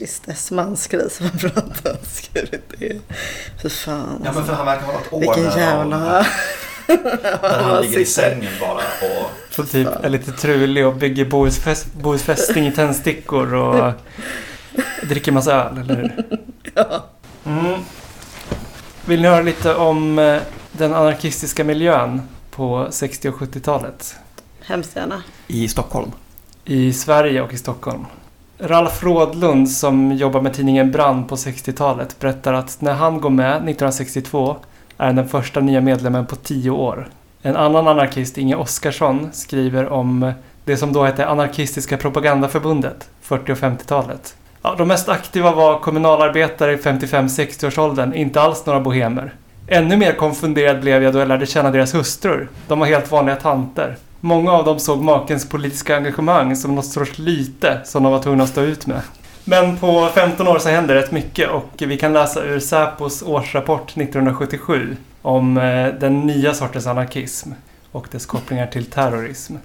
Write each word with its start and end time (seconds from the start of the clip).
Tristes 0.00 0.50
mansgrej 0.50 1.10
som 1.10 1.26
han 1.26 1.38
pratade 1.38 1.90
om. 1.90 1.96
Skrivit 2.02 2.72
det. 2.78 3.00
Fy 3.62 3.68
fan. 3.68 4.22
Ja 4.24 4.32
men 4.32 4.44
för 4.44 4.52
han 4.52 4.66
verkar 4.66 4.86
ha 4.86 5.00
ett 5.00 5.12
år 5.12 5.20
Vilken 5.20 5.44
där 5.44 5.58
jävla... 5.58 6.26
Där 6.86 7.62
han 7.62 7.82
ligger 7.82 7.98
i 7.98 8.06
sängen 8.06 8.52
bara 8.60 8.74
och... 8.74 9.30
Så 9.50 9.64
typ 9.64 9.88
är 10.02 10.08
lite 10.08 10.32
trulig 10.32 10.86
och 10.86 10.94
bygger 10.94 11.24
Bohusfäst, 11.24 11.94
Bohusfästing 11.94 12.66
i 12.66 12.72
tändstickor 12.72 13.54
och 13.54 13.92
dricker 15.02 15.32
massa 15.32 15.52
öl, 15.52 15.78
eller 15.78 15.96
hur? 15.96 16.38
Ja. 16.74 17.04
Mm. 17.46 17.80
Vill 19.04 19.22
ni 19.22 19.28
höra 19.28 19.42
lite 19.42 19.74
om 19.74 20.18
eh, 20.18 20.40
den 20.72 20.94
anarkistiska 20.94 21.64
miljön 21.64 22.22
på 22.50 22.88
60 22.90 23.28
och 23.28 23.34
70-talet? 23.34 24.16
Hemskt 24.60 24.96
gärna. 24.96 25.22
I 25.46 25.68
Stockholm. 25.68 26.12
I 26.64 26.92
Sverige 26.92 27.42
och 27.42 27.52
i 27.52 27.58
Stockholm. 27.58 28.06
Ralf 28.62 29.02
Rådlund 29.02 29.70
som 29.70 30.12
jobbar 30.12 30.40
med 30.40 30.54
tidningen 30.54 30.90
Brand 30.90 31.28
på 31.28 31.36
60-talet 31.36 32.18
berättar 32.20 32.52
att 32.52 32.80
när 32.80 32.92
han 32.92 33.20
går 33.20 33.30
med 33.30 33.50
1962 33.50 34.56
är 34.98 35.06
han 35.06 35.16
den 35.16 35.28
första 35.28 35.60
nya 35.60 35.80
medlemmen 35.80 36.26
på 36.26 36.36
tio 36.36 36.70
år. 36.70 37.08
En 37.42 37.56
annan 37.56 37.88
anarkist, 37.88 38.38
Inge 38.38 38.54
Oskarsson, 38.54 39.28
skriver 39.32 39.88
om 39.88 40.32
det 40.64 40.76
som 40.76 40.92
då 40.92 41.04
hette 41.04 41.26
Anarkistiska 41.26 41.96
propagandaförbundet, 41.96 43.08
40 43.20 43.52
och 43.52 43.58
50-talet. 43.58 44.36
Ja, 44.62 44.74
de 44.78 44.88
mest 44.88 45.08
aktiva 45.08 45.52
var 45.52 45.78
kommunalarbetare 45.78 46.72
i 46.72 46.76
55-60-årsåldern, 46.76 48.14
inte 48.14 48.40
alls 48.40 48.66
några 48.66 48.80
bohemer. 48.80 49.34
Ännu 49.66 49.96
mer 49.96 50.12
konfunderad 50.12 50.80
blev 50.80 51.02
jag 51.02 51.12
då 51.12 51.18
jag 51.18 51.28
lärde 51.28 51.46
känna 51.46 51.70
deras 51.70 51.94
hustrur. 51.94 52.48
De 52.68 52.78
var 52.78 52.86
helt 52.86 53.10
vanliga 53.10 53.36
tanter. 53.36 53.96
Många 54.20 54.52
av 54.52 54.64
dem 54.64 54.78
såg 54.78 55.02
makens 55.02 55.48
politiska 55.48 55.96
engagemang 55.96 56.56
som 56.56 56.74
något 56.74 56.86
sorts 56.86 57.18
lyte 57.18 57.80
som 57.84 58.02
de 58.02 58.12
var 58.12 58.22
tvungna 58.22 58.44
att 58.44 58.50
stå 58.50 58.60
ut 58.60 58.86
med. 58.86 59.00
Men 59.44 59.76
på 59.76 60.08
15 60.14 60.48
år 60.48 60.58
så 60.58 60.68
hände 60.68 60.94
rätt 60.94 61.12
mycket 61.12 61.50
och 61.50 61.70
vi 61.78 61.96
kan 61.96 62.12
läsa 62.12 62.44
ur 62.44 62.60
Säpos 62.60 63.22
årsrapport 63.22 63.90
1977 63.90 64.96
om 65.22 65.56
eh, 65.56 65.86
den 66.00 66.20
nya 66.20 66.54
sortens 66.54 66.86
anarkism 66.86 67.52
och 67.92 68.08
dess 68.10 68.26
kopplingar 68.26 68.66
till 68.66 68.86
terrorism. 68.86 69.56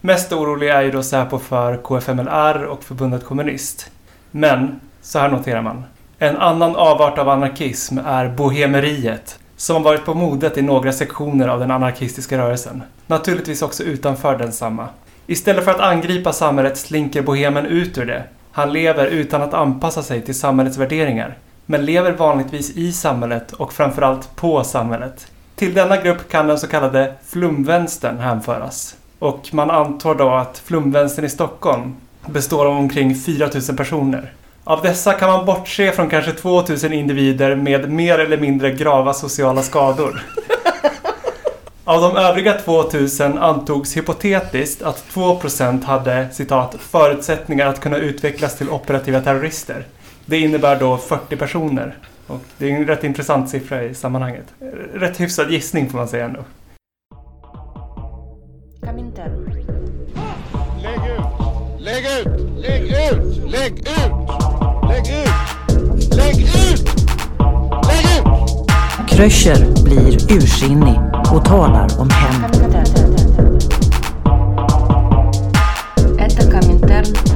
Mest 0.00 0.32
orolig 0.32 0.68
är 0.68 0.82
ju 0.82 0.90
då 0.90 1.02
Säpo 1.02 1.38
för 1.38 1.76
KFMLR 1.76 2.64
och 2.64 2.84
Förbundet 2.84 3.24
Kommunist. 3.24 3.90
Men, 4.30 4.80
så 5.02 5.18
här 5.18 5.28
noterar 5.28 5.62
man. 5.62 5.84
En 6.18 6.36
annan 6.36 6.76
avart 6.76 7.18
av 7.18 7.28
anarkism 7.28 7.98
är 7.98 8.28
bohemeriet, 8.28 9.38
som 9.64 9.76
har 9.76 9.82
varit 9.82 10.04
på 10.04 10.14
modet 10.14 10.58
i 10.58 10.62
några 10.62 10.92
sektioner 10.92 11.48
av 11.48 11.60
den 11.60 11.70
anarkistiska 11.70 12.38
rörelsen. 12.38 12.82
Naturligtvis 13.06 13.62
också 13.62 13.82
utanför 13.82 14.38
densamma. 14.38 14.88
Istället 15.26 15.64
för 15.64 15.70
att 15.70 15.80
angripa 15.80 16.32
samhället 16.32 16.78
slinker 16.78 17.22
bohemen 17.22 17.66
ut 17.66 17.98
ur 17.98 18.06
det. 18.06 18.22
Han 18.52 18.72
lever 18.72 19.06
utan 19.06 19.42
att 19.42 19.54
anpassa 19.54 20.02
sig 20.02 20.22
till 20.22 20.34
samhällets 20.34 20.76
värderingar, 20.76 21.38
men 21.66 21.84
lever 21.84 22.12
vanligtvis 22.12 22.76
i 22.76 22.92
samhället 22.92 23.52
och 23.52 23.72
framförallt 23.72 24.36
på 24.36 24.64
samhället. 24.64 25.26
Till 25.56 25.74
denna 25.74 25.96
grupp 25.96 26.28
kan 26.28 26.46
den 26.46 26.58
så 26.58 26.66
kallade 26.66 27.14
flumvänstern 27.26 28.18
hänföras. 28.18 28.96
Och 29.18 29.48
man 29.52 29.70
antar 29.70 30.14
då 30.14 30.30
att 30.30 30.58
flumvänstern 30.58 31.24
i 31.24 31.28
Stockholm 31.28 31.96
består 32.26 32.66
av 32.66 32.76
omkring 32.76 33.14
4000 33.14 33.76
personer. 33.76 34.32
Av 34.66 34.82
dessa 34.82 35.12
kan 35.12 35.28
man 35.28 35.46
bortse 35.46 35.92
från 35.92 36.10
kanske 36.10 36.32
2000 36.32 36.92
individer 36.92 37.56
med 37.56 37.90
mer 37.90 38.18
eller 38.18 38.36
mindre 38.36 38.70
grava 38.70 39.14
sociala 39.14 39.62
skador. 39.62 40.22
Av 41.84 42.00
de 42.00 42.16
övriga 42.16 42.52
2000 42.52 43.38
antogs 43.38 43.96
hypotetiskt 43.96 44.82
att 44.82 45.04
2% 45.12 45.84
hade 45.84 46.28
citat 46.32 46.76
förutsättningar 46.80 47.66
att 47.66 47.80
kunna 47.80 47.96
utvecklas 47.96 48.58
till 48.58 48.70
operativa 48.70 49.20
terrorister. 49.20 49.86
Det 50.26 50.38
innebär 50.38 50.80
då 50.80 50.96
40 50.96 51.36
personer. 51.36 51.98
Och 52.26 52.40
det 52.58 52.70
är 52.70 52.76
en 52.76 52.86
rätt 52.86 53.04
intressant 53.04 53.50
siffra 53.50 53.82
i 53.82 53.94
sammanhanget. 53.94 54.46
Rätt 54.94 55.20
hyfsad 55.20 55.50
gissning 55.50 55.90
får 55.90 55.98
man 55.98 56.08
säga 56.08 56.24
ändå. 56.24 56.44
Lägg 60.82 61.00
ut! 61.06 61.26
Lägg 61.78 62.04
ut! 62.04 62.56
Lägg 62.56 62.82
ut! 62.82 63.50
Lägg 63.50 63.78
ut! 63.78 64.23
Lägg 64.94 65.08
ut! 65.08 66.14
Lägg 66.16 66.40
ut! 66.40 66.88
Lägg 67.86 68.06
ut! 68.16 68.28
Kröcher 69.08 69.84
blir 69.84 70.32
ursinnig 70.32 71.00
och 71.32 71.44
talar 71.44 72.00
om 72.00 72.10
hämnd. 72.10 72.56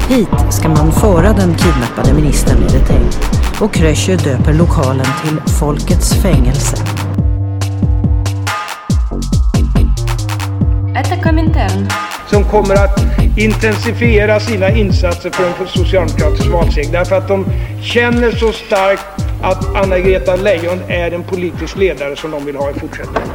Hit 0.08 0.28
ska 0.50 0.69
man 0.69 0.92
föra 0.92 1.32
den 1.32 1.54
kidnappade 1.54 2.14
ministern, 2.14 2.62
är 2.62 2.72
det 2.72 2.86
tänkt. 2.86 3.19
Och 3.60 3.75
Kröcher 3.75 4.16
döper 4.16 4.52
lokalen 4.52 5.06
till 5.22 5.52
Folkets 5.52 6.14
fängelse. 6.14 6.76
Som 12.30 12.44
kommer 12.44 12.74
att 12.74 13.00
intensifiera 13.36 14.40
sina 14.40 14.70
insatser 14.70 15.30
för 15.30 15.46
en 15.46 15.68
socialdemokratisk 15.68 16.46
valseger. 16.46 16.92
Därför 16.92 17.16
att 17.16 17.28
de 17.28 17.46
känner 17.82 18.30
så 18.32 18.52
starkt 18.52 19.04
att 19.42 19.76
Anna-Greta 19.76 20.36
Leijon 20.36 20.78
är 20.88 21.10
en 21.10 21.24
politisk 21.24 21.76
ledare 21.76 22.16
som 22.16 22.30
de 22.30 22.44
vill 22.44 22.56
ha 22.56 22.70
i 22.70 22.74
fortsättningen. 22.74 23.28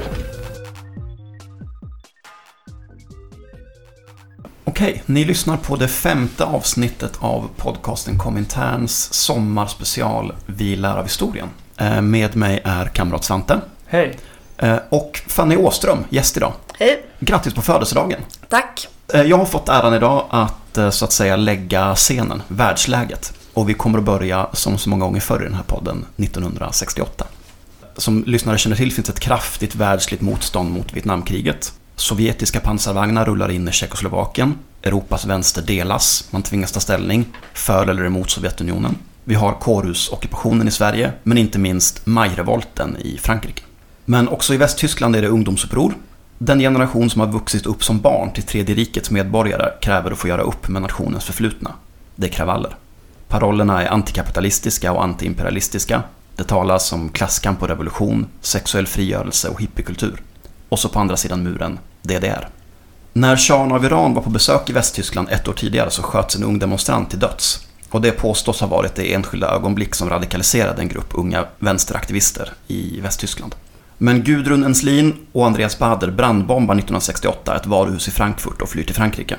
Okej, 4.64 5.04
ni 5.06 5.26
lyssnar 5.26 5.58
på 5.58 5.76
det 5.76 5.88
femte 5.88 6.44
avsnittet 6.44 7.18
av 7.20 7.50
podcasten 7.58 8.18
Kominterns 8.18 9.14
sommarspecial 9.14 10.34
Vi 10.46 10.76
lär 10.76 10.98
av 10.98 11.04
historien. 11.04 11.48
Eh, 11.78 12.02
Med 12.02 12.36
mig 12.36 12.62
är 12.64 12.86
kamrat 12.86 13.24
Svante 13.24 13.62
Hej! 13.86 14.18
Eh, 14.64 14.78
och 14.90 15.22
Fanny 15.28 15.56
Åström, 15.56 15.98
gäst 16.10 16.38
idag. 16.38 16.54
Hej. 16.80 17.06
Grattis 17.20 17.54
på 17.54 17.62
födelsedagen! 17.62 18.20
Tack. 18.50 18.88
Eh, 19.14 19.22
Jag 19.22 19.38
har 19.38 19.46
fått 19.46 19.70
äran 19.70 19.94
idag 19.94 20.26
att 20.30 20.78
eh, 20.78 20.90
så 20.90 21.06
att 21.06 21.12
säga 21.12 21.36
lägga 21.36 21.96
scenen, 21.96 22.42
världsläget. 22.48 23.34
Och 23.54 23.70
vi 23.70 23.74
kommer 23.74 24.00
att 24.00 24.06
börja, 24.06 24.48
som 24.54 24.78
så 24.78 24.90
många 24.90 25.06
gånger 25.06 25.20
förr 25.22 25.42
i 25.42 25.46
den 25.46 25.54
här 25.54 25.64
podden, 25.64 26.06
1968. 26.18 27.26
Som 27.98 28.24
lyssnare 28.28 28.58
känner 28.58 28.76
till 28.76 28.92
finns 28.94 29.10
ett 29.10 29.20
kraftigt 29.20 29.76
världsligt 29.76 30.22
motstånd 30.22 30.72
mot 30.72 30.94
Vietnamkriget. 30.94 31.74
Sovjetiska 31.96 32.60
pansarvagnar 32.60 33.26
rullar 33.26 33.52
in 33.52 33.68
i 33.68 33.72
Tjeckoslovakien. 33.72 34.56
Europas 34.84 35.26
vänster 35.26 35.62
delas, 35.62 36.28
man 36.32 36.42
tvingas 36.44 36.72
ta 36.72 36.80
ställning 36.80 37.26
för 37.54 37.88
eller 37.88 38.06
emot 38.06 38.30
Sovjetunionen. 38.30 38.98
Vi 39.24 39.36
har 39.36 39.52
kårhusockupationen 39.54 40.68
i 40.68 40.72
Sverige, 40.72 41.12
men 41.24 41.38
inte 41.38 41.60
minst 41.60 42.06
majrevolten 42.06 42.98
i 42.98 43.18
Frankrike. 43.18 43.62
Men 44.06 44.28
också 44.28 44.54
i 44.54 44.58
Västtyskland 44.58 45.16
är 45.16 45.22
det 45.22 45.28
ungdomsuppror. 45.28 45.94
Den 46.38 46.60
generation 46.60 47.10
som 47.10 47.22
har 47.22 47.28
vuxit 47.28 47.66
upp 47.66 47.84
som 47.84 48.02
barn 48.02 48.34
till 48.34 48.44
Tredje 48.44 48.76
rikets 48.76 49.12
medborgare 49.12 49.72
kräver 49.82 50.12
att 50.12 50.18
få 50.18 50.28
göra 50.28 50.42
upp 50.42 50.68
med 50.68 50.82
nationens 50.82 51.24
förflutna. 51.24 51.74
Det 52.16 52.28
är 52.28 52.32
kravaller. 52.32 52.76
Parollerna 53.28 53.84
är 53.84 53.88
antikapitalistiska 53.88 54.92
och 54.92 55.04
antiimperialistiska. 55.04 56.04
Det 56.36 56.44
talas 56.44 56.94
om 56.94 57.10
klasskamp 57.10 57.62
och 57.62 57.68
revolution, 57.68 58.28
sexuell 58.42 58.88
frigörelse 58.88 59.50
och 59.50 59.62
hippiekultur. 59.62 60.22
Och 60.70 60.80
så 60.80 60.90
på 60.90 61.00
andra 61.00 61.18
sidan 61.18 61.44
muren, 61.44 61.80
DDR. 62.02 62.48
När 63.14 63.38
shahen 63.38 63.72
av 63.72 63.86
Iran 63.86 64.14
var 64.14 64.22
på 64.22 64.30
besök 64.30 64.70
i 64.70 64.74
Västtyskland 64.74 65.28
ett 65.32 65.48
år 65.48 65.54
tidigare 65.54 65.92
så 65.92 66.02
sköts 66.02 66.36
en 66.36 66.44
ung 66.44 66.60
demonstrant 66.60 67.10
till 67.10 67.20
döds. 67.20 67.68
Och 67.90 68.02
det 68.02 68.12
påstås 68.12 68.62
ha 68.62 68.68
varit 68.68 68.96
det 68.96 69.14
enskilda 69.14 69.56
ögonblick 69.56 69.96
som 69.96 70.10
radikaliserade 70.10 70.82
en 70.82 70.88
grupp 70.88 71.10
unga 71.12 71.46
vänsteraktivister 71.60 72.54
i 72.68 73.00
Västtyskland. 73.00 73.56
Men 73.98 74.24
Gudrun 74.24 74.64
Enslin 74.64 75.14
och 75.32 75.46
Andreas 75.46 75.80
Bader 75.80 76.12
brandbombar 76.12 76.76
1968 76.76 77.56
ett 77.56 77.66
varuhus 77.66 78.08
i 78.08 78.12
Frankfurt 78.12 78.62
och 78.62 78.70
flyr 78.70 78.84
till 78.84 78.96
Frankrike. 78.96 79.38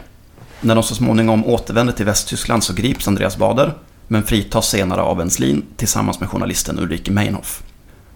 När 0.60 0.74
de 0.74 0.82
så 0.82 0.94
småningom 0.94 1.46
återvänder 1.46 1.92
till 1.92 2.06
Västtyskland 2.06 2.64
så 2.64 2.74
grips 2.74 3.08
Andreas 3.08 3.36
Bader, 3.36 3.74
men 4.08 4.22
fritas 4.22 4.68
senare 4.68 5.02
av 5.02 5.20
Enslin 5.20 5.62
tillsammans 5.76 6.20
med 6.20 6.28
journalisten 6.28 6.78
Ulrike 6.78 7.10
Meinhof. 7.12 7.62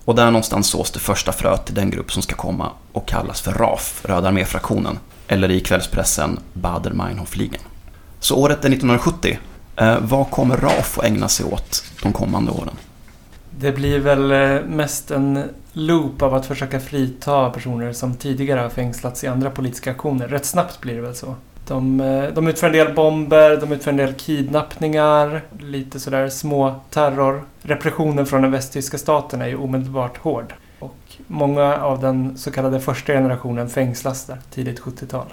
Och 0.05 0.15
där 0.15 0.25
någonstans 0.25 0.71
sås 0.71 0.91
det 0.91 0.99
första 0.99 1.33
fröet 1.33 1.67
till 1.67 1.75
den 1.75 1.91
grupp 1.91 2.13
som 2.13 2.23
ska 2.23 2.35
komma 2.35 2.71
och 2.93 3.09
kallas 3.09 3.41
för 3.41 3.53
RAF, 3.53 4.05
Röda 4.05 4.29
arméfraktionen, 4.29 4.99
eller 5.27 5.51
i 5.51 5.61
kvällspressen 5.61 6.39
Bader-Meinhof-ligan. 6.53 7.61
Så 8.21 8.37
året 8.37 8.65
är 8.65 8.69
1970. 8.69 9.39
Eh, 9.77 9.99
vad 10.01 10.31
kommer 10.31 10.57
RAF 10.57 10.99
att 10.99 11.05
ägna 11.05 11.29
sig 11.29 11.47
åt 11.47 11.85
de 12.03 12.13
kommande 12.13 12.51
åren? 12.51 12.75
Det 13.51 13.73
blir 13.73 13.99
väl 13.99 14.33
eh, 14.33 14.65
mest 14.67 15.11
en 15.11 15.45
loop 15.79 16.23
av 16.23 16.35
att 16.35 16.47
försöka 16.47 16.81
frita 16.81 17.51
personer 17.51 17.93
som 17.93 18.15
tidigare 18.15 18.61
har 18.61 18.69
fängslats 18.69 19.25
i 19.25 19.27
andra 19.27 19.51
politiska 19.51 19.91
aktioner. 19.91 20.29
Rätt 20.29 20.45
snabbt 20.45 20.81
blir 20.81 20.95
det 20.95 21.01
väl 21.01 21.15
så. 21.15 21.35
De, 21.67 22.01
eh, 22.01 22.25
de 22.35 22.49
utför 22.49 22.67
en 22.67 22.73
del 22.73 22.95
bomber, 22.95 23.57
de 23.57 23.73
utför 23.73 23.91
en 23.91 23.97
del 23.97 24.15
kidnappningar, 24.15 25.43
lite 25.61 26.01
sådär 26.01 26.29
små 26.29 26.81
terror. 26.91 27.45
Repressionen 27.63 28.27
från 28.27 28.43
den 28.43 28.51
västtyska 28.51 28.99
staten 28.99 29.43
är 29.43 29.47
ju 29.47 29.57
omedelbart 29.57 30.19
hård. 30.19 30.55
Och 30.79 31.17
många 31.27 31.77
av 31.77 32.01
den 32.01 32.39
så 32.39 32.51
kallade 32.51 32.81
första 32.81 33.13
generationen 33.13 33.69
fängslas 33.69 34.25
där, 34.25 34.39
tidigt 34.51 34.81
70-tal. 34.81 35.27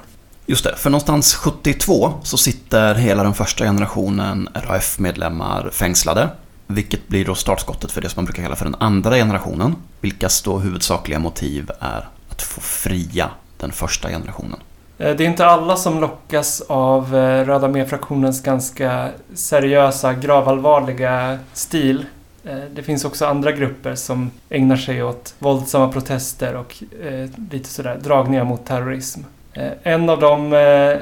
Just 0.46 0.64
det, 0.64 0.76
för 0.76 0.90
någonstans 0.90 1.36
72 1.36 2.14
så 2.24 2.38
sitter 2.38 2.96
hela 2.96 3.24
den 3.24 3.34
första 3.34 3.66
generationen 3.66 4.50
RAF-medlemmar 4.54 5.70
fängslade. 5.72 6.30
Vilket 6.68 7.08
blir 7.08 7.26
då 7.26 7.36
startskottet 7.36 7.92
för 7.92 8.02
det 8.02 8.10
som 8.10 8.18
man 8.18 8.26
brukar 8.26 8.44
kalla 8.44 8.56
för 8.56 8.66
den 8.66 8.76
andra 8.80 9.16
generationen. 9.16 9.76
Vilkas 10.02 10.42
då 10.42 10.58
huvudsakliga 10.58 11.20
motiv 11.20 11.72
är 11.80 12.08
att 12.30 12.42
få 12.42 12.62
fria 12.62 13.30
den 13.58 13.72
första 13.72 14.10
generationen. 14.10 14.60
Eh, 14.98 15.16
det 15.16 15.24
är 15.24 15.28
inte 15.28 15.46
alla 15.46 15.76
som 15.76 16.02
lockas 16.02 16.62
av 16.62 17.16
eh, 17.16 17.46
Röda 17.46 17.68
armé-fraktionens 17.68 18.44
ganska 18.44 19.10
seriösa, 19.34 20.14
gravallvarliga 20.14 21.40
stil. 21.54 22.06
Eh, 22.44 22.58
det 22.76 22.84
finns 22.84 23.06
också 23.06 23.26
andra 23.26 23.52
grupper 23.52 23.96
som 23.96 24.32
ägnar 24.50 24.78
sig 24.78 25.04
åt 25.04 25.36
våldsamma 25.40 25.88
protester 25.88 26.56
och 26.56 26.84
lite 27.52 27.70
sådär 27.70 28.00
dragningar 28.04 28.44
mot 28.44 28.66
terrorism. 28.66 29.22
En 29.84 30.10
av 30.10 30.20
de 30.20 30.50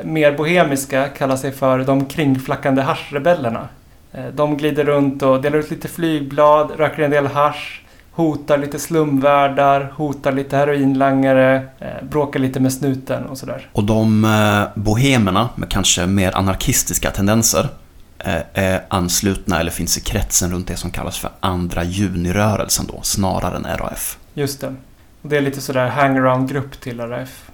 mer 0.03 0.37
bohemiska 0.37 1.09
kallar 1.09 1.35
sig 1.35 1.51
för 1.51 1.79
de 1.79 2.05
kringflackande 2.05 2.81
haschrebellerna. 2.81 3.67
Eh, 4.13 4.25
De 4.33 4.57
glider 4.57 4.83
runt 4.83 5.23
och 5.23 5.41
delar 5.41 5.57
ut 5.57 5.71
lite 5.71 5.87
flygblad, 5.87 6.71
röker 6.77 7.03
en 7.03 7.11
del 7.11 7.27
hasch, 7.27 7.85
hotar 8.11 8.57
lite 8.57 8.79
slumvärdar, 8.79 9.93
hotar 9.95 10.31
lite 10.31 10.57
heroinlangare, 10.57 11.55
eh, 11.79 11.87
bråkar 12.09 12.39
lite 12.39 12.59
med 12.59 12.73
snuten 12.73 13.25
och 13.25 13.37
sådär. 13.37 13.67
Och 13.71 13.83
de 13.83 14.25
eh, 14.25 14.81
bohemerna 14.81 15.49
med 15.55 15.69
kanske 15.69 16.05
mer 16.05 16.37
anarkistiska 16.37 17.11
tendenser 17.11 17.67
är 18.53 18.81
anslutna 18.87 19.59
eller 19.59 19.71
finns 19.71 19.97
i 19.97 20.01
kretsen 20.01 20.51
runt 20.51 20.67
det 20.67 20.75
som 20.75 20.91
kallas 20.91 21.17
för 21.17 21.29
andra 21.39 21.83
junirörelsen 21.83 22.85
då, 22.87 22.99
snarare 23.01 23.55
än 23.55 23.65
RAF. 23.77 24.17
Just 24.33 24.61
det. 24.61 24.75
Och 25.21 25.29
det 25.29 25.37
är 25.37 25.41
lite 25.41 25.61
sådär 25.61 25.87
hangaround-grupp 25.87 26.81
till 26.81 26.99
RAF. 26.99 27.49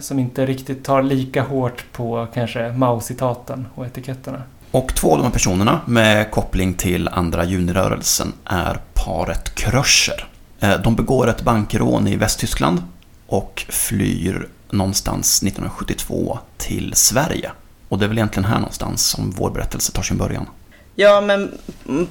Som 0.00 0.18
inte 0.18 0.46
riktigt 0.46 0.84
tar 0.84 1.02
lika 1.02 1.42
hårt 1.42 1.84
på 1.92 2.26
kanske 2.34 2.72
Mao-citaten 2.72 3.66
och 3.74 3.86
etiketterna. 3.86 4.42
Och 4.70 4.94
två 4.94 5.12
av 5.12 5.18
de 5.18 5.24
här 5.24 5.32
personerna 5.32 5.80
med 5.86 6.30
koppling 6.30 6.74
till 6.74 7.08
andra 7.08 7.44
junirörelsen 7.44 8.32
är 8.44 8.80
paret 8.94 9.54
Kröscher. 9.54 10.26
Eh, 10.60 10.80
de 10.80 10.96
begår 10.96 11.28
ett 11.28 11.42
bankrån 11.42 12.08
i 12.08 12.16
Västtyskland 12.16 12.82
och 13.26 13.64
flyr 13.68 14.48
någonstans 14.70 15.42
1972 15.42 16.38
till 16.56 16.94
Sverige. 16.94 17.50
Och 17.88 17.98
det 17.98 18.04
är 18.04 18.08
väl 18.08 18.18
egentligen 18.18 18.48
här 18.48 18.58
någonstans 18.58 19.06
som 19.06 19.30
vår 19.30 19.50
berättelse 19.50 19.92
tar 19.92 20.02
sin 20.02 20.18
början. 20.18 20.46
Ja, 20.94 21.20
men 21.20 21.58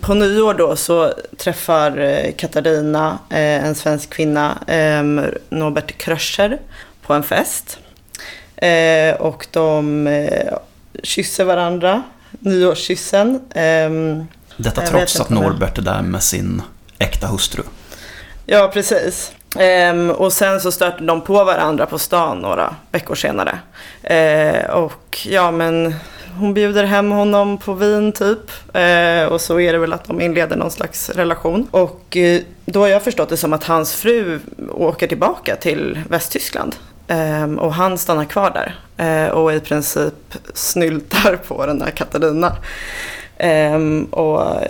på 0.02 0.14
nyår 0.14 0.54
då 0.54 0.76
så 0.76 1.14
träffar 1.38 1.98
eh, 1.98 2.34
Katarina, 2.38 3.20
eh, 3.30 3.66
en 3.66 3.76
svensk 3.76 4.10
kvinna, 4.10 4.58
ehm, 4.68 5.22
Norbert 5.50 5.98
Kröscher 5.98 6.60
på 7.02 7.14
en 7.14 7.24
fest. 7.24 7.80
Och 9.20 9.48
de 9.52 10.08
kysser 11.04 11.46
varandra, 11.46 12.04
nyårskyssen. 12.40 13.40
ehm, 13.56 14.26
Detta 14.58 14.82
Jag 14.82 14.90
trots 14.90 15.20
att 15.20 15.30
Norbert 15.30 15.78
är 15.78 15.82
där 15.82 16.02
med 16.02 16.24
sin 16.24 16.62
äkta 17.00 17.28
hustru. 17.28 17.64
Ja, 18.46 18.70
precis. 18.74 19.32
Ehm, 19.60 20.12
och 20.12 20.34
sen 20.34 20.62
så 20.62 20.72
stöter 20.72 21.04
de 21.06 21.22
på 21.22 21.44
varandra 21.44 21.86
på 21.86 22.00
stan 22.00 22.40
några 22.40 22.76
veckor 22.92 23.16
senare. 23.16 23.60
Eh, 24.04 24.70
och 24.70 25.20
ja, 25.30 25.52
men 25.52 25.96
hon 26.40 26.54
bjuder 26.54 26.84
hem 26.84 27.12
honom 27.12 27.58
på 27.58 27.74
vin 27.74 28.12
typ. 28.12 28.52
Eh, 28.74 29.24
och 29.24 29.42
så 29.42 29.60
är 29.60 29.74
det 29.74 29.80
väl 29.80 29.94
att 29.94 30.06
de 30.06 30.22
inleder 30.22 30.56
någon 30.56 30.72
slags 30.72 31.10
relation. 31.10 31.68
Och 31.72 32.18
eh, 32.18 32.42
då 32.66 32.80
har 32.80 32.88
jag 32.88 33.04
förstått 33.04 33.30
det 33.30 33.38
som 33.38 33.54
att 33.54 33.64
hans 33.64 33.96
fru 33.96 34.40
åker 34.72 35.08
tillbaka 35.08 35.56
till 35.56 36.00
Västtyskland. 36.10 36.76
Ehm, 37.08 37.60
och 37.60 37.74
han 37.74 37.98
stannar 37.98 38.26
kvar 38.26 38.52
där. 38.52 38.80
Eh, 39.06 39.32
och 39.32 39.54
i 39.54 39.60
princip 39.60 40.36
snyltar 40.54 41.36
på 41.36 41.66
den 41.66 41.80
där 41.80 41.90
Katarina. 41.92 42.58
Ehm, 43.38 44.06
och 44.06 44.62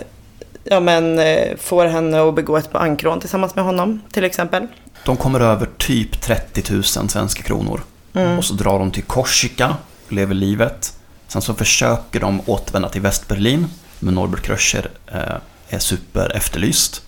ja, 0.64 0.80
men, 0.80 1.18
eh, 1.18 1.56
får 1.58 1.86
henne 1.86 2.28
att 2.28 2.34
begå 2.34 2.56
ett 2.56 2.72
bankrån 2.72 3.20
tillsammans 3.20 3.54
med 3.54 3.64
honom 3.64 4.00
till 4.12 4.24
exempel. 4.24 4.66
De 5.04 5.16
kommer 5.16 5.40
över 5.40 5.68
typ 5.76 6.20
30 6.20 6.72
000 6.72 6.84
svenska 6.84 7.42
kronor. 7.42 7.80
Mm. 8.14 8.38
Och 8.38 8.44
så 8.44 8.54
drar 8.54 8.78
de 8.78 8.90
till 8.90 9.02
Korsika, 9.02 9.76
lever 10.08 10.34
livet. 10.34 10.92
Sen 11.28 11.42
så 11.42 11.54
försöker 11.54 12.20
de 12.20 12.40
återvända 12.46 12.88
till 12.88 13.00
Västberlin. 13.00 13.66
Men 13.98 14.14
Norbert 14.14 14.42
Kröscher 14.42 14.90
eh, 15.06 15.20
är 15.68 15.78
super 15.78 16.36
efterlyst. 16.36 17.02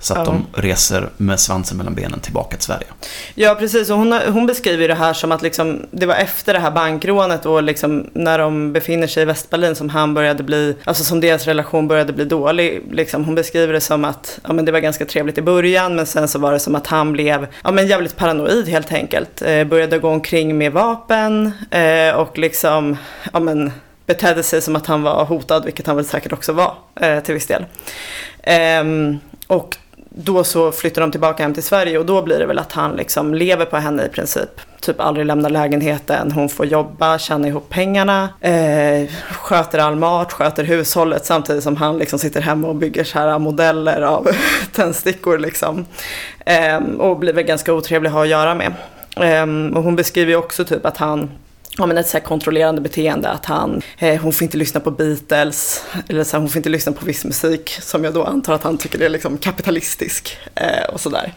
Så 0.00 0.12
att 0.14 0.18
Ja. 0.18 0.24
de 0.24 0.60
reser 0.62 1.08
med 1.16 1.40
svansen 1.40 1.76
mellan 1.78 1.94
benen 1.94 2.20
tillbaka 2.20 2.56
till 2.56 2.64
Sverige. 2.64 2.86
Ja, 3.34 3.54
precis. 3.54 3.90
Och 3.90 3.98
hon, 3.98 4.12
hon 4.12 4.46
beskriver 4.46 4.88
det 4.88 4.94
här 4.94 5.12
som 5.12 5.32
att 5.32 5.42
liksom, 5.42 5.86
det 5.90 6.06
var 6.06 6.14
efter 6.14 6.52
det 6.52 6.58
här 6.58 6.70
bankrånet 6.70 7.46
och 7.46 7.62
liksom, 7.62 8.10
när 8.12 8.38
de 8.38 8.72
befinner 8.72 9.06
sig 9.06 9.22
i 9.22 9.26
Västberlin 9.26 9.74
som 9.74 9.88
han 9.88 10.14
började 10.14 10.42
bli, 10.42 10.76
alltså 10.84 11.04
som 11.04 11.20
deras 11.20 11.44
relation 11.44 11.88
började 11.88 12.12
bli 12.12 12.24
dålig. 12.24 12.82
Liksom, 12.90 13.24
hon 13.24 13.34
beskriver 13.34 13.72
det 13.72 13.80
som 13.80 14.04
att 14.04 14.38
ja, 14.46 14.52
men 14.52 14.64
det 14.64 14.72
var 14.72 14.78
ganska 14.80 15.04
trevligt 15.04 15.38
i 15.38 15.42
början 15.42 15.96
men 15.96 16.06
sen 16.06 16.28
så 16.28 16.38
var 16.38 16.52
det 16.52 16.60
som 16.60 16.74
att 16.74 16.86
han 16.86 17.12
blev 17.12 17.46
ja, 17.64 17.70
men 17.70 17.86
jävligt 17.86 18.16
paranoid 18.16 18.68
helt 18.68 18.92
enkelt. 18.92 19.42
Eh, 19.42 19.64
började 19.64 19.98
gå 19.98 20.08
omkring 20.08 20.58
med 20.58 20.72
vapen 20.72 21.52
eh, 21.70 22.14
och 22.14 22.38
liksom, 22.38 22.96
ja 23.32 23.40
men 23.40 23.72
betedde 24.06 24.42
sig 24.42 24.62
som 24.62 24.76
att 24.76 24.86
han 24.86 25.02
var 25.02 25.24
hotad, 25.24 25.64
vilket 25.64 25.86
han 25.86 25.96
väl 25.96 26.04
säkert 26.04 26.32
också 26.32 26.52
var 26.52 26.74
eh, 27.00 27.20
till 27.20 27.34
viss 27.34 27.46
del. 27.46 27.64
Ehm, 28.42 29.18
och 29.46 29.76
då 30.20 30.44
så 30.44 30.72
flyttar 30.72 31.00
de 31.00 31.10
tillbaka 31.10 31.42
hem 31.42 31.54
till 31.54 31.62
Sverige 31.62 31.98
och 31.98 32.06
då 32.06 32.22
blir 32.22 32.38
det 32.38 32.46
väl 32.46 32.58
att 32.58 32.72
han 32.72 32.96
liksom 32.96 33.34
lever 33.34 33.64
på 33.64 33.76
henne 33.76 34.04
i 34.04 34.08
princip. 34.08 34.48
Typ 34.80 35.00
aldrig 35.00 35.26
lämnar 35.26 35.50
lägenheten, 35.50 36.32
hon 36.32 36.48
får 36.48 36.66
jobba, 36.66 37.18
tjäna 37.18 37.48
ihop 37.48 37.68
pengarna, 37.68 38.28
eh, 38.40 39.10
sköter 39.30 39.78
all 39.78 39.96
mat, 39.96 40.32
sköter 40.32 40.64
hushållet 40.64 41.26
samtidigt 41.26 41.62
som 41.62 41.76
han 41.76 41.98
liksom 41.98 42.18
sitter 42.18 42.40
hemma 42.40 42.68
och 42.68 42.74
bygger 42.74 43.04
så 43.04 43.18
här 43.18 43.38
modeller 43.38 44.02
av 44.02 44.28
tändstickor 44.72 45.38
liksom. 45.38 45.86
Eh, 46.46 46.76
och 46.98 47.18
blir 47.18 47.32
väl 47.32 47.44
ganska 47.44 47.72
otrevlig 47.72 48.08
att 48.08 48.14
ha 48.14 48.22
att 48.22 48.28
göra 48.28 48.54
med. 48.54 48.72
Eh, 49.16 49.76
och 49.76 49.82
hon 49.82 49.96
beskriver 49.96 50.30
ju 50.30 50.36
också 50.36 50.64
typ 50.64 50.86
att 50.86 50.96
han 50.96 51.30
Ja, 51.78 51.86
men 51.86 51.98
ett 51.98 52.08
så 52.08 52.18
här 52.18 52.24
kontrollerande 52.24 52.80
beteende 52.80 53.28
att 53.30 53.44
han, 53.44 53.82
eh, 53.98 54.20
hon 54.20 54.32
får 54.32 54.42
inte 54.44 54.56
lyssna 54.56 54.80
på 54.80 54.90
Beatles 54.90 55.84
eller 56.08 56.24
så 56.24 56.32
här, 56.32 56.40
hon 56.40 56.48
får 56.48 56.56
inte 56.56 56.68
lyssna 56.68 56.92
på 56.92 57.06
viss 57.06 57.24
musik 57.24 57.78
som 57.80 58.04
jag 58.04 58.14
då 58.14 58.24
antar 58.24 58.52
att 58.52 58.62
han 58.62 58.78
tycker 58.78 59.00
är 59.00 59.08
liksom 59.08 59.38
kapitalistisk 59.38 60.38
eh, 60.54 60.88
och 60.92 61.00
sådär. 61.00 61.32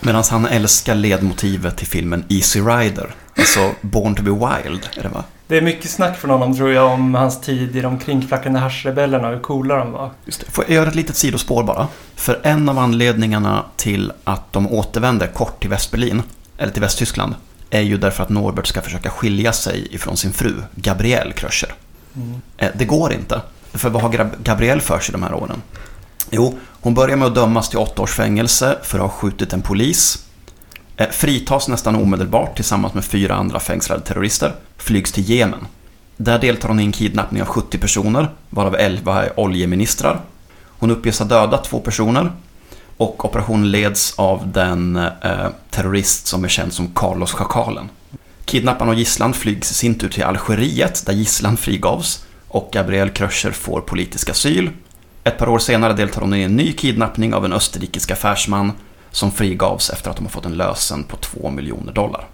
Medan 0.00 0.24
han 0.30 0.46
älskar 0.46 0.94
ledmotivet 0.94 1.76
till 1.76 1.86
filmen 1.86 2.24
Easy 2.28 2.60
Rider. 2.60 3.14
Alltså 3.38 3.70
Born 3.80 4.14
to 4.14 4.22
be 4.22 4.30
Wild, 4.30 4.88
är 4.96 5.02
det 5.02 5.08
va? 5.08 5.24
Det 5.46 5.56
är 5.56 5.62
mycket 5.62 5.90
snack 5.90 6.18
från 6.18 6.30
honom 6.30 6.56
tror 6.56 6.72
jag 6.72 6.92
om 6.92 7.14
hans 7.14 7.40
tid 7.40 7.76
i 7.76 7.80
de 7.80 7.98
kringflackande 7.98 8.60
haschrebellerna 8.60 9.28
och 9.28 9.34
hur 9.34 9.40
coola 9.40 9.76
de 9.76 9.92
var. 9.92 10.10
Just 10.24 10.40
det. 10.40 10.50
Får 10.50 10.64
jag 10.64 10.74
göra 10.74 10.88
ett 10.88 10.94
litet 10.94 11.16
sidospår 11.16 11.62
bara? 11.62 11.88
För 12.14 12.40
en 12.42 12.68
av 12.68 12.78
anledningarna 12.78 13.64
till 13.76 14.12
att 14.24 14.52
de 14.52 14.72
återvänder 14.72 15.26
kort 15.26 15.60
till 15.60 15.70
Västberlin, 15.70 16.22
eller 16.58 16.72
till 16.72 16.82
Västtyskland, 16.82 17.34
är 17.70 17.80
ju 17.80 17.96
därför 17.96 18.22
att 18.22 18.28
Norbert 18.28 18.66
ska 18.66 18.82
försöka 18.82 19.10
skilja 19.10 19.52
sig 19.52 19.94
ifrån 19.94 20.16
sin 20.16 20.32
fru, 20.32 20.54
Gabrielle 20.74 21.32
Kröscher. 21.32 21.74
Eh, 22.56 22.68
Det 22.74 22.84
går 22.84 23.12
inte. 23.12 23.40
För 23.72 23.90
vad 23.90 24.02
har 24.02 24.30
Gabrielle 24.42 24.80
för 24.80 24.98
sig 24.98 25.12
de 25.12 25.22
här 25.22 25.34
åren? 25.34 25.62
Jo, 26.30 26.58
hon 26.80 26.94
börjar 26.94 27.16
med 27.16 27.28
att 27.28 27.34
dömas 27.34 27.68
till 27.68 27.78
åtta 27.78 28.02
års 28.02 28.14
fängelse 28.14 28.78
för 28.82 28.98
att 28.98 29.02
ha 29.02 29.08
skjutit 29.08 29.52
en 29.52 29.62
polis. 29.62 30.24
Eh, 30.96 31.08
Fritas 31.10 31.68
nästan 31.68 31.96
omedelbart 31.96 32.56
tillsammans 32.56 32.94
med 32.94 33.04
fyra 33.04 33.34
andra 33.34 33.60
fängslade 33.60 34.00
terrorister. 34.02 34.54
Flygs 34.76 35.12
till 35.12 35.30
Jemen. 35.30 35.66
Där 36.16 36.38
deltar 36.38 36.68
hon 36.68 36.80
i 36.80 36.84
en 36.84 36.92
kidnappning 36.92 37.42
av 37.42 37.48
70 37.48 37.78
personer, 37.78 38.28
varav 38.50 38.74
11 38.76 39.24
är 39.24 39.40
oljeministrar. 39.40 40.20
Hon 40.78 40.90
uppges 40.90 41.18
ha 41.18 41.26
dödat 41.26 41.64
två 41.64 41.80
personer. 41.80 42.32
Och 42.96 43.24
operationen 43.24 43.70
leds 43.70 44.18
av 44.18 44.52
den 44.52 44.96
eh, 44.96 45.48
terrorist 45.70 46.26
som 46.26 46.44
är 46.44 46.48
känd 46.48 46.72
som 46.72 46.88
Carlos 46.94 47.32
Schakalen. 47.32 47.88
Kidnapparen 48.44 48.88
och 48.88 48.94
gisslan 48.94 49.34
flygs 49.34 49.70
i 49.70 49.74
sin 49.74 49.94
tur 49.98 50.08
till 50.08 50.24
Algeriet 50.24 51.06
där 51.06 51.12
gisslan 51.12 51.56
frigavs 51.56 52.24
och 52.48 52.68
Gabriel 52.72 53.10
Kröscher 53.10 53.50
får 53.50 53.80
politisk 53.80 54.30
asyl. 54.30 54.70
Ett 55.24 55.38
par 55.38 55.48
år 55.48 55.58
senare 55.58 55.92
deltar 55.92 56.20
hon 56.20 56.34
i 56.34 56.42
en 56.42 56.56
ny 56.56 56.72
kidnappning 56.72 57.34
av 57.34 57.44
en 57.44 57.52
österrikisk 57.52 58.10
affärsman 58.10 58.72
som 59.10 59.30
frigavs 59.32 59.90
efter 59.90 60.10
att 60.10 60.16
de 60.16 60.24
har 60.24 60.30
fått 60.30 60.46
en 60.46 60.56
lösen 60.56 61.04
på 61.04 61.16
2 61.16 61.50
miljoner 61.50 61.92
dollar. 61.92 62.28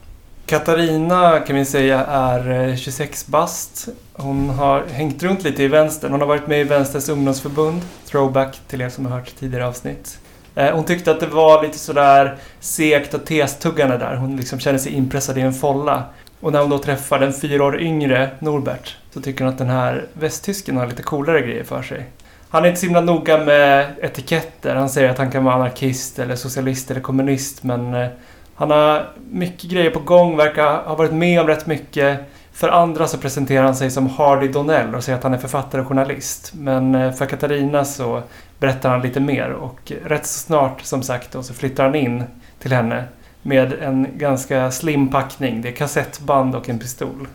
Katarina 0.47 1.41
kan 1.41 1.57
vi 1.57 1.65
säga 1.65 2.05
är 2.05 2.69
eh, 2.69 2.77
26 2.77 3.27
bast. 3.27 3.89
Hon 4.13 4.51
har 4.51 4.85
hängt 4.87 5.23
runt 5.23 5.45
lite 5.45 5.63
i 5.63 5.69
vänstern. 5.69 6.11
Hon 6.11 6.21
har 6.21 6.29
varit 6.29 6.47
med 6.47 6.61
i 6.61 6.65
Vänsterns 6.65 7.09
ungdomsförbund. 7.09 7.83
Throwback 8.11 8.61
till 8.69 8.81
er 8.81 8.89
som 8.89 9.07
har 9.07 9.19
hört 9.19 9.35
tidigare 9.39 9.67
avsnitt. 9.67 10.19
Eh, 10.55 10.75
hon 10.75 10.85
tyckte 10.85 11.11
att 11.11 11.21
det 11.21 11.27
var 11.27 11.63
lite 11.63 11.79
sådär 11.79 12.37
segt 12.61 13.15
och 13.15 13.25
testuggande 13.25 13.99
där. 13.99 14.17
Hon 14.17 14.37
liksom 14.37 14.61
kände 14.61 14.79
sig 14.79 14.93
inpressad 14.93 15.39
i 15.39 15.41
en 15.41 15.53
folla. 15.53 16.05
Och 16.41 16.53
när 16.53 16.61
hon 16.61 16.71
då 16.71 16.79
träffar 16.79 17.19
den 17.19 17.33
fyra 17.33 17.65
år 17.65 17.81
yngre 17.81 18.31
Norbert 18.39 18.97
så 19.11 19.21
tycker 19.21 19.45
hon 19.45 19.53
att 19.53 19.59
den 19.59 19.71
här 19.71 20.07
västtysken 20.13 20.77
har 20.77 20.87
lite 20.87 21.03
coolare 21.03 21.41
grejer 21.41 21.65
för 21.65 21.83
sig. 21.83 22.07
Han 22.49 22.65
är 22.65 22.69
inte 22.69 22.81
så 22.81 22.87
himla 22.87 23.01
noga 23.01 23.39
med 23.39 23.87
etiketter. 24.03 24.75
Han 24.75 24.89
säger 24.89 25.09
att 25.09 25.19
han 25.19 25.31
kan 25.31 25.45
vara 25.45 25.55
anarkist 25.55 26.19
eller 26.19 26.37
socialist 26.37 26.91
eller 26.91 27.01
kommunist 27.01 27.63
men 27.63 27.95
eh, 27.95 28.09
han 28.55 28.71
har 28.71 29.09
mycket 29.31 29.71
grejer 29.71 29.91
på 29.91 30.01
gång, 30.01 30.37
verkar 30.37 30.83
ha 30.83 30.95
varit 30.95 31.13
med 31.13 31.41
om 31.41 31.47
rätt 31.47 31.67
mycket. 31.67 32.19
För 32.53 32.69
andra 32.69 33.07
så 33.07 33.19
presenterar 33.19 33.65
han 33.65 33.75
sig 33.75 33.91
som 33.91 34.07
Hardy 34.07 34.49
Donnell 34.49 34.95
och 34.95 35.05
säger 35.05 35.19
att 35.19 35.25
han 35.25 35.35
är 35.35 35.39
författare 35.39 35.81
och 35.81 35.89
journalist. 35.89 36.53
Men 36.55 36.95
eh, 36.95 37.13
för 37.13 37.27
Katarina 37.27 37.85
så 37.85 38.23
berättar 38.63 38.91
han 38.91 39.03
lite 39.03 39.21
mer 39.21 39.51
och 39.51 39.93
rätt 40.05 40.27
så 40.27 40.39
snart 40.39 40.81
som 40.83 41.03
sagt 41.03 41.33
då, 41.33 41.43
så 41.43 41.55
flyttar 41.55 41.85
han 41.85 41.95
in 41.95 42.25
till 42.59 42.73
henne 42.73 43.05
med 43.43 43.73
en 43.73 44.07
ganska 44.19 44.71
slim 44.71 45.09
packning. 45.09 45.63
Det 45.63 45.69
är 45.69 45.73
kassettband 45.73 46.55
och 46.55 46.69
en 46.69 46.79
pistol. 46.79 47.29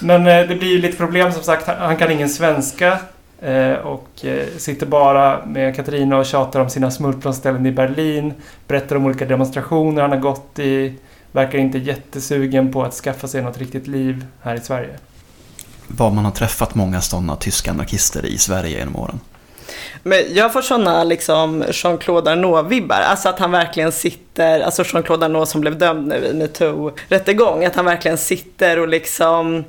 Men 0.00 0.26
eh, 0.26 0.48
det 0.48 0.54
blir 0.58 0.68
ju 0.68 0.78
lite 0.80 0.96
problem 0.96 1.32
som 1.32 1.42
sagt. 1.42 1.66
Han- 1.66 1.76
Han 1.78 1.96
kan 1.96 2.10
ingen 2.10 2.28
svenska 2.28 2.98
eh, 3.40 3.72
och 3.72 4.24
eh, 4.24 4.46
sitter 4.56 4.86
bara 4.86 5.46
med 5.46 5.76
Katarina 5.76 6.16
och 6.18 6.26
tjatar 6.26 6.60
om 6.60 6.70
sina 6.70 6.90
smultronställen 6.90 7.66
i 7.66 7.72
Berlin. 7.72 8.32
Berättar 8.66 8.96
om 8.96 9.04
olika 9.06 9.24
demonstrationer 9.26 10.02
han 10.02 10.10
har 10.10 10.18
gått 10.18 10.58
i. 10.58 10.94
Verkar 11.32 11.58
inte 11.58 11.78
jättesugen 11.78 12.72
på 12.72 12.82
att 12.82 12.94
skaffa 12.94 13.28
sig 13.28 13.42
något 13.42 13.58
riktigt 13.58 13.86
liv 13.86 14.26
här 14.42 14.54
i 14.54 14.60
Sverige. 14.60 14.96
Vad 15.86 16.12
man 16.12 16.24
har 16.24 16.32
träffat 16.32 16.74
många 16.74 17.00
sådana 17.00 17.36
tyska 17.36 17.70
anarkister 17.70 18.26
i 18.26 18.38
Sverige 18.38 18.78
genom 18.78 18.96
åren. 18.96 19.20
Men 20.02 20.34
jag 20.34 20.52
får 20.52 20.62
sådana 20.62 21.04
liksom 21.04 21.64
Jean-Claude 21.70 22.30
Arnault-vibbar. 22.30 23.00
Alltså 23.00 23.28
att 23.28 23.38
han 23.38 23.50
verkligen 23.50 23.92
sitter, 23.92 24.60
alltså 24.60 24.82
Jean-Claude 24.82 25.24
Arnault 25.24 25.48
som 25.48 25.60
blev 25.60 25.78
dömd 25.78 26.08
nu 26.08 26.16
i 26.16 26.32
metoo-rättegång. 26.32 27.66
Att 27.66 27.76
han 27.76 27.84
verkligen 27.84 28.18
sitter 28.18 28.78
och 28.78 28.88
liksom 28.88 29.64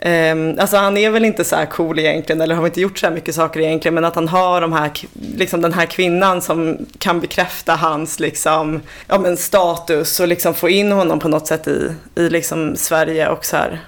ehm, 0.00 0.56
alltså 0.58 0.76
han 0.76 0.96
är 0.96 1.10
väl 1.10 1.24
inte 1.24 1.44
så 1.44 1.56
här 1.56 1.66
cool 1.66 1.98
egentligen 1.98 2.40
eller 2.40 2.54
har 2.54 2.66
inte 2.66 2.80
gjort 2.80 2.98
så 2.98 3.06
här 3.06 3.14
mycket 3.14 3.34
saker 3.34 3.60
egentligen 3.60 3.94
men 3.94 4.04
att 4.04 4.14
han 4.14 4.28
har 4.28 4.60
de 4.60 4.72
här, 4.72 4.90
liksom 5.36 5.60
den 5.60 5.72
här 5.72 5.86
kvinnan 5.86 6.42
som 6.42 6.86
kan 6.98 7.20
bekräfta 7.20 7.74
hans 7.74 8.20
liksom, 8.20 8.80
ja, 9.08 9.18
men 9.18 9.36
status 9.36 10.20
och 10.20 10.28
liksom 10.28 10.54
få 10.54 10.68
in 10.68 10.92
honom 10.92 11.18
på 11.18 11.28
något 11.28 11.46
sätt 11.46 11.68
i, 11.68 11.92
i 12.14 12.28
liksom 12.28 12.76
Sverige 12.76 13.28
och 13.28 13.44
så 13.44 13.56
här 13.56 13.80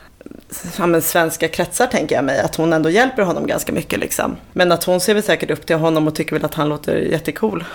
ja, 0.78 0.86
men 0.86 1.02
svenska 1.02 1.48
kretsar 1.48 1.86
tänker 1.86 2.14
jag 2.14 2.24
mig, 2.24 2.40
att 2.40 2.56
hon 2.56 2.72
ändå 2.72 2.90
hjälper 2.90 3.22
honom 3.22 3.46
ganska 3.46 3.72
mycket 3.72 3.98
liksom. 3.98 4.36
Men 4.52 4.72
att 4.72 4.84
hon 4.84 5.00
ser 5.00 5.14
väl 5.14 5.22
säkert 5.22 5.50
upp 5.50 5.66
till 5.66 5.76
honom 5.76 6.06
och 6.06 6.14
tycker 6.14 6.36
väl 6.36 6.44
att 6.44 6.54
han 6.54 6.68
låter 6.68 6.96
jättecool. 6.96 7.64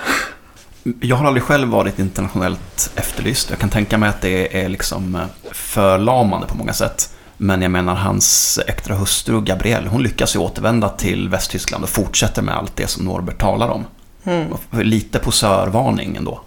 Jag 1.01 1.15
har 1.15 1.27
aldrig 1.27 1.43
själv 1.43 1.67
varit 1.67 1.99
internationellt 1.99 2.91
efterlyst. 2.95 3.49
Jag 3.49 3.59
kan 3.59 3.69
tänka 3.69 3.97
mig 3.97 4.09
att 4.09 4.21
det 4.21 4.63
är 4.63 4.69
liksom 4.69 5.15
eh, 5.15 5.21
förlamande 5.51 6.47
på 6.47 6.57
många 6.57 6.73
sätt. 6.73 7.13
Men 7.37 7.61
jag 7.61 7.71
menar 7.71 7.95
hans 7.95 8.59
äkta 8.67 8.93
hustru 8.93 9.41
Gabrielle, 9.41 9.89
hon 9.89 10.03
lyckas 10.03 10.35
ju 10.35 10.39
återvända 10.39 10.89
till 10.89 11.29
Västtyskland 11.29 11.83
och 11.83 11.89
fortsätter 11.89 12.41
med 12.41 12.55
allt 12.55 12.75
det 12.75 12.87
som 12.87 13.05
Norbert 13.05 13.39
talar 13.39 13.69
om. 13.69 13.85
Mm. 14.23 14.47
Lite 14.71 15.19
posörvarning 15.19 16.15
ändå. 16.15 16.41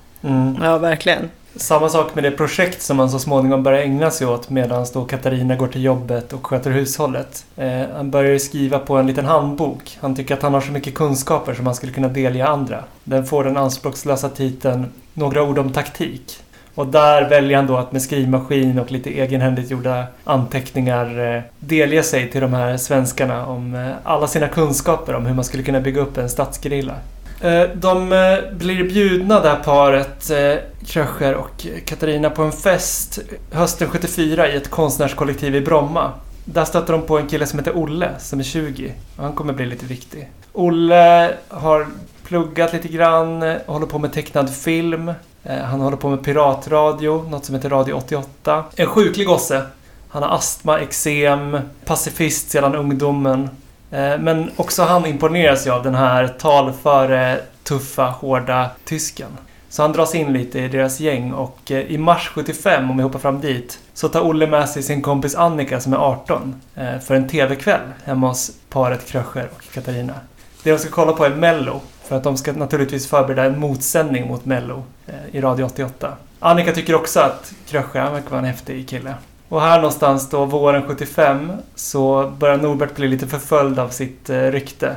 Ja, 0.63 0.79
verkligen. 0.79 1.31
Samma 1.57 1.89
sak 1.89 2.15
med 2.15 2.25
det 2.25 2.31
projekt 2.31 2.83
som 2.83 2.99
han 2.99 3.11
så 3.11 3.19
småningom 3.19 3.63
börjar 3.63 3.83
ägna 3.83 4.11
sig 4.11 4.27
åt 4.27 4.51
medan 4.51 4.87
då 4.93 5.05
Katarina 5.05 5.57
går 5.57 5.67
till 5.67 5.85
jobbet 5.85 6.33
och 6.33 6.47
sköter 6.47 6.71
hushållet. 6.71 7.47
Eh, 7.57 7.83
han 7.97 8.11
börjar 8.11 8.39
skriva 8.39 8.79
på 8.79 8.97
en 8.97 9.07
liten 9.07 9.25
handbok. 9.25 9.99
Han 10.01 10.17
tycker 10.17 10.35
att 10.35 10.43
han 10.43 10.55
har 10.55 10.61
så 10.61 10.73
mycket 10.73 10.95
kunskaper 10.95 11.55
som 11.55 11.67
han 11.67 11.75
skulle 11.75 11.93
kunna 11.93 12.09
delge 12.09 12.47
andra. 12.47 12.85
Den 13.05 13.27
får 13.27 13.45
den 13.45 13.57
anspråkslösa 13.57 14.29
titeln 14.29 14.87
Några 15.15 15.43
ord 15.43 15.59
om 15.59 15.73
taktik. 15.73 16.39
Och 16.75 16.87
där 16.87 17.29
väljer 17.29 17.57
han 17.57 17.67
då 17.67 17.77
att 17.77 17.93
med 17.93 18.03
skrivmaskin 18.03 18.79
och 18.79 18.93
lite 18.93 19.11
egenhändigt 19.11 19.71
gjorda 19.71 20.07
anteckningar 20.25 21.35
eh, 21.37 21.43
delge 21.59 22.03
sig 22.03 22.31
till 22.31 22.41
de 22.41 22.53
här 22.53 22.77
svenskarna 22.77 23.47
om 23.47 23.75
eh, 23.75 23.91
alla 24.05 24.27
sina 24.27 24.49
kunskaper 24.49 25.15
om 25.15 25.27
hur 25.27 25.35
man 25.35 25.45
skulle 25.45 25.63
kunna 25.63 25.81
bygga 25.81 26.01
upp 26.01 26.19
en 26.19 26.31
stadsgerilla. 26.31 26.95
Eh, 27.41 27.63
de 27.75 28.13
eh, 28.13 28.53
blir 28.53 28.85
bjudna 28.85 29.41
det 29.41 29.49
här 29.49 29.63
paret, 29.63 30.31
eh, 30.31 30.87
Kröcher 30.87 31.35
och 31.35 31.67
Katarina, 31.85 32.31
på 32.31 32.43
en 32.43 32.53
fest 32.53 33.19
hösten 33.53 33.89
74 33.89 34.49
i 34.49 34.57
ett 34.57 34.71
konstnärskollektiv 34.71 35.57
i 35.57 35.61
Bromma. 35.61 36.13
Där 36.45 36.65
stöter 36.65 36.93
de 36.93 37.03
på 37.03 37.19
en 37.19 37.27
kille 37.27 37.47
som 37.47 37.59
heter 37.59 37.77
Olle, 37.77 38.11
som 38.19 38.41
är 38.41 38.45
20. 38.45 38.93
Han 39.17 39.33
kommer 39.33 39.53
bli 39.53 39.67
lite 39.67 39.87
viktig. 39.87 40.31
Olle 40.53 41.35
har 41.49 41.87
pluggat 42.25 42.73
lite 42.73 42.89
grann, 42.89 43.57
håller 43.67 43.87
på 43.87 43.99
med 43.99 44.13
tecknad 44.13 44.55
film. 44.55 45.13
Han 45.43 45.81
håller 45.81 45.97
på 45.97 46.09
med 46.09 46.25
piratradio, 46.25 47.29
något 47.29 47.45
som 47.45 47.55
heter 47.55 47.69
Radio 47.69 47.95
88. 47.95 48.65
En 48.77 48.87
sjuklig 48.87 49.27
gosse. 49.27 49.63
Han 50.09 50.23
har 50.23 50.31
astma, 50.31 50.81
eksem, 50.81 51.59
pacifist 51.85 52.51
sedan 52.51 52.75
ungdomen. 52.75 53.49
Eh, 53.95 54.19
men 54.19 54.51
också 54.57 54.83
han 54.83 55.07
imponeras 55.07 55.67
ju 55.67 55.71
av 55.71 55.83
den 55.83 55.95
här 55.95 56.29
talföre, 56.29 57.41
tuffa, 57.63 58.05
hårda 58.05 58.71
tysken. 58.85 59.31
Så 59.69 59.83
han 59.83 59.93
dras 59.93 60.15
in 60.15 60.33
lite 60.33 60.59
i 60.59 60.69
deras 60.69 61.01
gäng 61.01 61.33
och 61.33 61.71
eh, 61.71 61.79
i 61.79 61.99
mars 61.99 62.31
75, 62.35 62.91
om 62.91 62.97
vi 62.97 63.03
hoppar 63.03 63.19
fram 63.19 63.41
dit, 63.41 63.79
så 63.95 64.09
tar 64.09 64.21
Olle 64.21 64.47
med 64.47 64.69
sig 64.69 64.83
sin 64.83 65.03
kompis 65.03 65.35
Annika 65.35 65.81
som 65.81 65.93
är 65.93 65.97
18 65.97 66.61
eh, 66.75 66.99
för 66.99 67.15
en 67.15 67.29
TV-kväll 67.29 67.81
hemma 68.05 68.29
hos 68.29 68.51
paret 68.69 69.07
Kröcher 69.07 69.49
och 69.57 69.75
Katarina. 69.75 70.15
Det 70.63 70.71
de 70.71 70.79
ska 70.79 70.91
kolla 70.91 71.13
på 71.13 71.25
är 71.25 71.31
Mello, 71.31 71.81
för 72.05 72.17
att 72.17 72.23
de 72.23 72.37
ska 72.37 72.53
naturligtvis 72.53 73.07
förbereda 73.07 73.45
en 73.45 73.59
motsändning 73.59 74.29
mot 74.29 74.45
Mello 74.45 74.85
i 75.33 75.41
Radio 75.41 75.65
88. 75.65 76.13
Annika 76.39 76.73
tycker 76.73 76.95
också 76.95 77.21
att 77.21 77.53
Kröcher, 77.67 78.01
han 78.01 78.13
verkar 78.13 78.31
vara 78.31 78.39
en 78.39 78.45
häftig 78.45 78.89
kille. 78.89 79.15
Och 79.49 79.61
här 79.61 79.77
någonstans 79.77 80.31
då, 80.31 80.45
våren 80.45 80.83
75, 80.83 81.53
så 81.75 82.33
börjar 82.39 82.57
Norbert 82.57 82.97
bli 82.97 83.09
lite 83.09 83.27
förföljd 83.27 83.79
av 83.79 83.89
sitt 83.89 84.31
eh, 84.31 84.41
rykte. 84.41 84.97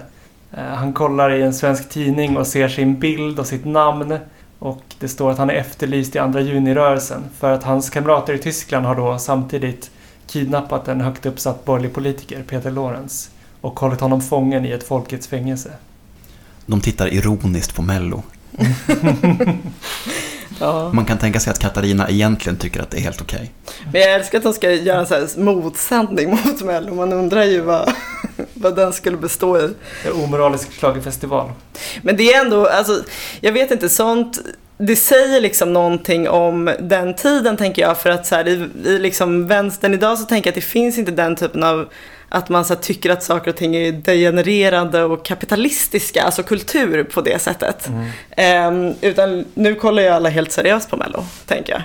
Eh, 0.51 0.63
han 0.63 0.93
kollar 0.93 1.33
i 1.33 1.41
en 1.41 1.53
svensk 1.53 1.89
tidning 1.89 2.37
och 2.37 2.47
ser 2.47 2.67
sin 2.67 2.99
bild 2.99 3.39
och 3.39 3.47
sitt 3.47 3.65
namn. 3.65 4.17
Och 4.59 4.83
det 4.99 5.07
står 5.07 5.31
att 5.31 5.37
han 5.37 5.49
är 5.49 5.53
efterlyst 5.53 6.15
i 6.15 6.19
andra 6.19 6.41
junirörelsen 6.41 7.23
för 7.39 7.51
att 7.51 7.63
hans 7.63 7.89
kamrater 7.89 8.33
i 8.33 8.37
Tyskland 8.37 8.85
har 8.85 8.95
då 8.95 9.17
samtidigt 9.17 9.91
kidnappat 10.27 10.87
en 10.87 11.01
högt 11.01 11.25
uppsatt 11.25 11.65
borgerlig 11.65 11.93
politiker, 11.93 12.43
Peter 12.43 12.71
Lorenz, 12.71 13.29
och 13.61 13.79
hållit 13.79 14.01
honom 14.01 14.21
fången 14.21 14.65
i 14.65 14.71
ett 14.71 14.87
folkets 14.87 15.27
fängelse. 15.27 15.71
De 16.65 16.81
tittar 16.81 17.13
ironiskt 17.13 17.75
på 17.75 17.81
Mello. 17.81 18.23
Ja. 20.59 20.91
Man 20.93 21.05
kan 21.05 21.17
tänka 21.17 21.39
sig 21.39 21.51
att 21.51 21.59
Katarina 21.59 22.09
egentligen 22.09 22.57
tycker 22.57 22.81
att 22.81 22.91
det 22.91 22.97
är 22.97 23.01
helt 23.01 23.21
okej. 23.21 23.51
Men 23.91 24.01
jag 24.01 24.13
älskar 24.13 24.37
att 24.37 24.43
de 24.43 24.53
ska 24.53 24.71
göra 24.71 24.99
en 24.99 25.05
här 25.05 25.39
motsändning 25.39 26.29
mot 26.45 26.61
Mello. 26.61 26.95
Man 26.95 27.13
undrar 27.13 27.43
ju 27.43 27.61
vad, 27.61 27.93
vad 28.53 28.75
den 28.75 28.93
skulle 28.93 29.17
bestå 29.17 29.59
i. 29.59 29.63
En 30.05 30.23
omoralisk 30.23 30.71
schlagerfestival. 30.79 31.51
Men 32.01 32.17
det 32.17 32.33
är 32.33 32.45
ändå, 32.45 32.67
alltså, 32.67 33.03
jag 33.41 33.51
vet 33.51 33.71
inte, 33.71 33.89
sånt, 33.89 34.39
det 34.77 34.95
säger 34.95 35.41
liksom 35.41 35.73
någonting 35.73 36.29
om 36.29 36.75
den 36.79 37.15
tiden 37.15 37.57
tänker 37.57 37.81
jag. 37.81 37.97
För 37.97 38.09
att 38.09 38.27
så 38.27 38.35
här, 38.35 38.47
i, 38.47 38.69
i 38.85 38.99
liksom 38.99 39.47
vänstern 39.47 39.93
idag 39.93 40.19
så 40.19 40.25
tänker 40.25 40.47
jag 40.47 40.51
att 40.51 40.55
det 40.55 40.61
finns 40.61 40.97
inte 40.97 41.11
den 41.11 41.35
typen 41.35 41.63
av 41.63 41.87
att 42.29 42.49
man 42.49 42.65
så 42.65 42.75
tycker 42.75 43.09
att 43.09 43.23
saker 43.23 43.51
och 43.51 43.57
ting 43.57 43.75
är 43.75 43.91
degenererande 43.91 45.03
och 45.03 45.25
kapitalistiska, 45.25 46.23
alltså 46.23 46.43
kultur 46.43 47.03
på 47.03 47.21
det 47.21 47.41
sättet. 47.41 47.89
Ehm, 48.37 48.93
utan 49.01 49.45
nu 49.53 49.75
kollar 49.75 50.03
ju 50.03 50.09
alla 50.09 50.29
helt 50.29 50.51
seriöst 50.51 50.89
på 50.89 50.97
Mello, 50.97 51.25
tänker 51.45 51.73
jag. 51.73 51.81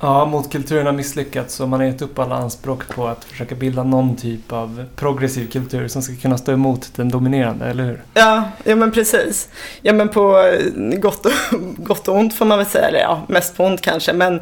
Ja, 0.00 0.24
motkulturen 0.24 0.86
har 0.86 0.92
misslyckats 0.92 1.60
och 1.60 1.68
man 1.68 1.80
har 1.80 1.86
gett 1.86 2.02
upp 2.02 2.18
alla 2.18 2.34
anspråk 2.34 2.88
på 2.88 3.06
att 3.06 3.24
försöka 3.24 3.54
bilda 3.54 3.82
någon 3.82 4.16
typ 4.16 4.52
av 4.52 4.84
progressiv 4.96 5.50
kultur 5.50 5.88
som 5.88 6.02
ska 6.02 6.16
kunna 6.16 6.38
stå 6.38 6.52
emot 6.52 6.90
den 6.96 7.08
dominerande, 7.08 7.66
eller 7.66 7.84
hur? 7.84 8.02
Ja, 8.14 8.42
ja 8.64 8.76
men 8.76 8.92
precis. 8.92 9.48
Ja 9.82 9.92
men 9.92 10.08
på 10.08 10.38
eh, 10.38 10.98
gott 10.98 11.26
och, 11.26 11.32
gott 11.76 12.08
och 12.08 12.16
ont 12.16 12.34
får 12.34 12.44
man 12.44 12.58
väl 12.58 12.66
säga, 12.66 12.88
eller 12.88 12.98
ja, 12.98 13.22
mest 13.28 13.56
på 13.56 13.64
ont 13.64 13.80
kanske. 13.80 14.12
Men 14.12 14.40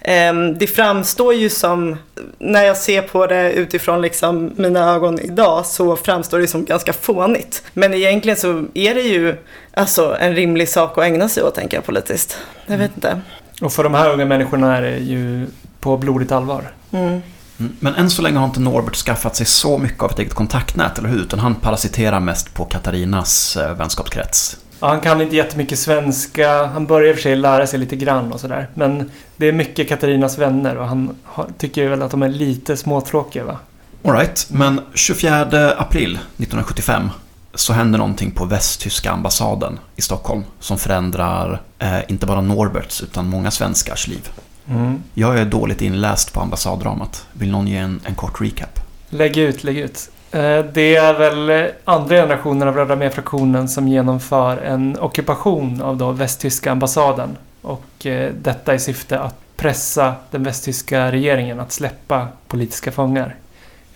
ehm, 0.00 0.58
det 0.58 0.66
framstår 0.66 1.34
ju 1.34 1.48
som, 1.50 1.96
när 2.38 2.62
jag 2.62 2.76
ser 2.76 3.02
på 3.02 3.26
det 3.26 3.52
utifrån 3.52 4.02
liksom 4.02 4.52
mina 4.56 4.94
ögon 4.94 5.20
idag, 5.20 5.66
så 5.66 5.96
framstår 5.96 6.38
det 6.38 6.46
som 6.46 6.64
ganska 6.64 6.92
fånigt. 6.92 7.62
Men 7.72 7.94
egentligen 7.94 8.36
så 8.36 8.64
är 8.74 8.94
det 8.94 9.02
ju 9.02 9.36
alltså 9.74 10.16
en 10.20 10.34
rimlig 10.34 10.68
sak 10.68 10.98
att 10.98 11.04
ägna 11.04 11.28
sig 11.28 11.42
åt, 11.42 11.54
tänker 11.54 11.76
jag 11.76 11.84
politiskt. 11.84 12.38
Jag 12.66 12.78
vet 12.78 12.90
inte. 12.94 13.20
Och 13.60 13.72
för 13.72 13.84
de 13.84 13.94
här 13.94 14.12
unga 14.12 14.24
människorna 14.24 14.76
är 14.76 14.82
det 14.82 14.98
ju 14.98 15.46
på 15.80 15.96
blodigt 15.96 16.32
allvar. 16.32 16.72
Mm. 16.92 17.22
Mm, 17.58 17.76
Men 17.80 17.94
än 17.94 18.10
så 18.10 18.22
länge 18.22 18.38
har 18.38 18.44
inte 18.44 18.60
Norbert 18.60 18.96
skaffat 18.96 19.36
sig 19.36 19.46
så 19.46 19.78
mycket 19.78 20.02
av 20.02 20.10
ett 20.10 20.18
eget 20.18 20.34
kontaktnät, 20.34 20.98
eller 20.98 21.08
hur? 21.08 21.18
Utan 21.20 21.38
han 21.38 21.54
parasiterar 21.54 22.20
mest 22.20 22.54
på 22.54 22.64
Katarinas 22.64 23.56
eh, 23.56 23.74
vänskapskrets. 23.74 24.56
Ja, 24.80 24.88
han 24.88 25.00
kan 25.00 25.20
inte 25.20 25.36
jättemycket 25.36 25.78
svenska. 25.78 26.66
Han 26.66 26.86
börjar 26.86 27.08
i 27.08 27.12
och 27.12 27.16
för 27.16 27.22
sig 27.22 27.36
lära 27.36 27.66
sig 27.66 27.78
lite 27.78 27.96
grann 27.96 28.32
och 28.32 28.40
sådär. 28.40 28.68
Men 28.74 29.10
det 29.36 29.48
är 29.48 29.52
mycket 29.52 29.88
Katarinas 29.88 30.38
vänner 30.38 30.76
och 30.76 30.86
han 30.88 31.16
tycker 31.58 31.88
väl 31.88 32.02
att 32.02 32.10
de 32.10 32.22
är 32.22 32.28
lite 32.28 32.76
småtråkiga 32.76 33.44
va? 33.44 33.58
Alright, 34.04 34.46
men 34.50 34.80
24 34.94 35.40
april 35.78 36.10
1975 36.12 37.10
så 37.54 37.72
händer 37.72 37.98
någonting 37.98 38.30
på 38.30 38.44
västtyska 38.44 39.10
ambassaden 39.10 39.78
i 39.96 40.02
Stockholm 40.02 40.44
som 40.60 40.78
förändrar 40.78 41.60
eh, 41.78 41.98
inte 42.08 42.26
bara 42.26 42.40
Norberts 42.40 43.02
utan 43.02 43.28
många 43.28 43.50
svenskars 43.50 44.08
liv. 44.08 44.28
Mm. 44.68 45.02
Jag 45.14 45.38
är 45.38 45.44
dåligt 45.44 45.82
inläst 45.82 46.32
på 46.32 46.40
ambassaddramat. 46.40 47.26
Vill 47.32 47.50
någon 47.50 47.68
ge 47.68 47.76
en, 47.76 48.00
en 48.04 48.14
kort 48.14 48.40
recap? 48.40 48.80
Lägg 49.10 49.36
ut, 49.36 49.64
lägg 49.64 49.78
ut. 49.78 50.10
Eh, 50.30 50.58
Det 50.72 50.96
är 50.96 51.14
väl 51.18 51.50
eh, 51.50 51.70
andra 51.84 52.16
generationen 52.16 52.68
av 52.68 52.74
Röda 52.74 52.92
Armé-fraktionen 52.92 53.68
som 53.68 53.88
genomför 53.88 54.56
en 54.56 54.98
ockupation 54.98 55.82
av 55.82 55.96
då 55.96 56.10
västtyska 56.12 56.72
ambassaden. 56.72 57.36
Och 57.62 58.06
eh, 58.06 58.32
detta 58.42 58.74
i 58.74 58.78
syfte 58.78 59.20
att 59.20 59.34
pressa 59.56 60.14
den 60.30 60.42
västtyska 60.42 61.12
regeringen 61.12 61.60
att 61.60 61.72
släppa 61.72 62.28
politiska 62.48 62.92
fångar. 62.92 63.34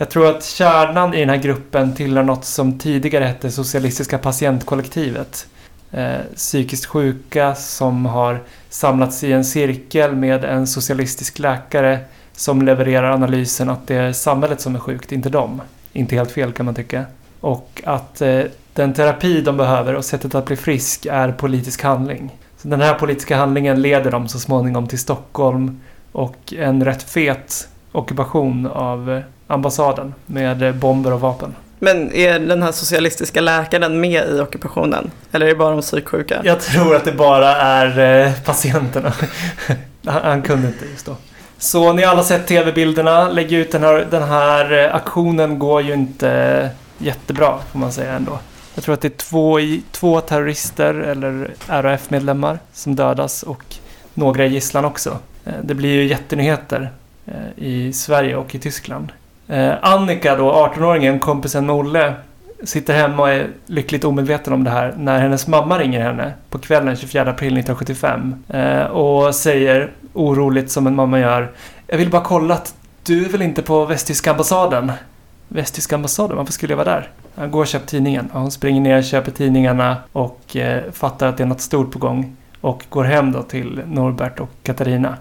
Jag 0.00 0.10
tror 0.10 0.26
att 0.26 0.44
kärnan 0.44 1.14
i 1.14 1.20
den 1.20 1.28
här 1.28 1.36
gruppen 1.36 1.94
tillhör 1.94 2.22
något 2.22 2.44
som 2.44 2.78
tidigare 2.78 3.24
hette 3.24 3.50
Socialistiska 3.50 4.18
patientkollektivet. 4.18 5.46
Eh, 5.90 6.18
psykiskt 6.36 6.86
sjuka 6.86 7.54
som 7.54 8.06
har 8.06 8.42
samlats 8.68 9.24
i 9.24 9.32
en 9.32 9.44
cirkel 9.44 10.16
med 10.16 10.44
en 10.44 10.66
socialistisk 10.66 11.38
läkare 11.38 11.98
som 12.32 12.62
levererar 12.62 13.10
analysen 13.10 13.70
att 13.70 13.86
det 13.86 13.94
är 13.94 14.12
samhället 14.12 14.60
som 14.60 14.74
är 14.74 14.78
sjukt, 14.78 15.12
inte 15.12 15.28
dem. 15.28 15.62
Inte 15.92 16.14
helt 16.16 16.30
fel 16.30 16.52
kan 16.52 16.66
man 16.66 16.74
tycka. 16.74 17.04
Och 17.40 17.82
att 17.84 18.20
eh, 18.20 18.40
den 18.74 18.94
terapi 18.94 19.40
de 19.40 19.56
behöver 19.56 19.94
och 19.94 20.04
sättet 20.04 20.34
att 20.34 20.46
bli 20.46 20.56
frisk 20.56 21.06
är 21.06 21.32
politisk 21.32 21.82
handling. 21.82 22.36
Så 22.56 22.68
den 22.68 22.80
här 22.80 22.94
politiska 22.94 23.36
handlingen 23.36 23.82
leder 23.82 24.10
dem 24.10 24.28
så 24.28 24.38
småningom 24.38 24.86
till 24.86 24.98
Stockholm 24.98 25.80
och 26.12 26.52
en 26.56 26.84
rätt 26.84 27.02
fet 27.02 27.68
ockupation 27.98 28.66
av 28.66 29.10
eh, 29.10 29.22
ambassaden 29.46 30.14
med 30.26 30.62
eh, 30.62 30.72
bomber 30.72 31.12
och 31.12 31.20
vapen. 31.20 31.54
Men 31.78 32.12
är 32.12 32.38
den 32.38 32.62
här 32.62 32.72
socialistiska 32.72 33.40
läkaren 33.40 34.00
med 34.00 34.28
i 34.28 34.40
ockupationen? 34.40 35.10
Eller 35.32 35.46
är 35.46 35.50
det 35.50 35.56
bara 35.56 35.70
de 35.70 35.80
psyksjuka? 35.80 36.40
Jag 36.44 36.60
tror 36.60 36.96
att 36.96 37.04
det 37.04 37.12
bara 37.12 37.56
är 37.56 38.26
eh, 38.26 38.32
patienterna. 38.44 39.12
han, 40.04 40.22
han 40.22 40.42
kunde 40.42 40.66
inte 40.66 40.84
just 40.84 41.06
då. 41.06 41.16
Så 41.58 41.92
ni 41.92 42.02
har 42.02 42.12
alla 42.12 42.24
sett 42.24 42.46
tv-bilderna. 42.46 43.28
Lägg 43.28 43.52
ut 43.52 43.72
den 43.72 43.82
här, 43.82 44.06
den 44.10 44.22
här 44.22 44.90
aktionen 44.94 45.58
går 45.58 45.82
ju 45.82 45.92
inte 45.92 46.70
jättebra 46.98 47.58
får 47.72 47.78
man 47.78 47.92
säga 47.92 48.12
ändå. 48.12 48.38
Jag 48.74 48.84
tror 48.84 48.94
att 48.94 49.00
det 49.00 49.08
är 49.08 49.16
två, 49.16 49.58
två 49.90 50.20
terrorister 50.20 50.94
eller 50.94 51.50
RAF-medlemmar 51.68 52.58
som 52.72 52.96
dödas 52.96 53.42
och 53.42 53.64
några 54.14 54.46
i 54.46 54.48
gisslan 54.48 54.84
också. 54.84 55.18
Det 55.62 55.74
blir 55.74 55.92
ju 55.92 56.06
jättenyheter 56.06 56.90
Eh, 57.32 57.64
i 57.64 57.92
Sverige 57.92 58.36
och 58.36 58.54
i 58.54 58.58
Tyskland. 58.58 59.12
Eh, 59.48 59.72
Annika 59.82 60.36
då, 60.36 60.52
18-åringen, 60.52 61.18
kompisen 61.18 61.66
med 61.66 61.74
Olle, 61.74 62.14
sitter 62.64 62.94
hemma 62.94 63.22
och 63.22 63.30
är 63.30 63.48
lyckligt 63.66 64.04
omedveten 64.04 64.52
om 64.52 64.64
det 64.64 64.70
här 64.70 64.94
när 64.96 65.20
hennes 65.20 65.46
mamma 65.46 65.78
ringer 65.78 66.00
henne 66.00 66.32
på 66.50 66.58
kvällen 66.58 66.96
24 66.96 67.22
april 67.22 67.58
1975 67.58 68.44
eh, 68.48 68.82
och 68.82 69.34
säger 69.34 69.90
oroligt 70.12 70.70
som 70.70 70.86
en 70.86 70.94
mamma 70.94 71.20
gör 71.20 71.52
Jag 71.86 71.98
vill 71.98 72.10
bara 72.10 72.22
kolla 72.24 72.54
att 72.54 72.74
du 73.02 73.24
är 73.24 73.28
väl 73.28 73.42
inte 73.42 73.62
på 73.62 73.84
västtyska 73.84 74.30
ambassaden? 74.30 74.92
Västtyska 75.48 75.94
ambassaden? 75.94 76.36
Varför 76.36 76.52
skulle 76.52 76.72
jag 76.72 76.84
vara 76.84 76.94
där? 76.94 77.10
Han 77.34 77.50
går 77.50 77.60
och 77.60 77.66
köper 77.66 77.86
tidningen. 77.86 78.28
Hon 78.32 78.50
springer 78.50 78.80
ner, 78.80 79.02
köper 79.02 79.30
tidningarna 79.30 79.96
och 80.12 80.56
fattar 80.92 81.28
att 81.28 81.36
det 81.36 81.42
är 81.42 81.46
något 81.46 81.60
stort 81.60 81.92
på 81.92 81.98
gång. 81.98 82.36
Och 82.60 82.84
går 82.88 83.04
hem 83.04 83.32
då 83.32 83.42
till 83.42 83.82
Norbert 83.86 84.40
och 84.40 84.50
Katarina. 84.62 85.16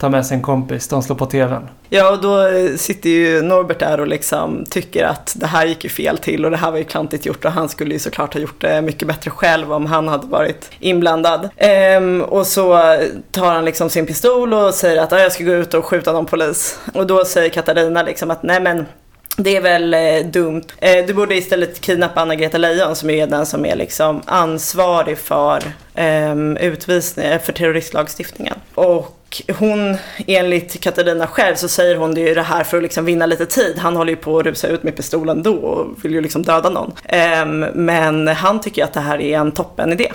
Tar 0.00 0.08
med 0.08 0.26
sig 0.26 0.36
en 0.36 0.42
kompis, 0.42 0.88
de 0.88 1.02
slår 1.02 1.16
på 1.16 1.26
TVn. 1.26 1.68
Ja, 1.88 2.10
och 2.10 2.20
då 2.20 2.46
eh, 2.46 2.76
sitter 2.76 3.10
ju 3.10 3.42
Norbert 3.42 3.78
där 3.78 4.00
och 4.00 4.06
liksom 4.06 4.64
tycker 4.70 5.04
att 5.04 5.34
det 5.36 5.46
här 5.46 5.66
gick 5.66 5.84
ju 5.84 5.90
fel 5.90 6.18
till 6.18 6.44
och 6.44 6.50
det 6.50 6.56
här 6.56 6.70
var 6.70 6.78
ju 6.78 6.84
klantigt 6.84 7.26
gjort 7.26 7.44
och 7.44 7.52
han 7.52 7.68
skulle 7.68 7.92
ju 7.92 7.98
såklart 7.98 8.34
ha 8.34 8.40
gjort 8.40 8.60
det 8.60 8.82
mycket 8.82 9.08
bättre 9.08 9.30
själv 9.30 9.72
om 9.72 9.86
han 9.86 10.08
hade 10.08 10.26
varit 10.26 10.70
inblandad. 10.78 11.48
Ehm, 11.56 12.22
och 12.22 12.46
så 12.46 12.96
tar 13.30 13.54
han 13.54 13.64
liksom 13.64 13.90
sin 13.90 14.06
pistol 14.06 14.54
och 14.54 14.74
säger 14.74 15.02
att 15.02 15.12
jag 15.12 15.32
ska 15.32 15.44
gå 15.44 15.52
ut 15.52 15.74
och 15.74 15.84
skjuta 15.84 16.12
någon 16.12 16.26
polis. 16.26 16.78
Och 16.94 17.06
då 17.06 17.24
säger 17.24 17.48
Katarina 17.48 18.02
liksom 18.02 18.30
att 18.30 18.42
nej 18.42 18.60
men 18.60 18.86
det 19.36 19.56
är 19.56 19.60
väl 19.60 19.94
eh, 19.94 20.30
dumt. 20.30 20.62
Eh, 20.78 21.06
du 21.06 21.14
borde 21.14 21.34
istället 21.36 21.80
kidnappa 21.80 22.20
Anna-Greta 22.20 22.58
Leijon 22.58 22.96
som 22.96 23.10
är 23.10 23.26
den 23.26 23.46
som 23.46 23.66
är 23.66 23.76
liksom 23.76 24.22
ansvarig 24.26 25.18
för 25.18 25.62
ehm, 25.94 26.56
eh, 26.56 26.66
utvisning, 26.66 27.38
för 27.38 27.52
terroristlagstiftningen. 27.52 28.54
Och 28.74 29.42
hon, 29.58 29.96
enligt 30.26 30.80
Katarina 30.80 31.26
själv, 31.26 31.54
så 31.54 31.68
säger 31.68 31.96
hon 31.96 32.14
det 32.14 32.20
ju 32.20 32.34
det 32.34 32.42
här 32.42 32.64
för 32.64 32.76
att 32.76 32.82
liksom 32.82 33.04
vinna 33.04 33.26
lite 33.26 33.46
tid. 33.46 33.78
Han 33.78 33.96
håller 33.96 34.10
ju 34.10 34.16
på 34.16 34.38
att 34.38 34.46
rusa 34.46 34.68
ut 34.68 34.82
med 34.82 34.96
pistolen 34.96 35.42
då 35.42 35.54
och 35.54 36.04
vill 36.04 36.12
ju 36.12 36.20
liksom 36.20 36.42
döda 36.42 36.70
någon. 36.70 36.92
Ehm, 37.04 37.60
men 37.60 38.28
han 38.28 38.60
tycker 38.60 38.84
att 38.84 38.92
det 38.92 39.00
här 39.00 39.20
är 39.20 39.38
en 39.38 39.52
toppen 39.52 39.92
idé. 39.92 40.12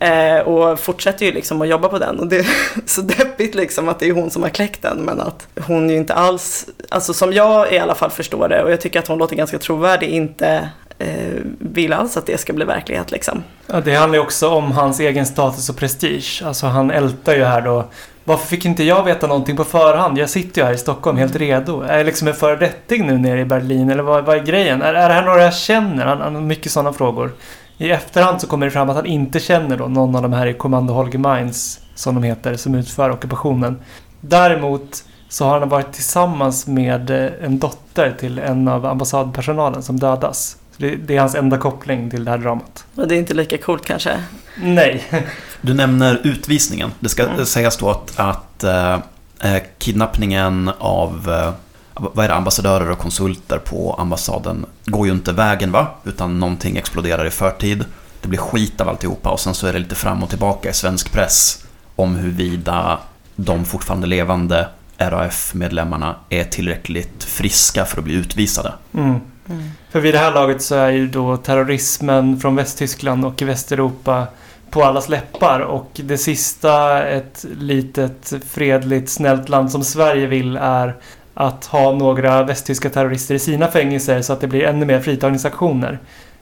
Eh, 0.00 0.38
och 0.38 0.80
fortsätter 0.80 1.26
ju 1.26 1.32
liksom 1.32 1.62
att 1.62 1.68
jobba 1.68 1.88
på 1.88 1.98
den. 1.98 2.18
Och 2.18 2.26
det 2.26 2.36
är 2.38 2.46
så 2.86 3.00
deppigt 3.00 3.54
liksom 3.54 3.88
att 3.88 3.98
det 3.98 4.08
är 4.08 4.12
hon 4.12 4.30
som 4.30 4.42
har 4.42 4.50
kläckt 4.50 4.82
den. 4.82 4.98
Men 4.98 5.20
att 5.20 5.48
hon 5.60 5.90
ju 5.90 5.96
inte 5.96 6.14
alls, 6.14 6.66
alltså 6.88 7.14
som 7.14 7.32
jag 7.32 7.72
i 7.72 7.78
alla 7.78 7.94
fall 7.94 8.10
förstår 8.10 8.48
det 8.48 8.62
och 8.62 8.70
jag 8.70 8.80
tycker 8.80 8.98
att 8.98 9.08
hon 9.08 9.18
låter 9.18 9.36
ganska 9.36 9.58
trovärdig, 9.58 10.08
inte 10.08 10.70
eh, 10.98 11.42
vill 11.58 11.92
alls 11.92 12.16
att 12.16 12.26
det 12.26 12.40
ska 12.40 12.52
bli 12.52 12.64
verklighet 12.64 13.10
liksom. 13.10 13.42
Ja, 13.66 13.80
det 13.80 13.94
handlar 13.94 14.18
ju 14.18 14.24
också 14.24 14.48
om 14.48 14.72
hans 14.72 15.00
egen 15.00 15.26
status 15.26 15.68
och 15.68 15.76
prestige. 15.76 16.42
Alltså 16.44 16.66
han 16.66 16.90
ältar 16.90 17.34
ju 17.34 17.44
här 17.44 17.60
då. 17.60 17.84
Varför 18.24 18.46
fick 18.46 18.64
inte 18.64 18.84
jag 18.84 19.04
veta 19.04 19.26
någonting 19.26 19.56
på 19.56 19.64
förhand? 19.64 20.18
Jag 20.18 20.30
sitter 20.30 20.60
ju 20.60 20.66
här 20.66 20.74
i 20.74 20.78
Stockholm 20.78 21.16
helt 21.16 21.36
redo. 21.36 21.80
Är 21.80 21.96
jag 21.96 22.06
liksom 22.06 22.28
en 22.28 22.34
föredetting 22.34 23.06
nu 23.06 23.18
nere 23.18 23.40
i 23.40 23.44
Berlin? 23.44 23.90
Eller 23.90 24.02
vad, 24.02 24.24
vad 24.24 24.36
är 24.36 24.42
grejen? 24.42 24.82
Är, 24.82 24.94
är 24.94 25.08
det 25.08 25.14
här 25.14 25.22
några 25.22 25.42
jag 25.42 25.54
känner? 25.54 26.06
Han, 26.06 26.20
han 26.20 26.34
har 26.34 26.42
mycket 26.42 26.72
sådana 26.72 26.92
frågor. 26.92 27.32
I 27.78 27.90
efterhand 27.90 28.40
så 28.40 28.46
kommer 28.46 28.66
det 28.66 28.70
fram 28.72 28.90
att 28.90 28.96
han 28.96 29.06
inte 29.06 29.40
känner 29.40 29.76
då 29.76 29.86
någon 29.88 30.16
av 30.16 30.22
de 30.22 30.32
här 30.32 30.46
i 30.46 30.54
Kommando 30.54 30.92
Holger 30.94 31.18
Mines, 31.18 31.80
som 31.94 32.14
de 32.14 32.22
heter, 32.24 32.56
som 32.56 32.74
utför 32.74 33.10
ockupationen. 33.10 33.78
Däremot 34.20 35.04
så 35.28 35.44
har 35.44 35.60
han 35.60 35.68
varit 35.68 35.92
tillsammans 35.92 36.66
med 36.66 37.10
eh, 37.10 37.30
en 37.44 37.58
dotter 37.58 38.16
till 38.20 38.38
en 38.38 38.68
av 38.68 38.86
ambassadpersonalen 38.86 39.82
som 39.82 39.98
dödas. 39.98 40.56
Så 40.76 40.82
det, 40.82 40.96
det 40.96 41.16
är 41.16 41.20
hans 41.20 41.34
enda 41.34 41.58
koppling 41.58 42.10
till 42.10 42.24
det 42.24 42.30
här 42.30 42.38
dramat. 42.38 42.84
Och 42.94 43.08
det 43.08 43.14
är 43.14 43.18
inte 43.18 43.34
lika 43.34 43.58
coolt 43.58 43.84
kanske. 43.86 44.22
Nej. 44.62 45.04
Du 45.60 45.74
nämner 45.74 46.20
utvisningen. 46.24 46.92
Det 47.00 47.08
ska 47.08 47.22
Mm. 47.26 47.46
sägas 47.46 47.76
då 47.76 47.90
att, 47.90 48.12
att 48.18 48.64
eh, 48.64 48.92
eh, 49.40 49.62
kidnappningen 49.78 50.70
av 50.78 51.30
eh, 51.30 51.52
vad 51.98 52.24
är 52.24 52.28
det, 52.28 52.34
ambassadörer 52.34 52.90
och 52.90 52.98
konsulter 52.98 53.58
på 53.58 53.94
ambassaden 53.98 54.66
går 54.84 55.06
ju 55.06 55.12
inte 55.12 55.32
vägen 55.32 55.72
va? 55.72 55.86
Utan 56.04 56.40
någonting 56.40 56.76
exploderar 56.76 57.26
i 57.26 57.30
förtid. 57.30 57.84
Det 58.20 58.28
blir 58.28 58.38
skit 58.38 58.80
av 58.80 58.88
alltihopa 58.88 59.30
och 59.30 59.40
sen 59.40 59.54
så 59.54 59.66
är 59.66 59.72
det 59.72 59.78
lite 59.78 59.94
fram 59.94 60.22
och 60.22 60.28
tillbaka 60.28 60.70
i 60.70 60.72
svensk 60.72 61.12
press 61.12 61.64
om 61.96 62.16
huruvida 62.16 62.98
de 63.36 63.64
fortfarande 63.64 64.06
levande 64.06 64.68
RAF-medlemmarna 64.98 66.14
är 66.28 66.44
tillräckligt 66.44 67.24
friska 67.24 67.84
för 67.84 67.98
att 67.98 68.04
bli 68.04 68.14
utvisade. 68.14 68.72
Mm. 68.94 69.20
För 69.90 70.00
vid 70.00 70.14
det 70.14 70.18
här 70.18 70.32
laget 70.32 70.62
så 70.62 70.74
är 70.74 70.90
ju 70.90 71.08
då 71.08 71.36
terrorismen 71.36 72.40
från 72.40 72.56
Västtyskland 72.56 73.24
och 73.24 73.42
i 73.42 73.44
Västeuropa 73.44 74.26
på 74.70 74.84
allas 74.84 75.08
läppar 75.08 75.60
och 75.60 75.90
det 75.94 76.18
sista 76.18 77.04
ett 77.04 77.46
litet 77.58 78.32
fredligt 78.48 79.10
snällt 79.10 79.48
land 79.48 79.72
som 79.72 79.84
Sverige 79.84 80.26
vill 80.26 80.56
är 80.56 80.96
att 81.40 81.66
ha 81.66 81.92
några 81.92 82.42
västtyska 82.42 82.90
terrorister 82.90 83.34
i 83.34 83.38
sina 83.38 83.68
fängelser 83.68 84.22
så 84.22 84.32
att 84.32 84.40
det 84.40 84.46
blir 84.46 84.64
ännu 84.64 84.86
mer 84.86 85.00
fritagningsaktioner. 85.00 85.98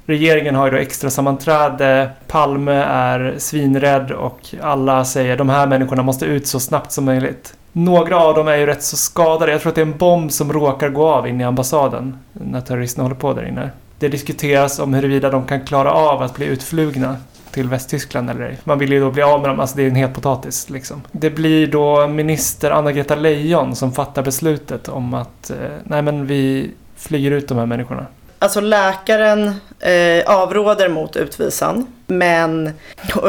Regeringen 0.06 0.54
har 0.54 0.66
ju 0.66 0.70
då 0.70 0.76
extra 0.76 1.10
sammanträde, 1.10 2.10
Palme 2.26 2.72
är 2.88 3.34
svinrädd 3.38 4.10
och 4.10 4.54
alla 4.62 5.04
säger 5.04 5.36
de 5.36 5.48
här 5.48 5.66
människorna 5.66 6.02
måste 6.02 6.26
ut 6.26 6.46
så 6.46 6.60
snabbt 6.60 6.92
som 6.92 7.04
möjligt. 7.04 7.54
Några 7.72 8.20
av 8.20 8.34
dem 8.34 8.48
är 8.48 8.56
ju 8.56 8.66
rätt 8.66 8.82
så 8.82 8.96
skadade. 8.96 9.52
Jag 9.52 9.60
tror 9.60 9.70
att 9.70 9.74
det 9.74 9.80
är 9.80 9.86
en 9.86 9.98
bomb 9.98 10.32
som 10.32 10.52
råkar 10.52 10.88
gå 10.88 11.08
av 11.08 11.28
inne 11.28 11.42
i 11.42 11.46
ambassaden 11.46 12.18
när 12.32 12.60
terroristerna 12.60 13.04
håller 13.04 13.16
på 13.16 13.32
där 13.32 13.48
inne. 13.48 13.70
Det 13.98 14.08
diskuteras 14.08 14.78
om 14.78 14.94
huruvida 14.94 15.30
de 15.30 15.46
kan 15.46 15.64
klara 15.64 15.92
av 15.92 16.22
att 16.22 16.36
bli 16.36 16.46
utflugna 16.46 17.16
till 17.56 17.68
Västtyskland 17.68 18.30
eller 18.30 18.44
ej. 18.44 18.58
Man 18.64 18.78
vill 18.78 18.92
ju 18.92 19.00
då 19.00 19.10
bli 19.10 19.22
av 19.22 19.40
med 19.40 19.50
dem, 19.50 19.60
alltså 19.60 19.76
det 19.76 19.82
är 19.82 19.86
en 19.86 19.94
het 19.94 20.14
potatis 20.14 20.70
liksom. 20.70 21.02
Det 21.12 21.30
blir 21.30 21.66
då 21.66 22.06
minister 22.06 22.70
Anna-Greta 22.70 23.14
Leijon 23.14 23.76
som 23.76 23.92
fattar 23.92 24.22
beslutet 24.22 24.88
om 24.88 25.14
att 25.14 25.50
eh, 25.50 25.56
nej 25.84 26.02
men 26.02 26.26
vi 26.26 26.70
flyger 26.96 27.30
ut 27.30 27.48
de 27.48 27.58
här 27.58 27.66
människorna. 27.66 28.06
Alltså 28.38 28.60
läkaren 28.60 29.48
eh, 29.80 30.24
avråder 30.26 30.88
mot 30.88 31.16
utvisan. 31.16 31.86
Men 32.06 32.70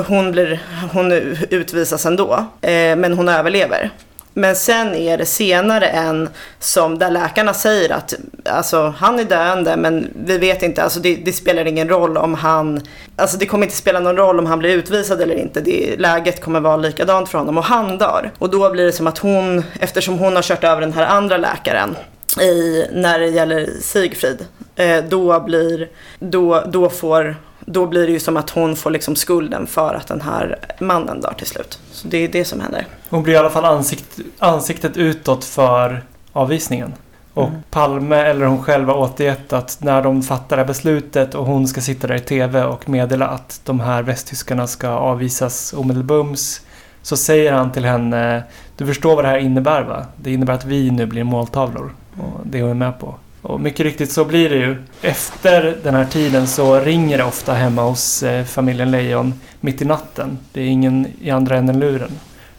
hon, 0.08 0.32
blir, 0.32 0.62
hon 0.94 1.12
utvisas 1.50 2.06
ändå. 2.06 2.34
Eh, 2.62 2.96
men 2.96 3.14
hon 3.14 3.30
överlever. 3.30 3.92
Men 4.38 4.56
sen 4.56 4.96
är 4.96 5.18
det 5.18 5.26
senare 5.26 5.88
en 5.88 6.30
som 6.60 7.00
där 7.00 7.12
läkarna 7.12 7.54
säger 7.54 7.92
att 7.92 8.14
alltså, 8.50 8.94
han 8.98 9.20
är 9.20 9.24
döende 9.24 9.78
men 9.78 10.08
vi 10.26 10.38
vet 10.38 10.64
inte, 10.64 10.84
alltså 10.84 11.00
det, 11.00 11.16
det 11.16 11.34
spelar 11.34 11.66
ingen 11.66 11.90
roll 11.90 12.18
om 12.18 12.34
han, 12.34 12.82
alltså 13.16 13.38
det 13.38 13.46
kommer 13.46 13.66
inte 13.66 13.76
spela 13.76 14.00
någon 14.00 14.18
roll 14.18 14.40
om 14.40 14.46
han 14.46 14.60
blir 14.60 14.70
utvisad 14.70 15.22
eller 15.22 15.36
inte. 15.36 15.62
Det, 15.62 15.96
läget 16.00 16.42
kommer 16.42 16.60
vara 16.60 16.78
likadant 16.78 17.30
för 17.30 17.38
honom 17.38 17.58
och 17.58 17.64
han 17.64 17.98
dör. 17.98 18.32
Och 18.38 18.50
då 18.50 18.70
blir 18.70 18.86
det 18.86 18.92
som 18.92 19.08
att 19.08 19.18
hon, 19.18 19.64
eftersom 19.80 20.20
hon 20.20 20.36
har 20.36 20.44
kört 20.44 20.64
över 20.64 20.82
den 20.82 20.94
här 20.94 21.06
andra 21.06 21.38
läkaren 21.38 21.96
i, 22.42 22.86
när 22.94 23.20
det 23.20 23.28
gäller 23.28 23.70
Sigfrid, 23.82 24.46
eh, 24.76 25.04
då 25.10 25.40
blir, 25.40 25.90
då, 26.20 26.64
då 26.68 26.90
får 26.90 27.36
då 27.70 27.86
blir 27.86 28.06
det 28.06 28.12
ju 28.12 28.20
som 28.20 28.38
att 28.38 28.50
hon 28.50 28.76
får 28.76 28.92
liksom 28.92 29.16
skulden 29.16 29.68
för 29.68 29.94
att 29.94 30.08
den 30.08 30.22
här 30.22 30.60
mannen 30.80 31.22
dör 31.22 31.34
till 31.38 31.48
slut. 31.48 31.80
Så 31.92 32.08
det 32.08 32.18
är 32.18 32.28
det 32.28 32.46
som 32.46 32.60
händer. 32.60 32.88
Hon 33.10 33.24
blir 33.24 33.34
i 33.34 33.38
alla 33.38 33.50
fall 33.50 33.66
ansikt, 33.66 34.20
ansiktet 34.40 34.98
utåt 34.98 35.46
för 35.46 36.04
avvisningen. 36.34 36.94
Och 37.34 37.48
Mm. 37.48 37.62
Palme 37.70 38.16
eller 38.16 38.46
hon 38.46 38.64
själv 38.64 38.88
har 38.88 38.96
återgett 38.96 39.54
att 39.54 39.78
när 39.82 40.02
de 40.02 40.24
fattar 40.24 40.56
det 40.56 40.62
här 40.62 40.68
beslutet 40.68 41.36
och 41.36 41.46
hon 41.46 41.68
ska 41.68 41.82
sitta 41.82 42.08
där 42.08 42.16
i 42.16 42.20
TV 42.20 42.64
och 42.64 42.90
meddela 42.90 43.28
att 43.28 43.62
de 43.64 43.80
här 43.80 44.04
västtyskarna 44.04 44.68
ska 44.68 44.90
avvisas 44.90 45.74
omedelbums 45.74 46.62
så 47.02 47.18
säger 47.18 47.54
han 47.54 47.72
till 47.72 47.86
henne 47.86 48.44
Du 48.78 48.86
förstår 48.86 49.16
vad 49.16 49.26
det 49.26 49.30
här 49.30 49.38
innebär 49.38 49.84
va? 49.84 50.06
Det 50.16 50.34
innebär 50.34 50.54
att 50.54 50.66
vi 50.66 50.92
nu 50.92 51.06
blir 51.06 51.24
måltavlor. 51.24 51.94
Och 52.20 52.42
det 52.44 52.60
är 52.60 52.64
hon 52.64 52.78
med 52.78 53.00
på. 53.00 53.16
Och 53.48 53.62
mycket 53.62 53.80
riktigt 53.80 54.12
så 54.12 54.26
blir 54.26 54.50
det 54.50 54.56
ju. 54.56 54.76
Efter 55.02 55.78
den 55.84 55.96
här 55.96 56.06
tiden 56.06 56.48
så 56.48 56.80
ringer 56.80 57.18
det 57.18 57.24
ofta 57.24 57.54
hemma 57.54 57.82
hos 57.82 58.24
eh, 58.24 58.46
familjen 58.46 58.92
Lejon 58.92 59.34
mitt 59.60 59.82
i 59.82 59.86
natten. 59.86 60.38
Det 60.54 60.62
är 60.62 60.66
ingen 60.66 61.08
i 61.22 61.30
andra 61.30 61.58
änden 61.58 61.80
luren. 61.80 62.12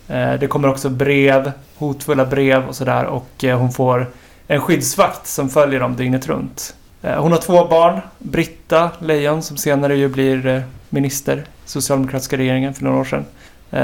Eh, 0.08 0.32
det 0.34 0.46
kommer 0.46 0.68
också 0.68 0.88
brev, 0.88 1.52
hotfulla 1.76 2.26
brev 2.26 2.68
och 2.68 2.76
sådär 2.76 3.04
och 3.04 3.44
eh, 3.44 3.58
hon 3.58 3.72
får 3.72 4.06
en 4.46 4.60
skyddsvakt 4.60 5.26
som 5.26 5.48
följer 5.48 5.80
dem 5.80 5.96
dygnet 5.96 6.26
runt. 6.26 6.74
Hon 7.02 7.32
har 7.32 7.38
två 7.38 7.68
barn, 7.68 8.00
Britta 8.18 8.90
Lejon 8.98 9.42
som 9.42 9.56
senare 9.56 9.96
ju 9.96 10.08
blir 10.08 10.36
minister 10.36 10.64
minister, 10.88 11.44
socialdemokratiska 11.64 12.36
regeringen 12.36 12.74
för 12.74 12.84
några 12.84 12.98
år 12.98 13.04
sedan. 13.04 13.24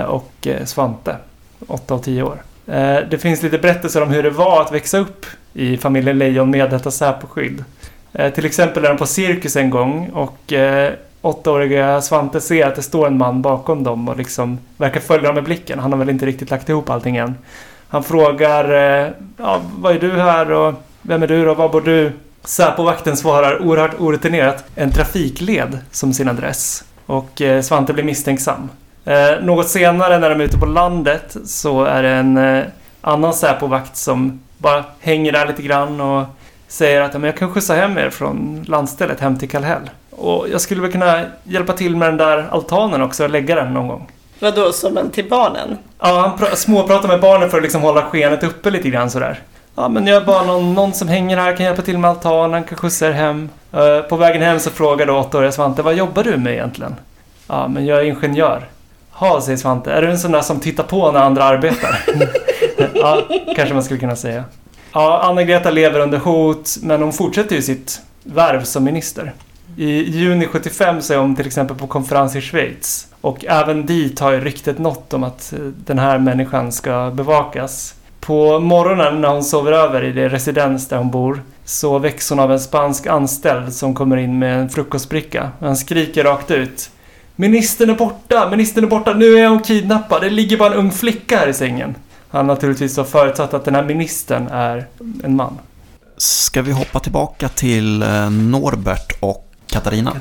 Och 0.07 0.49
Svante, 0.65 1.17
8 1.67 1.95
och 1.95 2.03
10 2.03 2.23
år. 2.23 2.43
Eh, 2.67 2.99
det 3.11 3.19
finns 3.19 3.43
lite 3.43 3.59
berättelser 3.59 4.03
om 4.03 4.11
hur 4.11 4.23
det 4.23 4.31
var 4.31 4.63
att 4.63 4.73
växa 4.73 4.99
upp 4.99 5.27
i 5.53 5.77
familjen 5.77 6.19
Lejon 6.19 6.51
med 6.51 6.71
detta 6.71 6.91
Säpo-skydd. 6.91 7.65
Eh, 8.13 8.33
till 8.33 8.45
exempel 8.45 8.85
är 8.85 8.89
de 8.89 8.97
på 8.97 9.07
cirkus 9.07 9.57
en 9.57 9.71
gång 9.71 10.11
och 10.15 10.53
eh, 10.53 10.93
åttaåriga 11.21 12.01
Svante 12.01 12.41
ser 12.41 12.67
att 12.67 12.77
det 12.77 12.83
står 12.83 13.07
en 13.07 13.19
man 13.19 13.43
bakom 13.43 13.85
dem 13.85 14.09
och 14.09 14.17
liksom 14.17 14.59
verkar 14.77 15.01
följa 15.01 15.27
dem 15.27 15.35
med 15.35 15.45
blicken. 15.45 15.79
Han 15.79 15.93
har 15.93 15.99
väl 15.99 16.11
inte 16.11 16.27
riktigt 16.27 16.51
lagt 16.51 16.69
ihop 16.69 16.91
allting 16.91 17.17
än. 17.17 17.35
Han 17.89 18.05
frågar 18.05 18.71
ja, 19.37 19.61
vad 19.79 19.97
är 19.97 20.01
du 20.01 20.11
här 20.11 20.53
och 20.53 20.75
vem 21.03 21.23
är 21.23 21.27
du 21.27 21.49
och 21.49 21.57
var 21.57 21.69
bor 21.69 21.81
du? 21.81 22.13
Säpo-vakten 22.45 23.17
svarar 23.17 23.63
oerhört 23.63 24.01
orutinerat 24.01 24.65
en 24.75 24.91
trafikled 24.91 25.79
som 25.91 26.13
sin 26.13 26.29
adress. 26.29 26.85
Och 27.07 27.43
Svante 27.63 27.93
blir 27.93 28.05
misstänksam. 28.05 28.69
Eh, 29.05 29.41
något 29.43 29.69
senare 29.69 30.19
när 30.19 30.31
de 30.31 30.41
är 30.41 30.45
ute 30.45 30.59
på 30.59 30.67
landet 30.67 31.37
så 31.45 31.85
är 31.85 32.03
det 32.03 32.09
en 32.09 32.37
eh, 32.37 32.65
annan 33.01 33.35
Säpo-vakt 33.35 33.97
som 33.97 34.41
bara 34.59 34.85
hänger 35.01 35.33
där 35.33 35.47
lite 35.47 35.63
grann 35.63 36.01
och 36.01 36.25
säger 36.69 37.01
att 37.01 37.13
"Ja, 37.13 37.19
men 37.19 37.27
jag 37.31 37.37
kan 37.39 37.51
skjutsa 37.55 37.75
hem 37.75 37.99
er 37.99 38.11
från 38.11 38.65
landstället 38.69 39.21
hem 39.21 39.39
till 39.39 39.51
Kallhäll. 39.51 39.91
Och 40.11 40.47
jag 40.53 40.61
skulle 40.61 40.81
väl 40.83 40.93
kunna 40.93 41.21
hjälpa 41.45 41.73
till 41.73 41.97
med 41.97 42.09
den 42.09 42.17
där 42.17 42.47
altanen 42.51 43.03
också 43.03 43.25
och 43.25 43.31
lägga 43.31 43.55
den 43.55 43.75
någon 43.75 43.89
gång. 43.89 44.11
Vadå, 44.41 44.73
som 44.73 44.99
en 44.99 45.11
till 45.11 45.29
barnen? 45.29 45.79
Ja, 46.01 46.21
han 46.21 46.39
pra- 46.47 46.55
småpratar 46.55 47.09
med 47.09 47.21
barnen 47.21 47.51
för 47.51 47.57
att 47.57 47.63
liksom 47.63 47.83
hålla 47.83 48.03
skenet 48.03 48.45
uppe 48.45 48.71
lite 48.71 48.91
grann 48.91 49.11
sådär. 49.11 49.39
Ja, 49.77 49.89
men 49.89 50.07
jag 50.07 50.23
är 50.23 50.27
bara 50.27 50.43
någon, 50.45 50.75
någon 50.75 50.93
som 50.93 51.09
hänger 51.09 51.37
här, 51.37 51.57
kan 51.57 51.67
hjälpa 51.67 51.83
till 51.83 51.99
med 51.99 52.11
altanen, 52.11 52.65
kan 52.65 52.79
skjutsa 52.79 53.07
er 53.09 53.13
hem. 53.13 53.49
Eh, 53.73 54.01
på 54.01 54.17
vägen 54.17 54.43
hem 54.43 54.61
så 54.61 54.71
frågar 54.71 55.07
då 55.07 55.17
åttaåriga 55.19 55.53
Svante, 55.53 55.83
vad 55.83 55.95
jobbar 55.95 56.25
du 56.25 56.37
med 56.37 56.53
egentligen? 56.53 56.95
Ja, 57.47 57.69
men 57.69 57.87
jag 57.87 57.99
är 57.99 58.05
ingenjör. 58.05 58.65
Ha, 59.15 59.41
säger 59.41 59.59
Svante. 59.59 59.93
Är 59.93 60.03
du 60.03 60.11
en 60.11 60.19
sån 60.19 60.33
där 60.33 60.41
som 60.41 60.61
tittar 60.61 60.85
på 60.85 61.13
när 61.13 61.21
andra 61.21 61.45
arbetar? 61.45 62.05
ja, 62.95 63.23
kanske 63.57 63.75
man 63.75 63.85
skulle 63.85 64.01
kunna 64.01 64.17
säga. 64.17 64.45
Ja, 64.93 65.21
Anna-Greta 65.23 65.71
lever 65.71 66.01
under 66.01 66.19
hot, 66.19 66.77
men 66.83 67.03
hon 67.03 67.13
fortsätter 67.13 67.57
ju 67.57 67.63
sitt 67.63 68.01
värv 68.23 68.65
som 68.65 68.85
minister. 68.85 69.33
I 69.77 70.11
juni 70.11 70.47
75 70.47 71.03
så 71.03 71.13
är 71.13 71.19
hon 71.19 71.37
till 71.37 71.47
exempel 71.47 71.77
på 71.77 71.87
konferens 71.87 72.37
i 72.37 72.41
Schweiz. 72.41 73.09
Och 73.21 73.45
även 73.45 73.87
dit 73.87 74.21
har 74.21 74.33
ju 74.33 74.41
ryktet 74.41 74.79
nått 74.79 75.15
om 75.15 75.25
att 75.25 75.53
eh, 75.53 75.59
den 75.59 75.99
här 75.99 76.19
människan 76.19 76.73
ska 76.73 77.11
bevakas. 77.15 77.95
På 78.21 78.61
morgonen 78.61 79.21
när 79.21 79.29
hon 79.29 79.45
sover 79.45 79.73
över 79.73 80.05
i 80.05 80.13
det 80.13 80.29
residens 80.29 80.89
där 80.89 80.97
hon 80.97 81.11
bor 81.11 81.43
så 81.65 81.99
väcks 81.99 82.31
hon 82.31 82.39
av 82.39 82.53
en 82.53 82.61
spansk 82.61 83.07
anställd 83.07 83.73
som 83.73 83.95
kommer 83.95 84.17
in 84.17 84.39
med 84.39 84.61
en 84.61 84.71
frukostbricka. 84.71 85.51
Han 85.61 85.77
skriker 85.77 86.25
rakt 86.25 86.51
ut. 86.51 86.91
Ministern 87.37 87.91
är 87.91 87.95
borta! 87.95 88.51
Ministern 88.51 88.85
är 88.85 88.89
borta! 88.89 89.15
Nu 89.15 89.39
är 89.39 89.49
hon 89.49 89.63
kidnappad! 89.63 90.23
Det 90.23 90.31
ligger 90.31 90.57
bara 90.57 90.73
en 90.73 90.79
ung 90.79 90.93
flicka 90.93 91.39
här 91.39 91.49
i 91.49 91.55
sängen. 91.55 91.95
Han 92.29 92.49
har 92.49 92.55
naturligtvis 92.55 92.95
då 92.95 93.05
förutsatt 93.05 93.55
att 93.55 93.65
den 93.65 93.75
här 93.75 93.85
ministern 93.85 94.47
är 94.49 94.87
en 95.25 95.37
man. 95.37 95.59
Ska 96.17 96.63
vi 96.63 96.73
hoppa 96.73 97.01
tillbaka 97.01 97.49
till 97.49 98.03
eh, 98.03 98.31
Norbert 98.31 99.13
och 99.21 99.53
Katarina? 99.67 100.17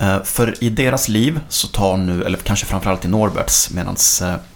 Eh, 0.00 0.22
För 0.22 0.64
i 0.64 0.70
deras 0.70 1.08
liv 1.08 1.40
så 1.48 1.68
tar 1.68 1.96
nu, 1.96 2.24
eller 2.24 2.38
kanske 2.38 2.66
framförallt 2.66 3.04
i 3.04 3.08
Norberts, 3.08 3.70
medan 3.70 3.96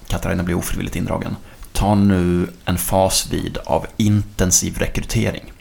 Katarina 0.08 0.42
blir 0.42 0.54
ofrivilligt 0.54 0.96
indragen, 0.96 1.36
tar 1.72 1.94
nu 1.94 2.46
en 2.64 2.78
fas 2.78 3.28
vid 3.30 3.58
av 3.64 3.86
intensiv 3.96 4.78
rekrytering. 4.78 5.52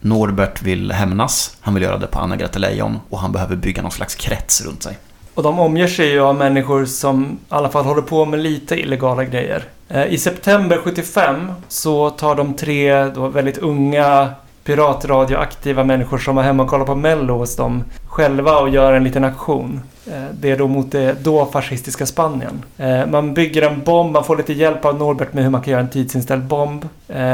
Norbert 0.00 0.62
vill 0.62 0.92
hämnas, 0.92 1.56
han 1.60 1.74
vill 1.74 1.82
göra 1.82 1.98
det 1.98 2.06
på 2.06 2.18
Anna-Greta 2.18 2.58
Leijon 2.58 2.98
och 3.10 3.18
han 3.18 3.32
behöver 3.32 3.56
bygga 3.56 3.82
någon 3.82 3.90
slags 3.90 4.14
krets 4.14 4.64
runt 4.64 4.82
sig. 4.82 4.98
Och 5.34 5.42
de 5.42 5.58
omger 5.58 5.86
sig 5.86 6.08
ju 6.08 6.20
av 6.20 6.34
människor 6.34 6.84
som 6.84 7.24
i 7.24 7.36
alla 7.48 7.68
fall 7.68 7.84
håller 7.84 8.02
på 8.02 8.24
med 8.24 8.40
lite 8.40 8.80
illegala 8.80 9.24
grejer. 9.24 9.64
Eh, 9.88 10.06
I 10.06 10.18
september 10.18 10.78
75 10.84 11.52
så 11.68 12.10
tar 12.10 12.34
de 12.34 12.54
tre 12.54 13.04
då 13.04 13.28
väldigt 13.28 13.58
unga 13.58 14.30
piratradioaktiva 14.64 15.84
människor 15.84 16.18
som 16.18 16.36
var 16.36 16.42
hemma 16.42 16.62
och 16.62 16.68
kollade 16.68 16.86
på 16.86 16.94
Mello 16.94 17.34
hos 17.34 17.56
dem 17.56 17.84
själva 18.06 18.58
och 18.58 18.68
gör 18.68 18.92
en 18.92 19.04
liten 19.04 19.24
aktion. 19.24 19.80
Eh, 20.06 20.24
det 20.32 20.50
är 20.50 20.58
då 20.58 20.68
mot 20.68 20.92
det 20.92 21.24
då 21.24 21.46
fascistiska 21.46 22.06
Spanien. 22.06 22.64
Eh, 22.78 23.06
man 23.06 23.34
bygger 23.34 23.62
en 23.62 23.80
bomb, 23.80 24.12
man 24.12 24.24
får 24.24 24.36
lite 24.36 24.52
hjälp 24.52 24.84
av 24.84 24.98
Norbert 24.98 25.32
med 25.32 25.44
hur 25.44 25.50
man 25.50 25.62
kan 25.62 25.70
göra 25.70 25.82
en 25.82 25.90
tidsinställd 25.90 26.44
bomb. 26.44 26.88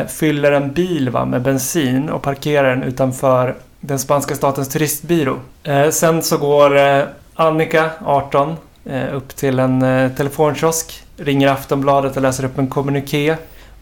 Fyller 0.09 0.53
en 0.53 0.73
bil 0.73 1.11
va, 1.11 1.25
med 1.25 1.43
bensin 1.43 2.09
och 2.09 2.23
parkerar 2.23 2.71
den 2.71 2.83
utanför 2.83 3.55
den 3.81 3.99
spanska 3.99 4.35
statens 4.35 4.69
turistbyrå. 4.69 5.37
Sen 5.91 6.23
så 6.23 6.39
går 6.39 6.79
Annika, 7.41 7.91
18, 8.05 8.57
eh, 8.85 9.15
upp 9.17 9.37
till 9.37 9.59
en 9.59 9.83
eh, 9.83 10.13
telefonkiosk, 10.13 11.03
ringer 11.17 11.49
Aftonbladet 11.49 12.17
och 12.17 12.23
läser 12.23 12.45
upp 12.45 12.59
en 12.59 12.67
kommuniké 12.67 13.33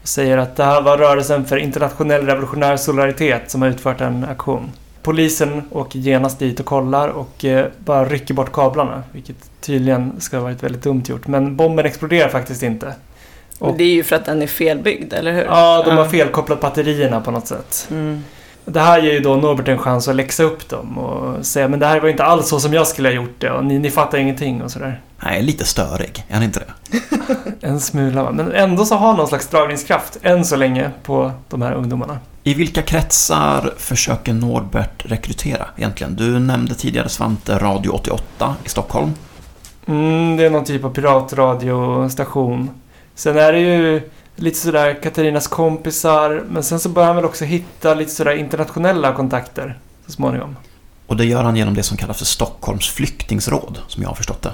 och 0.01 0.07
säger 0.07 0.37
att 0.37 0.55
det 0.55 0.63
här 0.63 0.81
var 0.81 0.97
rörelsen 0.97 1.45
för 1.45 1.57
internationell 1.57 2.25
revolutionär 2.25 2.77
solidaritet 2.77 3.51
som 3.51 3.61
har 3.61 3.69
utfört 3.69 4.01
en 4.01 4.25
aktion. 4.25 4.71
Polisen 5.03 5.61
åker 5.71 5.99
genast 5.99 6.39
dit 6.39 6.59
och 6.59 6.65
kollar 6.65 7.07
och 7.07 7.45
eh, 7.45 7.65
bara 7.77 8.05
rycker 8.05 8.33
bort 8.33 8.51
kablarna, 8.51 9.03
vilket 9.11 9.49
tydligen 9.61 10.21
ska 10.21 10.37
ha 10.37 10.43
varit 10.43 10.63
väldigt 10.63 10.83
dumt 10.83 11.03
gjort. 11.05 11.27
Men 11.27 11.55
bomben 11.55 11.85
exploderar 11.85 12.29
faktiskt 12.29 12.63
inte. 12.63 12.93
Och- 13.59 13.77
Det 13.77 13.83
är 13.83 13.93
ju 13.93 14.03
för 14.03 14.15
att 14.15 14.25
den 14.25 14.41
är 14.41 14.47
felbyggd, 14.47 15.13
eller 15.13 15.31
hur? 15.33 15.43
Ja, 15.43 15.83
de 15.85 15.97
har 15.97 16.05
felkopplat 16.05 16.61
batterierna 16.61 17.21
på 17.21 17.31
något 17.31 17.47
sätt. 17.47 17.87
Mm. 17.91 18.23
Det 18.69 18.79
här 18.79 19.01
ger 19.01 19.13
ju 19.13 19.19
då 19.19 19.35
Norbert 19.35 19.67
en 19.67 19.77
chans 19.77 20.07
att 20.07 20.15
läxa 20.15 20.43
upp 20.43 20.69
dem 20.69 20.97
och 20.97 21.45
säga 21.45 21.67
men 21.67 21.79
det 21.79 21.85
här 21.85 21.99
var 21.99 22.09
inte 22.09 22.23
alls 22.23 22.47
så 22.47 22.59
som 22.59 22.73
jag 22.73 22.87
skulle 22.87 23.09
ha 23.09 23.13
gjort 23.15 23.35
det 23.39 23.51
och 23.51 23.65
ni, 23.65 23.79
ni 23.79 23.89
fattar 23.89 24.17
ingenting 24.17 24.61
och 24.61 24.71
sådär. 24.71 25.01
Nej, 25.23 25.43
lite 25.43 25.65
störig, 25.65 26.25
är 26.27 26.33
han 26.33 26.43
inte 26.43 26.59
det? 26.59 26.97
En 27.67 27.79
smula 27.79 28.23
va. 28.23 28.31
Men 28.31 28.51
ändå 28.51 28.85
så 28.85 28.95
har 28.95 29.07
han 29.07 29.17
någon 29.17 29.27
slags 29.27 29.47
dragningskraft 29.47 30.17
än 30.21 30.45
så 30.45 30.55
länge 30.55 30.91
på 31.03 31.31
de 31.49 31.61
här 31.61 31.73
ungdomarna. 31.73 32.19
I 32.43 32.53
vilka 32.53 32.81
kretsar 32.81 33.73
försöker 33.77 34.33
Norbert 34.33 35.05
rekrytera 35.05 35.65
egentligen? 35.77 36.15
Du 36.15 36.39
nämnde 36.39 36.75
tidigare 36.75 37.09
Svante 37.09 37.57
Radio 37.57 37.89
88 37.89 38.55
i 38.65 38.69
Stockholm. 38.69 39.13
Mm, 39.85 40.37
det 40.37 40.45
är 40.45 40.49
någon 40.49 40.65
typ 40.65 40.83
av 40.83 40.89
piratradiostation. 40.93 42.69
Sen 43.15 43.37
är 43.37 43.53
det 43.53 43.59
ju 43.59 44.01
lite 44.39 44.57
sådär 44.57 44.93
Katarinas 45.03 45.47
kompisar 45.47 46.43
men 46.49 46.63
sen 46.63 46.79
så 46.79 46.89
börjar 46.89 47.07
han 47.07 47.15
väl 47.15 47.25
också 47.25 47.45
hitta 47.45 47.93
lite 47.93 48.11
sådär 48.11 48.31
internationella 48.35 49.13
kontakter 49.13 49.79
så 50.05 50.11
småningom. 50.11 50.55
Och 51.07 51.17
det 51.17 51.25
gör 51.25 51.43
han 51.43 51.55
genom 51.55 51.73
det 51.73 51.83
som 51.83 51.97
kallas 51.97 52.17
för 52.17 52.25
Stockholms 52.25 52.87
flyktingsråd, 52.89 53.79
som 53.87 54.03
jag 54.03 54.09
har 54.09 54.15
förstått 54.15 54.41
det. 54.41 54.51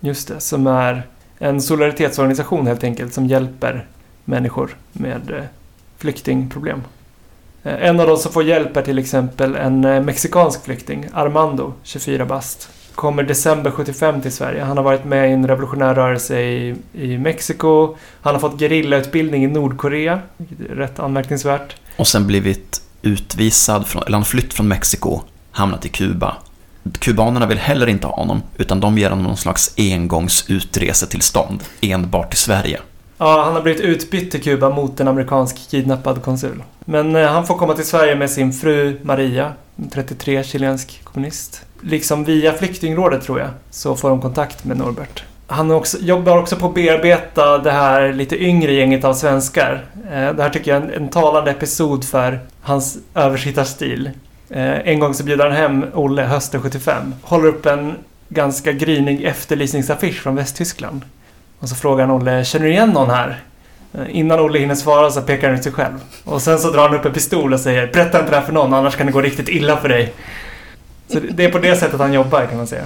Just 0.00 0.28
det, 0.28 0.40
som 0.40 0.66
är 0.66 1.06
en 1.38 1.62
solidaritetsorganisation 1.62 2.66
helt 2.66 2.84
enkelt 2.84 3.14
som 3.14 3.26
hjälper 3.26 3.86
människor 4.24 4.76
med 4.92 5.30
eh, 5.30 5.44
flyktingproblem. 5.98 6.82
Eh, 7.62 7.88
En 7.88 8.00
av 8.00 8.06
de 8.06 8.16
som 8.16 8.32
får 8.32 8.44
hjälp 8.44 8.76
är 8.76 8.82
till 8.82 8.98
exempel 8.98 9.54
en 9.54 9.84
eh, 9.84 10.02
mexikansk 10.02 10.64
flykting, 10.64 11.06
Armando, 11.12 11.72
24 11.82 12.24
bast. 12.26 12.68
Kommer 12.94 13.22
december 13.22 13.70
75 13.70 14.22
till 14.22 14.32
Sverige. 14.32 14.62
Han 14.62 14.76
har 14.76 14.84
varit 14.84 15.04
med 15.04 15.30
i 15.30 15.32
en 15.32 15.48
revolutionär 15.48 15.94
rörelse 15.94 16.40
i, 16.40 16.74
i 16.92 17.18
Mexiko. 17.18 17.96
Han 18.20 18.34
har 18.34 18.40
fått 18.40 18.60
gerillautbildning 18.60 19.44
i 19.44 19.46
Nordkorea, 19.46 20.20
rätt 20.70 20.98
anmärkningsvärt. 20.98 21.76
Och 21.96 22.06
sen 22.06 22.26
blivit 22.26 22.80
utvisad, 23.02 23.86
från, 23.86 24.02
eller 24.02 24.16
han 24.16 24.24
flytt 24.24 24.54
från 24.54 24.68
Mexiko, 24.68 25.20
hamnat 25.50 25.86
i 25.86 25.88
Kuba. 25.88 26.36
Kubanerna 26.98 27.46
vill 27.46 27.58
heller 27.58 27.86
inte 27.86 28.06
ha 28.06 28.14
honom, 28.14 28.42
utan 28.56 28.80
de 28.80 28.98
ger 28.98 29.10
honom 29.10 29.24
någon 29.24 29.36
slags 29.36 29.74
engångsutresetillstånd, 29.76 31.62
enbart 31.80 32.30
till 32.30 32.38
Sverige. 32.38 32.80
Ja, 33.18 33.42
han 33.44 33.54
har 33.54 33.62
blivit 33.62 33.80
utbytt 33.80 34.30
till 34.30 34.42
Kuba 34.42 34.70
mot 34.70 35.00
en 35.00 35.08
amerikansk 35.08 35.70
kidnappad 35.70 36.22
konsul. 36.22 36.62
Men 36.84 37.16
eh, 37.16 37.28
han 37.28 37.46
får 37.46 37.58
komma 37.58 37.74
till 37.74 37.86
Sverige 37.86 38.14
med 38.14 38.30
sin 38.30 38.52
fru 38.52 39.00
Maria, 39.02 39.52
en 39.76 39.90
33 39.90 40.44
chilensk 40.44 41.00
kommunist. 41.04 41.62
Liksom 41.86 42.24
via 42.24 42.52
flyktingrådet 42.52 43.22
tror 43.22 43.40
jag, 43.40 43.48
så 43.70 43.96
får 43.96 44.08
de 44.08 44.20
kontakt 44.20 44.64
med 44.64 44.76
Norbert. 44.76 45.24
Han 45.46 45.70
också, 45.70 45.98
jobbar 45.98 46.38
också 46.38 46.56
på 46.56 46.66
att 46.66 46.74
bearbeta 46.74 47.58
det 47.58 47.70
här 47.70 48.12
lite 48.12 48.42
yngre 48.44 48.72
gänget 48.72 49.04
av 49.04 49.14
svenskar. 49.14 49.84
Eh, 50.12 50.32
Det 50.32 50.42
här 50.42 50.50
tycker 50.50 50.74
jag 50.74 50.82
är 50.82 50.86
en, 50.86 51.02
en 51.02 51.08
talande 51.08 51.50
episod 51.50 52.04
för 52.04 52.40
hans 52.62 52.98
översittarstil. 53.14 54.10
Eh, 54.50 54.78
En 54.88 54.98
gång 55.00 55.14
så 55.14 55.24
bjuder 55.24 55.44
han 55.44 55.52
hem 55.56 55.84
Olle 55.94 56.22
hösten 56.22 56.62
75. 56.62 57.14
Håller 57.22 57.48
upp 57.48 57.66
en 57.66 57.94
ganska 58.28 58.72
grynig 58.72 59.22
efterlysningsaffisch 59.24 60.22
från 60.22 60.34
Västtyskland. 60.36 61.00
Och 61.58 61.68
så 61.68 61.74
frågar 61.74 62.06
han 62.06 62.16
Olle, 62.16 62.44
känner 62.44 62.66
du 62.66 62.72
igen 62.72 62.90
någon 62.90 63.10
här? 63.10 63.40
Eh, 63.94 64.00
Innan 64.16 64.40
Olle 64.40 64.58
hinner 64.58 64.74
svara 64.74 65.10
så 65.10 65.20
pekar 65.22 65.48
han 65.48 65.56
ut 65.58 65.62
sig 65.64 65.72
själv. 65.72 66.00
Och 66.24 66.42
sen 66.42 66.58
så 66.58 66.70
drar 66.70 66.88
han 66.88 66.98
upp 66.98 67.04
en 67.06 67.12
pistol 67.12 67.52
och 67.52 67.60
säger 67.60 67.86
Berätta 67.92 68.18
inte 68.18 68.30
det 68.30 68.36
här 68.36 68.44
för 68.46 68.52
någon 68.52 68.74
annars 68.74 68.96
kan 68.96 69.06
det 69.06 69.12
gå 69.12 69.20
riktigt 69.20 69.48
illa 69.48 69.76
för 69.76 69.88
dig. 69.88 70.12
Så 71.08 71.18
det- 71.32 71.44
är 71.44 71.50
på 71.50 71.58
det 71.58 71.76
sättet 71.76 72.00
han 72.00 72.12
jobbar 72.12 72.46
kan 72.46 72.56
man 72.56 72.66
säga. 72.66 72.84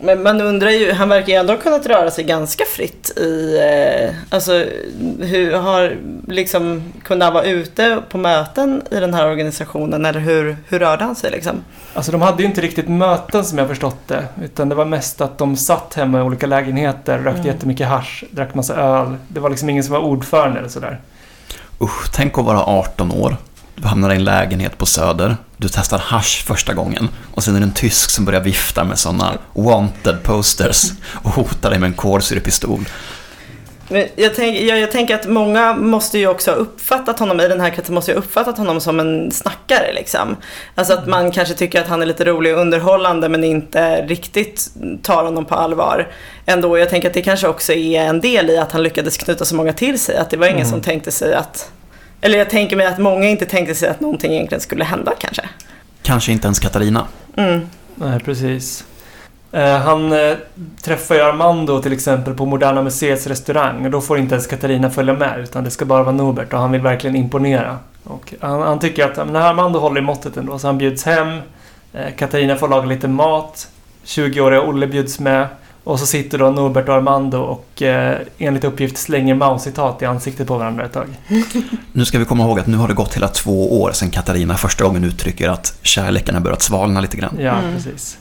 Men 0.00 0.22
man 0.22 0.40
undrar 0.40 0.70
ju, 0.70 0.92
han 0.92 1.08
verkar 1.08 1.28
ju 1.28 1.34
ändå 1.34 1.52
ha 1.52 1.60
kunnat 1.60 1.86
röra 1.86 2.10
sig 2.10 2.24
ganska 2.24 2.64
fritt 2.76 3.18
i, 3.18 3.58
eh, 3.58 4.14
alltså 4.30 4.64
hur 5.20 5.52
har, 5.52 5.96
liksom, 6.28 6.92
kunde 7.04 7.24
han 7.24 7.34
vara 7.34 7.44
ute 7.44 7.98
på 8.10 8.18
möten 8.18 8.82
i 8.90 8.96
den 9.00 9.14
här 9.14 9.28
organisationen 9.30 10.04
eller 10.06 10.20
hur, 10.20 10.56
hur 10.68 10.78
rörde 10.78 11.04
han 11.04 11.16
sig 11.16 11.30
liksom? 11.30 11.64
Alltså 11.94 12.12
de 12.12 12.22
hade 12.22 12.42
ju 12.42 12.48
inte 12.48 12.60
riktigt 12.60 12.88
möten 12.88 13.44
som 13.44 13.58
jag 13.58 13.68
förstått 13.68 14.08
det. 14.08 14.24
Utan 14.44 14.68
det 14.68 14.74
var 14.74 14.84
mest 14.84 15.20
att 15.20 15.38
de 15.38 15.56
satt 15.56 15.94
hemma 15.94 16.18
i 16.18 16.22
olika 16.22 16.46
lägenheter, 16.46 17.18
rökte 17.18 17.30
Mm. 17.40 17.46
jättemycket 17.46 17.88
hasch, 17.88 18.24
drack 18.30 18.54
massa 18.54 18.74
öl. 18.74 19.16
Det 19.28 19.40
var 19.40 19.50
liksom 19.50 19.68
ingen 19.70 19.84
som 19.84 19.92
var 19.92 20.00
ordförande 20.00 20.58
eller 20.58 20.68
sådär. 20.68 21.00
Usch, 21.80 22.12
tänk 22.14 22.38
att 22.38 22.44
vara 22.44 22.60
18 22.64 23.12
år. 23.12 23.36
Du 23.82 23.88
hamnar 23.88 24.12
i 24.12 24.16
en 24.16 24.24
lägenhet 24.24 24.78
på 24.78 24.86
Söder. 24.86 25.36
Du 25.56 25.68
testar 25.68 25.98
hash 25.98 26.44
första 26.44 26.74
gången. 26.74 27.08
Och 27.34 27.42
sen 27.44 27.56
är 27.56 27.60
det 27.60 27.66
en 27.66 27.72
tysk 27.72 28.10
som 28.10 28.24
börjar 28.24 28.40
vifta 28.40 28.84
med 28.84 28.98
sådana 28.98 29.32
wanted 29.52 30.22
posters 30.22 30.90
och 31.22 31.30
hotar 31.30 31.70
dig 31.70 31.78
med 31.78 31.86
en 31.86 31.94
kolsyrepistol. 31.94 32.88
Jag, 34.16 34.34
tänk, 34.36 34.60
jag, 34.60 34.78
jag 34.78 34.90
tänker 34.92 35.14
att 35.14 35.28
många 35.28 35.74
måste 35.74 36.18
ju 36.18 36.26
också 36.26 36.50
ha 36.50 36.56
uppfattat 36.58 37.18
honom 37.18 37.40
i 37.40 37.48
den 37.48 37.60
här 37.60 37.70
kretsen, 37.70 37.94
måste 37.94 38.10
ju 38.10 38.16
ha 38.16 38.22
uppfattat 38.24 38.58
honom 38.58 38.80
som 38.80 39.00
en 39.00 39.30
snackare 39.30 39.92
liksom. 39.94 40.36
Alltså 40.74 40.94
att 40.94 41.06
man 41.06 41.30
kanske 41.30 41.54
tycker 41.54 41.80
att 41.80 41.88
han 41.88 42.02
är 42.02 42.06
lite 42.06 42.24
rolig 42.24 42.54
och 42.54 42.60
underhållande 42.60 43.28
men 43.28 43.44
inte 43.44 44.06
riktigt 44.06 44.68
tar 45.02 45.24
honom 45.24 45.44
på 45.44 45.54
allvar. 45.54 46.08
Ändå, 46.46 46.78
jag 46.78 46.90
tänker 46.90 47.08
att 47.08 47.14
det 47.14 47.22
kanske 47.22 47.48
också 47.48 47.72
är 47.72 48.00
en 48.02 48.20
del 48.20 48.50
i 48.50 48.58
att 48.58 48.72
han 48.72 48.82
lyckades 48.82 49.16
knyta 49.16 49.44
så 49.44 49.54
många 49.54 49.72
till 49.72 49.98
sig. 49.98 50.16
Att 50.16 50.30
det 50.30 50.36
var 50.36 50.46
ingen 50.46 50.58
Mm. 50.58 50.70
som 50.70 50.80
tänkte 50.80 51.12
sig 51.12 51.34
att, 51.34 51.70
eller 52.24 52.38
jag 52.38 52.50
tänker 52.50 52.76
mig 52.76 52.86
att 52.86 52.98
många 52.98 53.28
inte 53.28 53.46
tänkte 53.46 53.74
sig 53.74 53.88
att 53.88 54.00
någonting 54.00 54.32
egentligen 54.32 54.60
skulle 54.60 54.84
hända 54.84 55.12
kanske. 55.18 55.42
Kanske 56.02 56.32
inte 56.32 56.46
ens 56.46 56.58
Katarina. 56.58 57.06
Mm. 57.36 57.60
Nej, 57.94 58.20
precis. 58.20 58.84
Eh, 59.52 59.76
han 59.76 60.12
eh, 60.12 60.36
träffar 60.82 61.14
ju 61.14 61.20
Armando 61.20 61.82
till 61.82 61.92
exempel 61.92 62.34
på 62.34 62.46
Moderna 62.46 62.82
Museets 62.82 63.26
restaurang 63.26 63.84
och 63.84 63.90
då 63.90 64.00
får 64.00 64.18
inte 64.18 64.34
ens 64.34 64.46
Katarina 64.46 64.90
följa 64.90 65.14
med 65.14 65.40
utan 65.40 65.64
det 65.64 65.70
ska 65.70 65.84
bara 65.84 66.02
vara 66.02 66.14
Norbert 66.14 66.52
och 66.52 66.58
han 66.58 66.72
vill 66.72 66.80
verkligen 66.80 67.16
imponera. 67.16 67.78
Och 68.04 68.34
han, 68.40 68.62
han 68.62 68.78
tycker 68.78 69.04
att 69.04 69.16
men 69.16 69.36
Armando 69.36 69.78
håller 69.78 70.00
i 70.00 70.04
måttet 70.04 70.36
ändå 70.36 70.58
så 70.58 70.66
han 70.66 70.78
bjuds 70.78 71.04
hem. 71.04 71.38
Eh, 71.92 72.14
Katarina 72.16 72.56
får 72.56 72.68
laga 72.68 72.86
lite 72.86 73.08
mat. 73.08 73.68
20-åriga 74.04 74.62
Olle 74.62 74.86
bjuds 74.86 75.20
med. 75.20 75.46
Och 75.84 76.00
så 76.00 76.06
sitter 76.06 76.38
då 76.38 76.50
Norbert 76.50 76.88
och 76.88 76.94
Armando 76.94 77.38
och 77.38 77.82
eh, 77.82 78.18
enligt 78.38 78.64
uppgift 78.64 78.98
slänger 78.98 79.34
Mao-citat 79.34 80.02
i 80.02 80.04
ansiktet 80.04 80.46
på 80.46 80.56
varandra 80.58 80.84
ett 80.84 80.92
tag. 80.92 81.06
Nu 81.92 82.04
ska 82.04 82.18
vi 82.18 82.24
komma 82.24 82.44
ihåg 82.44 82.58
att 82.60 82.66
nu 82.66 82.76
har 82.76 82.88
det 82.88 82.94
gått 82.94 83.16
hela 83.16 83.28
två 83.28 83.82
år 83.82 83.92
sedan 83.92 84.10
Katarina 84.10 84.56
första 84.56 84.84
gången 84.84 85.04
uttrycker 85.04 85.48
att 85.48 85.78
kärleken 85.82 86.34
har 86.34 86.42
börjat 86.42 86.62
svalna 86.62 87.00
lite 87.00 87.16
grann. 87.16 87.36
Ja, 87.40 87.52
Mm. 87.58 87.74
precis. 87.74 88.18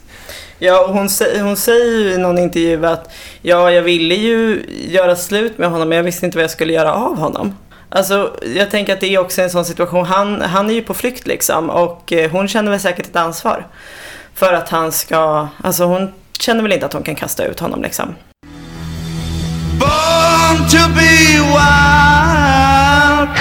Ja, 0.59 0.85
och 0.85 0.93
hon, 0.93 1.09
hon 1.41 1.57
säger 1.57 1.85
ju 1.99 2.13
i 2.13 2.17
någon 2.17 2.37
intervju 2.37 2.85
att 2.85 3.11
ja, 3.41 3.71
jag 3.71 3.81
ville 3.81 4.15
ju 4.15 4.65
göra 4.89 5.15
slut 5.15 5.57
med 5.57 5.69
honom 5.69 5.89
men 5.89 5.95
jag 5.95 6.03
visste 6.03 6.25
inte 6.25 6.37
vad 6.37 6.43
jag 6.43 6.51
skulle 6.51 6.73
göra 6.73 6.93
av 6.93 7.17
honom. 7.17 7.55
Alltså, 7.89 8.31
jag 8.55 8.71
tänker 8.71 8.93
att 8.93 8.99
det 9.01 9.13
är 9.15 9.19
också 9.19 9.41
en 9.41 9.49
sån 9.49 9.65
situation. 9.65 10.05
Han, 10.05 10.41
han 10.41 10.69
är 10.69 10.73
ju 10.73 10.81
på 10.83 10.93
flykt 10.93 11.27
liksom 11.27 11.69
och 11.69 12.13
eh, 12.13 12.31
hon 12.31 12.47
känner 12.47 12.71
väl 12.71 12.79
säkert 12.79 13.05
ett 13.05 13.15
ansvar. 13.15 13.67
För 14.33 14.53
att 14.53 14.69
han 14.69 14.91
ska, 14.91 15.47
alltså 15.63 15.83
hon 15.83 16.11
känner 16.41 16.63
väl 16.63 16.73
inte 16.73 16.85
att 16.85 16.93
hon 16.93 17.03
kan 17.03 17.15
kasta 17.15 17.45
ut 17.45 17.59
honom 17.59 17.81
liksom. 17.81 18.15
Born 19.79 20.69
to 20.69 20.93
be 20.95 21.39
wild. 21.41 23.37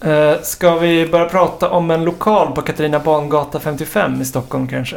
Eh, 0.00 0.42
ska 0.42 0.74
vi 0.74 1.06
börja 1.06 1.24
prata 1.28 1.70
om 1.70 1.90
en 1.90 2.04
lokal 2.04 2.52
på 2.52 2.62
Katarina 2.62 2.98
Bangata 2.98 3.60
55 3.60 4.20
i 4.20 4.24
Stockholm 4.24 4.68
kanske? 4.68 4.96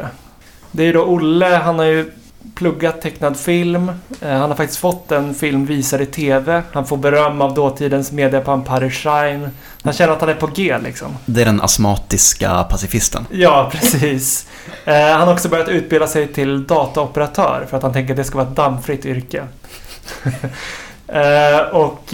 Det 0.72 0.84
är 0.84 0.88
ju 0.88 0.94
då 0.94 1.04
Olle, 1.04 1.46
han 1.46 1.80
har 1.80 1.86
ju 1.86 2.12
pluggat 2.56 3.02
tecknad 3.02 3.38
film. 3.38 3.92
Eh, 4.22 4.30
han 4.30 4.50
har 4.50 4.56
faktiskt 4.56 4.80
fått 4.80 5.12
en 5.12 5.36
film 5.36 5.66
visad 5.66 6.02
i 6.02 6.06
TV. 6.06 6.62
Han 6.72 6.86
får 6.86 6.98
beröm 6.98 7.42
av 7.42 7.54
dåtidens 7.54 8.12
mediapamp 8.12 8.68
Harry 8.68 8.90
Schein. 8.90 9.50
Han 9.84 9.94
känner 9.94 10.14
att 10.14 10.22
han 10.22 10.30
är 10.30 10.34
på 10.34 10.48
G 10.48 10.78
liksom. 10.84 11.08
Det 11.26 11.42
är 11.42 11.46
den 11.46 11.62
astmatiska 11.62 12.64
pacifisten. 12.64 13.28
Ja, 13.32 13.70
precis. 13.72 14.48
Eh, 14.86 14.94
han 14.96 15.28
har 15.28 15.34
också 15.34 15.50
börjat 15.50 15.70
utbilda 15.70 16.08
sig 16.08 16.28
till 16.28 16.68
dataoperatör 16.68 17.66
för 17.70 17.78
att 17.78 17.84
han 17.84 17.94
tänker 17.94 18.14
att 18.14 18.18
det 18.18 18.24
ska 18.24 18.38
vara 18.38 18.48
ett 18.48 18.56
dammfritt 18.56 19.06
yrke. 19.06 19.44
eh, 21.08 21.60
och 21.72 22.14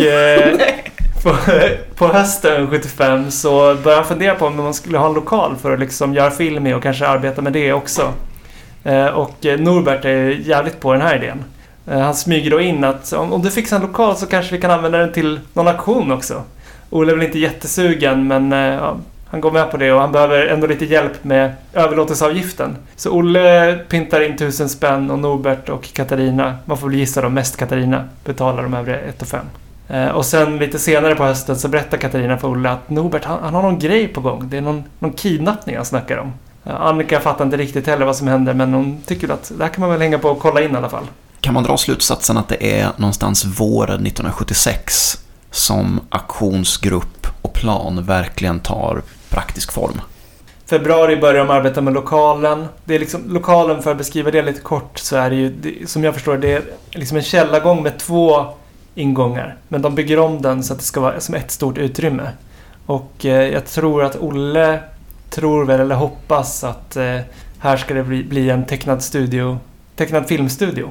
på, 1.24 1.36
på 1.96 2.08
hösten 2.08 2.70
75 2.70 3.32
så 3.32 3.52
började 3.84 3.96
han 3.96 4.06
fundera 4.06 4.36
på 4.36 4.46
om 4.46 4.56
man 4.56 4.74
skulle 4.74 4.98
ha 4.98 5.08
en 5.08 5.14
lokal 5.14 5.56
för 5.62 5.74
att 5.74 5.80
liksom 5.80 6.14
göra 6.14 6.32
film 6.32 6.68
i 6.68 6.74
och 6.74 6.84
kanske 6.84 7.08
arbeta 7.08 7.42
med 7.42 7.54
det 7.54 7.74
också. 7.74 8.14
Eh, 8.86 9.08
och 9.08 9.46
eh, 9.46 9.60
Norbert 9.60 10.06
är 10.06 10.30
jävligt 10.30 10.80
på 10.80 10.94
den 10.94 11.02
här 11.02 11.16
idén. 11.16 11.44
Eh, 11.88 12.00
han 12.00 12.16
smyger 12.16 12.52
då 12.52 12.62
in 12.62 12.84
att 12.84 13.14
om, 13.14 13.42
du 13.42 13.52
fixar 13.52 13.76
en 13.76 13.82
lokal 13.82 14.16
så 14.16 14.26
kanske 14.26 14.56
vi 14.56 14.62
kan 14.62 14.72
använda 14.72 14.98
den 14.98 15.14
till 15.14 15.40
någon 15.54 15.68
aktion 15.68 16.12
också. 16.12 16.44
Olle 16.90 17.12
är 17.12 17.16
väl 17.16 17.26
inte 17.26 17.40
jättesugen 17.40 18.28
men 18.28 18.52
ja, 18.52 18.98
han 19.28 19.42
går 19.42 19.52
med 19.52 19.72
på 19.72 19.78
det 19.78 19.92
och 19.92 20.02
han 20.02 20.12
behöver 20.12 20.46
ändå 20.46 20.68
lite 20.68 20.86
hjälp 20.86 21.24
med 21.24 21.52
överlåtelseavgiften. 21.74 22.78
Så 22.96 23.12
Olle 23.12 23.78
pyntar 23.90 24.22
in 24.22 24.38
tusen 24.38 24.70
spänn 24.70 25.12
och 25.12 25.20
Norbert 25.20 25.70
och 25.70 25.94
Katarina, 25.94 26.58
man 26.66 26.78
får 26.78 26.90
väl 26.90 27.00
gissa 27.00 27.22
då 27.22 27.30
mest 27.30 27.58
Katarina, 27.58 28.04
betalar 28.26 28.64
de 28.64 28.74
övriga 28.74 29.00
1 29.00 29.22
och 29.22 29.28
5. 29.28 29.46
Och 30.14 30.26
sen 30.26 30.58
lite 30.58 30.80
senare 30.80 31.16
på 31.16 31.24
hösten 31.24 31.56
så 31.56 31.68
berättar 31.68 31.98
Katarina 31.98 32.38
för 32.38 32.48
Olle 32.48 32.70
att 32.70 32.90
Norbert 32.90 33.26
han, 33.26 33.40
han 33.44 33.54
har 33.54 33.62
någon 33.62 33.80
grej 33.80 34.08
på 34.08 34.22
gång. 34.22 34.50
Det 34.50 34.58
är 34.58 34.62
någon, 34.62 34.84
någon 35.00 35.14
kidnappning 35.14 35.76
han 35.76 35.86
snackar 35.86 36.18
om. 36.18 36.34
Annika 36.66 37.20
fattar 37.20 37.46
inte 37.46 37.58
riktigt 37.58 37.88
heller 37.88 38.06
vad 38.06 38.16
som 38.16 38.28
händer 38.28 38.54
men 38.54 38.74
hon 38.74 39.02
tycker 39.06 39.30
att 39.30 39.52
det 39.58 39.64
här 39.64 39.72
kan 39.72 39.82
man 39.82 39.90
väl 39.90 40.02
hänga 40.02 40.20
på 40.20 40.30
och 40.30 40.40
kolla 40.40 40.62
in 40.62 40.72
i 40.72 40.76
alla 40.78 40.90
fall. 40.90 41.06
Kan 41.42 41.54
man 41.54 41.64
dra 41.64 41.78
slutsatsen 41.78 42.38
att 42.38 42.48
det 42.48 42.80
är 42.80 42.90
någonstans 42.98 43.46
våren 43.46 44.06
1976 44.06 45.20
som 45.52 46.00
aktionsgrupp 46.10 47.28
och 47.42 47.54
plan 47.54 48.04
verkligen 48.06 48.60
tar 48.60 49.02
praktisk 49.30 49.72
form? 49.72 50.02
Februari 50.66 51.18
börjar 51.18 51.46
de 51.46 51.50
arbeta 51.50 51.82
med 51.82 51.94
lokalen. 51.94 52.68
Det 52.86 52.96
är 52.96 53.00
liksom, 53.00 53.22
lokalen, 53.34 53.84
för 53.84 53.92
att 53.92 53.98
beskriva 53.98 54.32
det 54.32 54.42
lite 54.42 54.62
kort, 54.62 54.98
så 54.98 55.16
är 55.16 55.30
det 55.30 55.36
ju, 55.36 55.50
det, 55.50 55.90
som 55.90 56.04
jag 56.04 56.14
förstår 56.14 56.38
det, 56.38 56.54
är 56.54 56.64
liksom 56.92 57.18
en 57.18 57.24
källargång 57.24 57.84
med 57.84 58.00
två 58.00 58.46
ingångar. 58.96 59.58
Men 59.68 59.82
de 59.82 59.96
bygger 59.96 60.20
om 60.20 60.42
den 60.42 60.64
så 60.64 60.74
att 60.74 60.80
det 60.80 60.86
ska 60.86 61.00
vara 61.00 61.20
som 61.20 61.36
ett 61.36 61.52
stort 61.52 61.78
utrymme. 61.78 62.30
Och 62.86 63.26
eh, 63.26 63.54
jag 63.54 63.66
tror 63.66 64.04
att 64.04 64.16
Olle 64.16 64.80
tror 65.36 65.66
väl, 65.66 65.80
eller 65.80 65.96
hoppas, 65.96 66.64
att 66.64 66.96
eh, 66.96 67.20
här 67.60 67.78
ska 67.78 67.94
det 67.94 68.04
bli, 68.04 68.24
bli 68.24 68.50
en 68.50 68.66
tecknad 68.66 69.04
studio, 69.04 69.58
tecknad 69.96 70.28
filmstudio. 70.28 70.90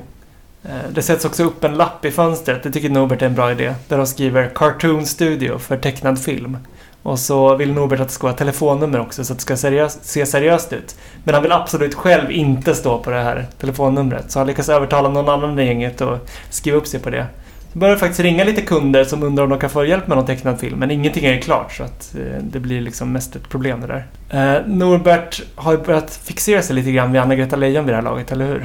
Eh, 0.65 0.91
det 0.95 1.03
sätts 1.03 1.25
också 1.25 1.45
upp 1.45 1.65
en 1.65 1.75
lapp 1.75 2.05
i 2.05 2.11
fönstret, 2.11 2.63
det 2.63 2.71
tycker 2.71 2.91
Norbert 2.91 3.23
är 3.23 3.27
en 3.27 3.35
bra 3.35 3.53
idé, 3.53 3.75
där 3.89 3.97
de 3.97 4.07
skriver 4.07 4.51
Cartoon 4.55 5.07
Studio 5.07 5.59
för 5.59 5.77
tecknad 5.77 6.19
film. 6.19 6.59
Och 7.03 7.19
så 7.19 7.57
vill 7.57 7.73
Norbert 7.73 8.01
att 8.01 8.09
det 8.09 8.15
ska 8.15 8.27
vara 8.27 8.37
telefonnummer 8.37 9.01
också 9.01 9.25
så 9.25 9.33
att 9.33 9.39
det 9.39 9.43
ska 9.43 9.57
seriös, 9.57 9.99
se 10.03 10.27
seriöst 10.27 10.73
ut. 10.73 10.97
Men 11.25 11.35
han 11.35 11.43
vill 11.43 11.53
absolut 11.53 11.95
själv 11.95 12.31
inte 12.31 12.75
stå 12.75 12.99
på 12.99 13.11
det 13.11 13.23
här 13.23 13.47
telefonnumret. 13.61 14.31
Så 14.31 14.39
han 14.39 14.47
lyckas 14.47 14.69
övertala 14.69 15.09
någon 15.09 15.29
annan 15.29 15.59
i 15.59 15.67
gänget 15.67 16.01
att 16.01 16.31
skriva 16.51 16.77
upp 16.77 16.87
sig 16.87 17.01
på 17.01 17.11
det. 17.11 17.27
Det 17.75 17.81
börjar 17.81 17.97
faktiskt 17.97 18.21
ringa 18.21 18.45
lite 18.45 18.63
kunder 18.63 19.05
som 19.05 19.23
undrar 19.23 19.45
om 19.45 19.51
de 19.51 19.59
kan 19.59 19.71
få 19.71 19.85
hjälp 19.85 20.07
med 20.07 20.17
någon 20.17 20.27
tecknad 20.27 20.61
film. 20.61 20.79
Men 20.79 20.91
ingenting 20.91 21.25
är 21.25 21.41
klart 21.41 21.73
så 21.73 21.83
att 21.83 22.15
eh, 22.15 22.43
det 22.43 22.61
blir 22.61 22.81
liksom 22.81 23.13
mest 23.13 23.37
ett 23.37 23.49
problem 23.49 23.81
det 23.81 23.87
där. 23.87 24.07
Eh, 24.31 24.67
Norbert 24.67 25.43
har 25.55 25.73
ju 25.73 25.79
börjat 25.79 26.21
fixera 26.25 26.63
sig 26.63 26.77
lite 26.77 26.93
grann 26.93 27.13
vid 27.13 27.21
Anna-Greta 27.21 27.57
Leijon 27.57 27.85
vid 27.85 27.93
det 27.93 27.97
här 27.97 28.03
laget, 28.03 28.33
eller 28.33 28.47
hur? 28.47 28.65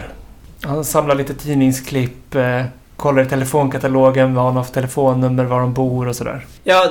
Han 0.61 0.83
samlar 0.85 1.15
lite 1.15 1.33
tidningsklipp, 1.33 2.35
eh, 2.35 2.63
kollar 2.95 3.21
i 3.21 3.25
telefonkatalogen 3.25 4.35
vad 4.35 4.45
han 4.45 4.55
har 4.55 4.63
för 4.63 4.73
telefonnummer, 4.73 5.43
var 5.43 5.59
de 5.59 5.73
bor 5.73 6.07
och 6.07 6.15
sådär. 6.15 6.45
Ja, 6.69 6.89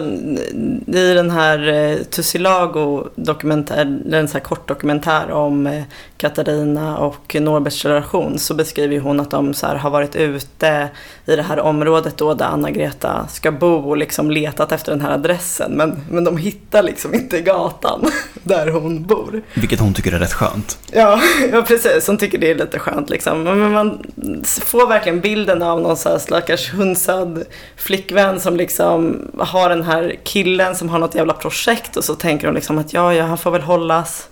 i 0.86 1.14
den 1.14 1.30
här 1.30 1.68
eh, 1.68 1.96
Tussilago 1.96 3.08
dokumentär, 3.14 4.00
en 4.12 4.28
så 4.28 4.32
här 4.32 4.44
kort 4.44 4.68
dokumentär 4.68 5.30
om 5.30 5.66
eh, 5.66 5.82
Katarina 6.16 6.98
och 6.98 7.36
Norberts 7.40 7.84
relation 7.84 8.38
så 8.38 8.54
beskriver 8.54 9.00
hon 9.00 9.20
att 9.20 9.30
de 9.30 9.54
så 9.54 9.66
här 9.66 9.74
har 9.74 9.90
varit 9.90 10.16
ute 10.16 10.88
i 11.26 11.36
det 11.36 11.42
här 11.42 11.60
området 11.60 12.16
då 12.16 12.34
där 12.34 12.46
Anna-Greta 12.46 13.26
ska 13.28 13.52
bo 13.52 13.74
och 13.74 13.96
liksom 13.96 14.30
letat 14.30 14.72
efter 14.72 14.92
den 14.92 15.00
här 15.00 15.10
adressen 15.10 15.72
men, 15.72 15.96
men 16.10 16.24
de 16.24 16.36
hittar 16.36 16.82
liksom 16.82 17.14
inte 17.14 17.40
gatan 17.40 18.10
där 18.42 18.70
hon 18.70 19.02
bor. 19.02 19.42
Vilket 19.54 19.80
hon 19.80 19.94
tycker 19.94 20.12
är 20.12 20.18
rätt 20.18 20.32
skönt. 20.32 20.78
Ja, 20.92 21.20
ja 21.52 21.62
precis. 21.62 22.06
Hon 22.06 22.18
tycker 22.18 22.38
det 22.38 22.50
är 22.50 22.54
lite 22.54 22.78
skönt 22.78 23.10
liksom. 23.10 23.42
Men 23.42 23.72
man 23.72 24.02
får 24.44 24.88
verkligen 24.88 25.20
bilden 25.20 25.62
av 25.62 25.80
någon 25.80 25.96
så 25.96 26.08
här 26.08 26.18
stackars 26.18 26.74
hunsad 26.74 27.44
flickvän 27.76 28.40
som 28.40 28.56
liksom 28.56 29.28
har 29.38 29.67
den 29.68 29.83
här 29.83 30.16
killen 30.24 30.74
som 30.76 30.88
har 30.88 30.98
något 30.98 31.14
jävla 31.14 31.33
projekt 31.33 31.96
och 31.96 32.04
så 32.04 32.14
tänker 32.14 32.46
hon 32.46 32.54
liksom 32.54 32.78
att 32.78 32.92
ja, 32.92 33.14
ja, 33.14 33.24
han 33.24 33.38
får 33.38 33.50
väl 33.50 33.62
hållas. 33.62 34.28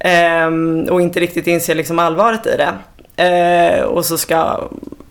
Ehm, 0.00 0.86
och 0.90 1.00
inte 1.00 1.20
riktigt 1.20 1.46
inser 1.46 1.74
liksom 1.74 1.98
allvaret 1.98 2.46
i 2.46 2.56
det. 2.56 2.74
Ehm, 3.22 3.84
och 3.84 4.04
så 4.04 4.18
ska 4.18 4.68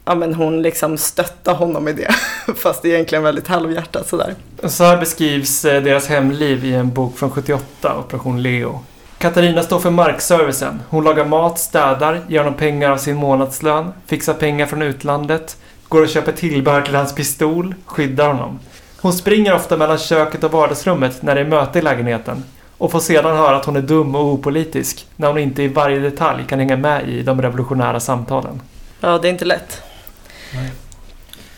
ja, 0.08 0.16
men 0.16 0.34
hon 0.34 0.62
liksom 0.62 0.98
stötta 0.98 1.54
honom 1.54 1.88
i 1.88 1.94
det. 1.94 2.16
Fast 2.56 2.82
det 2.82 2.90
är 2.90 2.94
egentligen 2.94 3.24
väldigt 3.24 3.48
halvhjärtat 3.48 4.08
sådär. 4.08 4.36
Så 4.64 4.84
här 4.84 4.98
beskrivs 4.98 5.66
eh, 5.66 5.84
deras 5.84 6.08
hemliv 6.08 6.66
i 6.66 6.74
en 6.74 6.94
bok 6.94 7.18
från 7.18 7.32
78, 7.32 7.98
Operation 8.00 8.42
Leo. 8.42 8.80
Katarina 9.18 9.64
står 9.64 9.80
för 9.80 9.90
markservicen. 9.90 10.82
Hon 10.90 11.04
lagar 11.04 11.26
mat, 11.26 11.60
städar, 11.60 12.22
ger 12.28 12.40
honom 12.40 12.54
pengar 12.54 12.92
av 12.92 12.98
sin 12.98 13.16
månadslön, 13.16 13.94
fixar 14.06 14.34
pengar 14.34 14.66
från 14.66 14.82
utlandet, 14.82 15.58
går 15.88 16.02
och 16.02 16.10
köper 16.10 16.32
tillbehör 16.32 16.82
till 16.82 16.96
hans 16.96 17.16
pistol, 17.16 17.76
skyddar 17.86 18.28
honom. 18.28 18.60
Hon 19.08 19.14
springer 19.14 19.54
ofta 19.54 19.78
mellan 19.78 19.98
köket 19.98 20.44
och 20.44 20.52
vardagsrummet 20.52 21.22
när 21.22 21.36
det 21.36 21.42
är 21.42 21.46
möte 21.46 21.80
i 21.80 21.82
lägenheten 21.82 22.44
och 22.78 22.92
får 22.92 23.00
sedan 23.00 23.38
höra 23.38 23.56
att 23.56 23.66
hon 23.66 23.76
är 23.76 23.82
dum 23.82 24.16
och 24.16 24.26
opolitisk 24.26 25.06
när 25.16 25.28
hon 25.28 25.38
inte 25.38 25.64
i 25.64 25.68
varje 25.68 26.00
detalj 26.00 26.44
kan 26.48 26.60
hänga 26.60 26.78
med 26.78 27.10
i 27.10 27.24
de 27.24 27.42
revolutionära 27.42 28.00
samtalen. 28.00 28.62
Ja, 29.00 29.18
det 29.18 29.28
är 29.28 29.32
inte 29.32 29.46
lätt. 29.46 29.82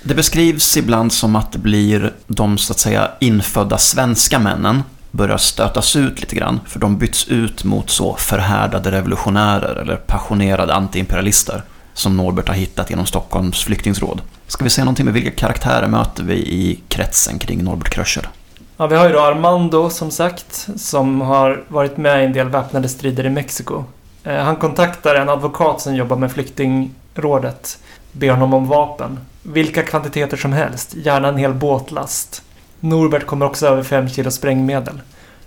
Det 0.04 0.16
beskrivs 0.16 0.78
ibland 0.78 1.14
som 1.14 1.36
att 1.36 1.52
det 1.52 1.60
blir 1.60 2.14
de 2.28 2.58
så 2.58 2.74
att 2.74 2.80
säga 2.80 3.12
infödda 3.20 3.78
svenska 3.78 4.40
männen 4.40 4.84
börjar 5.12 5.38
stötas 5.38 5.96
ut 5.96 6.22
lite 6.22 6.36
grann 6.36 6.60
för 6.68 6.80
de 6.80 6.98
byts 6.98 7.28
ut 7.28 7.64
mot 7.64 7.90
så 7.90 8.16
förhärdade 8.16 8.92
revolutionärer 8.92 9.76
eller 9.76 9.96
passionerade 9.96 10.74
antiimperialister 10.74 11.64
som 11.94 12.18
Norbert 12.18 12.48
har 12.48 12.56
hittat 12.56 12.90
genom 12.90 13.06
Stockholms 13.06 13.64
flyktingsråd. 13.64 14.22
Ska 14.50 14.64
vi 14.64 14.70
säga 14.70 14.86
någonting 14.86 15.06
med 15.06 15.14
vilka 15.14 15.32
karaktärer 15.32 15.88
möter 15.88 16.24
vi 16.24 16.34
i 16.36 16.80
kretsen 16.88 17.40
kring 17.40 17.64
Norbert 17.64 17.90
Kröcher? 17.90 18.30
Ja, 18.78 18.88
vi 18.88 18.96
har 18.96 19.08
ju 19.08 19.14
då 19.14 19.20
Armando 19.20 19.90
som 19.90 20.12
sagt, 20.12 20.70
som 20.76 21.22
har 21.22 21.64
varit 21.68 21.98
med 21.98 22.22
i 22.22 22.26
en 22.26 22.34
del 22.34 22.50
väpnade 22.50 22.90
strider 22.90 23.26
i 23.26 23.30
Mexiko. 23.30 23.84
Eh, 24.24 24.36
Han 24.44 24.56
kontaktar 24.56 25.16
en 25.16 25.30
advokat 25.30 25.82
som 25.82 25.96
jobbar 25.96 26.18
med 26.18 26.32
flyktingrådet, 26.32 27.80
ber 28.12 28.30
honom 28.30 28.54
om 28.54 28.68
vapen. 28.68 29.20
Vilka 29.44 29.84
kvantiteter 29.84 30.38
som 30.38 30.54
helst, 30.54 30.94
gärna 30.96 31.28
en 31.28 31.38
hel 31.38 31.54
båtlast. 31.54 32.42
Norbert 32.80 33.26
kommer 33.26 33.46
också 33.46 33.68
över 33.68 33.84
5 33.84 34.10
kilo 34.10 34.32
sprängmedel. 34.32 35.02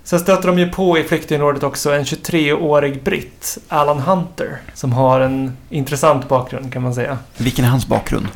Sen 0.05 0.21
stöter 0.21 0.49
de 0.49 0.59
ju 0.59 0.69
på 0.71 0.99
i 0.99 1.05
flyktingrådet 1.05 1.63
också 1.63 1.93
en 1.93 2.05
23-årig 2.05 3.03
britt, 3.03 3.59
Alan 3.69 3.99
Hunter, 3.99 4.59
som 4.75 4.93
har 4.93 5.21
en 5.21 5.57
intressant 5.71 6.29
bakgrund 6.29 6.73
kan 6.73 6.83
man 6.83 6.95
säga. 6.95 7.19
Vilken 7.37 7.65
är 7.65 7.69
hans 7.69 7.87
bakgrund? 7.87 8.29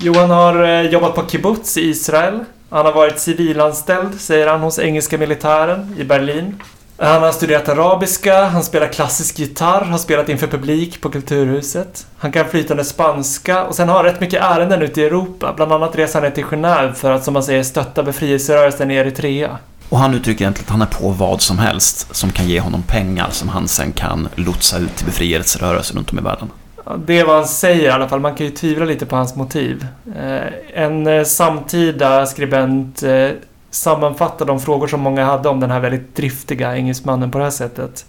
Johan 0.00 0.30
har 0.30 0.64
eh, 0.64 0.80
jobbat 0.80 1.14
på 1.14 1.26
kibbutz 1.26 1.76
i 1.76 1.80
Israel. 1.80 2.44
Han 2.70 2.86
har 2.86 2.92
varit 2.92 3.20
civilanställd, 3.20 4.20
säger 4.20 4.46
han, 4.46 4.60
hos 4.60 4.78
engelska 4.78 5.18
militären 5.18 5.96
i 5.98 6.04
Berlin. 6.04 6.62
Han 6.96 7.22
har 7.22 7.32
studerat 7.32 7.68
arabiska, 7.68 8.44
han 8.44 8.64
spelar 8.64 8.86
klassisk 8.86 9.38
gitarr, 9.38 9.84
har 9.84 9.98
spelat 9.98 10.28
inför 10.28 10.46
publik 10.46 11.00
på 11.00 11.10
Kulturhuset. 11.10 12.06
Han 12.18 12.32
kan 12.32 12.48
flytande 12.48 12.84
spanska 12.84 13.64
och 13.64 13.74
sen 13.74 13.88
har 13.88 13.96
han 13.96 14.04
rätt 14.04 14.20
mycket 14.20 14.42
ärenden 14.42 14.82
ute 14.82 15.00
i 15.00 15.04
Europa. 15.04 15.52
Bland 15.56 15.72
annat 15.72 15.96
reser 15.96 16.14
han 16.14 16.22
ner 16.22 16.34
till 16.34 16.44
Genève 16.44 16.92
för 16.92 17.10
att, 17.10 17.24
som 17.24 17.34
man 17.34 17.42
säger, 17.42 17.62
stötta 17.62 18.02
befrielserörelsen 18.02 18.90
i 18.90 18.94
Eritrea. 18.94 19.58
Och 19.88 19.98
han 19.98 20.14
uttrycker 20.14 20.42
egentligen 20.42 20.66
att 20.66 20.70
han 20.70 20.82
är 20.82 20.86
på 20.86 21.08
vad 21.08 21.40
som 21.40 21.58
helst 21.58 22.16
som 22.16 22.32
kan 22.32 22.48
ge 22.48 22.60
honom 22.60 22.82
pengar 22.82 23.28
som 23.30 23.48
han 23.48 23.68
sen 23.68 23.92
kan 23.92 24.28
lotsa 24.34 24.78
ut 24.78 24.96
till 24.96 25.06
befrielserörelser 25.06 25.94
runt 25.94 26.12
om 26.12 26.18
i 26.18 26.22
världen. 26.22 26.48
Det 26.96 27.18
är 27.18 27.24
vad 27.24 27.36
han 27.36 27.48
säger 27.48 27.84
i 27.84 27.90
alla 27.90 28.08
fall. 28.08 28.20
Man 28.20 28.34
kan 28.34 28.46
ju 28.46 28.52
tvivla 28.52 28.84
lite 28.84 29.06
på 29.06 29.16
hans 29.16 29.36
motiv. 29.36 29.86
Eh, 30.16 30.82
en 30.82 31.06
eh, 31.06 31.24
samtida 31.24 32.26
skribent 32.26 33.02
eh, 33.02 33.28
sammanfattar 33.70 34.46
de 34.46 34.60
frågor 34.60 34.86
som 34.86 35.00
många 35.00 35.24
hade 35.24 35.48
om 35.48 35.60
den 35.60 35.70
här 35.70 35.80
väldigt 35.80 36.16
driftiga 36.16 36.76
engelsmannen 36.76 37.30
på 37.30 37.38
det 37.38 37.44
här 37.44 37.50
sättet. 37.50 38.06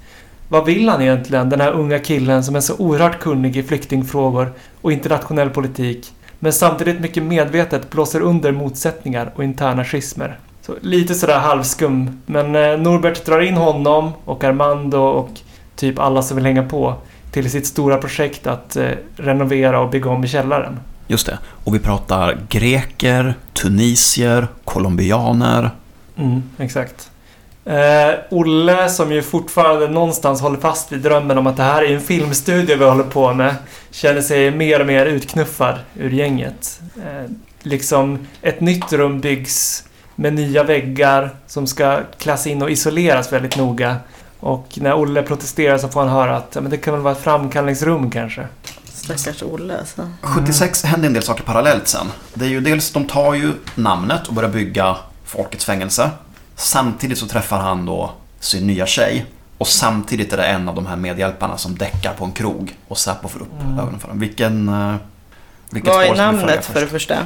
Vad 0.50 0.66
vill 0.66 0.90
han 0.90 1.02
egentligen, 1.02 1.50
den 1.50 1.62
här 1.62 1.72
unga 1.72 2.00
killen 2.00 2.44
som 2.44 2.56
är 2.56 2.60
så 2.60 2.76
oerhört 2.78 3.20
kunnig 3.20 3.58
i 3.58 3.64
flyktingfrågor 3.64 4.54
och 4.82 4.92
internationell 4.92 5.50
politik, 5.50 6.14
men 6.40 6.54
samtidigt 6.54 7.00
mycket 7.00 7.24
medvetet 7.24 7.90
blåser 7.90 8.22
under 8.22 8.52
motsättningar 8.52 9.32
och 9.36 9.44
interna 9.44 9.86
schismer? 9.86 10.40
Så 10.62 10.74
lite 10.82 11.16
sådär 11.16 11.40
halvskum, 11.40 12.22
men 12.26 12.52
Norbert 12.84 13.26
drar 13.26 13.42
in 13.42 13.54
honom 13.54 14.12
och 14.26 14.44
Armando 14.44 15.00
och 15.00 15.30
typ 15.76 16.00
alla 16.00 16.22
som 16.22 16.36
vill 16.36 16.46
hänga 16.46 16.64
på 16.64 16.96
till 17.32 17.52
sitt 17.52 17.68
stora 17.68 17.98
projekt 17.98 18.48
att 18.48 18.76
eh, 18.76 18.90
renovera 19.18 19.80
och 19.80 19.90
bygga 19.90 20.10
om 20.10 20.24
i 20.24 20.28
källaren. 20.28 20.80
Just 21.08 21.26
det. 21.26 21.40
Och 21.64 21.76
vi 21.76 21.80
pratar 21.80 22.38
greker, 22.50 23.34
tunisier, 23.54 24.48
colombianer. 24.66 25.72
Mm, 26.18 26.44
exakt. 26.58 27.12
Eh, 27.66 28.16
Olle, 28.30 28.90
som 28.90 29.12
ju 29.12 29.22
fortfarande 29.22 29.88
någonstans 29.88 30.42
håller 30.42 30.60
fast 30.60 30.92
vid 30.92 31.00
drömmen 31.00 31.38
om 31.38 31.48
att 31.48 31.58
det 31.58 31.64
här 31.64 31.84
är 31.84 31.96
en 31.96 32.02
filmstudio 32.02 32.78
vi 32.78 32.86
håller 32.86 33.04
på 33.04 33.34
med, 33.34 33.56
känner 33.92 34.22
sig 34.22 34.52
mer 34.52 34.80
och 34.80 34.88
mer 34.88 35.06
utknuffad 35.06 35.80
ur 35.96 36.10
gänget. 36.10 36.82
Eh, 36.98 37.32
liksom, 37.62 38.28
ett 38.42 38.62
nytt 38.62 38.94
rum 38.94 39.20
byggs 39.20 39.84
med 40.16 40.34
nya 40.34 40.64
väggar 40.64 41.30
som 41.48 41.68
ska 41.68 42.00
klass 42.18 42.48
in 42.48 42.62
och 42.62 42.72
isoleras 42.72 43.34
väldigt 43.34 43.58
noga. 43.58 43.96
Och 44.40 44.68
när 44.76 44.94
Olle 44.94 45.22
protesterar 45.24 45.78
så 45.78 45.88
får 45.90 46.00
han 46.00 46.10
höra 46.10 46.38
att 46.38 46.52
ja, 46.56 46.62
men 46.62 46.72
det 46.72 46.78
kan 46.78 46.94
väl 46.94 47.02
vara 47.04 47.14
ett 47.14 47.22
framkallningsrum 47.22 48.12
kanske. 48.12 48.48
Stackars 48.94 49.44
Olle 49.44 49.80
alltså. 49.80 50.10
76 50.22 50.84
händer 50.84 51.08
en 51.08 51.14
del 51.14 51.24
saker 51.24 51.44
parallellt 51.44 51.88
sen. 51.88 52.08
Det 52.34 52.46
är 52.46 52.50
ju 52.50 52.62
dels, 52.62 52.92
de 52.92 53.06
tar 53.08 53.34
ju 53.34 53.54
namnet 53.76 54.28
och 54.28 54.34
börjar 54.34 54.50
bygga 54.50 54.96
Folkets 55.26 55.66
fängelse. 55.66 56.10
Samtidigt 56.56 57.18
så 57.18 57.28
träffar 57.28 57.58
han 57.60 57.86
då 57.86 58.12
sin 58.40 58.68
nya 58.68 58.86
tjej. 58.86 59.26
Och 59.58 59.68
samtidigt 59.68 60.34
är 60.34 60.38
det 60.38 60.44
en 60.46 60.70
av 60.70 60.76
de 60.76 60.88
här 60.88 60.96
medhjälparna 60.96 61.58
som 61.58 61.78
däckar 61.78 62.14
på 62.14 62.26
en 62.26 62.32
krog 62.32 62.78
och 62.88 62.98
Säpo 62.98 63.28
får 63.28 63.40
upp 63.42 63.54
ögonen 63.80 64.00
för 64.00 64.08
dem. 64.08 64.20
Vilken... 64.20 64.70
eh, 64.70 64.96
Vilket 65.70 65.94
Vad 65.94 66.06
är 66.06 66.16
namnet 66.16 66.66
för 66.66 66.74
det 66.74 66.88
först? 66.88 66.92
första? 66.92 67.18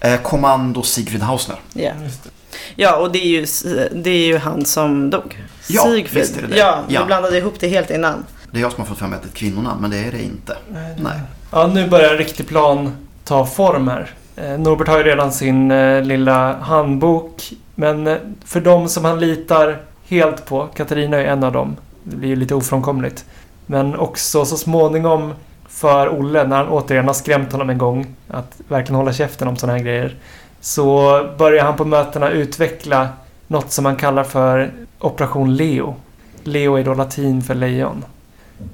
Eh, 0.00 0.20
Kommando 0.20 0.82
Sigfrid 0.82 1.22
Hausner. 1.22 1.56
Ja. 1.72 1.90
Ja, 2.76 2.96
och 2.96 3.12
det 3.12 3.18
är, 3.18 3.28
ju, 3.28 3.46
det 3.92 4.10
är 4.10 4.26
ju 4.26 4.38
han 4.38 4.64
som 4.64 5.10
dog. 5.10 5.42
Ja, 5.68 5.82
Sigfrid. 5.82 6.22
visst 6.22 6.36
är 6.38 6.42
det 6.42 6.48
det. 6.48 6.56
Ja, 6.56 6.78
Ja. 6.88 7.00
du 7.00 7.06
blandade 7.06 7.38
ihop 7.38 7.54
det 7.60 7.68
helt 7.68 7.90
innan. 7.90 8.24
Det 8.50 8.58
är 8.58 8.62
jag 8.62 8.72
som 8.72 8.80
har 8.80 8.88
fått 8.94 9.00
mig 9.00 9.14
att 9.16 9.22
det 9.22 9.26
är 9.26 9.28
ett 9.30 9.34
kvinnonamn, 9.34 9.80
men 9.80 9.90
det 9.90 9.96
är 9.98 10.12
det 10.12 10.22
inte. 10.22 10.56
Nej. 10.98 11.20
Ja, 11.52 11.66
nu 11.66 11.88
börjar 11.88 12.10
en 12.12 12.18
riktig 12.18 12.48
plan 12.48 12.92
ta 13.24 13.46
form 13.46 13.88
här. 13.88 14.10
Eh, 14.36 14.58
Norbert 14.58 14.88
har 14.88 14.98
ju 14.98 15.04
redan 15.04 15.32
sin 15.32 15.70
eh, 15.70 16.02
lilla 16.02 16.52
handbok. 16.56 17.52
Men 17.74 18.06
eh, 18.06 18.16
för 18.44 18.60
de 18.60 18.88
som 18.88 19.04
han 19.04 19.20
litar 19.20 19.78
helt 20.08 20.46
på, 20.46 20.66
Katarina 20.74 21.16
är 21.16 21.24
en 21.24 21.44
av 21.44 21.52
dem, 21.52 21.76
det 22.04 22.16
blir 22.16 22.28
ju 22.28 22.36
lite 22.36 22.54
ofrånkomligt. 22.54 23.24
Men 23.66 23.96
också 23.96 24.44
så 24.44 24.56
småningom 24.56 25.32
för 25.68 26.08
Olle, 26.20 26.44
när 26.46 26.56
han 26.56 26.68
återigen 26.68 27.06
har 27.06 27.14
skrämt 27.14 27.52
honom 27.52 27.70
en 27.70 27.78
gång, 27.78 28.06
att 28.28 28.52
verkligen 28.68 28.96
hålla 28.96 29.12
käften 29.12 29.48
om 29.48 29.56
sådana 29.56 29.78
här 29.78 29.84
grejer. 29.84 30.14
Så 30.66 31.20
börjar 31.38 31.64
han 31.64 31.76
på 31.76 31.84
mötena 31.84 32.30
utveckla 32.30 33.08
något 33.46 33.72
som 33.72 33.84
han 33.84 33.96
kallar 33.96 34.24
för 34.24 34.72
Operation 34.98 35.56
Leo. 35.56 35.94
Leo 36.44 36.76
är 36.76 36.84
då 36.84 36.94
latin 36.94 37.42
för 37.42 37.54
lejon. 37.54 38.04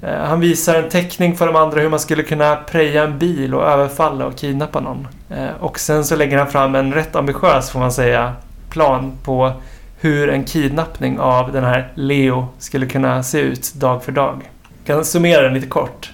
Eh, 0.03 0.19
han 0.19 0.41
visar 0.41 0.75
en 0.75 0.91
teckning 0.91 1.37
för 1.37 1.47
de 1.47 1.57
andra 1.57 1.81
hur 1.81 1.89
man 1.89 2.01
skulle 2.01 2.23
kunna 2.23 2.57
preja 2.57 3.05
en 3.05 3.19
bil 3.19 3.55
och 3.55 3.63
överfalla 3.63 4.27
och 4.27 4.37
kidnappa 4.37 4.81
någon. 4.81 5.09
Eh, 5.31 5.49
och 5.61 5.79
sen 5.79 6.05
så 6.05 6.17
lägger 6.17 6.39
han 6.39 6.47
fram 6.47 6.75
en 6.75 6.95
rätt 6.95 7.17
ambitiös, 7.17 7.71
får 7.71 7.81
man 7.81 7.93
säga, 7.93 8.33
plan 8.71 9.13
på 9.25 9.53
hur 10.01 10.31
en 10.31 10.45
kidnappning 10.45 11.19
av 11.19 11.53
den 11.53 11.65
här 11.65 11.93
Leo 11.95 12.49
skulle 12.59 12.87
kunna 12.87 13.23
se 13.23 13.41
ut 13.41 13.75
dag 13.75 14.05
för 14.05 14.13
dag. 14.13 14.51
Jag 14.85 14.97
kan 14.97 15.05
summera 15.05 15.43
den 15.43 15.55
lite 15.55 15.69
kort. 15.69 16.13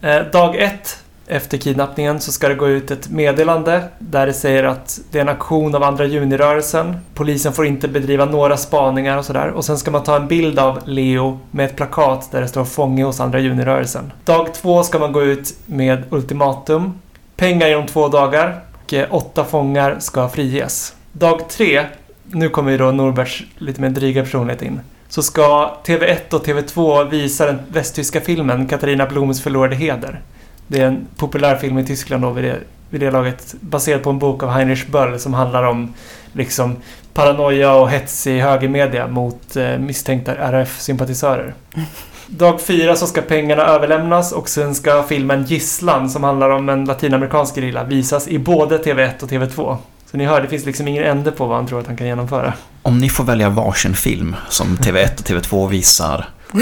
Eh, 0.00 0.20
dag 0.20 0.56
ett 0.56 1.02
efter 1.26 1.58
kidnappningen 1.58 2.20
så 2.20 2.32
ska 2.32 2.48
det 2.48 2.54
gå 2.54 2.68
ut 2.68 2.90
ett 2.90 3.10
meddelande 3.10 3.82
där 3.98 4.26
det 4.26 4.32
säger 4.32 4.64
att 4.64 5.00
det 5.10 5.18
är 5.18 5.22
en 5.22 5.28
aktion 5.28 5.74
av 5.74 5.82
andra 5.82 6.04
junirörelsen. 6.04 6.96
Polisen 7.14 7.52
får 7.52 7.66
inte 7.66 7.88
bedriva 7.88 8.24
några 8.24 8.56
spaningar 8.56 9.18
och 9.18 9.24
sådär. 9.24 9.48
Och 9.48 9.64
sen 9.64 9.78
ska 9.78 9.90
man 9.90 10.02
ta 10.02 10.16
en 10.16 10.28
bild 10.28 10.58
av 10.58 10.80
Leo 10.84 11.38
med 11.50 11.66
ett 11.66 11.76
plakat 11.76 12.32
där 12.32 12.40
det 12.40 12.48
står 12.48 12.64
fånge 12.64 13.04
hos 13.04 13.20
andra 13.20 13.38
junirörelsen. 13.38 14.12
Dag 14.24 14.54
två 14.54 14.82
ska 14.82 14.98
man 14.98 15.12
gå 15.12 15.22
ut 15.22 15.54
med 15.66 16.02
ultimatum. 16.10 17.00
Pengar 17.36 17.68
inom 17.68 17.86
två 17.86 18.08
dagar 18.08 18.60
och 18.84 18.94
eh, 18.94 19.14
åtta 19.14 19.44
fångar 19.44 19.96
ska 19.98 20.28
friges. 20.28 20.94
Dag 21.12 21.48
tre, 21.48 21.86
nu 22.24 22.48
kommer 22.48 22.70
ju 22.70 22.78
då 22.78 22.92
Norberts 22.92 23.44
lite 23.58 23.80
mer 23.80 23.90
dryga 23.90 24.22
personlighet 24.22 24.62
in. 24.62 24.80
Så 25.08 25.22
ska 25.22 25.76
TV1 25.84 26.34
och 26.34 26.46
TV2 26.46 27.10
visa 27.10 27.46
den 27.46 27.58
västtyska 27.68 28.20
filmen 28.20 28.68
Katarina 28.68 29.06
Bloms 29.06 29.42
förlorade 29.42 29.76
heder. 29.76 30.20
Det 30.68 30.80
är 30.80 30.86
en 30.86 31.06
populär 31.16 31.56
film 31.56 31.78
i 31.78 31.86
Tyskland 31.86 32.22
då 32.22 32.30
vid 32.30 32.44
det, 32.44 32.58
vid 32.90 33.00
det 33.00 33.10
laget. 33.10 33.54
Baserad 33.60 34.02
på 34.02 34.10
en 34.10 34.18
bok 34.18 34.42
av 34.42 34.50
Heinrich 34.50 34.86
Böll 34.86 35.20
som 35.20 35.34
handlar 35.34 35.62
om 35.62 35.94
liksom 36.32 36.76
paranoia 37.14 37.72
och 37.72 37.90
hets 37.90 38.26
i 38.26 38.38
högermedia 38.38 39.08
mot 39.08 39.56
eh, 39.56 39.78
misstänkta 39.78 40.34
RF-sympatisörer. 40.34 41.54
Dag 42.26 42.60
fyra 42.60 42.96
så 42.96 43.06
ska 43.06 43.22
pengarna 43.22 43.62
överlämnas 43.62 44.32
och 44.32 44.48
sen 44.48 44.74
ska 44.74 45.02
filmen 45.02 45.44
Gisslan 45.44 46.10
som 46.10 46.24
handlar 46.24 46.50
om 46.50 46.68
en 46.68 46.84
latinamerikansk 46.84 47.54
gerilla 47.54 47.84
visas 47.84 48.28
i 48.28 48.38
både 48.38 48.78
TV1 48.78 49.22
och 49.22 49.30
TV2. 49.30 49.76
Så 50.10 50.16
ni 50.16 50.24
hör, 50.24 50.40
det 50.40 50.48
finns 50.48 50.66
liksom 50.66 50.88
ingen 50.88 51.04
ände 51.04 51.32
på 51.32 51.46
vad 51.46 51.56
han 51.56 51.66
tror 51.66 51.80
att 51.80 51.86
han 51.86 51.96
kan 51.96 52.06
genomföra. 52.06 52.52
Om 52.82 52.98
ni 52.98 53.08
får 53.08 53.24
välja 53.24 53.48
varsin 53.48 53.94
film 53.94 54.36
som 54.48 54.76
TV1 54.76 55.18
och 55.18 55.26
TV2 55.26 55.68
visar. 55.68 56.28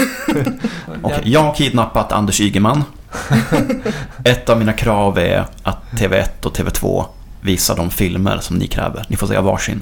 Okej, 1.01 1.21
jag 1.23 1.39
har 1.39 1.53
kidnappat 1.53 2.11
Anders 2.11 2.41
Ygeman. 2.41 2.83
Ett 4.23 4.49
av 4.49 4.59
mina 4.59 4.73
krav 4.73 5.19
är 5.19 5.45
att 5.63 5.77
TV1 5.91 6.45
och 6.45 6.57
TV2 6.57 7.05
visar 7.41 7.75
de 7.75 7.89
filmer 7.89 8.37
som 8.41 8.57
ni 8.57 8.67
kräver. 8.67 9.05
Ni 9.07 9.17
får 9.17 9.27
säga 9.27 9.41
varsin. 9.41 9.81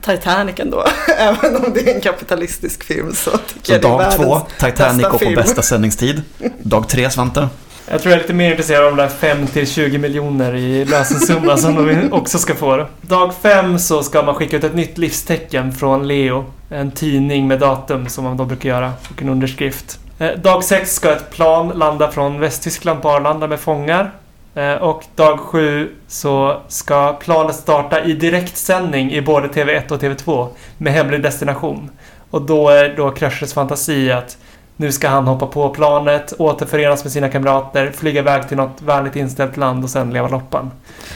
Titanic 0.00 0.54
ändå. 0.58 0.84
Även 1.18 1.56
om 1.56 1.72
det 1.74 1.90
är 1.90 1.94
en 1.94 2.00
kapitalistisk 2.00 2.84
film 2.84 3.14
så 3.14 3.30
tycker 3.30 3.66
Så 3.66 3.72
jag 3.72 3.82
det 3.82 3.88
är 3.88 3.90
dag 3.90 4.12
två, 4.16 4.40
Titanic 4.58 5.06
och 5.06 5.20
på 5.20 5.30
bästa 5.30 5.62
sändningstid. 5.72 6.22
Dag 6.62 6.88
tre, 6.88 7.10
Svante. 7.10 7.48
Jag 7.92 8.02
tror 8.02 8.12
jag 8.12 8.18
är 8.18 8.22
lite 8.22 8.34
mer 8.34 8.50
intresserad 8.50 8.84
av 8.84 8.96
de 8.96 9.02
där 9.02 9.08
5 9.08 9.46
till 9.46 9.66
20 9.66 9.98
miljoner 9.98 10.54
i 10.54 10.84
lösensumma 10.84 11.56
som 11.56 11.74
de 11.74 12.12
också 12.12 12.38
ska 12.38 12.54
få. 12.54 12.86
Dag 13.00 13.34
5 13.42 13.78
så 13.78 14.02
ska 14.02 14.22
man 14.22 14.34
skicka 14.34 14.56
ut 14.56 14.64
ett 14.64 14.74
nytt 14.74 14.98
livstecken 14.98 15.72
från 15.72 16.08
Leo. 16.08 16.44
En 16.68 16.90
tidning 16.90 17.48
med 17.48 17.60
datum 17.60 18.08
som 18.08 18.24
man 18.24 18.36
då 18.36 18.44
brukar 18.44 18.68
göra 18.68 18.92
och 19.10 19.22
en 19.22 19.28
underskrift. 19.28 19.98
Eh, 20.20 20.38
dag 20.38 20.64
6 20.64 20.94
ska 20.94 21.12
ett 21.12 21.30
plan 21.30 21.68
landa 21.68 22.10
från 22.10 22.40
Västtyskland 22.40 23.02
på 23.02 23.10
Arlanda 23.10 23.46
med 23.46 23.60
fångar. 23.60 24.10
Eh, 24.54 24.74
och 24.74 25.04
dag 25.14 25.40
7 25.40 25.90
så 26.08 26.60
ska 26.68 27.12
planet 27.12 27.56
starta 27.56 28.04
i 28.04 28.12
direktsändning 28.12 29.12
i 29.12 29.22
både 29.22 29.48
TV1 29.48 29.92
och 29.92 30.02
TV2 30.02 30.48
med 30.78 30.92
hemlig 30.92 31.22
destination. 31.22 31.90
Och 32.30 32.42
då 32.42 32.68
är 32.68 32.96
då 32.96 33.10
Crushers 33.10 33.52
fantasi 33.52 34.12
att 34.12 34.36
nu 34.76 34.92
ska 34.92 35.08
han 35.08 35.26
hoppa 35.26 35.46
på 35.46 35.68
planet, 35.68 36.32
återförenas 36.38 37.04
med 37.04 37.12
sina 37.12 37.28
kamrater, 37.28 37.92
flyga 37.96 38.20
iväg 38.20 38.48
till 38.48 38.56
något 38.56 38.82
vänligt 38.82 39.16
inställt 39.16 39.56
land 39.56 39.84
och 39.84 39.90
sen 39.90 40.12
leva 40.12 40.28
loppan. 40.28 40.70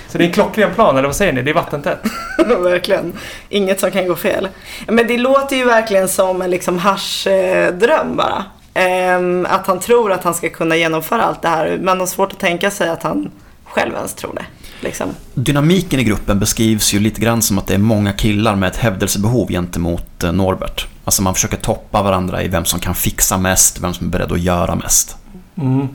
Så 0.09 0.19
det 0.19 0.25
är 0.25 0.27
en 0.27 0.33
klockren 0.33 0.75
plan, 0.75 0.97
eller 0.97 1.09
vad 1.09 1.17
säger 1.17 1.33
ni? 1.33 1.43
Det 1.43 1.51
är 1.51 1.55
vattentätt. 1.55 2.01
verkligen. 2.61 3.13
Inget 3.49 3.81
som 3.81 3.91
kan 3.91 4.09
gå 4.09 4.17
fel. 4.17 4.49
Men 4.87 5.07
det 5.07 5.19
låter 5.19 5.57
ju 5.57 5.65
verkligen 5.65 6.09
som 6.09 6.43
en 6.43 6.51
liksom 6.51 6.79
haschdröm 6.79 8.17
bara. 8.17 8.45
Ehm, 8.75 9.47
att 9.51 9.67
han 9.67 9.81
tror 9.81 10.13
att 10.13 10.25
han 10.25 10.35
ska 10.35 10.49
kunna 10.49 10.77
genomföra 10.77 11.23
allt 11.23 11.43
det 11.43 11.49
här. 11.49 11.79
Man 11.83 12.01
har 12.01 12.07
svårt 12.07 12.33
att 12.33 12.39
tänka 12.39 12.71
sig 12.71 12.89
att 12.89 13.03
han 13.03 13.31
själv 13.65 13.95
ens 13.95 14.15
tror 14.15 14.35
det. 14.35 14.45
Liksom. 14.81 15.09
Dynamiken 15.35 16.01
i 16.01 16.05
gruppen 16.05 16.39
beskrivs 16.39 16.95
ju 16.95 17.01
lite 17.01 17.21
grann 17.21 17.43
som 17.43 17.59
att 17.59 17.67
det 17.67 17.75
är 17.75 17.79
många 17.79 18.13
killar 18.13 18.57
med 18.57 18.69
ett 18.69 18.77
hävdelsebehov 18.77 19.49
gentemot 19.49 20.23
eh, 20.25 20.33
Norbert. 20.33 20.87
Alltså 21.05 21.23
man 21.23 21.35
försöker 21.35 21.57
toppa 21.57 22.03
varandra 22.03 22.43
i 22.43 22.49
vem 22.49 22.65
som 22.65 22.81
kan 22.81 22.95
fixa 22.95 23.39
mest, 23.39 23.81
vem 23.81 23.95
som 23.95 24.07
är 24.07 24.11
beredd 24.11 24.33
att 24.33 24.41
göra 24.41 24.75
mest. 24.75 25.17
Mm. 25.59 25.89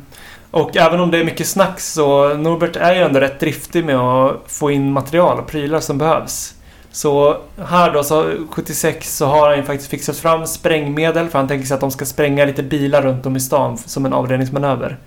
Och 0.51 0.77
även 0.77 0.99
om 0.99 1.11
det 1.11 1.17
är 1.17 1.23
mycket 1.23 1.47
snack 1.47 1.80
så 1.80 2.34
Norbert 2.34 2.75
är 2.75 2.95
ju 2.95 3.01
ändå 3.01 3.19
rätt 3.19 3.39
driftig 3.39 3.86
med 3.86 3.95
att 3.95 4.43
få 4.47 4.71
in 4.71 4.91
material 4.91 5.39
och 5.39 5.47
prylar 5.47 5.80
som 5.80 5.97
behövs. 5.97 6.53
Så 6.91 7.37
här 7.65 7.93
då, 7.93 8.03
så 8.03 8.31
76 8.49 9.17
så 9.17 9.25
har 9.25 9.47
han 9.47 9.57
ju 9.57 9.63
faktiskt 9.63 9.89
fixat 9.89 10.17
fram 10.17 10.47
sprängmedel 10.47 11.29
för 11.29 11.39
han 11.39 11.47
tänker 11.47 11.67
sig 11.67 11.75
att 11.75 11.81
de 11.81 11.91
ska 11.91 12.05
spränga 12.05 12.45
lite 12.45 12.63
bilar 12.63 13.01
runt 13.01 13.25
om 13.25 13.35
i 13.35 13.39
stan 13.39 13.77
som 13.77 14.05
en 14.05 14.13
avledningsmanöver. 14.13 14.97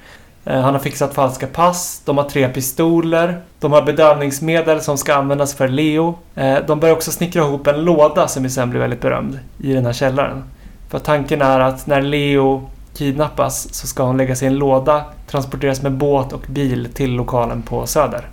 Eh, 0.44 0.60
han 0.60 0.74
har 0.74 0.80
fixat 0.80 1.14
falska 1.14 1.46
pass, 1.46 2.02
de 2.04 2.18
har 2.18 2.24
tre 2.24 2.48
pistoler, 2.48 3.40
de 3.60 3.72
har 3.72 3.82
bedövningsmedel 3.82 4.80
som 4.80 4.98
ska 4.98 5.14
användas 5.14 5.54
för 5.54 5.68
Leo. 5.68 6.18
Eh, 6.34 6.58
de 6.66 6.80
börjar 6.80 6.94
också 6.94 7.12
snickra 7.12 7.42
ihop 7.42 7.66
en 7.66 7.84
låda 7.84 8.28
som 8.28 8.44
ju 8.44 8.50
sen 8.50 8.70
blir 8.70 8.80
väldigt 8.80 9.00
berömd 9.00 9.38
i 9.58 9.72
den 9.72 9.86
här 9.86 9.92
källaren. 9.92 10.44
För 10.88 10.98
tanken 10.98 11.42
är 11.42 11.60
att 11.60 11.86
när 11.86 12.02
Leo 12.02 12.70
kidnappas 12.94 13.74
så 13.74 13.86
ska 13.86 14.02
hon 14.02 14.16
läggas 14.16 14.42
i 14.42 14.46
en 14.46 14.54
låda, 14.54 15.04
transporteras 15.26 15.82
med 15.82 15.92
båt 15.92 16.32
och 16.32 16.44
bil 16.48 16.88
till 16.94 17.12
lokalen 17.12 17.62
på 17.62 17.86
Söder. 17.86 18.28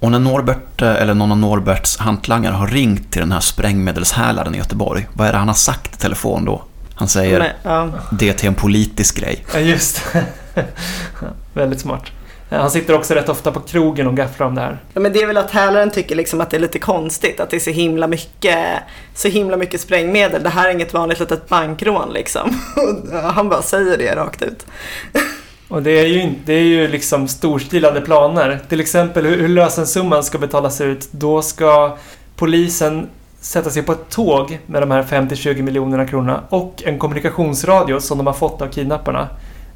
Och 0.00 0.10
när 0.10 0.18
Norbert, 0.18 0.82
eh, 0.82 1.02
eller 1.02 1.14
någon 1.14 1.30
av 1.32 1.38
Norberts 1.38 1.98
hantlangare 1.98 2.54
har 2.54 2.66
ringt 2.66 3.12
till 3.12 3.20
den 3.20 3.32
här 3.32 3.40
sprängmedelshärlaren 3.40 4.54
i 4.54 4.58
Göteborg, 4.58 5.08
vad 5.12 5.28
är 5.28 5.32
det 5.32 5.38
han 5.38 5.48
har 5.48 5.54
sagt 5.54 5.94
i 5.94 5.98
telefon 5.98 6.44
då? 6.44 6.62
Han 6.94 7.08
säger 7.08 7.38
Men, 7.38 7.50
ja. 7.62 7.88
det 8.10 8.28
är 8.28 8.32
till 8.32 8.48
en 8.48 8.54
politisk 8.54 9.16
grej. 9.20 9.44
Ja, 9.54 9.60
just. 9.60 10.02
Väldigt 11.54 11.80
smart. 11.80 12.02
Eh, 12.50 12.60
Han 12.60 12.70
sitter 12.70 12.94
också 12.94 13.14
rätt 13.14 13.28
ofta 13.28 13.52
på 13.52 13.60
krogen 13.60 14.06
och 14.06 14.16
gafflar 14.16 14.46
om 14.46 14.54
det 14.54 14.60
här. 14.60 14.78
Ja, 14.94 15.00
men 15.00 15.12
det 15.12 15.22
är 15.22 15.26
väl 15.26 15.36
att 15.36 15.50
hälaren 15.50 15.90
tycker 15.90 16.14
liksom 16.16 16.40
att 16.40 16.50
det 16.50 16.56
är 16.56 16.60
lite 16.60 16.78
konstigt 16.78 17.40
att 17.40 17.50
det 17.50 17.56
är 17.56 17.60
så 17.60 17.70
himla 17.70 18.06
mycket, 18.06 18.58
så 19.14 19.28
himla 19.28 19.56
mycket 19.56 19.80
sprängmedel. 19.80 20.42
Det 20.42 20.48
här 20.48 20.68
är 20.68 20.72
inget 20.72 20.94
vanligt 20.94 21.20
litet 21.20 21.48
bankrån 21.48 22.12
liksom. 22.12 22.60
Och 22.76 23.18
Han 23.22 23.48
bara 23.48 23.62
säger 23.62 23.98
det 23.98 24.16
rakt 24.16 24.42
ut. 24.42 24.66
Och 25.68 25.82
det 25.82 25.90
är 26.00 26.06
ju, 26.06 26.22
inte- 26.22 26.40
det 26.44 26.52
är 26.52 26.62
ju 26.64 26.88
liksom 26.88 27.28
storstilade 27.28 28.00
planer. 28.00 28.60
Till 28.68 28.80
exempel 28.80 29.26
hur, 29.26 29.36
hur 29.40 29.48
lösensumman 29.48 30.24
ska 30.24 30.38
betalas 30.38 30.80
ut. 30.80 31.08
Då 31.12 31.42
ska 31.42 31.96
polisen 32.36 33.08
sätta 33.40 33.70
sig 33.70 33.82
på 33.82 33.92
ett 33.92 34.08
tåg 34.10 34.58
med 34.66 34.82
de 34.82 34.90
här 34.90 35.02
50-20 35.02 35.62
miljonerna 35.62 36.06
kronorna 36.06 36.40
och 36.48 36.82
en 36.86 36.98
kommunikationsradio 36.98 38.00
som 38.00 38.18
de 38.18 38.26
har 38.26 38.34
fått 38.34 38.62
av 38.62 38.66
kidnapparna. 38.66 39.28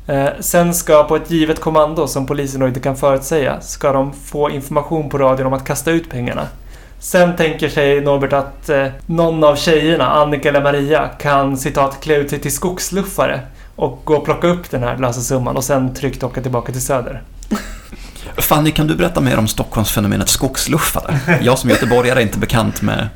Eh, 0.08 0.28
sen 0.40 0.74
ska 0.74 1.04
på 1.04 1.16
ett 1.16 1.30
givet 1.30 1.60
kommando 1.60 2.06
som 2.06 2.26
polisen 2.26 2.60
då 2.60 2.68
inte 2.68 2.80
kan 2.80 2.96
förutsäga 2.96 3.60
ska 3.60 3.92
de 3.92 4.12
få 4.12 4.50
information 4.50 5.10
på 5.10 5.18
radion 5.18 5.46
om 5.46 5.52
att 5.52 5.64
kasta 5.64 5.90
ut 5.90 6.10
pengarna. 6.10 6.46
Sen 7.00 7.36
tänker 7.36 7.68
sig 7.68 8.00
Norbert 8.00 8.32
att 8.32 8.68
eh, 8.68 8.86
någon 9.06 9.44
av 9.44 9.56
tjejerna, 9.56 10.06
Annika 10.10 10.48
eller 10.48 10.62
Maria, 10.62 11.08
kan 11.20 11.56
citat 11.56 12.00
klä 12.00 12.16
ut 12.16 12.30
sig 12.30 12.38
till 12.38 12.52
skogsluffare 12.52 13.40
och 13.76 14.00
gå 14.04 14.14
och 14.14 14.24
plocka 14.24 14.46
upp 14.46 14.70
den 14.70 14.82
här 14.82 14.96
lösensumman 14.96 15.56
och 15.56 15.64
sen 15.64 15.94
tryggt 15.94 16.22
åka 16.22 16.42
tillbaka 16.42 16.72
till 16.72 16.82
Söder. 16.82 17.22
Fanny, 18.36 18.70
kan 18.70 18.86
du 18.86 18.94
berätta 18.96 19.20
mer 19.20 19.38
om 19.38 19.48
Stockholmsfenomenet 19.48 20.28
skogsluffare? 20.28 21.38
Jag 21.42 21.58
som 21.58 21.70
göteborgare 21.70 22.18
är 22.18 22.22
inte 22.22 22.38
bekant 22.38 22.82
med... 22.82 23.08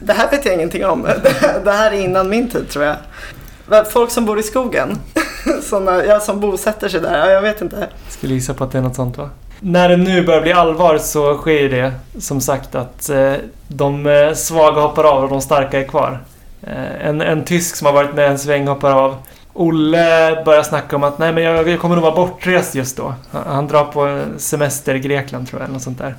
Det 0.00 0.12
här 0.12 0.30
vet 0.30 0.44
jag 0.44 0.54
ingenting 0.54 0.86
om. 0.86 1.02
Det- 1.64 1.72
här 1.72 1.90
är 1.92 2.00
innan 2.00 2.28
min 2.28 2.50
tid 2.50 2.68
tror 2.70 2.84
jag. 2.84 2.96
Folk 3.92 4.10
som 4.10 4.24
bor 4.26 4.38
i 4.38 4.42
skogen. 4.42 4.98
Såna, 5.62 6.04
ja, 6.04 6.20
som 6.20 6.40
bosätter 6.40 6.88
sig 6.88 7.00
där. 7.00 7.18
Ja, 7.18 7.30
jag 7.30 7.42
vet 7.42 7.60
inte. 7.62 7.88
Skulle 8.08 8.34
gissa 8.34 8.54
på 8.54 8.64
att 8.64 8.72
det 8.72 8.78
är 8.78 8.82
något 8.82 8.96
sånt 8.96 9.18
va? 9.18 9.30
När 9.60 9.88
det 9.88 9.96
nu 9.96 10.26
börjar 10.26 10.40
bli 10.42 10.52
allvar 10.52 10.98
så 10.98 11.36
sker 11.36 11.68
det 11.68 11.92
som 12.18 12.40
sagt 12.40 12.74
att 12.74 13.08
eh, 13.10 13.32
de 13.68 14.06
eh, 14.06 14.34
svaga 14.34 14.80
hoppar 14.80 15.04
av 15.04 15.24
och 15.24 15.30
de 15.30 15.40
starka 15.40 15.80
är 15.80 15.84
kvar. 15.84 16.22
Eh, 16.62 17.06
en, 17.08 17.20
en 17.20 17.44
tysk 17.44 17.76
som 17.76 17.86
har 17.86 17.92
varit 17.92 18.14
med 18.14 18.30
en 18.30 18.38
sväng 18.38 18.66
hoppar 18.68 18.92
av. 18.92 19.16
Olle 19.58 20.42
börjar 20.44 20.62
snacka 20.62 20.96
om 20.96 21.04
att 21.04 21.18
nej 21.18 21.32
men 21.32 21.42
jag, 21.42 21.68
jag 21.68 21.80
kommer 21.80 21.94
nog 21.94 22.04
vara 22.04 22.14
bortrest 22.14 22.74
just 22.74 22.96
då. 22.96 23.14
Han, 23.30 23.42
han 23.46 23.66
drar 23.66 23.84
på 23.84 24.24
semester 24.38 24.94
i 24.94 24.98
Grekland 24.98 25.48
tror 25.48 25.60
jag, 25.60 25.64
eller 25.64 25.74
något 25.74 25.82
sånt 25.82 25.98
där. 25.98 26.14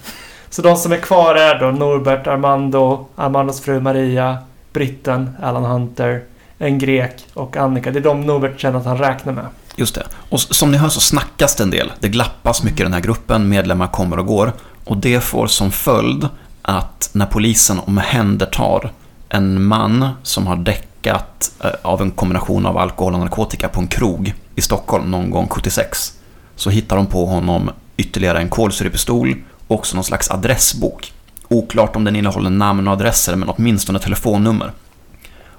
Så 0.50 0.62
de 0.62 0.76
som 0.76 0.92
är 0.92 0.98
kvar 0.98 1.36
är 1.36 1.60
då 1.60 1.72
Norbert, 1.72 2.28
Armando, 2.28 3.08
Armandos 3.16 3.62
fru 3.62 3.80
Maria, 3.80 4.38
britten, 4.74 5.30
Alan 5.42 5.66
Hunter, 5.66 6.24
en 6.58 6.80
grek 6.80 7.26
och 7.34 7.58
Annika. 7.58 7.92
Det 7.92 8.00
är 8.00 8.04
de 8.04 8.22
Norbert 8.22 8.60
känner 8.60 8.80
att 8.80 8.86
han 8.86 8.98
räknar 8.98 9.34
med. 9.34 9.46
Just 9.76 9.96
det. 9.96 10.04
Och 10.30 10.40
som 10.40 10.72
ni 10.72 10.78
hör 10.78 10.90
så 10.90 11.00
snackas 11.00 11.56
det 11.56 11.64
en 11.64 11.70
del. 11.70 11.92
Det 12.00 12.10
glappas 12.10 12.64
mycket 12.64 12.80
i 12.80 12.84
den 12.84 12.94
här 12.94 13.02
gruppen, 13.02 13.50
medlemmar 13.50 13.88
kommer 13.88 14.20
och 14.20 14.26
går. 14.26 14.54
Och 14.86 14.98
det 14.98 15.24
får 15.24 15.48
som 15.48 15.72
följd 15.72 16.28
att 16.62 17.10
när 17.14 17.26
polisen 17.26 17.80
omhändertar 17.80 18.92
en 19.30 19.64
man 19.64 20.10
som 20.24 20.48
har 20.48 20.56
däck 20.56 20.89
eh, 21.08 21.70
av 21.82 22.02
en 22.02 22.12
kombination 22.12 22.66
av 22.66 22.78
alkohol 22.78 23.14
och 23.14 23.20
narkotika 23.20 23.70
på 23.70 23.82
en 23.82 23.88
krog 23.88 24.34
i 24.56 24.62
Stockholm 24.62 25.12
någon 25.12 25.30
gång 25.30 25.48
76 25.48 26.14
så 26.56 26.70
hittar 26.70 26.96
de 26.96 27.06
på 27.06 27.26
honom 27.26 27.70
ytterligare 27.98 28.40
en 28.40 28.50
kolsyrepistol 28.50 29.36
och 29.68 29.76
också 29.76 29.96
någon 29.96 30.04
slags 30.04 30.32
adressbok. 30.32 31.14
Oklart 31.48 31.96
om 31.96 32.04
den 32.04 32.16
innehåller 32.16 32.50
namn 32.50 32.88
och 32.88 32.94
adresser 32.94 33.36
men 33.36 33.50
åtminstone 33.50 34.00
telefonnummer. 34.00 34.72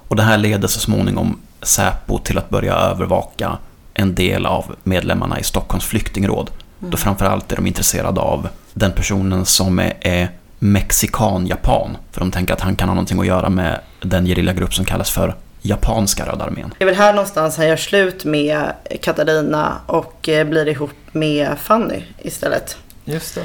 Och 0.07 0.15
det 0.15 0.23
här 0.23 0.37
leder 0.37 0.67
så 0.67 0.79
småningom 0.79 1.39
Säpo 1.61 2.17
till 2.17 2.37
att 2.37 2.49
börja 2.49 2.73
övervaka 2.73 3.57
en 3.93 4.15
del 4.15 4.45
av 4.45 4.75
medlemmarna 4.83 5.39
i 5.39 5.43
Stockholms 5.43 5.85
flyktingråd. 5.85 6.49
Då 6.79 6.97
framförallt 6.97 7.51
är 7.51 7.55
de 7.55 7.67
intresserade 7.67 8.21
av 8.21 8.47
den 8.73 8.91
personen 8.91 9.45
som 9.45 9.79
är, 9.79 9.93
är 10.01 10.31
mexikan-japan. 10.59 11.97
För 12.11 12.19
de 12.19 12.31
tänker 12.31 12.53
att 12.53 12.61
han 12.61 12.75
kan 12.75 12.89
ha 12.89 12.95
någonting 12.95 13.19
att 13.19 13.25
göra 13.25 13.49
med 13.49 13.79
den 14.01 14.25
gerillagrupp 14.25 14.73
som 14.73 14.85
kallas 14.85 15.11
för 15.11 15.35
Japanska 15.61 16.25
Röda 16.25 16.45
armén. 16.45 16.73
Det 16.77 16.83
är 16.83 16.85
väl 16.85 16.95
här 16.95 17.13
någonstans 17.13 17.57
han 17.57 17.67
gör 17.67 17.75
slut 17.75 18.25
med 18.25 18.71
Katarina 19.01 19.77
och 19.85 20.29
eh, 20.29 20.47
blir 20.47 20.67
ihop 20.67 20.91
med 21.11 21.57
Fanny 21.59 22.03
istället. 22.17 22.77
Just 23.05 23.35
det. 23.35 23.41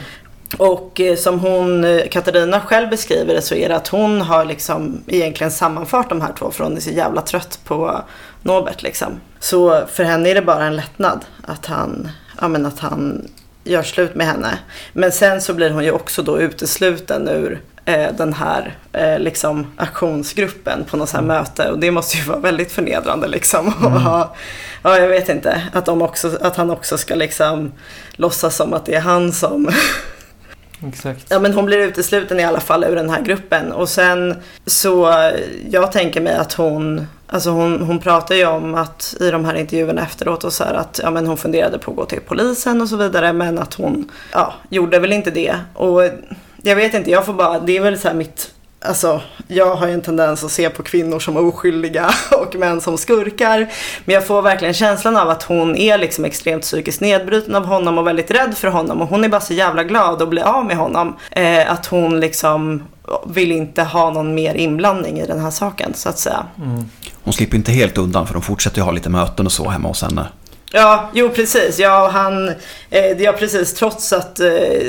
Och 0.59 1.01
eh, 1.01 1.17
som 1.17 1.41
hon, 1.41 1.85
eh, 1.85 2.09
Katarina 2.11 2.61
själv 2.61 2.91
beskriver 2.91 3.35
det 3.35 3.43
så 3.43 3.55
är 3.55 3.69
det 3.69 3.77
att 3.77 3.89
hon 3.89 4.21
har 4.21 4.45
liksom 4.45 5.03
egentligen 5.07 5.51
sammanfört 5.51 6.09
de 6.09 6.21
här 6.21 6.33
två 6.39 6.51
för 6.51 6.65
hon 6.65 6.77
är 6.77 6.81
så 6.81 6.91
jävla 6.91 7.23
trött 7.23 7.59
på 7.65 8.01
Norbert 8.43 8.83
liksom. 8.83 9.21
Så 9.39 9.87
för 9.93 10.05
henne 10.05 10.29
är 10.29 10.35
det 10.35 10.43
bara 10.43 10.65
en 10.65 10.77
lättnad 10.77 11.25
att 11.43 11.67
han, 11.67 12.09
ja 12.41 12.49
men 12.49 12.67
att 12.67 12.79
han 12.79 13.29
gör 13.65 13.83
slut 13.83 14.15
med 14.15 14.27
henne. 14.27 14.59
Men 14.93 15.13
sen 15.13 15.41
så 15.41 15.55
blir 15.55 15.71
hon 15.71 15.85
ju 15.85 15.91
också 15.91 16.23
då 16.23 16.41
utesluten 16.41 17.29
ur 17.29 17.61
den 17.95 18.33
här 18.33 18.75
eh, 18.93 19.19
liksom 19.19 19.67
aktionsgruppen 19.77 20.85
på 20.85 20.97
något 20.97 21.09
så 21.09 21.17
här 21.17 21.25
möte 21.25 21.71
och 21.71 21.79
det 21.79 21.91
måste 21.91 22.17
ju 22.17 22.25
vara 22.25 22.39
väldigt 22.39 22.73
förnedrande 22.73 23.29
liksom. 23.29 23.73
Ha, 23.73 24.35
ja, 24.83 24.99
jag 24.99 25.09
vet 25.09 25.29
inte, 25.29 25.63
att, 25.73 25.87
de 25.87 26.03
också, 26.03 26.39
att 26.41 26.57
han 26.57 26.71
också 26.71 26.99
ska 26.99 27.15
liksom 27.15 27.73
låtsas 28.17 28.57
som 28.57 28.73
att 28.73 28.87
det 28.87 28.95
är 28.95 29.01
han 29.01 29.33
som 29.33 29.71
Exakt. 30.89 31.27
Ja 31.29 31.39
men 31.39 31.53
hon 31.53 31.67
blir 31.67 31.79
utesluten 31.79 32.41
i 32.41 32.45
alla 32.45 32.61
fall 32.61 32.85
ur 32.85 32.97
den 32.97 33.11
här 33.11 33.23
gruppen. 33.23 33.73
Och 33.73 33.89
sen 33.89 34.35
så, 34.67 35.13
jag 35.71 35.93
tänker 35.93 36.21
mig 36.21 36.35
att 36.35 36.53
hon, 36.53 37.07
alltså 37.27 37.51
hon, 37.51 37.81
hon 37.81 37.99
pratar 37.99 38.35
ju 38.35 38.47
om 38.47 38.75
att 38.75 39.17
i 39.21 39.31
de 39.31 39.45
här 39.45 39.55
intervjuerna 39.55 40.03
efteråt 40.03 40.45
och 40.45 40.53
så 40.53 40.65
här 40.65 40.75
att 40.75 41.01
ja 41.03 41.11
men 41.11 41.27
hon 41.27 41.37
funderade 41.37 41.79
på 41.79 41.91
att 41.91 41.97
gå 41.97 42.05
till 42.05 42.21
polisen 42.21 42.83
och 42.83 42.89
så 42.89 42.97
vidare. 42.97 43.33
Men 43.33 43.59
att 43.59 43.75
hon, 43.75 44.11
ja, 44.33 44.55
gjorde 44.69 44.99
väl 44.99 45.13
inte 45.13 45.31
det. 45.31 45.57
Och 45.75 46.03
jag 46.67 46.77
vet 46.77 46.95
inte, 46.95 47.11
jag 47.11 47.27
får 47.27 47.33
bara, 47.33 47.59
det 47.59 47.77
är 47.77 47.81
väl 47.81 47.99
så 47.99 48.09
här 48.09 48.15
mitt 48.15 48.53
Alltså, 48.81 49.21
jag 49.49 49.77
har 49.77 49.87
ju 49.87 49.93
en 49.93 50.03
tendens 50.03 50.45
att 50.45 50.51
se 50.51 50.71
på 50.71 50.83
kvinnor 50.83 51.19
som 51.19 51.37
oskyldiga 51.37 52.11
och 52.33 52.55
män 52.55 52.81
som 52.81 52.99
skurkar. 52.99 53.73
Men 54.05 54.15
jag 54.15 54.27
får 54.27 54.43
verkligen 54.43 54.75
känslan 54.75 55.17
av 55.17 55.31
att 55.31 55.43
hon 55.43 55.77
är 55.77 55.99
liksom 55.99 56.25
extremt 56.25 56.63
psykiskt 56.63 57.01
nedbruten 57.01 57.55
av 57.55 57.65
honom 57.65 57.99
och 57.99 58.07
väldigt 58.07 58.31
rädd 58.31 58.57
för 58.57 58.69
honom. 58.69 59.03
Och 59.03 59.09
hon 59.09 59.25
är 59.25 59.29
bara 59.29 59.41
så 59.41 59.55
jävla 59.55 59.85
glad 59.85 60.23
att 60.23 60.29
bli 60.29 60.41
av 60.41 60.65
med 60.65 60.77
honom. 60.77 61.17
Eh, 61.31 61.73
att 61.73 61.87
hon 61.87 62.21
liksom 62.21 62.83
vill 63.27 63.53
inte 63.53 63.83
ha 63.83 64.11
någon 64.11 64.35
mer 64.35 64.55
inblandning 64.55 65.21
i 65.21 65.27
den 65.27 65.41
här 65.41 65.51
saken 65.51 65.95
så 65.95 66.09
att 66.09 66.19
säga. 66.19 66.47
Hon 67.23 67.33
slipper 67.33 67.57
inte 67.57 67.73
helt 67.73 67.99
undan 67.99 68.27
för 68.27 68.35
de 68.35 68.43
fortsätter 68.43 68.79
ju 68.79 68.83
ha 68.83 68.93
lite 68.93 69.11
möten 69.11 69.47
och 69.47 69.53
så 69.53 69.69
hemma 69.69 69.89
hos 69.89 70.03
henne. 70.03 70.27
Ja, 70.79 71.11
jo 71.13 71.31
precis. 71.31 71.79
Ja, 71.79 72.11
han, 72.13 72.49
eh, 72.91 73.05
ja, 73.19 73.33
precis. 73.33 73.75
Trots 73.75 74.13
att 74.13 74.41
eh, 74.41 74.47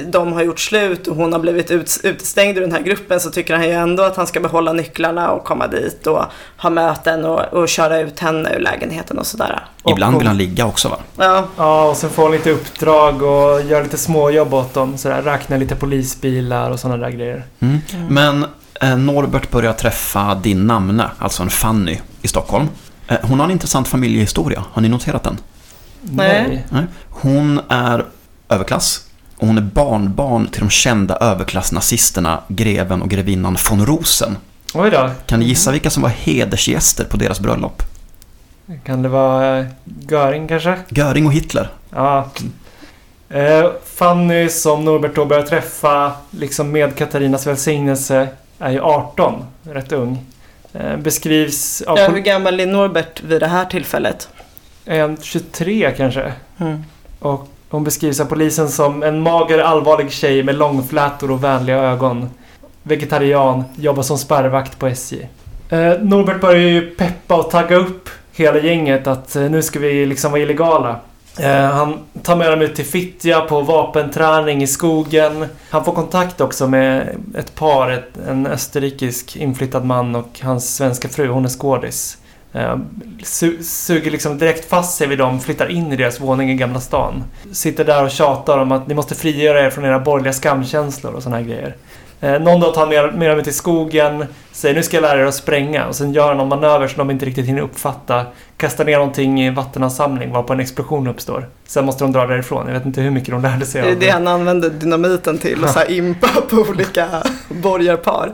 de 0.07 0.33
har 0.33 0.41
gjort 0.43 0.59
slut 0.59 1.07
och 1.07 1.15
hon 1.15 1.33
har 1.33 1.39
blivit 1.39 1.71
ut, 1.71 1.99
utestängd 2.03 2.57
ur 2.57 2.61
den 2.61 2.71
här 2.71 2.81
gruppen 2.81 3.19
så 3.19 3.29
tycker 3.29 3.55
han 3.55 3.63
ju 3.65 3.71
ändå 3.71 4.03
att 4.03 4.15
han 4.15 4.27
ska 4.27 4.39
behålla 4.39 4.73
nycklarna 4.73 5.31
och 5.31 5.43
komma 5.43 5.67
dit 5.67 6.07
och 6.07 6.23
ha 6.57 6.69
möten 6.69 7.25
och, 7.25 7.39
och 7.53 7.69
köra 7.69 7.99
ut 7.99 8.19
henne 8.19 8.55
ur 8.55 8.59
lägenheten 8.59 9.17
och 9.19 9.25
sådär. 9.25 9.65
Och 9.83 9.91
Ibland 9.91 10.13
hon- 10.13 10.19
vill 10.19 10.27
han 10.27 10.37
ligga 10.37 10.65
också 10.65 10.89
va? 10.89 10.97
Ja, 11.17 11.43
Ja, 11.57 11.83
och 11.89 11.97
sen 11.97 12.09
får 12.09 12.23
hon 12.23 12.31
lite 12.31 12.51
uppdrag 12.51 13.21
och 13.21 13.61
gör 13.61 13.83
lite 13.83 13.97
småjobb 13.97 14.53
åt 14.53 14.73
dem. 14.73 14.97
Sådär, 14.97 15.21
räknar 15.21 15.57
lite 15.57 15.75
polisbilar 15.75 16.71
och 16.71 16.79
sådana 16.79 17.03
där 17.05 17.11
grejer. 17.11 17.43
Mm. 17.59 17.77
Men 18.09 18.45
eh, 18.81 18.97
Norbert 18.97 19.51
börjar 19.51 19.73
träffa 19.73 20.35
din 20.35 20.67
namne, 20.67 21.09
alltså 21.19 21.43
en 21.43 21.49
Fanny, 21.49 21.97
i 22.21 22.27
Stockholm. 22.27 22.67
Eh, 23.07 23.17
hon 23.21 23.39
har 23.39 23.45
en 23.45 23.51
intressant 23.51 23.87
familjehistoria. 23.87 24.63
Har 24.73 24.81
ni 24.81 24.89
noterat 24.89 25.23
den? 25.23 25.37
Nej. 26.01 26.65
Nej. 26.69 26.83
Hon 27.09 27.61
är 27.69 28.05
överklass 28.49 29.07
och 29.37 29.47
hon 29.47 29.57
är 29.57 29.61
barnbarn 29.61 30.47
till 30.47 30.61
de 30.61 30.69
kända 30.69 31.17
överklassnazisterna 31.17 32.41
greven 32.47 33.01
och 33.01 33.09
grevinnan 33.09 33.57
von 33.69 33.85
Rosen. 33.85 34.37
Oj 34.73 34.91
då. 34.91 35.09
Kan 35.25 35.39
ni 35.39 35.45
gissa 35.45 35.71
vilka 35.71 35.89
som 35.89 36.03
var 36.03 36.09
hedersgäster 36.09 37.05
på 37.05 37.17
deras 37.17 37.39
bröllop? 37.39 37.83
Kan 38.83 39.01
det 39.01 39.09
vara 39.09 39.59
eh, 39.59 39.65
Göring 40.09 40.47
kanske? 40.47 40.77
Göring 40.89 41.25
och 41.25 41.33
Hitler. 41.33 41.69
Ja. 41.89 42.29
Eh, 43.29 43.65
Fanny 43.85 44.49
som 44.49 44.85
Norbert 44.85 45.15
då 45.15 45.25
börjar 45.25 45.43
träffa, 45.43 46.11
liksom 46.31 46.71
med 46.71 46.95
Katarinas 46.95 47.47
välsignelse, 47.47 48.27
är 48.59 48.71
ju 48.71 48.81
18. 48.81 49.43
Rätt 49.63 49.91
ung. 49.91 50.25
Eh, 50.73 50.97
beskrivs 50.97 51.81
av... 51.81 51.97
ja 51.97 52.07
hur 52.09 52.19
gammal 52.19 52.59
är 52.59 52.67
Norbert 52.67 53.23
vid 53.23 53.41
det 53.41 53.47
här 53.47 53.65
tillfället? 53.65 54.29
Är 54.87 55.01
han 55.01 55.17
23 55.21 55.93
kanske. 55.97 56.33
Mm. 56.57 56.83
Och 57.19 57.47
hon 57.69 57.83
beskrivs 57.83 58.19
av 58.19 58.25
polisen 58.25 58.69
som 58.69 59.03
en 59.03 59.21
mager 59.21 59.59
allvarlig 59.59 60.11
tjej 60.11 60.43
med 60.43 60.55
långflätor 60.55 61.31
och 61.31 61.43
vänliga 61.43 61.77
ögon. 61.77 62.29
Vegetarian, 62.83 63.63
jobbar 63.75 64.03
som 64.03 64.17
spärrvakt 64.17 64.79
på 64.79 64.87
SJ. 64.87 65.29
Eh, 65.69 65.93
Norbert 66.01 66.41
börjar 66.41 66.61
ju 66.61 66.89
peppa 66.89 67.35
och 67.35 67.51
tagga 67.51 67.75
upp 67.75 68.09
hela 68.31 68.59
gänget 68.59 69.07
att 69.07 69.35
eh, 69.35 69.43
nu 69.43 69.61
ska 69.61 69.79
vi 69.79 70.05
liksom 70.05 70.31
vara 70.31 70.41
illegala. 70.41 70.99
Eh, 71.39 71.65
han 71.65 71.99
tar 72.23 72.35
med 72.35 72.51
dem 72.51 72.61
ut 72.61 72.75
till 72.75 72.85
Fittja 72.85 73.41
på 73.41 73.61
vapenträning 73.61 74.63
i 74.63 74.67
skogen. 74.67 75.45
Han 75.69 75.85
får 75.85 75.91
kontakt 75.91 76.41
också 76.41 76.67
med 76.67 77.15
ett 77.35 77.55
par, 77.55 77.91
ett, 77.91 78.17
en 78.27 78.47
österrikisk 78.47 79.35
inflyttad 79.35 79.85
man 79.85 80.15
och 80.15 80.39
hans 80.43 80.75
svenska 80.75 81.09
fru, 81.09 81.27
hon 81.27 81.45
är 81.45 81.49
skådis. 81.49 82.17
Eh, 82.53 82.75
su- 83.23 83.61
suger 83.63 84.11
liksom 84.11 84.37
direkt 84.37 84.69
fast 84.69 84.97
sig 84.97 85.07
vid 85.07 85.17
dem, 85.17 85.39
flyttar 85.39 85.67
in 85.71 85.91
i 85.91 85.95
deras 85.95 86.19
våning 86.21 86.51
i 86.51 86.55
Gamla 86.55 86.79
stan. 86.79 87.23
Sitter 87.51 87.85
där 87.85 88.03
och 88.03 88.11
tjatar 88.11 88.57
om 88.57 88.71
att 88.71 88.87
ni 88.87 88.93
måste 88.93 89.15
frigöra 89.15 89.65
er 89.65 89.69
från 89.69 89.85
era 89.85 89.99
borgerliga 89.99 90.33
skamkänslor 90.33 91.13
och 91.13 91.23
såna 91.23 91.35
här 91.37 91.43
grejer. 91.43 91.75
Eh, 92.21 92.39
någon 92.39 92.59
dag 92.59 92.73
tar 92.73 92.81
han 92.81 92.89
med, 92.89 93.13
med 93.15 93.29
dem 93.29 93.39
ut 93.39 93.47
i 93.47 93.53
skogen, 93.53 94.25
säger 94.51 94.75
nu 94.75 94.83
ska 94.83 94.97
jag 94.97 95.01
lära 95.01 95.19
er 95.21 95.25
att 95.25 95.35
spränga 95.35 95.85
och 95.85 95.95
sen 95.95 96.13
gör 96.13 96.27
han 96.27 96.37
någon 96.37 96.47
manöver 96.49 96.87
som 96.87 96.97
de 96.97 97.11
inte 97.11 97.25
riktigt 97.25 97.45
hinner 97.45 97.61
uppfatta. 97.61 98.25
Kastar 98.57 98.85
ner 98.85 98.97
någonting 98.97 99.41
i 99.41 99.45
en 99.47 99.55
vattenansamling 99.55 100.31
varpå 100.31 100.53
en 100.53 100.59
explosion 100.59 101.07
uppstår. 101.07 101.47
Sen 101.67 101.85
måste 101.85 102.03
de 102.03 102.11
dra 102.11 102.27
därifrån. 102.27 102.67
Jag 102.67 102.73
vet 102.73 102.85
inte 102.85 103.01
hur 103.01 103.11
mycket 103.11 103.29
de 103.29 103.41
lärde 103.41 103.65
sig 103.65 103.81
Det 103.81 103.87
är 103.87 103.93
av 103.93 103.99
det 103.99 104.09
han 104.09 104.27
använder 104.27 104.69
dynamiten 104.69 105.37
till 105.37 105.63
och 105.63 105.69
så 105.69 105.79
här 105.79 105.91
impa 105.91 106.27
på 106.49 106.55
olika 106.57 107.07
borgarpar. 107.49 108.31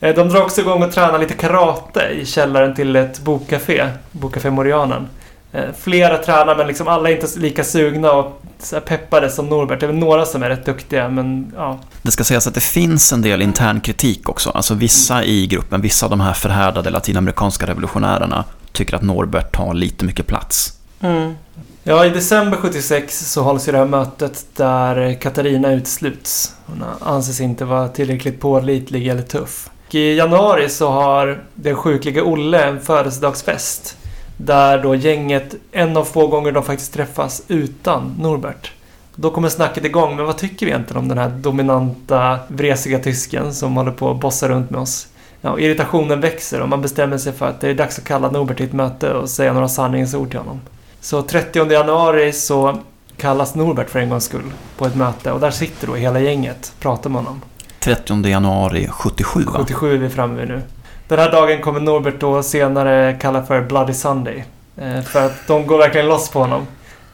Eh, 0.00 0.14
De 0.14 0.28
drar 0.28 0.42
också 0.42 0.60
igång 0.60 0.82
och 0.82 0.92
tränar 0.92 1.18
lite 1.18 1.34
karate 1.34 2.00
i 2.20 2.26
källaren 2.26 2.74
till 2.74 2.96
ett 2.96 3.20
bokcafé, 3.20 3.88
Bokcafé 4.12 4.50
Morianen. 4.50 5.08
Eh, 5.52 5.64
Flera 5.78 6.18
tränar 6.18 6.56
men 6.56 6.66
liksom 6.66 6.88
alla 6.88 7.10
är 7.10 7.14
inte 7.14 7.38
lika 7.38 7.64
sugna 7.64 8.12
och 8.12 8.42
peppade 8.84 9.30
som 9.30 9.46
Norbert. 9.46 9.80
Det 9.80 9.86
är 9.86 9.88
väl 9.88 9.96
några 9.96 10.24
som 10.24 10.42
är 10.42 10.48
rätt 10.48 10.64
duktiga 10.66 11.08
men 11.08 11.52
ja. 11.56 11.78
Det 12.02 12.10
ska 12.10 12.24
sägas 12.24 12.46
att 12.46 12.54
det 12.54 12.60
finns 12.60 13.12
en 13.12 13.22
del 13.22 13.42
intern 13.42 13.80
kritik 13.80 14.28
också. 14.28 14.50
Alltså 14.50 14.74
vissa 14.74 15.24
i 15.24 15.46
gruppen, 15.46 15.80
vissa 15.80 16.06
av 16.06 16.10
de 16.10 16.20
här 16.20 16.32
förhärdade 16.32 16.90
latinamerikanska 16.90 17.66
revolutionärerna 17.66 18.44
tycker 18.72 18.96
att 18.96 19.02
Norbert 19.02 19.52
tar 19.56 19.74
lite 19.74 20.04
mycket 20.04 20.26
plats. 20.26 20.72
Mm. 21.00 21.34
Ja, 21.82 22.04
i 22.06 22.10
december 22.10 22.56
76 22.56 23.30
så 23.32 23.42
hålls 23.42 23.68
ju 23.68 23.72
det 23.72 23.78
här 23.78 23.84
mötet 23.84 24.46
där 24.56 25.14
Katarina 25.14 25.72
utesluts. 25.72 26.54
Hon 26.66 26.84
anses 27.00 27.40
inte 27.40 27.64
vara 27.64 27.88
tillräckligt 27.88 28.40
pålitlig 28.40 29.08
eller 29.08 29.22
tuff. 29.22 29.70
Och 29.88 29.94
I 29.94 30.14
januari 30.14 30.68
så 30.68 30.90
har 30.90 31.40
den 31.54 31.76
sjukliga 31.76 32.24
Olle 32.24 32.64
en 32.64 32.80
födelsedagsfest. 32.80 33.96
Där 34.36 34.82
då 34.82 34.94
gänget, 34.94 35.54
en 35.72 35.96
av 35.96 36.04
få 36.04 36.26
gånger 36.26 36.52
de 36.52 36.62
faktiskt 36.62 36.94
träffas 36.94 37.42
utan 37.48 38.14
Norbert. 38.20 38.72
Då 39.14 39.30
kommer 39.30 39.48
snacket 39.48 39.84
igång, 39.84 40.16
men 40.16 40.26
vad 40.26 40.36
tycker 40.36 40.66
vi 40.66 40.72
egentligen 40.72 41.02
om 41.02 41.08
den 41.08 41.18
här 41.18 41.28
dominanta, 41.28 42.38
vresiga 42.48 42.98
tysken 42.98 43.54
som 43.54 43.76
håller 43.76 43.90
på 43.90 44.10
att 44.10 44.20
bossa 44.20 44.48
runt 44.48 44.70
med 44.70 44.80
oss? 44.80 45.08
Ja, 45.40 45.58
irritationen 45.58 46.20
växer 46.20 46.60
och 46.60 46.68
man 46.68 46.82
bestämmer 46.82 47.18
sig 47.18 47.32
för 47.32 47.48
att 47.48 47.60
det 47.60 47.68
är 47.68 47.74
dags 47.74 47.98
att 47.98 48.04
kalla 48.04 48.30
Norbert 48.30 48.56
till 48.56 48.66
ett 48.66 48.72
möte 48.72 49.12
och 49.12 49.30
säga 49.30 49.52
några 49.52 49.68
sanningsord 49.68 50.30
till 50.30 50.38
honom. 50.38 50.60
Så 51.00 51.22
30 51.22 51.72
januari 51.72 52.32
så 52.32 52.78
kallas 53.16 53.54
Norbert 53.54 53.90
för 53.90 53.98
en 53.98 54.08
gångs 54.08 54.24
skull 54.24 54.52
på 54.78 54.86
ett 54.86 54.96
möte 54.96 55.32
och 55.32 55.40
där 55.40 55.50
sitter 55.50 55.86
då 55.86 55.94
hela 55.94 56.20
gänget 56.20 56.72
och 56.76 56.82
pratar 56.82 57.10
med 57.10 57.22
honom. 57.22 57.40
30 57.80 58.28
januari 58.28 58.88
77 58.90 59.44
va? 59.44 59.52
77 59.56 59.94
är 59.94 59.98
vi 59.98 60.08
framme 60.08 60.40
vid 60.40 60.48
nu. 60.48 60.62
Den 61.08 61.18
här 61.18 61.32
dagen 61.32 61.60
kommer 61.60 61.80
Norbert 61.80 62.20
då 62.20 62.42
senare 62.42 63.16
kalla 63.20 63.42
för 63.42 63.60
Bloody 63.60 63.94
Sunday. 63.94 64.44
Eh, 64.76 65.02
för 65.02 65.26
att 65.26 65.46
de 65.46 65.66
går 65.66 65.78
verkligen 65.78 66.06
loss 66.06 66.30
på 66.30 66.38
honom. 66.38 66.66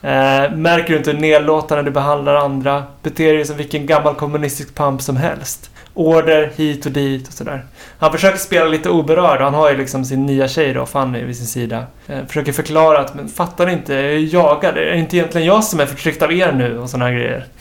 Eh, 0.03 0.53
märker 0.57 0.89
du 0.89 0.97
inte 0.97 1.11
hur 1.11 1.19
nedlåtande 1.19 1.83
du 1.85 1.91
behandlar 1.91 2.35
andra? 2.35 2.85
Beter 3.03 3.35
dig 3.35 3.45
som 3.45 3.57
vilken 3.57 3.87
gammal 3.87 4.15
kommunistisk 4.15 4.75
pamp 4.75 5.03
som 5.03 5.17
helst. 5.17 5.71
Order 5.95 6.51
hit 6.57 6.87
och 6.87 6.93
dit 6.93 7.29
och 7.29 7.35
sådär. 7.35 7.65
Han 7.99 8.13
försöker 8.13 8.39
spela 8.39 8.65
lite 8.65 8.91
oberörd 8.91 9.41
han 9.41 9.55
har 9.55 9.71
ju 9.71 9.77
liksom 9.77 10.05
sin 10.05 10.27
nya 10.27 10.49
tjej 10.49 10.73
då, 10.73 10.87
Fanny, 10.87 11.25
vid 11.25 11.37
sin 11.37 11.47
sida. 11.47 11.85
Eh, 12.07 12.27
försöker 12.27 12.53
förklara 12.53 12.99
att, 12.99 13.15
men 13.15 13.29
fattar 13.29 13.67
ni 13.67 13.73
inte? 13.73 13.95
Jag 13.95 14.05
är 14.05 14.35
jagad. 14.35 14.77
Är 14.79 14.85
det 14.85 14.99
inte 14.99 15.17
egentligen 15.17 15.47
jag 15.47 15.65
som 15.65 15.81
är 15.81 15.87
förtryckt 15.87 16.23
av 16.23 16.33
er 16.33 16.53
nu? 16.53 16.79
Och 16.79 16.91
sådana 16.91 17.05
här 17.05 17.13
grejer. 17.13 17.47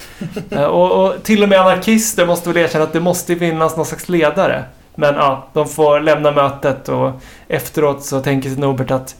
Eh, 0.51 0.63
och, 0.63 1.05
och 1.05 1.23
till 1.23 1.43
och 1.43 1.49
med 1.49 1.59
anarkister 1.59 2.25
måste 2.25 2.49
väl 2.49 2.57
erkänna 2.57 2.83
att 2.83 2.93
det 2.93 2.99
måste 2.99 3.35
finnas 3.35 3.77
någon 3.77 3.85
slags 3.85 4.09
ledare. 4.09 4.63
Men 4.95 5.15
ja, 5.15 5.47
de 5.53 5.67
får 5.67 5.99
lämna 5.99 6.31
mötet 6.31 6.89
och 6.89 7.11
efteråt 7.47 8.03
så 8.03 8.19
tänker 8.19 8.49
sig 8.49 8.59
Norbert 8.59 8.91
att 8.91 9.15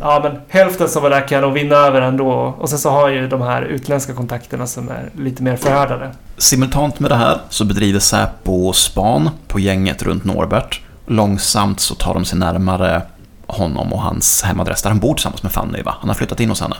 Ja 0.00 0.20
men 0.22 0.40
hälften 0.48 0.88
som 0.88 1.02
var 1.02 1.10
där 1.10 1.28
kan 1.28 1.36
jag 1.36 1.42
nog 1.42 1.52
vinna 1.52 1.76
över 1.76 2.00
ändå. 2.00 2.54
Och 2.58 2.68
sen 2.68 2.78
så 2.78 2.90
har 2.90 3.08
jag 3.08 3.22
ju 3.22 3.28
de 3.28 3.42
här 3.42 3.62
utländska 3.62 4.14
kontakterna 4.14 4.66
som 4.66 4.88
är 4.88 5.10
lite 5.16 5.42
mer 5.42 5.56
förhärdade. 5.56 6.10
Simultant 6.38 7.00
med 7.00 7.10
det 7.10 7.16
här 7.16 7.40
så 7.48 7.64
bedriver 7.64 8.00
Säpo 8.00 8.72
span 8.72 9.30
på 9.48 9.60
gänget 9.60 10.02
runt 10.02 10.24
Norbert. 10.24 10.80
Långsamt 11.06 11.80
så 11.80 11.94
tar 11.94 12.14
de 12.14 12.24
sig 12.24 12.38
närmare 12.38 13.02
honom 13.46 13.92
och 13.92 14.00
hans 14.00 14.42
hemadress 14.42 14.82
där 14.82 14.90
han 14.90 14.98
bor 14.98 15.14
tillsammans 15.14 15.42
med 15.42 15.52
Fanny 15.52 15.82
va? 15.82 15.96
Han 16.00 16.08
har 16.08 16.14
flyttat 16.14 16.40
in 16.40 16.48
hos 16.48 16.60
henne. 16.60 16.76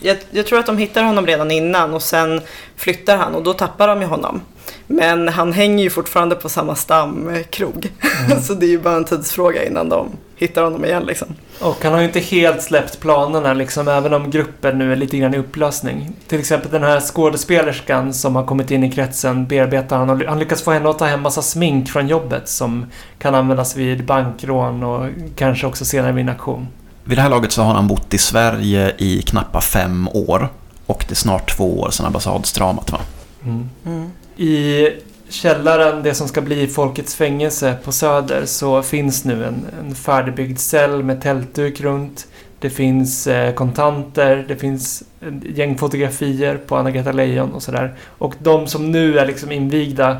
Jag, 0.00 0.16
jag 0.30 0.46
tror 0.46 0.58
att 0.58 0.66
de 0.66 0.78
hittar 0.78 1.02
honom 1.02 1.26
redan 1.26 1.50
innan 1.50 1.94
och 1.94 2.02
sen 2.02 2.40
flyttar 2.76 3.16
han 3.16 3.34
och 3.34 3.42
då 3.42 3.52
tappar 3.52 3.88
de 3.88 4.00
ju 4.00 4.06
honom. 4.06 4.40
Men 4.86 5.28
han 5.28 5.52
hänger 5.52 5.84
ju 5.84 5.90
fortfarande 5.90 6.34
på 6.34 6.48
samma 6.48 6.74
stamkrog. 6.74 7.92
så 8.42 8.54
det 8.54 8.66
är 8.66 8.70
ju 8.70 8.80
bara 8.80 8.96
en 8.96 9.04
tidsfråga 9.04 9.64
innan 9.64 9.88
de 9.88 10.08
hittar 10.36 10.62
honom 10.62 10.84
igen 10.84 11.02
liksom. 11.06 11.28
Och 11.60 11.76
han 11.82 11.92
har 11.92 12.00
ju 12.00 12.06
inte 12.06 12.20
helt 12.20 12.62
släppt 12.62 13.00
planerna 13.00 13.54
liksom, 13.54 13.88
även 13.88 14.14
om 14.14 14.30
gruppen 14.30 14.78
nu 14.78 14.92
är 14.92 14.96
lite 14.96 15.18
grann 15.18 15.34
i 15.34 15.38
upplösning. 15.38 16.12
Till 16.26 16.38
exempel 16.38 16.70
den 16.70 16.82
här 16.82 17.00
skådespelerskan 17.00 18.14
som 18.14 18.36
har 18.36 18.44
kommit 18.44 18.70
in 18.70 18.84
i 18.84 18.92
kretsen 18.92 19.46
bearbetar 19.46 19.96
han 19.96 20.10
och 20.10 20.20
han 20.20 20.38
lyckas 20.38 20.62
få 20.62 20.70
henne 20.70 20.90
att 20.90 20.98
ta 20.98 21.04
hem 21.04 21.22
massa 21.22 21.42
smink 21.42 21.88
från 21.88 22.08
jobbet 22.08 22.48
som 22.48 22.86
kan 23.18 23.34
användas 23.34 23.76
vid 23.76 24.04
bankrån 24.04 24.82
och 24.82 25.08
kanske 25.36 25.66
också 25.66 25.84
senare 25.84 26.12
vid 26.12 26.22
en 26.22 26.28
aktion. 26.28 26.68
Vid 27.04 27.18
det 27.18 27.22
här 27.22 27.30
laget 27.30 27.52
så 27.52 27.62
har 27.62 27.74
han 27.74 27.86
bott 27.86 28.14
i 28.14 28.18
Sverige 28.18 28.94
i 28.98 29.22
knappa 29.22 29.60
fem 29.60 30.08
år. 30.08 30.48
Och 30.86 31.04
det 31.08 31.12
är 31.12 31.16
snart 31.16 31.56
två 31.56 31.80
år 31.80 31.90
sedan 31.90 32.06
ambassaddramat 32.06 32.92
va? 32.92 33.00
Mm. 33.44 33.70
Mm. 33.86 34.10
I 34.36 34.88
källaren, 35.28 36.02
det 36.02 36.14
som 36.14 36.28
ska 36.28 36.40
bli 36.40 36.66
Folkets 36.66 37.14
fängelse 37.14 37.76
på 37.84 37.92
Söder, 37.92 38.46
så 38.46 38.82
finns 38.82 39.24
nu 39.24 39.44
en, 39.44 39.66
en 39.80 39.94
färdigbyggd 39.94 40.58
cell 40.58 41.02
med 41.02 41.22
tältduk 41.22 41.80
runt. 41.80 42.26
Det 42.58 42.70
finns 42.70 43.26
eh, 43.26 43.54
kontanter, 43.54 44.44
det 44.48 44.56
finns 44.56 45.02
ett 45.20 45.58
gäng 45.58 45.78
fotografier 45.78 46.56
på 46.56 46.76
Anna-Greta 46.76 47.12
Leijon 47.12 47.52
och 47.52 47.62
sådär. 47.62 47.94
Och 48.18 48.34
de 48.38 48.66
som 48.66 48.90
nu 48.90 49.18
är 49.18 49.26
liksom 49.26 49.52
invigda, 49.52 50.18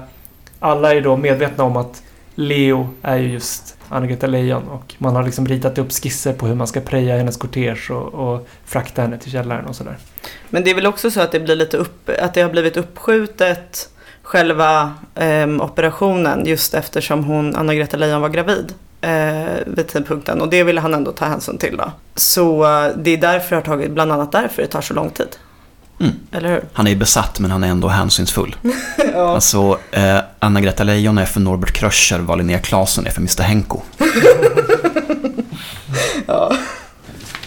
alla 0.58 0.94
är 0.94 1.00
då 1.00 1.16
medvetna 1.16 1.64
om 1.64 1.76
att 1.76 2.02
Leo 2.34 2.88
är 3.02 3.16
ju 3.16 3.32
just 3.32 3.76
Anna-Greta 3.88 4.26
Leijon 4.26 4.68
och 4.68 4.94
man 4.98 5.16
har 5.16 5.22
liksom 5.22 5.46
ritat 5.46 5.78
upp 5.78 5.92
skisser 5.92 6.32
på 6.32 6.46
hur 6.46 6.54
man 6.54 6.66
ska 6.66 6.80
preja 6.80 7.16
hennes 7.16 7.36
kortege 7.36 7.92
och, 7.92 8.14
och 8.14 8.48
frakta 8.64 9.02
henne 9.02 9.18
till 9.18 9.32
källaren 9.32 9.66
och 9.66 9.76
sådär. 9.76 9.96
Men 10.50 10.64
det 10.64 10.70
är 10.70 10.74
väl 10.74 10.86
också 10.86 11.10
så 11.10 11.20
att 11.20 11.32
det 11.32 11.40
blir 11.40 11.56
lite 11.56 11.76
upp, 11.76 12.10
att 12.18 12.34
det 12.34 12.42
har 12.42 12.50
blivit 12.50 12.76
uppskjutet 12.76 13.88
själva 14.24 14.92
ehm, 15.14 15.60
operationen 15.60 16.46
just 16.46 16.74
eftersom 16.74 17.24
hon, 17.24 17.56
Anna-Greta 17.56 17.96
Leijon 17.96 18.20
var 18.20 18.28
gravid 18.28 18.74
eh, 19.00 19.44
vid 19.66 19.88
tidpunkten 19.88 20.40
och 20.40 20.48
det 20.48 20.64
ville 20.64 20.80
han 20.80 20.94
ändå 20.94 21.12
ta 21.12 21.24
hänsyn 21.24 21.58
till 21.58 21.76
då. 21.76 21.92
Så 22.14 22.64
eh, 22.64 22.90
det 22.96 23.10
är 23.10 23.16
därför 23.16 23.56
har 23.56 23.62
tagit, 23.62 23.90
bland 23.90 24.12
annat 24.12 24.32
därför 24.32 24.62
det 24.62 24.68
tar 24.68 24.80
så 24.80 24.94
lång 24.94 25.10
tid. 25.10 25.28
Mm. 26.00 26.12
Eller 26.32 26.48
hur? 26.48 26.64
Han 26.72 26.86
är 26.86 26.90
ju 26.90 26.96
besatt 26.96 27.40
men 27.40 27.50
han 27.50 27.64
är 27.64 27.68
ändå 27.68 27.88
hänsynsfull. 27.88 28.56
ja. 29.14 29.34
Alltså, 29.34 29.78
eh, 29.90 30.18
Anna-Greta 30.38 30.84
Leijon 30.84 31.18
är 31.18 31.26
för 31.26 31.40
Norbert 31.40 31.72
Kröcher 31.72 32.18
vad 32.18 32.38
Linnea 32.38 32.58
Claesson 32.58 33.06
är 33.06 33.10
för 33.10 33.20
Mr 33.20 33.42
Henko. 33.42 33.80
ja. 36.26 36.56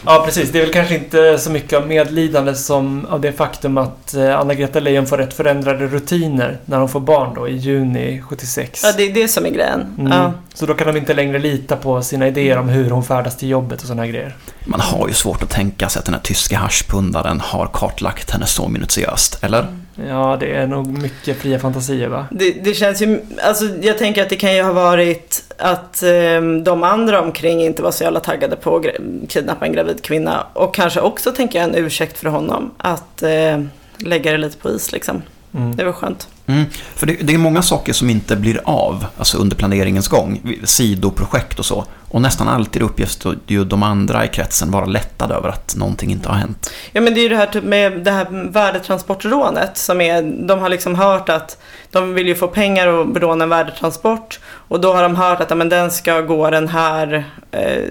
Ja, 0.07 0.23
precis. 0.25 0.51
Det 0.51 0.59
är 0.59 0.63
väl 0.63 0.73
kanske 0.73 0.95
inte 0.95 1.37
så 1.37 1.51
mycket 1.51 1.79
av 1.79 1.87
medlidande 1.87 2.55
som 2.55 3.05
av 3.05 3.21
det 3.21 3.31
faktum 3.31 3.77
att 3.77 4.13
eh, 4.13 4.39
Anna-Greta 4.39 4.79
Leijon 4.79 5.07
får 5.07 5.17
rätt 5.17 5.33
förändrade 5.33 5.87
rutiner 5.87 6.57
när 6.65 6.77
hon 6.77 6.89
får 6.89 6.99
barn 6.99 7.33
då 7.35 7.47
i 7.47 7.55
juni 7.55 8.21
76. 8.21 8.81
ja, 8.83 8.93
det 8.97 9.03
är 9.03 9.13
det 9.13 9.27
som 9.27 9.45
är 9.45 9.49
grejen. 9.49 9.95
Mm. 9.99 10.11
Ja. 10.11 10.33
Så 10.53 10.65
då 10.65 10.73
kan 10.73 10.87
de 10.87 10.97
inte 10.97 11.13
längre 11.13 11.39
lita 11.39 11.75
på 11.75 12.01
sina 12.01 12.27
idéer 12.27 12.57
om 12.57 12.69
hur 12.69 12.89
hon 12.89 13.03
färdas 13.03 13.37
till 13.37 13.49
jobbet 13.49 13.81
och 13.81 13.87
sådana 13.87 14.03
här 14.03 14.09
grejer. 14.09 14.35
Man 14.65 14.79
har 14.79 15.07
ju 15.07 15.13
svårt 15.13 15.43
att 15.43 15.49
tänka 15.49 15.89
sig 15.89 15.99
att 15.99 16.05
den 16.05 16.13
här 16.13 16.21
tyska 16.21 16.57
haschpundaren 16.57 17.39
har 17.39 17.69
kartlagt 17.73 18.31
henne 18.31 18.45
så 18.45 18.67
minutiöst, 18.67 19.43
eller? 19.43 19.67
Ja, 20.07 20.37
det 20.39 20.55
är 20.55 20.67
nog 20.67 20.87
mycket 20.87 21.37
fria 21.37 21.59
fantasier 21.59 22.07
va? 22.07 22.27
Det, 22.31 22.51
det 22.51 22.73
känns 22.73 23.01
ju, 23.01 23.21
alltså 23.41 23.65
jag 23.81 23.97
tänker 23.97 24.21
att 24.21 24.29
det 24.29 24.35
kan 24.35 24.55
ju 24.55 24.61
ha 24.61 24.73
varit 24.73 25.53
att 25.57 26.03
ehm, 26.03 26.63
de 26.63 26.83
andra 26.83 27.21
omkring 27.21 27.61
inte 27.61 27.81
var 27.81 27.91
så 27.91 28.03
jävla 28.03 28.19
taggade 28.19 28.55
på 28.55 28.75
att 28.75 28.85
kidnappa 29.29 29.65
en 29.65 29.73
gravid 29.73 30.01
kvinna. 30.03 30.47
Och 30.53 30.75
kanske 30.75 30.99
också 30.99 31.31
tänker 31.31 31.59
jag 31.59 31.69
en 31.69 31.75
ursäkt 31.75 32.17
för 32.17 32.29
honom 32.29 32.71
att 32.77 33.23
eh, 33.23 33.61
lägga 33.97 34.31
det 34.31 34.37
lite 34.37 34.57
på 34.57 34.69
is 34.69 34.91
liksom. 34.91 35.21
Mm. 35.53 35.75
Det 35.75 35.83
var 35.83 35.91
skönt. 35.91 36.27
Mm. 36.47 36.65
För 36.95 37.07
det, 37.07 37.13
det 37.13 37.33
är 37.33 37.37
många 37.37 37.61
saker 37.61 37.93
som 37.93 38.09
inte 38.09 38.35
blir 38.35 38.61
av, 38.63 39.05
alltså 39.17 39.37
under 39.37 39.55
planeringens 39.55 40.07
gång, 40.07 40.57
sidoprojekt 40.63 41.59
och 41.59 41.65
så. 41.65 41.85
Och 42.09 42.21
nästan 42.21 42.47
alltid 42.47 42.81
uppges 42.81 43.19
ju 43.47 43.65
de 43.65 43.83
andra 43.83 44.25
i 44.25 44.27
kretsen 44.27 44.71
vara 44.71 44.85
lättade 44.85 45.33
över 45.33 45.49
att 45.49 45.75
någonting 45.75 46.11
inte 46.11 46.29
har 46.29 46.35
hänt. 46.35 46.71
Ja 46.91 47.01
men 47.01 47.13
det 47.13 47.19
är 47.19 47.23
ju 47.23 47.29
det 47.29 47.35
här 47.35 47.45
typ 47.45 47.63
med 47.63 48.03
det 48.03 48.11
här 48.11 48.51
värdetransportrånet 48.51 49.77
som 49.77 50.01
är, 50.01 50.47
de 50.47 50.59
har 50.59 50.69
liksom 50.69 50.95
hört 50.95 51.29
att 51.29 51.57
de 51.91 52.13
vill 52.13 52.27
ju 52.27 52.35
få 52.35 52.47
pengar 52.47 52.87
och 52.87 53.21
råna 53.21 53.43
en 53.43 53.49
värdetransport 53.49 54.39
och 54.45 54.81
då 54.81 54.93
har 54.93 55.03
de 55.03 55.15
hört 55.15 55.41
att 55.41 55.49
ja, 55.49 55.55
men 55.55 55.69
den 55.69 55.91
ska 55.91 56.21
gå 56.21 56.49
den 56.49 56.67
här, 56.67 57.25
eh, 57.51 57.83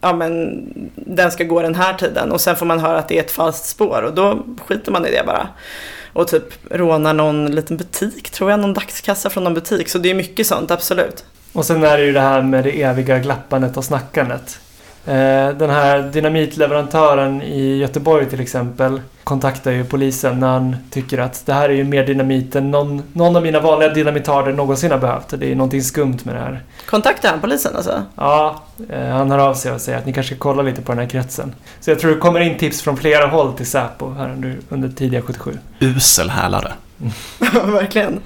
ja 0.00 0.12
men 0.12 0.62
den 0.94 1.30
ska 1.30 1.44
gå 1.44 1.62
den 1.62 1.74
här 1.74 1.94
tiden 1.94 2.32
och 2.32 2.40
sen 2.40 2.56
får 2.56 2.66
man 2.66 2.80
höra 2.80 2.98
att 2.98 3.08
det 3.08 3.18
är 3.18 3.22
ett 3.22 3.32
falskt 3.32 3.66
spår 3.66 4.02
och 4.02 4.14
då 4.14 4.44
skiter 4.66 4.92
man 4.92 5.06
i 5.06 5.10
det 5.10 5.22
bara. 5.26 5.48
Och 6.16 6.28
typ 6.28 6.44
rånar 6.70 7.14
någon 7.14 7.46
liten 7.46 7.76
butik 7.76 8.30
tror 8.30 8.50
jag, 8.50 8.60
någon 8.60 8.74
dagskassa 8.74 9.30
från 9.30 9.44
någon 9.44 9.54
butik. 9.54 9.88
Så 9.88 9.98
det 9.98 10.10
är 10.10 10.14
mycket 10.14 10.46
sånt, 10.46 10.70
absolut. 10.70 11.24
Och 11.52 11.66
sen 11.66 11.84
är 11.84 11.98
det 11.98 12.04
ju 12.04 12.12
det 12.12 12.20
här 12.20 12.42
med 12.42 12.64
det 12.64 12.82
eviga 12.82 13.18
glappandet 13.18 13.76
och 13.76 13.84
snackandet. 13.84 14.60
Eh, 15.06 15.56
Den 15.56 15.70
här 15.70 16.02
dynamitleverantören 16.02 17.42
i 17.42 17.76
Göteborg 17.76 18.26
till 18.26 18.40
exempel 18.40 19.00
kontaktar 19.24 19.70
ju 19.70 19.84
polisen 19.84 20.40
när 20.40 20.46
han 20.48 20.76
tycker 20.90 21.18
att 21.18 21.46
det 21.46 21.52
här 21.52 21.68
är 21.68 21.74
ju 21.74 21.84
mer 21.84 22.06
dynamit 22.06 22.56
än 22.56 22.70
någon, 22.70 23.02
någon 23.12 23.36
av 23.36 23.42
mina 23.42 23.60
vanliga 23.60 23.88
dynamitarder 23.88 24.52
någonsin 24.52 24.90
har 24.90 24.98
behövt. 24.98 25.28
Det 25.40 25.52
är 25.52 25.54
någonting 25.54 25.82
skumt 25.82 26.18
med 26.22 26.34
det 26.34 26.40
här. 26.40 26.62
Kontaktar 26.86 27.28
han 27.30 27.40
polisen 27.40 27.76
alltså? 27.76 28.02
Ja, 28.16 28.62
eh, 28.90 29.06
han 29.08 29.30
hör 29.30 29.38
av 29.38 29.54
sig 29.54 29.72
och 29.72 29.80
säger 29.80 29.98
att 29.98 30.06
ni 30.06 30.12
kanske 30.12 30.34
ska 30.34 30.42
kolla 30.42 30.62
lite 30.62 30.82
på 30.82 30.92
den 30.92 30.98
här 30.98 31.08
kretsen. 31.08 31.54
Så 31.80 31.90
jag 31.90 31.98
tror 31.98 32.10
det 32.10 32.16
kommer 32.16 32.40
in 32.40 32.58
tips 32.58 32.82
från 32.82 32.96
flera 32.96 33.26
håll 33.26 33.52
till 33.52 33.66
Säpo 33.66 34.12
här 34.12 34.30
under, 34.30 34.56
under 34.68 34.88
tidiga 34.88 35.22
77. 35.22 35.58
Usel 35.80 36.30
hälare. 36.30 36.72
Verkligen. 37.64 38.20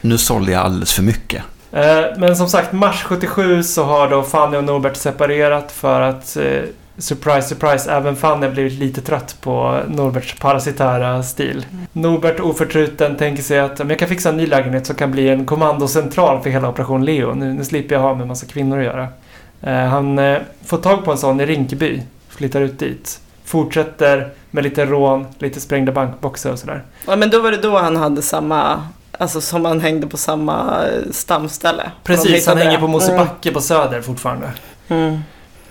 Nu 0.00 0.18
sålde 0.18 0.52
jag 0.52 0.62
alldeles 0.62 0.92
för 0.92 1.02
mycket. 1.02 1.42
Eh, 1.72 2.04
Men 2.16 2.36
som 2.36 2.48
sagt, 2.48 2.72
mars 2.72 3.02
77 3.02 3.62
så 3.62 3.84
har 3.84 4.08
då 4.08 4.22
Fanny 4.22 4.56
och 4.56 4.64
Norbert 4.64 4.96
separerat 4.96 5.72
för 5.72 6.00
att 6.00 6.36
eh, 6.36 6.62
Surprise, 6.98 7.48
surprise, 7.48 7.92
även 7.92 8.16
Fanny 8.16 8.46
har 8.46 8.52
blivit 8.52 8.72
lite 8.72 9.00
trött 9.00 9.36
på 9.40 9.80
Norberts 9.88 10.34
parasitära 10.38 11.22
stil. 11.22 11.66
Norbert 11.92 12.40
oförtruten 12.40 13.16
tänker 13.16 13.42
sig 13.42 13.58
att 13.60 13.80
om 13.80 13.90
jag 13.90 13.98
kan 13.98 14.08
fixa 14.08 14.28
en 14.28 14.36
ny 14.36 14.46
lägenhet 14.46 14.86
så 14.86 14.94
kan 14.94 15.10
bli 15.10 15.28
en 15.28 15.46
kommandocentral 15.46 16.42
för 16.42 16.50
hela 16.50 16.68
Operation 16.68 17.04
Leo. 17.04 17.34
Nu, 17.34 17.52
nu 17.52 17.64
slipper 17.64 17.94
jag 17.94 18.02
ha 18.02 18.14
med 18.14 18.22
en 18.22 18.28
massa 18.28 18.46
kvinnor 18.46 18.78
att 18.78 18.84
göra. 18.84 19.08
Eh, 19.62 19.74
han 19.88 20.18
eh, 20.18 20.38
får 20.66 20.78
tag 20.78 21.04
på 21.04 21.12
en 21.12 21.18
sån 21.18 21.40
i 21.40 21.46
Rinkeby, 21.46 22.02
flyttar 22.28 22.60
ut 22.60 22.78
dit. 22.78 23.20
Fortsätter 23.44 24.28
med 24.50 24.64
lite 24.64 24.86
rån, 24.86 25.26
lite 25.38 25.60
sprängda 25.60 25.92
bankboxar 25.92 26.52
och 26.52 26.58
sådär. 26.58 26.82
Ja, 27.06 27.16
men 27.16 27.30
då 27.30 27.40
var 27.42 27.50
det 27.50 27.56
då 27.62 27.78
han 27.78 27.96
hade 27.96 28.22
samma, 28.22 28.82
alltså 29.18 29.40
som 29.40 29.64
han 29.64 29.80
hängde 29.80 30.06
på 30.06 30.16
samma 30.16 30.86
eh, 30.86 31.10
stamställe. 31.10 31.90
Precis, 32.04 32.46
han 32.46 32.58
hänger 32.58 32.72
det. 32.72 32.78
på 32.78 32.86
Mosebacke 32.86 33.52
på 33.52 33.60
Söder 33.60 34.00
fortfarande. 34.00 34.50
Mm. 34.88 35.18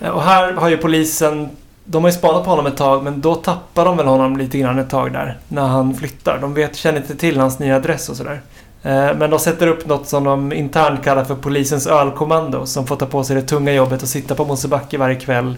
Eh, 0.00 0.08
Och 0.10 0.22
här 0.22 0.52
har 0.52 0.68
ju 0.68 0.76
polisen, 0.76 1.48
de 1.84 2.02
har 2.04 2.10
ju 2.10 2.16
spanat 2.16 2.44
på 2.44 2.50
honom 2.50 2.66
ett 2.66 2.76
tag 2.76 3.02
men 3.04 3.20
då 3.20 3.34
tappar 3.34 3.84
de 3.84 3.96
väl 3.96 4.06
honom 4.06 4.36
lite 4.36 4.58
grann 4.58 4.78
ett 4.78 4.90
tag 4.90 5.12
där. 5.12 5.38
När 5.48 5.66
han 5.66 5.94
flyttar. 5.94 6.38
De 6.40 6.54
vet, 6.54 6.76
känner 6.76 6.98
inte 7.00 7.16
till 7.16 7.40
hans 7.40 7.58
nya 7.58 7.76
adress 7.76 8.08
och 8.08 8.16
sådär. 8.16 8.40
Eh, 8.82 9.14
Men 9.18 9.30
de 9.30 9.38
sätter 9.38 9.66
upp 9.66 9.86
något 9.86 10.08
som 10.08 10.24
de 10.24 10.52
internt 10.52 11.04
kallar 11.04 11.24
för 11.24 11.34
polisens 11.34 11.86
ölkommando 11.86 12.66
som 12.66 12.86
får 12.86 12.96
ta 12.96 13.06
på 13.06 13.24
sig 13.24 13.36
det 13.36 13.42
tunga 13.42 13.72
jobbet 13.72 14.02
och 14.02 14.08
sitta 14.08 14.34
på 14.34 14.44
Mosebacke 14.44 14.98
varje 14.98 15.16
kväll 15.16 15.56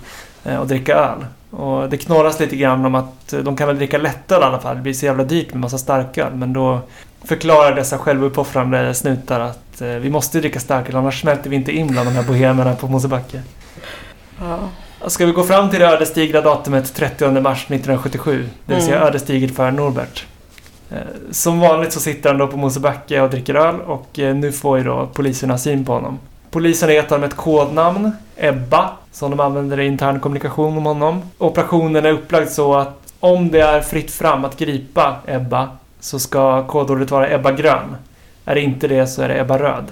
och 0.61 0.67
dricka 0.67 0.95
öl. 0.95 1.27
Och 1.51 1.89
det 1.89 1.97
knorras 1.97 2.41
lite 2.41 2.57
grann 2.57 2.87
om 2.87 2.95
att 2.95 3.35
de 3.45 3.57
kan 3.57 3.67
väl 3.67 3.77
dricka 3.77 3.99
lättöl 3.99 4.41
i 4.43 4.45
alla 4.45 4.59
fall. 4.59 4.77
Det 4.77 4.83
blir 4.83 4.93
så 4.93 5.07
jävla 5.07 5.25
dyrt 5.25 5.53
med 5.55 5.61
massa 5.61 5.79
starköl. 5.79 6.35
Men 6.35 6.53
då 6.53 6.81
förklarar 7.25 7.75
dessa 7.75 7.99
självuppoffrande 7.99 8.95
snutar 8.95 9.41
att 9.41 9.81
eh, 9.81 9.89
vi 9.89 10.11
måste 10.11 10.41
dricka 10.41 10.61
starköl 10.61 10.97
annars 10.97 11.21
smälter 11.21 11.51
vi 11.51 11.57
inte 11.57 11.73
in 11.73 11.87
bland 11.87 12.09
de 12.09 12.13
här 12.13 12.23
bohemerna 12.23 12.75
på 12.75 12.89
Mosebacke. 12.89 13.43
Ja. 14.41 14.59
Ska 15.09 15.27
vi 15.27 15.33
gå 15.33 15.43
fram 15.45 15.71
till 15.71 15.81
det 15.81 15.87
ödesdigra 15.87 16.41
datumet 16.41 16.95
30 16.95 17.31
mars 17.41 17.59
1977? 17.65 18.49
Det 18.67 18.75
vill 18.75 18.83
säga 18.85 18.97
Mm. 18.97 19.09
ödesdigert 19.09 19.55
för 19.55 19.71
Norbert. 19.71 20.25
Eh, 20.91 20.97
Som 21.31 21.61
vanligt 21.61 21.93
så 21.93 22.01
sitter 22.01 22.29
han 22.31 22.39
då 22.39 22.47
på 22.47 22.57
Mosebacke 22.57 23.21
och 23.21 23.31
dricker 23.31 23.55
öl 23.55 23.81
och 23.81 24.19
eh, 24.19 24.35
nu 24.35 24.53
får 24.53 24.79
ju 24.79 24.85
då 24.85 25.07
poliserna 25.15 25.59
syn 25.59 25.85
på 25.85 25.93
honom. 25.93 26.19
Polisen 26.51 26.89
har 26.89 26.95
gett 26.95 27.11
honom 27.11 27.25
ett 27.25 27.37
kodnamn, 27.37 28.13
Ebba, 28.37 28.91
som 29.13 29.31
de 29.31 29.41
använder 29.41 29.81
i 29.81 29.87
intern 29.87 30.21
kommunikation 30.21 30.79
om 30.79 30.85
honom. 30.87 31.23
Operationen 31.39 32.05
är 32.07 32.11
upplagd 32.11 32.49
så 32.49 32.75
att 32.75 32.97
om 33.21 33.51
det 33.51 33.61
är 33.61 33.81
fritt 33.81 34.11
fram 34.11 34.45
att 34.45 34.59
gripa 34.59 35.17
Ebba 35.27 35.69
så 36.01 36.19
ska 36.19 36.67
kodordet 36.67 37.11
vara 37.11 37.35
Ebba 37.35 37.53
grön. 37.53 37.97
Är 38.45 38.55
det 38.55 38.61
inte 38.61 38.89
det 38.89 39.07
så 39.07 39.23
är 39.23 39.29
det 39.29 39.41
Ebba 39.41 39.59
röd. 39.59 39.85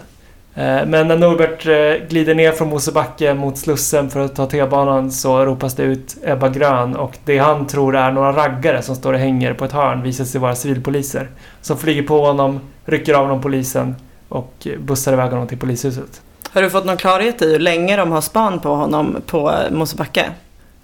Eh, 0.55 0.87
men 0.87 1.09
när 1.09 1.17
Norbert 1.17 1.67
eh, 1.67 2.09
glider 2.09 2.35
ner 2.35 2.53
från 2.53 2.69
Mosebacke 2.69 3.35
mot 3.35 3.59
Slussen 3.59 4.11
för 4.11 4.21
att 4.21 4.37
ta 4.37 4.47
T-banan 4.47 5.11
så 5.11 5.45
ropas 5.45 5.75
det 5.75 5.83
ut 5.83 6.17
Ebba 6.25 6.49
Grön 6.49 6.97
och 6.97 7.19
det 7.25 7.39
han 7.39 7.67
tror 7.67 7.97
är 7.97 8.13
några 8.13 8.33
raggare 8.33 8.83
som 8.83 8.97
står 8.97 9.13
och 9.13 9.19
hänger 9.19 9.55
på 9.55 9.65
ett 9.65 9.73
hörn 9.73 10.03
visar 10.03 10.25
sig 10.25 10.41
vara 10.41 10.55
civilpoliser. 10.55 11.29
Som 11.61 11.79
flyger 11.79 12.03
på 12.03 12.27
honom, 12.27 12.61
rycker 12.85 13.15
av 13.15 13.23
honom 13.23 13.41
polisen 13.43 13.97
och 14.29 14.69
bussar 14.79 15.13
iväg 15.13 15.31
honom 15.31 15.47
till 15.47 15.59
polishuset. 15.59 16.23
Har 16.51 16.63
du 16.63 16.71
fått 16.71 16.85
någon 16.85 16.97
klarhet 16.97 17.43
i 17.43 17.53
hur 17.53 17.59
länge 17.59 17.97
de 17.97 18.13
har 18.13 18.21
span 18.21 18.61
på 18.61 18.69
honom 18.69 19.17
på 19.27 19.53
eh, 19.53 19.71
Mosebacke? 19.71 20.25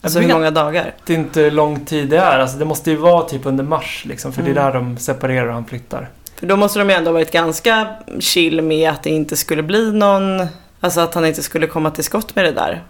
Alltså 0.04 0.20
hur 0.20 0.28
många 0.32 0.50
dagar? 0.50 0.94
Det 1.06 1.12
är 1.14 1.18
inte 1.18 1.40
hur 1.40 1.50
lång 1.50 1.80
tid 1.84 2.08
det 2.08 2.16
är. 2.18 2.38
Alltså 2.38 2.56
det 2.58 2.64
måste 2.64 2.90
ju 2.90 2.96
vara 2.96 3.24
typ 3.24 3.46
under 3.46 3.64
mars 3.64 4.04
liksom, 4.08 4.32
för 4.32 4.42
det 4.42 4.48
är 4.48 4.52
Mm. 4.52 4.64
där 4.64 4.72
de 4.72 4.96
separerar 4.96 5.46
och 5.46 5.54
han 5.54 5.64
flyttar. 5.64 6.08
För 6.36 6.46
då 6.46 6.56
måste 6.56 6.78
de 6.78 6.88
ju 6.90 6.94
ändå 6.96 7.12
varit 7.12 7.32
ganska 7.32 7.86
chill 8.20 8.62
med 8.62 8.90
att 8.90 9.02
det 9.02 9.10
inte 9.10 9.36
skulle 9.36 9.62
bli 9.62 9.92
någon, 9.92 10.46
alltså 10.80 11.00
att 11.00 11.14
han 11.14 11.26
inte 11.26 11.42
skulle 11.42 11.66
komma 11.66 11.90
till 11.90 12.04
skott 12.04 12.36
med 12.36 12.44
det 12.44 12.52
där 12.52 12.82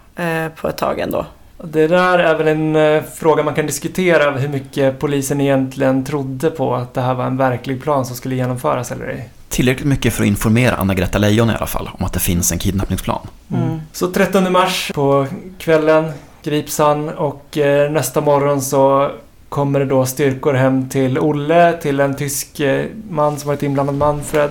eh, 0.45 0.51
på 0.61 0.67
ett 0.67 0.77
tag 0.77 0.99
ändå. 0.99 1.25
Det 1.63 1.87
där 1.87 2.19
är 2.19 2.35
väl 2.35 2.47
en 2.47 2.75
eh, 2.75 3.03
fråga 3.15 3.43
man 3.43 3.53
kan 3.55 3.65
diskutera 3.65 4.31
hur 4.31 4.47
mycket 4.49 4.99
polisen 4.99 5.41
egentligen 5.41 6.03
trodde 6.05 6.51
på 6.51 6.75
att 6.75 6.93
det 6.93 7.01
här 7.01 7.13
var 7.13 7.25
en 7.25 7.37
verklig 7.37 7.83
plan 7.83 8.05
som 8.05 8.15
skulle 8.15 8.35
genomföras 8.35 8.91
eller 8.91 9.05
ej. 9.07 9.29
Tillräckligt 9.49 9.87
mycket 9.87 10.13
för 10.13 10.23
att 10.23 10.27
informera 10.27 10.75
Anna-Greta 10.75 11.17
Leijon 11.17 11.49
i 11.49 11.53
alla 11.53 11.65
fall 11.67 11.89
om 11.99 12.05
att 12.05 12.13
det 12.13 12.19
finns 12.19 12.51
en 12.51 12.59
kidnappningsplan. 12.59 13.27
Mm. 13.53 13.81
Så 13.91 14.11
13 14.11 14.51
mars 14.51 14.91
på 14.95 15.27
kvällen 15.57 16.11
grips 16.45 16.79
han 16.79 17.09
och 17.09 17.57
eh, 17.57 17.91
nästa 17.91 18.21
morgon 18.21 18.61
så 18.61 19.11
kommer 19.49 19.79
det 19.79 19.85
då 19.85 20.05
styrkor 20.05 20.53
hem 20.53 20.89
till 20.89 21.19
Olle, 21.19 21.73
till 21.81 21.99
en 21.99 22.15
tysk 22.15 22.59
eh, 22.59 22.85
man 23.09 23.39
som 23.39 23.47
varit 23.47 23.63
inblandad, 23.63 23.95
Manfred. 23.95 24.49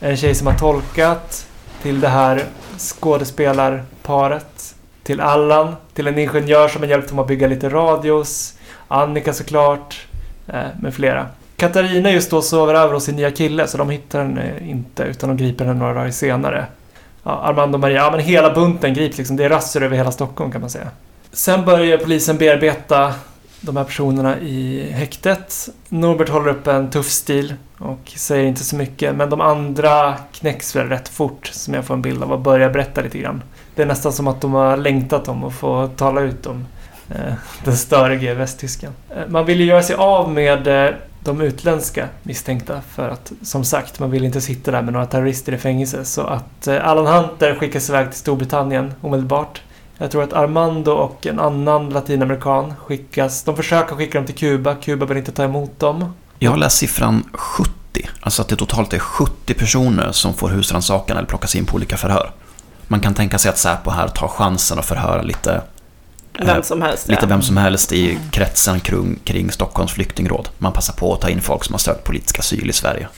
En 0.00 0.16
tjej 0.16 0.34
som 0.34 0.46
har 0.46 0.54
tolkat. 0.54 1.46
Till 1.82 2.00
det 2.00 2.08
här 2.08 2.44
skådespelarparet. 2.78 4.74
Till 5.02 5.20
Allan. 5.20 5.76
Till 5.94 6.06
en 6.06 6.18
ingenjör 6.18 6.68
som 6.68 6.82
har 6.82 6.88
hjälpt 6.88 7.08
dem 7.08 7.18
att 7.18 7.26
bygga 7.26 7.46
lite 7.46 7.68
radios. 7.68 8.54
Annika 8.88 9.32
såklart. 9.32 10.06
Eh, 10.48 10.62
med 10.80 10.94
flera. 10.94 11.26
Katarina 11.56 12.10
just 12.10 12.30
då 12.30 12.42
sover 12.42 12.74
över 12.74 12.94
hos 12.94 13.04
sin 13.04 13.16
nya 13.16 13.30
kille 13.30 13.66
så 13.66 13.78
de 13.78 13.90
hittar 13.90 14.22
henne 14.22 14.52
inte 14.68 15.02
utan 15.02 15.28
de 15.28 15.36
griper 15.36 15.64
henne 15.64 15.78
några 15.78 15.94
dagar 15.94 16.10
senare. 16.10 16.66
Ja, 17.22 17.30
Armando 17.30 17.76
och 17.76 17.80
Maria, 17.80 17.96
ja 17.96 18.10
men 18.10 18.20
hela 18.20 18.54
bunten 18.54 18.94
grips 18.94 19.18
liksom. 19.18 19.36
Det 19.36 19.44
är 19.44 19.48
razzior 19.48 19.82
över 19.82 19.96
hela 19.96 20.12
Stockholm 20.12 20.52
kan 20.52 20.60
man 20.60 20.70
säga. 20.70 20.88
Sen 21.34 21.64
börjar 21.64 21.98
polisen 21.98 22.38
bearbeta 22.38 23.14
de 23.60 23.76
här 23.76 23.84
personerna 23.84 24.38
i 24.38 24.90
häktet. 24.92 25.68
Norbert 25.88 26.28
håller 26.28 26.50
upp 26.50 26.66
en 26.66 26.90
tuff 26.90 27.10
stil 27.10 27.54
och 27.78 28.12
säger 28.16 28.44
inte 28.44 28.64
så 28.64 28.76
mycket. 28.76 29.14
Men 29.14 29.30
de 29.30 29.40
andra 29.40 30.14
knäcks 30.32 30.76
väl 30.76 30.88
rätt 30.88 31.08
fort 31.08 31.46
som 31.46 31.74
jag 31.74 31.84
får 31.84 31.94
en 31.94 32.02
bild 32.02 32.22
av 32.22 32.32
och 32.32 32.40
börjar 32.40 32.70
berätta 32.70 33.00
lite 33.00 33.18
grann. 33.18 33.42
Det 33.74 33.82
är 33.82 33.86
nästan 33.86 34.12
som 34.12 34.26
att 34.26 34.40
de 34.40 34.52
har 34.52 34.76
längtat 34.76 35.28
om 35.28 35.44
att 35.44 35.54
få 35.54 35.88
tala 35.96 36.20
ut 36.20 36.46
om 36.46 36.66
eh, 37.10 37.34
den 37.64 37.76
störige 37.76 38.34
västtysken. 38.34 38.92
Eh, 39.10 39.28
man 39.28 39.46
vill 39.46 39.60
ju 39.60 39.66
göra 39.66 39.82
sig 39.82 39.96
av 39.96 40.30
med 40.30 40.86
eh, 40.86 40.94
de 41.20 41.40
utländska 41.40 42.08
misstänkta 42.22 42.80
för 42.80 43.08
att 43.08 43.32
som 43.42 43.64
sagt 43.64 44.00
man 44.00 44.10
vill 44.10 44.24
inte 44.24 44.40
sitta 44.40 44.70
där 44.70 44.82
med 44.82 44.92
några 44.92 45.06
terrorister 45.06 45.52
i 45.52 45.58
fängelse 45.58 46.04
så 46.04 46.22
att 46.22 46.66
eh, 46.66 46.88
Alan 46.88 47.06
Hunter 47.06 47.54
skickas 47.54 47.88
iväg 47.88 48.10
till 48.10 48.18
Storbritannien 48.18 48.94
omedelbart. 49.00 49.62
Jag 49.98 50.10
tror 50.10 50.22
att 50.22 50.32
Armando 50.32 50.90
och 50.92 51.26
en 51.26 51.40
annan 51.40 51.90
latinamerikan 51.90 52.74
skickas. 52.76 53.42
De 53.42 53.56
försöker 53.56 53.96
skicka 53.96 54.18
dem 54.18 54.26
till 54.26 54.34
Kuba. 54.34 54.74
Kuba 54.74 55.06
vill 55.06 55.16
inte 55.18 55.32
ta 55.32 55.44
emot 55.44 55.80
dem. 55.80 56.14
Jag 56.38 56.50
har 56.50 56.58
läst 56.58 56.76
siffran 56.78 57.24
70, 57.32 57.70
alltså 58.20 58.42
att 58.42 58.48
det 58.48 58.56
totalt 58.56 58.92
är 58.92 58.98
70 58.98 59.54
personer 59.54 60.12
som 60.12 60.34
får 60.34 60.48
husrannsakan 60.48 61.16
eller 61.16 61.28
plockas 61.28 61.54
in 61.54 61.66
på 61.66 61.76
olika 61.76 61.96
förhör. 61.96 62.30
Man 62.88 63.00
kan 63.00 63.14
tänka 63.14 63.38
sig 63.38 63.48
att 63.48 63.58
Säpo 63.58 63.90
här 63.90 64.08
tar 64.08 64.28
chansen 64.28 64.78
att 64.78 64.84
förhöra 64.84 65.22
lite, 65.22 65.62
eh, 66.38 66.46
Vem 66.46 66.62
som 66.62 66.82
helst. 66.82 67.08
lite 67.08 67.22
ja. 67.22 67.28
vem 67.28 67.42
som 67.42 67.56
helst 67.56 67.92
i 67.92 68.18
kretsen 68.30 68.80
kring, 68.80 69.18
kring 69.24 69.50
Stockholms 69.50 69.92
flyktingråd. 69.92 70.48
Man 70.58 70.72
passar 70.72 70.94
på 70.94 71.14
att 71.14 71.20
ta 71.20 71.28
in 71.28 71.40
folk 71.40 71.64
som 71.64 71.72
har 71.74 71.78
sökt 71.78 72.04
politisk 72.04 72.38
asyl 72.38 72.70
i 72.70 72.72
Sverige. 72.72 73.08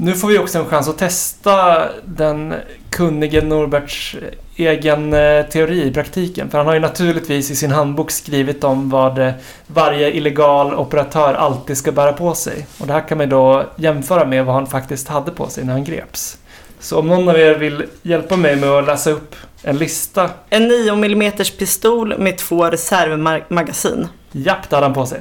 Nu 0.00 0.14
får 0.14 0.28
vi 0.28 0.38
också 0.38 0.58
en 0.58 0.66
chans 0.66 0.88
att 0.88 0.98
testa 0.98 1.88
den 2.04 2.54
kunnige 2.90 3.42
Norberts 3.42 4.16
egen 4.56 5.12
eh, 5.12 5.46
teori 5.46 5.86
i 5.86 5.92
praktiken. 5.92 6.50
För 6.50 6.58
han 6.58 6.66
har 6.66 6.74
ju 6.74 6.80
naturligtvis 6.80 7.50
i 7.50 7.56
sin 7.56 7.70
handbok 7.70 8.10
skrivit 8.10 8.64
om 8.64 8.90
vad 8.90 9.18
eh, 9.18 9.32
varje 9.66 10.12
illegal 10.12 10.74
operatör 10.74 11.34
alltid 11.34 11.76
ska 11.76 11.92
bära 11.92 12.12
på 12.12 12.34
sig. 12.34 12.66
Och 12.78 12.86
det 12.86 12.92
här 12.92 13.08
kan 13.08 13.18
man 13.18 13.28
då 13.28 13.64
jämföra 13.76 14.24
med 14.24 14.44
vad 14.44 14.54
han 14.54 14.66
faktiskt 14.66 15.08
hade 15.08 15.30
på 15.30 15.48
sig 15.48 15.64
när 15.64 15.72
han 15.72 15.84
greps. 15.84 16.38
Så 16.80 16.98
om 16.98 17.08
någon 17.08 17.28
av 17.28 17.38
er 17.38 17.54
vill 17.54 17.84
hjälpa 18.02 18.36
mig 18.36 18.56
med 18.56 18.70
att 18.70 18.86
läsa 18.86 19.10
upp 19.10 19.36
en 19.62 19.76
lista. 19.76 20.30
En 20.50 20.68
9 20.68 20.92
mm 20.92 21.32
pistol 21.58 22.18
med 22.18 22.38
två 22.38 22.64
reservmagasin. 22.64 24.08
Japp, 24.32 24.70
det 24.70 24.76
hade 24.76 24.86
han 24.86 24.94
på 24.94 25.06
sig. 25.06 25.20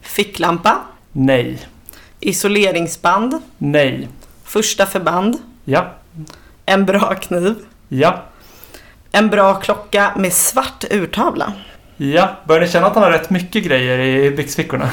Ficklampa. 0.00 0.78
Nej. 1.12 1.58
Isoleringsband. 2.20 3.42
Nej. 3.58 4.08
Första 4.48 4.86
förband. 4.86 5.38
Ja. 5.64 5.94
En 6.66 6.86
bra 6.86 7.14
kniv. 7.14 7.54
Ja. 7.88 8.22
En 9.12 9.28
bra 9.28 9.54
klocka 9.54 10.12
med 10.16 10.32
svart 10.32 10.84
urtavla. 10.90 11.52
Ja. 11.96 12.36
Börjar 12.44 12.60
ni 12.60 12.68
känna 12.68 12.86
att 12.86 12.94
han 12.94 13.02
har 13.02 13.10
rätt 13.10 13.30
mycket 13.30 13.64
grejer 13.64 13.98
i 13.98 14.30
byxfickorna? 14.30 14.90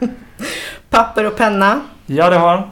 Papper 0.90 1.24
och 1.24 1.36
penna. 1.36 1.80
Ja, 2.06 2.30
det 2.30 2.36
har 2.36 2.56
han. 2.56 2.70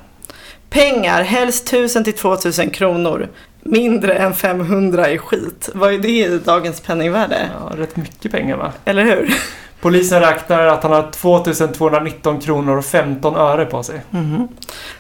Pengar, 0.71 1.23
helst 1.23 1.69
1000 1.69 2.05
till 2.05 2.15
2000 2.15 2.71
kronor. 2.71 3.29
Mindre 3.63 4.15
än 4.15 4.35
500 4.35 5.11
i 5.11 5.19
skit. 5.19 5.69
Vad 5.75 5.95
är 5.95 5.99
det 5.99 6.09
i 6.09 6.39
dagens 6.39 6.81
penningvärde? 6.81 7.51
Ja, 7.61 7.77
rätt 7.77 7.97
mycket 7.97 8.33
pengar 8.33 8.57
va? 8.57 8.73
Eller 8.85 9.05
hur? 9.05 9.35
Polisen 9.81 10.21
räknar 10.21 10.67
att 10.67 10.83
han 10.83 10.93
har 10.93 11.11
2219 11.11 12.41
kronor 12.41 12.79
och 12.79 12.85
15 12.85 13.37
öre 13.37 13.65
på 13.65 13.83
sig. 13.83 14.01
Mhm. 14.11 14.49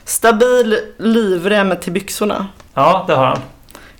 Stabil 0.04 0.78
livrem 0.98 1.74
till 1.80 1.92
byxorna. 1.92 2.46
Ja, 2.74 3.04
det 3.06 3.14
har 3.14 3.26
han. 3.26 3.38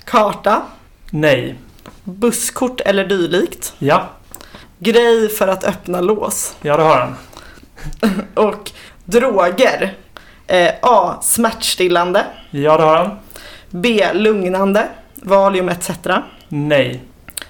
Karta. 0.05 0.63
Nej. 1.11 1.59
Busskort 2.05 2.81
eller 2.81 3.05
dylikt. 3.05 3.75
Ja. 3.79 4.09
Grej 4.79 5.29
för 5.29 5.49
att 5.49 5.65
öppna 5.65 6.01
lås. 6.01 6.57
Ja, 6.63 6.77
det 6.77 6.83
har 6.83 6.97
han. 6.97 7.15
Och 8.47 8.71
droger. 9.05 9.95
Eh, 10.47 10.71
A. 10.83 11.15
Smärtstillande. 11.23 12.25
Ja, 12.51 12.77
det 12.77 12.83
har 12.83 12.97
han. 12.97 13.11
B. 13.73 14.09
Lugnande. 14.15 14.89
Valium 15.15 15.69
etc. 15.69 15.91
Nej. 16.49 17.01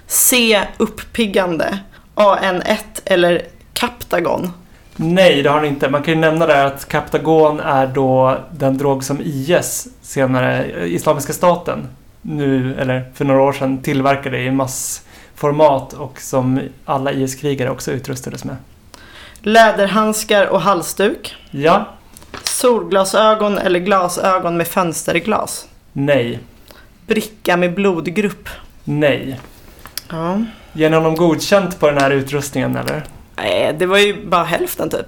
C. 0.07 0.63
Uppiggande. 0.79 1.79
AN1 2.15 2.77
eller 3.05 3.43
Captagon. 3.73 4.53
Nej, 4.97 5.43
det 5.43 5.49
har 5.51 5.57
han 5.57 5.67
inte. 5.67 5.89
Man 5.89 6.03
kan 6.03 6.15
ju 6.15 6.21
nämna 6.21 6.47
där 6.47 6.67
att 6.67 6.89
Captagon 6.89 7.61
är 7.61 7.87
då 7.87 8.39
den 8.51 8.79
drog 8.79 9.05
som 9.05 9.21
IS, 9.21 9.89
senare 10.03 10.65
eh, 10.65 10.95
Islamiska 10.95 11.33
staten, 11.33 11.89
nu, 12.23 12.77
eller 12.79 13.05
för 13.15 13.25
några 13.25 13.43
år 13.43 13.53
sedan, 13.53 13.83
tillverkade 13.83 14.39
i 14.39 14.51
massformat 14.51 15.93
och 15.93 16.21
som 16.21 16.61
alla 16.85 17.13
IS-krigare 17.13 17.71
också 17.71 17.93
utrustades 17.93 18.45
med. 18.45 18.57
Läderhandskar 19.41 20.47
och 20.47 20.61
halsduk. 20.61 21.37
Ja. 21.51 21.87
Solglasögon 22.43 23.59
eller 23.59 23.81
glasögon 23.81 24.57
med 24.57 24.69
fönsterglas. 24.69 25.69
Nej. 25.93 26.41
Bricka 27.07 27.57
med 27.57 27.75
blodgrupp. 27.75 28.49
Nej. 28.85 29.41
Ja. 30.11 30.43
Ger 30.73 30.91
ni 30.91 30.97
honom 30.97 31.17
godkänt 31.17 31.81
på 31.81 31.87
den 31.87 31.99
här 31.99 32.11
utrustningen 32.11 32.77
eller? 32.77 33.05
Nej, 33.37 33.75
det 33.79 33.87
var 33.87 33.99
ju 33.99 34.27
bara 34.27 34.45
hälften 34.45 34.91
typ. 34.91 35.07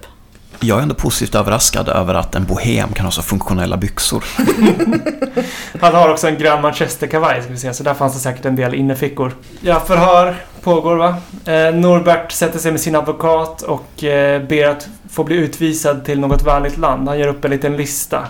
Jag 0.59 0.77
är 0.77 0.81
ändå 0.81 0.95
positivt 0.95 1.35
överraskad 1.35 1.89
över 1.89 2.13
att 2.13 2.35
en 2.35 2.45
bohem 2.45 2.89
kan 2.93 3.05
ha 3.05 3.11
så 3.11 3.21
funktionella 3.21 3.77
byxor. 3.77 4.23
Han 5.81 5.95
har 5.95 6.09
också 6.09 6.27
en 6.27 6.37
grön 6.37 6.61
manchesterkavaj 6.61 7.41
ska 7.41 7.51
vi 7.51 7.57
säga, 7.57 7.73
så 7.73 7.83
där 7.83 7.93
fanns 7.93 8.13
det 8.13 8.19
säkert 8.19 8.45
en 8.45 8.55
del 8.55 8.73
innefickor. 8.73 9.31
Ja, 9.61 9.79
förhör 9.79 10.35
pågår 10.61 10.95
va? 10.95 11.15
Eh, 11.45 11.75
Norbert 11.75 12.31
sätter 12.31 12.59
sig 12.59 12.71
med 12.71 12.81
sin 12.81 12.95
advokat 12.95 13.61
och 13.61 14.03
eh, 14.03 14.41
ber 14.47 14.67
att 14.67 14.87
få 15.09 15.23
bli 15.23 15.35
utvisad 15.35 16.05
till 16.05 16.19
något 16.19 16.43
vänligt 16.43 16.77
land. 16.77 17.07
Han 17.07 17.19
gör 17.19 17.27
upp 17.27 17.45
en 17.45 17.51
liten 17.51 17.77
lista. 17.77 18.27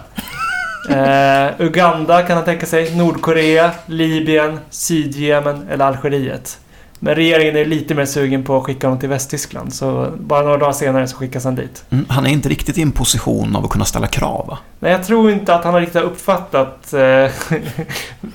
Eh, 0.89 1.61
Uganda 1.61 2.21
kan 2.21 2.35
han 2.35 2.45
tänka 2.45 2.65
sig, 2.65 2.95
Nordkorea, 2.97 3.71
Libyen, 3.85 4.59
Sydjemen 4.69 5.67
eller 5.69 5.85
Algeriet. 5.85 6.59
Men 6.99 7.15
regeringen 7.15 7.55
är 7.55 7.65
lite 7.65 7.95
mer 7.95 8.05
sugen 8.05 8.43
på 8.43 8.57
att 8.57 8.63
skicka 8.63 8.87
honom 8.87 8.99
till 8.99 9.09
Västtyskland, 9.09 9.73
så 9.73 10.11
bara 10.19 10.41
några 10.41 10.57
dagar 10.57 10.71
senare 10.71 11.07
så 11.07 11.17
skickas 11.17 11.43
han 11.43 11.55
dit. 11.55 11.83
Mm, 11.89 12.05
han 12.09 12.25
är 12.25 12.29
inte 12.29 12.49
riktigt 12.49 12.77
i 12.77 12.81
en 12.81 12.91
position 12.91 13.55
av 13.55 13.65
att 13.65 13.71
kunna 13.71 13.85
ställa 13.85 14.07
krav 14.07 14.47
va? 14.47 14.57
Nej, 14.79 14.91
jag 14.91 15.03
tror 15.03 15.31
inte 15.31 15.55
att 15.55 15.63
han 15.63 15.73
har 15.73 15.81
riktigt 15.81 16.01
uppfattat 16.01 16.93
eh, 16.93 17.31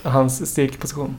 hans 0.10 0.50
styrkeposition. 0.50 1.16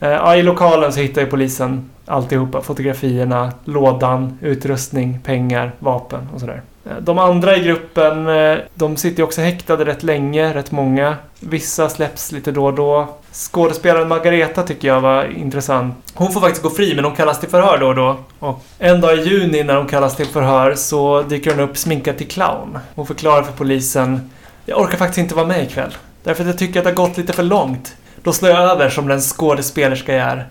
Eh, 0.00 0.08
ja, 0.08 0.36
I 0.36 0.42
lokalen 0.42 0.92
så 0.92 1.00
hittar 1.00 1.20
ju 1.20 1.26
polisen 1.26 1.90
alltihopa. 2.06 2.62
Fotografierna, 2.62 3.52
lådan, 3.64 4.38
utrustning, 4.42 5.20
pengar, 5.24 5.72
vapen 5.78 6.28
och 6.34 6.40
sådär. 6.40 6.62
Eh, 6.88 6.96
de 6.96 7.18
andra 7.18 7.56
i 7.56 7.60
gruppen, 7.60 8.28
eh, 8.28 8.58
de 8.74 8.96
sitter 8.96 9.18
ju 9.18 9.24
också 9.24 9.40
häktade 9.40 9.84
rätt 9.84 10.02
länge, 10.02 10.54
rätt 10.54 10.70
många. 10.70 11.16
Vissa 11.40 11.88
släpps 11.88 12.32
lite 12.32 12.52
då 12.52 12.66
och 12.66 12.74
då. 12.74 13.08
Skådespelaren 13.32 14.08
Margareta 14.08 14.62
tycker 14.62 14.88
jag 14.88 15.00
var 15.00 15.24
intressant. 15.24 15.94
Hon 16.14 16.32
får 16.32 16.40
faktiskt 16.40 16.62
gå 16.62 16.70
fri, 16.70 16.94
men 16.94 17.04
hon 17.04 17.16
kallas 17.16 17.40
till 17.40 17.48
förhör 17.48 17.78
då 17.78 17.86
och 17.86 17.94
då. 17.94 18.16
Och 18.38 18.64
en 18.78 19.00
dag 19.00 19.18
i 19.18 19.22
juni 19.22 19.64
när 19.64 19.76
hon 19.76 19.86
kallas 19.86 20.16
till 20.16 20.26
förhör 20.26 20.74
så 20.74 21.22
dyker 21.22 21.50
hon 21.50 21.60
upp 21.60 21.76
sminkad 21.76 22.18
till 22.18 22.28
clown. 22.28 22.78
Hon 22.94 23.06
förklarar 23.06 23.42
för 23.42 23.52
polisen 23.52 24.30
jag 24.68 24.80
orkar 24.80 24.98
faktiskt 24.98 25.18
inte 25.18 25.34
vara 25.34 25.46
med 25.46 25.62
ikväll. 25.62 25.96
Därför 26.22 26.42
att 26.42 26.48
jag 26.48 26.58
tycker 26.58 26.80
att 26.80 26.84
det 26.84 26.90
har 26.90 27.06
gått 27.06 27.16
lite 27.16 27.32
för 27.32 27.42
långt. 27.42 27.96
Då 28.22 28.32
slår 28.32 28.50
jag 28.50 28.60
över 28.60 28.90
som 28.90 29.08
den 29.08 29.20
skådespelerska 29.20 30.14
jag 30.14 30.26
är. 30.26 30.46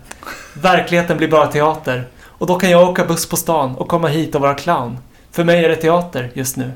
Verkligheten 0.54 1.16
blir 1.16 1.28
bara 1.28 1.46
teater. 1.46 2.04
Och 2.20 2.46
då 2.46 2.54
kan 2.54 2.70
jag 2.70 2.88
åka 2.88 3.04
buss 3.04 3.28
på 3.28 3.36
stan 3.36 3.76
och 3.76 3.88
komma 3.88 4.08
hit 4.08 4.34
och 4.34 4.40
vara 4.40 4.54
clown. 4.54 4.98
För 5.38 5.44
mig 5.44 5.64
är 5.64 5.68
det 5.68 5.76
teater 5.76 6.30
just 6.34 6.56
nu. 6.56 6.72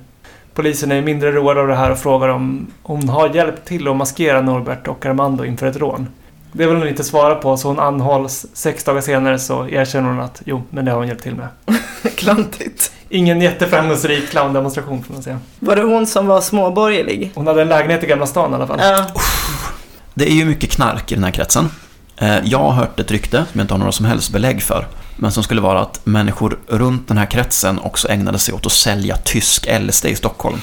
Polisen 0.54 0.92
är 0.92 1.02
mindre 1.02 1.32
road 1.32 1.58
av 1.58 1.66
det 1.68 1.74
här 1.74 1.90
och 1.90 1.98
frågar 1.98 2.28
om 2.28 2.66
hon 2.82 3.08
har 3.08 3.34
hjälpt 3.34 3.64
till 3.64 3.88
att 3.88 3.96
maskera 3.96 4.40
Norbert 4.40 4.88
och 4.88 5.06
Armando 5.06 5.44
inför 5.44 5.66
ett 5.66 5.76
rån. 5.76 6.08
Det 6.52 6.66
vill 6.66 6.76
hon 6.76 6.88
inte 6.88 7.04
svara 7.04 7.34
på 7.34 7.56
så 7.56 7.68
hon 7.68 7.78
anhålls. 7.80 8.46
Sex 8.52 8.84
dagar 8.84 9.00
senare 9.00 9.38
så 9.38 9.68
erkänner 9.68 10.08
hon 10.08 10.20
att 10.20 10.42
jo, 10.44 10.62
men 10.70 10.84
det 10.84 10.90
har 10.90 10.98
hon 10.98 11.08
hjälpt 11.08 11.22
till 11.22 11.34
med. 11.34 11.48
Klantigt. 12.16 12.92
Ingen 13.08 13.40
jätteframgångsrik 13.40 14.30
clowndemonstration 14.30 15.02
får 15.02 15.12
man 15.14 15.22
säga. 15.22 15.38
Var 15.58 15.76
det 15.76 15.82
hon 15.82 16.06
som 16.06 16.26
var 16.26 16.40
småborgerlig? 16.40 17.30
Hon 17.34 17.46
hade 17.46 17.62
en 17.62 17.68
lägenhet 17.68 18.04
i 18.04 18.06
Gamla 18.06 18.26
stan 18.26 18.52
i 18.52 18.54
alla 18.54 18.66
fall. 18.66 18.78
Ja. 18.82 19.06
Det 20.14 20.24
är 20.30 20.34
ju 20.34 20.44
mycket 20.44 20.70
knark 20.70 21.12
i 21.12 21.14
den 21.14 21.24
här 21.24 21.30
kretsen. 21.30 21.68
Eh, 22.16 22.38
Jag 22.44 22.58
har 22.58 22.72
hört 22.72 23.00
ett 23.00 23.10
rykte, 23.10 23.36
som 23.36 23.58
jag 23.58 23.64
inte 23.64 23.74
har 23.74 23.78
några 23.78 23.92
som 23.92 24.06
helst 24.06 24.32
belägg 24.32 24.62
för, 24.62 24.86
men 25.22 25.32
som 25.32 25.42
skulle 25.42 25.60
vara 25.60 25.80
att 25.80 26.06
människor 26.06 26.58
runt 26.66 27.08
den 27.08 27.18
här 27.18 27.26
kretsen 27.26 27.78
också 27.78 28.08
ägnade 28.08 28.38
sig 28.38 28.54
åt 28.54 28.66
att 28.66 28.72
sälja 28.72 29.16
tysk 29.16 29.66
LSD 29.80 30.06
i 30.06 30.14
Stockholm. 30.14 30.58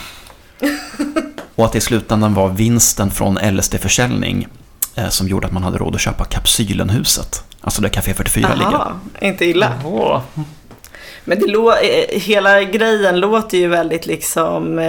Och 1.55 1.65
att 1.65 1.71
det 1.71 1.77
i 1.77 1.81
slutändan 1.81 2.33
var 2.33 2.49
vinsten 2.49 3.11
från 3.11 3.35
LSD-försäljning 3.35 4.47
eh, 4.95 5.09
som 5.09 5.27
gjorde 5.27 5.47
att 5.47 5.53
man 5.53 5.63
hade 5.63 5.77
råd 5.77 5.95
att 5.95 6.01
köpa 6.01 6.25
Kapsylenhuset. 6.25 7.43
Alltså 7.61 7.81
där 7.81 7.89
Café 7.89 8.13
44 8.13 8.55
ligger. 8.55 8.65
Aha, 8.65 8.99
inte 9.21 9.45
illa. 9.45 9.73
Åh. 9.85 10.21
Men 11.25 11.39
det 11.39 11.45
eh, 11.45 12.21
hela 12.21 12.63
grejen 12.63 13.19
låter 13.19 13.57
ju 13.57 13.67
väldigt 13.67 14.05
liksom 14.05 14.79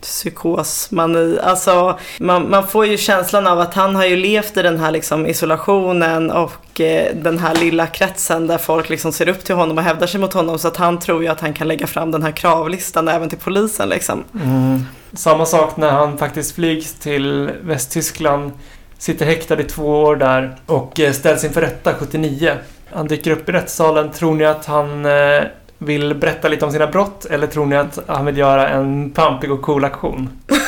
psykosmani. 0.00 1.38
Alltså 1.42 1.98
man, 2.18 2.50
man 2.50 2.66
får 2.68 2.86
ju 2.86 2.96
känslan 2.96 3.46
av 3.46 3.60
att 3.60 3.74
han 3.74 3.96
har 3.96 4.04
ju 4.04 4.16
levt 4.16 4.56
i 4.56 4.62
den 4.62 4.78
här 4.78 4.90
liksom 4.90 5.26
isolationen 5.26 6.30
och 6.30 6.80
eh, 6.80 7.14
den 7.14 7.38
här 7.38 7.54
lilla 7.54 7.86
kretsen 7.86 8.46
där 8.46 8.58
folk 8.58 8.88
liksom 8.88 9.12
ser 9.12 9.28
upp 9.28 9.44
till 9.44 9.54
honom 9.54 9.78
och 9.78 9.84
hävdar 9.84 10.06
sig 10.06 10.20
mot 10.20 10.32
honom. 10.32 10.58
Så 10.58 10.68
att 10.68 10.76
han 10.76 10.98
tror 10.98 11.22
ju 11.22 11.28
att 11.28 11.40
han 11.40 11.54
kan 11.54 11.68
lägga 11.68 11.86
fram 11.86 12.10
den 12.10 12.22
här 12.22 12.32
kravlistan 12.32 13.08
även 13.08 13.28
till 13.28 13.38
polisen 13.38 13.88
liksom. 13.88 14.24
Mm. 14.34 14.84
Samma 15.12 15.46
sak 15.46 15.76
när 15.76 15.90
han 15.90 16.18
faktiskt 16.18 16.54
flygs 16.54 16.94
till 16.94 17.50
Västtyskland, 17.62 18.52
sitter 18.98 19.26
häktad 19.26 19.60
i 19.60 19.64
två 19.64 20.02
år 20.02 20.16
där 20.16 20.56
och 20.66 21.00
eh, 21.00 21.12
ställs 21.12 21.44
inför 21.44 21.60
rätta 21.60 21.94
79. 21.94 22.52
Han 22.92 23.06
dyker 23.06 23.30
upp 23.30 23.48
i 23.48 23.52
rättssalen. 23.52 24.10
Tror 24.10 24.34
ni 24.34 24.44
att 24.44 24.66
han 24.66 25.06
eh, 25.06 25.42
vill 25.78 26.14
berätta 26.14 26.48
lite 26.48 26.64
om 26.64 26.72
sina 26.72 26.86
brott 26.86 27.24
eller 27.24 27.46
tror 27.46 27.66
ni 27.66 27.76
att 27.76 27.98
han 28.06 28.26
vill 28.26 28.38
göra 28.38 28.68
en 28.68 29.10
pampig 29.10 29.52
och 29.52 29.62
cool 29.62 29.84
aktion? 29.84 30.28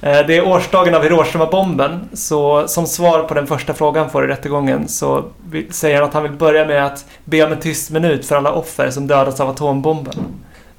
Eh, 0.00 0.26
Det 0.26 0.36
är 0.36 0.46
årsdagen 0.48 0.94
av 0.94 1.02
Hiroshima-bomben, 1.02 2.00
så 2.12 2.68
som 2.68 2.86
svar 2.86 3.22
på 3.22 3.34
den 3.34 3.46
första 3.46 3.74
frågan 3.74 4.10
får 4.10 4.24
i 4.24 4.26
rättegången 4.28 4.88
så 4.88 5.24
säger 5.70 5.96
han 5.96 6.04
att 6.08 6.14
han 6.14 6.22
vill 6.22 6.32
börja 6.32 6.64
med 6.66 6.86
att 6.86 7.04
be 7.24 7.44
om 7.44 7.52
en 7.52 7.60
tyst 7.60 7.90
minut 7.90 8.26
för 8.26 8.36
alla 8.36 8.52
offer 8.52 8.90
som 8.90 9.06
dödats 9.06 9.40
av 9.40 9.48
atombomben. 9.48 10.14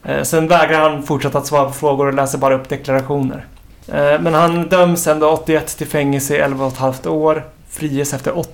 Eh, 0.03 0.21
Sen 0.23 0.47
vägrar 0.47 0.89
han 0.89 1.03
fortsätta 1.03 1.37
att 1.37 1.47
svara 1.47 1.65
på 1.65 1.71
frågor 1.71 2.07
och 2.07 2.13
läser 2.13 2.37
bara 2.37 2.55
upp 2.55 2.69
deklarationer. 2.69 3.45
Eh, 3.87 4.19
Men 4.21 4.33
han 4.33 4.69
döms 4.69 5.07
ändå 5.07 5.29
81 5.29 5.77
till 5.77 5.87
fängelse 5.87 6.35
i 6.35 6.41
11,5 6.41 7.07
år, 7.09 7.43
friges 7.69 8.13
efter 8.13 8.37
8 8.37 8.49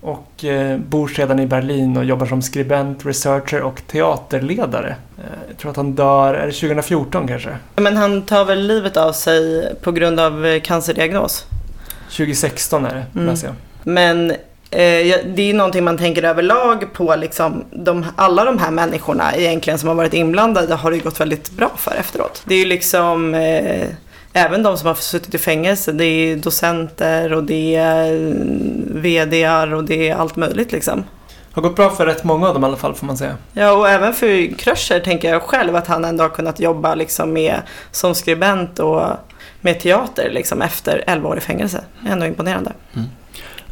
och 0.00 0.44
eh, 0.44 0.78
bor 0.78 1.08
sedan 1.08 1.40
i 1.40 1.46
Berlin 1.46 1.96
och 1.96 2.04
jobbar 2.04 2.26
som 2.26 2.42
skribent, 2.42 3.06
researcher 3.06 3.60
och 3.62 3.82
teaterledare. 3.86 4.96
Eh, 5.18 5.24
Jag 5.48 5.58
tror 5.58 5.70
att 5.70 5.76
han 5.76 5.92
dör, 5.94 6.34
är 6.34 6.46
det 6.46 6.52
2014 6.52 7.28
kanske? 7.28 7.56
Men 7.76 7.96
han 7.96 8.22
tar 8.22 8.44
väl 8.44 8.66
livet 8.66 8.96
av 8.96 9.12
sig 9.12 9.72
på 9.82 9.92
grund 9.92 10.20
av 10.20 10.46
eh, 10.46 10.60
cancerdiagnos. 10.60 11.44
2016 12.16 12.86
är 12.86 12.94
det, 12.94 13.04
Mm. 13.14 13.26
läser 13.26 13.46
jag. 13.46 13.54
Men 13.84 14.30
eh, 14.30 14.36
det 15.26 15.38
är 15.38 15.46
ju 15.46 15.52
någonting 15.52 15.84
man 15.84 15.98
tänker 15.98 16.22
överlag 16.22 16.92
på 16.92 17.16
liksom, 17.16 17.64
de, 17.70 18.06
alla 18.16 18.44
de 18.44 18.58
här 18.58 18.70
människorna 18.70 19.34
egentligen 19.36 19.78
som 19.78 19.88
har 19.88 19.94
varit 19.96 20.14
inblandade 20.14 20.74
har 20.74 20.90
det 20.90 20.96
ju 20.96 21.02
gått 21.02 21.20
väldigt 21.20 21.50
bra 21.50 21.70
för 21.76 21.94
efteråt. 21.96 22.42
Det 22.44 22.54
är 22.54 22.58
ju 22.58 22.64
liksom 22.64 23.34
eh, 23.34 23.86
även 24.36 24.62
de 24.62 24.78
som 24.78 24.86
har 24.86 24.94
suttit 24.94 25.34
i 25.34 25.38
fängelse, 25.38 25.92
det 25.92 26.04
är 26.04 26.36
docenter 26.36 27.32
och 27.32 27.44
det 27.44 27.74
är 27.76 28.12
eh, 28.12 28.34
VDR 28.86 29.74
och 29.74 29.84
det 29.84 30.08
är 30.08 30.16
allt 30.16 30.36
möjligt 30.36 30.72
liksom. 30.72 31.04
Har 31.52 31.62
gått 31.62 31.76
bra 31.76 31.90
för 31.90 32.06
rätt 32.06 32.24
många 32.24 32.48
av 32.48 32.54
dem 32.54 32.62
i 32.64 32.66
alla 32.66 32.76
fall 32.76 32.94
får 32.94 33.06
man 33.06 33.16
säga. 33.16 33.36
Ja, 33.52 33.72
och 33.72 33.88
även 33.88 34.14
för 34.14 34.58
Kröcher 34.58 35.00
tänker 35.00 35.30
jag 35.30 35.42
själv 35.42 35.76
att 35.76 35.86
han 35.86 36.04
ändå 36.04 36.24
har 36.24 36.28
kunnat 36.28 36.60
jobba 36.60 36.94
liksom 36.94 37.32
med, 37.32 37.60
som 37.90 38.14
skribent 38.14 38.78
och 38.78 39.02
med 39.60 39.80
teater 39.80 40.30
liksom 40.32 40.62
efter 40.62 41.04
11 41.06 41.28
år 41.28 41.38
i 41.38 41.40
fängelse. 41.40 41.84
Det 42.02 42.08
är 42.08 42.12
ändå 42.12 42.26
imponerande. 42.26 42.72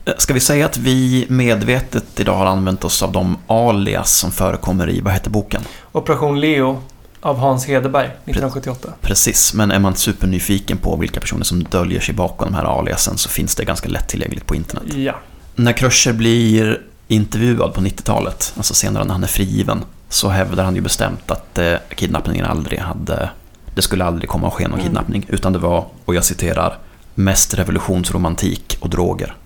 Eh, 0.04 0.12
Ska 0.16 0.34
vi 0.34 0.40
säga 0.40 0.66
att 0.66 0.76
vi 0.76 1.26
medvetet 1.28 2.20
idag 2.20 2.34
har 2.34 2.46
använt 2.46 2.84
oss 2.84 3.02
av 3.02 3.12
de 3.12 3.38
alias 3.46 4.16
som 4.16 4.32
förekommer 4.32 4.90
i, 4.90 5.00
vad 5.00 5.12
heter 5.12 5.30
boken? 5.30 5.62
Operation 5.92 6.40
Leo 6.40 6.82
av 7.24 7.38
Hans 7.38 7.66
Hederberg 7.66 8.06
1978. 8.06 8.88
Precis, 9.00 9.54
men 9.54 9.70
är 9.70 9.78
man 9.78 9.94
supernyfiken 9.96 10.78
på 10.78 10.96
vilka 10.96 11.20
personer 11.20 11.44
som 11.44 11.62
döljer 11.64 12.00
sig 12.00 12.14
bakom 12.14 12.48
de 12.52 12.54
här 12.56 12.78
aliasen 12.78 13.18
så 13.18 13.28
finns 13.28 13.54
det 13.54 13.64
ganska 13.64 13.88
lättillgängligt 13.88 14.46
på 14.46 14.54
internet. 14.54 14.94
Ja. 14.94 15.14
När 15.54 15.72
Kröcher 15.72 16.12
blir 16.12 16.80
intervjuad 17.08 17.74
på 17.74 17.80
90-talet, 17.80 18.52
alltså 18.56 18.74
senare 18.74 19.04
när 19.04 19.12
han 19.12 19.22
är 19.22 19.28
frigiven, 19.28 19.84
så 20.08 20.28
hävdar 20.28 20.64
han 20.64 20.74
ju 20.74 20.80
bestämt 20.80 21.30
att 21.30 21.58
eh, 21.58 21.74
kidnappningen 21.96 22.46
aldrig 22.46 22.78
hade... 22.80 23.30
Det 23.74 23.82
skulle 23.82 24.04
aldrig 24.04 24.28
komma 24.28 24.46
att 24.46 24.52
ske 24.52 24.64
någon 24.68 24.72
Mm. 24.74 24.84
kidnappning, 24.86 25.26
utan 25.28 25.52
det 25.52 25.58
var, 25.58 25.86
och 26.04 26.14
jag 26.14 26.24
citerar, 26.24 26.78
mest 27.14 27.54
revolutionsromantik 27.54 28.76
och 28.80 28.90
droger. 28.90 29.36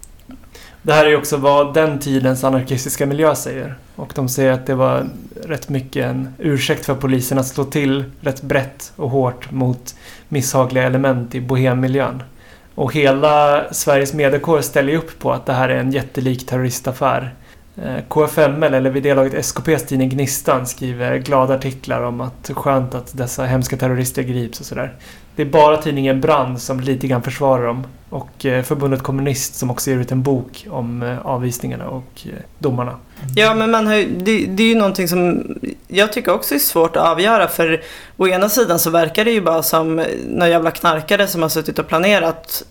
Det 0.83 0.93
här 0.93 1.05
är 1.05 1.09
ju 1.11 1.16
också 1.16 1.37
vad 1.37 1.74
den 1.74 1.99
tidens 1.99 2.45
anarkistiska 2.45 3.07
miljö 3.07 3.35
säger. 3.35 3.79
Och 3.97 4.12
de 4.14 4.29
säger 4.29 4.53
att 4.53 4.66
det 4.66 4.74
var 4.74 5.07
rätt 5.45 5.68
mycket 5.68 6.05
en 6.05 6.29
ursäkt 6.39 6.87
för 6.87 6.95
polisen 6.95 7.39
att 7.39 7.47
slå 7.47 7.64
till 7.64 8.05
rätt 8.20 8.43
brett 8.43 8.93
och 8.97 9.11
hårt 9.11 9.51
mot 9.51 9.95
misshagliga 10.29 10.85
element 10.85 11.35
i 11.35 11.41
bohemmiljön. 11.41 12.22
Och 12.74 12.95
hela 12.95 13.64
Sveriges 13.72 14.14
mediekår 14.14 14.61
ställer 14.61 14.93
ju 14.93 14.99
upp 14.99 15.18
på 15.18 15.33
att 15.33 15.47
det 15.47 15.53
här 15.53 15.68
är 15.68 15.76
en 15.76 15.93
jättelik 15.93 16.47
terroristaffär. 16.47 17.35
Eh, 17.85 18.05
KFML, 18.09 18.74
eller 18.74 18.91
vid 18.91 19.03
det 19.03 19.14
laget 19.14 19.45
SKPs 19.47 19.87
tidning 19.87 20.09
Gnistan, 20.09 20.66
skriver 20.66 21.18
glada 21.18 21.55
artiklar 21.55 22.03
om 22.03 22.20
att 22.20 22.51
skönt 22.55 22.95
att 22.95 23.16
dessa 23.16 23.45
hemska 23.45 23.76
terrorister 23.76 24.22
grips 24.22 24.61
och 24.61 24.66
sådär. 24.66 24.95
Det 25.37 25.43
är 25.43 25.47
bara 25.47 25.76
tidningen 25.76 26.20
Brand 26.20 26.61
som 26.61 26.81
lite 26.81 27.07
grann 27.07 27.22
försvarar 27.22 27.66
dem. 27.66 27.87
Och 28.11 28.47
eh, 28.47 28.62
förbundet 28.62 29.03
Kommunist 29.03 29.55
som 29.55 29.70
också 29.70 29.91
ger 29.91 29.99
ut 29.99 30.12
en 30.12 30.22
bok 30.22 30.66
om 30.70 31.03
eh, 31.03 31.26
avvisningarna 31.26 31.89
och 31.89 32.26
domarna. 32.59 32.97
Ja, 33.37 33.55
men 33.55 33.71
man 33.71 33.87
har 33.87 33.95
ju, 33.95 34.09
det, 34.19 34.47
det 34.47 34.62
är 34.62 34.69
ju 34.69 34.75
någonting 34.75 35.09
som 35.09 35.45
jag 35.89 36.12
tycker 36.12 36.33
också 36.33 36.55
är 36.55 36.59
svårt 36.59 36.97
att 36.97 37.07
avgöra. 37.07 37.49
För 37.49 37.83
å 38.16 38.29
ena 38.29 38.49
sidan 38.49 38.79
så 38.79 38.91
verkar 38.91 39.25
det 39.25 39.31
ju 39.31 39.41
bara 39.41 39.62
som 39.62 40.05
några 40.29 40.49
jävla 40.49 40.71
knarkare 40.71 41.27
som 41.27 41.43
har 41.43 41.49
suttit 41.49 41.79
och 41.79 41.89
planerat 41.89 42.62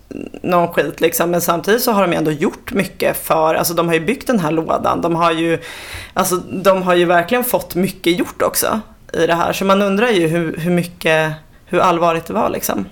någon 0.41 0.73
skit 0.73 1.01
liksom. 1.01 1.31
Men 1.31 1.41
samtidigt 1.41 1.81
så 1.81 1.91
har 1.91 2.01
de 2.01 2.11
ju 2.11 2.17
ändå 2.17 2.31
gjort 2.31 2.73
mycket 2.73 3.17
för, 3.17 3.55
alltså 3.55 3.73
de 3.73 3.87
har 3.87 3.93
ju 3.93 3.99
byggt 3.99 4.27
den 4.27 4.39
här 4.39 4.51
lådan. 4.51 5.01
De 5.01 5.15
har 5.15 5.31
ju, 5.31 5.59
alltså 6.13 6.35
de 6.37 6.83
har 6.83 6.95
ju 6.95 7.05
verkligen 7.05 7.43
fått 7.43 7.75
mycket 7.75 8.19
gjort 8.19 8.41
också 8.41 8.79
i 9.13 9.27
det 9.27 9.35
här. 9.35 9.53
Så 9.53 9.65
man 9.65 9.81
undrar 9.81 10.09
ju 10.09 10.27
hur, 10.27 10.57
hur 10.57 10.71
mycket, 10.71 11.31
hur 11.65 11.79
allvarligt 11.79 12.25
det 12.25 12.33
var 12.33 12.49
liksom. 12.49 12.85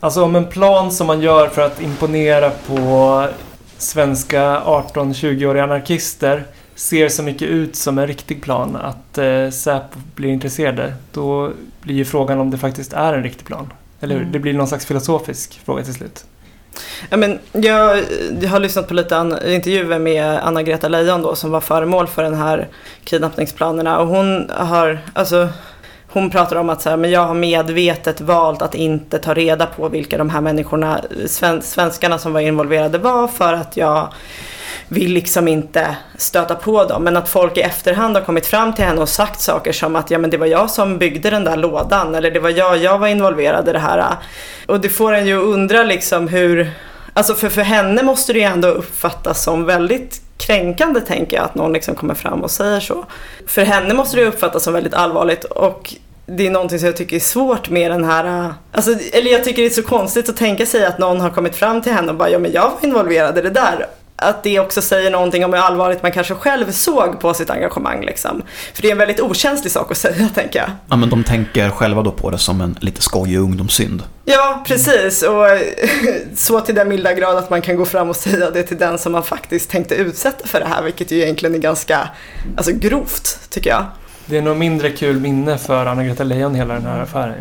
Alltså 0.00 0.22
om 0.22 0.36
en 0.36 0.46
plan 0.46 0.92
som 0.92 1.06
man 1.06 1.20
gör 1.20 1.48
för 1.48 1.62
att 1.62 1.82
imponera 1.82 2.50
på 2.50 3.26
svenska 3.78 4.60
18-20-åriga 4.60 5.64
anarkister 5.64 6.44
ser 6.74 7.08
så 7.08 7.22
mycket 7.22 7.48
ut 7.48 7.76
som 7.76 7.98
en 7.98 8.06
riktig 8.06 8.42
plan 8.42 8.76
att 8.76 9.18
eh, 9.18 9.50
Säpo 9.50 9.98
blir 10.14 10.28
intresserade. 10.28 10.94
Då 11.12 11.52
blir 11.80 11.94
ju 11.94 12.04
frågan 12.04 12.40
om 12.40 12.50
det 12.50 12.58
faktiskt 12.58 12.92
är 12.92 13.12
en 13.14 13.22
riktig 13.22 13.46
plan. 13.46 13.72
Eller 14.00 14.14
hur? 14.14 14.20
Mm. 14.20 14.32
Det 14.32 14.38
blir 14.38 14.52
någon 14.52 14.68
slags 14.68 14.86
filosofisk 14.86 15.60
fråga 15.64 15.84
till 15.84 15.94
slut. 15.94 16.24
Ja, 17.10 17.16
men 17.16 17.38
jag, 17.52 18.04
jag 18.40 18.50
har 18.50 18.60
lyssnat 18.60 18.88
på 18.88 18.94
lite 18.94 19.16
an, 19.16 19.38
intervjuer 19.46 19.98
med 19.98 20.24
Anna-Greta 20.24 20.88
Leijon 20.88 21.22
då 21.22 21.34
som 21.34 21.50
var 21.50 21.60
föremål 21.60 22.06
för 22.06 22.22
den 22.22 22.34
här 22.34 22.68
kidnappningsplanerna 23.04 23.98
och 23.98 24.06
hon 24.06 24.50
har, 24.50 24.98
alltså 25.12 25.48
hon 26.08 26.30
pratar 26.30 26.56
om 26.56 26.70
att 26.70 26.82
så 26.82 26.90
här, 26.90 26.96
men 26.96 27.10
jag 27.10 27.26
har 27.26 27.34
medvetet 27.34 28.20
valt 28.20 28.62
att 28.62 28.74
inte 28.74 29.18
ta 29.18 29.34
reda 29.34 29.66
på 29.66 29.88
vilka 29.88 30.18
de 30.18 30.30
här 30.30 30.40
människorna, 30.40 31.00
sven, 31.26 31.62
svenskarna 31.62 32.18
som 32.18 32.32
var 32.32 32.40
involverade 32.40 32.98
var 32.98 33.28
för 33.28 33.52
att 33.52 33.76
jag 33.76 34.12
vill 34.88 35.12
liksom 35.12 35.48
inte 35.48 35.96
stöta 36.16 36.54
på 36.54 36.84
dem. 36.84 37.04
Men 37.04 37.16
att 37.16 37.28
folk 37.28 37.56
i 37.56 37.60
efterhand 37.60 38.16
har 38.16 38.22
kommit 38.22 38.46
fram 38.46 38.74
till 38.74 38.84
henne 38.84 39.00
och 39.00 39.08
sagt 39.08 39.40
saker 39.40 39.72
som 39.72 39.96
att 39.96 40.10
ja 40.10 40.18
men 40.18 40.30
det 40.30 40.36
var 40.36 40.46
jag 40.46 40.70
som 40.70 40.98
byggde 40.98 41.30
den 41.30 41.44
där 41.44 41.56
lådan 41.56 42.14
eller 42.14 42.30
det 42.30 42.40
var 42.40 42.50
jag, 42.50 42.76
jag 42.76 42.98
var 42.98 43.08
involverad 43.08 43.68
i 43.68 43.72
det 43.72 43.78
här. 43.78 44.16
Och 44.66 44.80
det 44.80 44.88
får 44.88 45.12
en 45.12 45.26
ju 45.26 45.38
att 45.38 45.44
undra 45.44 45.82
liksom 45.82 46.28
hur, 46.28 46.70
alltså 47.12 47.34
för, 47.34 47.48
för 47.48 47.62
henne 47.62 48.02
måste 48.02 48.32
det 48.32 48.38
ju 48.38 48.44
ändå 48.44 48.68
uppfattas 48.68 49.42
som 49.42 49.64
väldigt 49.64 50.20
kränkande 50.36 51.00
tänker 51.00 51.36
jag 51.36 51.44
att 51.44 51.54
någon 51.54 51.72
liksom 51.72 51.94
kommer 51.94 52.14
fram 52.14 52.42
och 52.42 52.50
säger 52.50 52.80
så. 52.80 53.04
För 53.46 53.62
henne 53.62 53.94
måste 53.94 54.16
det 54.16 54.26
uppfattas 54.26 54.62
som 54.62 54.74
väldigt 54.74 54.94
allvarligt 54.94 55.44
och 55.44 55.94
det 56.26 56.46
är 56.46 56.50
någonting 56.50 56.78
som 56.78 56.86
jag 56.86 56.96
tycker 56.96 57.16
är 57.16 57.20
svårt 57.20 57.70
med 57.70 57.90
den 57.90 58.04
här, 58.04 58.54
alltså, 58.72 58.90
eller 59.12 59.30
jag 59.30 59.44
tycker 59.44 59.62
det 59.62 59.68
är 59.68 59.70
så 59.70 59.82
konstigt 59.82 60.28
att 60.28 60.36
tänka 60.36 60.66
sig 60.66 60.86
att 60.86 60.98
någon 60.98 61.20
har 61.20 61.30
kommit 61.30 61.56
fram 61.56 61.82
till 61.82 61.92
henne 61.92 62.12
och 62.12 62.18
bara 62.18 62.30
ja 62.30 62.38
men 62.38 62.52
jag 62.52 62.62
var 62.70 62.88
involverad 62.88 63.38
i 63.38 63.42
det 63.42 63.50
där. 63.50 63.86
Att 64.24 64.42
det 64.42 64.60
också 64.60 64.82
säger 64.82 65.10
någonting 65.10 65.44
om 65.44 65.52
hur 65.52 65.60
allvarligt 65.60 66.02
man 66.02 66.12
kanske 66.12 66.34
själv 66.34 66.72
såg 66.72 67.20
på 67.20 67.34
sitt 67.34 67.50
engagemang 67.50 68.04
liksom. 68.04 68.42
För 68.74 68.82
det 68.82 68.88
är 68.88 68.92
en 68.92 68.98
väldigt 68.98 69.20
okänslig 69.20 69.72
sak 69.72 69.90
att 69.90 69.96
säga 69.96 70.28
tänker 70.34 70.58
jag. 70.58 70.70
Ja, 70.88 70.96
men 70.96 71.10
de 71.10 71.24
tänker 71.24 71.70
själva 71.70 72.02
då 72.02 72.12
på 72.12 72.30
det 72.30 72.38
som 72.38 72.60
en 72.60 72.76
lite 72.80 73.02
skojig 73.02 73.38
ungdomssynd. 73.38 74.02
Ja, 74.24 74.64
precis. 74.66 75.22
Och 75.22 75.46
så 76.36 76.60
till 76.60 76.74
den 76.74 76.88
milda 76.88 77.12
grad 77.12 77.36
att 77.36 77.50
man 77.50 77.62
kan 77.62 77.76
gå 77.76 77.84
fram 77.84 78.10
och 78.10 78.16
säga 78.16 78.50
det 78.50 78.62
till 78.62 78.78
den 78.78 78.98
som 78.98 79.12
man 79.12 79.22
faktiskt 79.22 79.70
tänkte 79.70 79.94
utsätta 79.94 80.46
för 80.46 80.60
det 80.60 80.66
här, 80.66 80.82
vilket 80.82 81.10
ju 81.10 81.22
egentligen 81.22 81.54
är 81.54 81.58
ganska 81.58 82.08
alltså, 82.56 82.72
grovt, 82.72 83.38
tycker 83.50 83.70
jag. 83.70 83.86
Det 84.26 84.36
är 84.36 84.42
nog 84.42 84.56
mindre 84.56 84.90
kul 84.90 85.20
minne 85.20 85.58
för 85.58 85.86
Anna-Greta 85.86 86.24
Leijon 86.24 86.54
hela 86.54 86.74
den 86.74 86.86
här 86.86 87.00
affären. 87.00 87.34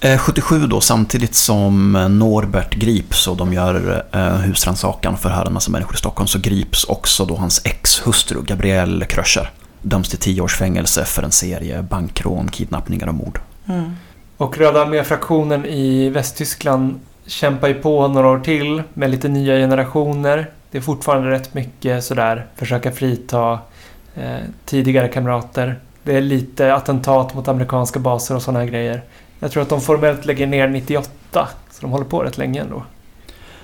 Ja. 0.00 0.08
Eh, 0.08 0.18
77 0.18 0.66
då, 0.66 0.80
samtidigt 0.80 1.34
som 1.34 1.96
eh, 1.96 2.08
Norbert 2.08 2.74
grips 2.74 3.28
och 3.28 3.36
de 3.36 3.52
gör 3.52 4.04
eh, 4.12 4.20
husrannsakan 4.20 5.16
för 5.16 5.28
här 5.28 5.46
en 5.46 5.52
massa 5.52 5.70
människor 5.70 5.94
i 5.94 5.98
Stockholm 5.98 6.26
så 6.26 6.38
grips 6.38 6.84
också 6.84 7.24
då 7.24 7.36
hans 7.36 7.62
ex-hustru 7.64 8.42
Gabrielle 8.42 9.04
Kröcher. 9.04 9.50
Döms 9.82 10.08
till 10.08 10.18
10 10.18 10.40
års 10.40 10.56
fängelse 10.56 11.04
för 11.04 11.22
en 11.22 11.32
serie 11.32 11.82
bankrån, 11.82 12.48
kidnappningar 12.48 13.06
och 13.06 13.14
mord. 13.14 13.40
Och 14.36 14.58
Röda 14.58 14.82
armé-fraktionen 14.82 15.66
i 15.66 16.08
Västtyskland 16.08 17.00
kämpar 17.26 17.68
ju 17.68 17.74
på 17.74 18.08
några 18.08 18.28
år 18.28 18.38
till 18.38 18.82
med 18.94 19.10
lite 19.10 19.28
nya 19.28 19.56
generationer. 19.56 20.50
Det 20.70 20.78
är 20.78 20.82
fortfarande 20.82 21.30
rätt 21.30 21.54
mycket 21.54 22.04
sådär 22.04 22.46
försöka 22.56 22.92
frita 22.92 23.58
eh, 24.14 24.38
tidigare 24.64 25.08
kamrater. 25.08 25.78
Det 26.04 26.16
är 26.16 26.20
lite 26.20 26.74
attentat 26.74 27.34
mot 27.34 27.48
amerikanska 27.48 27.98
baser 27.98 28.36
och 28.36 28.42
sådana 28.42 28.58
här 28.58 28.66
grejer. 28.66 29.02
Jag 29.38 29.52
tror 29.52 29.62
att 29.62 29.68
de 29.68 29.80
formellt 29.80 30.24
lägger 30.24 30.46
ner 30.46 30.68
98, 30.68 31.48
så 31.70 31.80
de 31.80 31.90
håller 31.90 32.04
på 32.04 32.22
rätt 32.22 32.38
länge 32.38 32.60
ändå. 32.60 32.82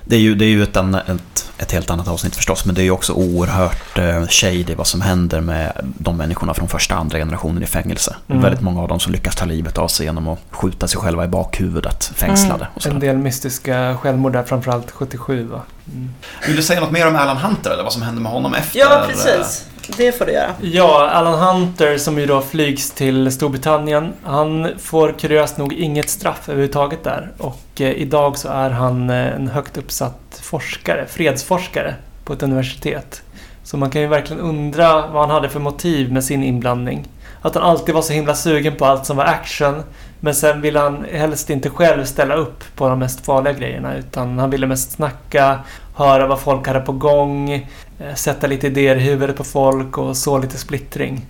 Det 0.04 0.16
är 0.16 0.20
ju, 0.20 0.34
det 0.34 0.44
är 0.44 0.48
ju 0.48 0.62
ett, 0.62 0.76
ett, 0.76 1.50
ett 1.58 1.72
helt 1.72 1.90
annat 1.90 2.08
avsnitt 2.08 2.36
förstås, 2.36 2.64
men 2.64 2.74
det 2.74 2.80
är 2.80 2.84
ju 2.84 2.90
också 2.90 3.12
oerhört 3.12 3.98
eh, 3.98 4.26
shady 4.26 4.74
vad 4.74 4.86
som 4.86 5.00
händer 5.00 5.40
med 5.40 5.72
de 5.98 6.16
människorna 6.16 6.54
från 6.54 6.68
första 6.68 6.94
och 6.94 7.00
andra 7.00 7.18
generationen 7.18 7.62
i 7.62 7.66
fängelse. 7.66 8.16
Mm. 8.28 8.42
Väldigt 8.42 8.60
många 8.60 8.82
av 8.82 8.88
dem 8.88 9.00
som 9.00 9.12
lyckas 9.12 9.36
ta 9.36 9.44
livet 9.44 9.78
av 9.78 9.88
sig 9.88 10.06
genom 10.06 10.28
att 10.28 10.38
skjuta 10.50 10.88
sig 10.88 11.00
själva 11.00 11.24
i 11.24 11.28
bakhuvudet, 11.28 12.12
fängslade. 12.14 12.68
Och 12.74 12.86
En 12.86 13.00
del 13.00 13.16
mystiska 13.16 13.96
självmord 14.02 14.32
där, 14.32 14.42
framförallt 14.42 14.90
77 14.90 15.46
va? 15.46 15.62
Mm. 15.92 16.10
Vill 16.46 16.56
du 16.56 16.62
säga 16.62 16.80
något 16.80 16.90
mer 16.90 17.08
om 17.08 17.16
Alan 17.16 17.36
Hunter 17.36 17.70
eller 17.70 17.82
vad 17.82 17.92
som 17.92 18.02
hände 18.02 18.20
med 18.20 18.32
honom 18.32 18.54
efter? 18.54 18.78
Ja, 18.78 19.04
precis. 19.08 19.66
Det 19.96 20.12
får 20.12 20.26
du 20.26 20.32
göra. 20.32 20.54
Ja, 20.60 21.10
Alan 21.10 21.38
Hunter 21.38 21.98
som 21.98 22.18
ju 22.18 22.26
då 22.26 22.40
flygs 22.40 22.90
till 22.90 23.32
Storbritannien. 23.32 24.12
Han 24.22 24.68
får 24.78 25.12
kuriöst 25.18 25.58
nog 25.58 25.72
inget 25.72 26.08
straff 26.08 26.48
överhuvudtaget 26.48 27.04
där. 27.04 27.32
Och 27.38 27.80
eh, 27.80 27.90
idag 27.90 28.38
så 28.38 28.48
är 28.48 28.70
han 28.70 29.10
eh, 29.10 29.34
en 29.34 29.48
högt 29.48 29.76
uppsatt 29.76 30.40
forskare, 30.42 31.06
fredsforskare 31.06 31.94
på 32.24 32.32
ett 32.32 32.42
universitet. 32.42 33.22
Så 33.64 33.76
man 33.76 33.90
kan 33.90 34.02
ju 34.02 34.08
verkligen 34.08 34.42
undra 34.42 35.06
vad 35.06 35.22
han 35.22 35.30
hade 35.30 35.48
för 35.48 35.60
motiv 35.60 36.12
med 36.12 36.24
sin 36.24 36.42
inblandning. 36.42 37.08
Att 37.42 37.54
han 37.54 37.64
alltid 37.64 37.94
var 37.94 38.02
så 38.02 38.12
himla 38.12 38.34
sugen 38.34 38.76
på 38.76 38.84
allt 38.84 39.06
som 39.06 39.16
var 39.16 39.24
action. 39.24 39.82
Men 40.20 40.34
sen 40.34 40.60
ville 40.60 40.78
han 40.78 41.06
helst 41.12 41.50
inte 41.50 41.70
själv 41.70 42.04
ställa 42.04 42.34
upp 42.34 42.64
på 42.76 42.88
de 42.88 42.98
mest 42.98 43.26
farliga 43.26 43.52
grejerna. 43.52 43.96
Utan 43.96 44.38
han 44.38 44.50
ville 44.50 44.66
mest 44.66 44.92
snacka, 44.92 45.58
höra 45.96 46.26
vad 46.26 46.40
folk 46.40 46.66
hade 46.66 46.80
på 46.80 46.92
gång. 46.92 47.52
Eh, 47.52 48.14
sätta 48.14 48.46
lite 48.46 48.66
idéer 48.66 48.96
i 48.96 49.00
huvudet 49.00 49.36
på 49.36 49.44
folk 49.44 49.98
och 49.98 50.16
så 50.16 50.38
lite 50.38 50.58
splittring. 50.58 51.26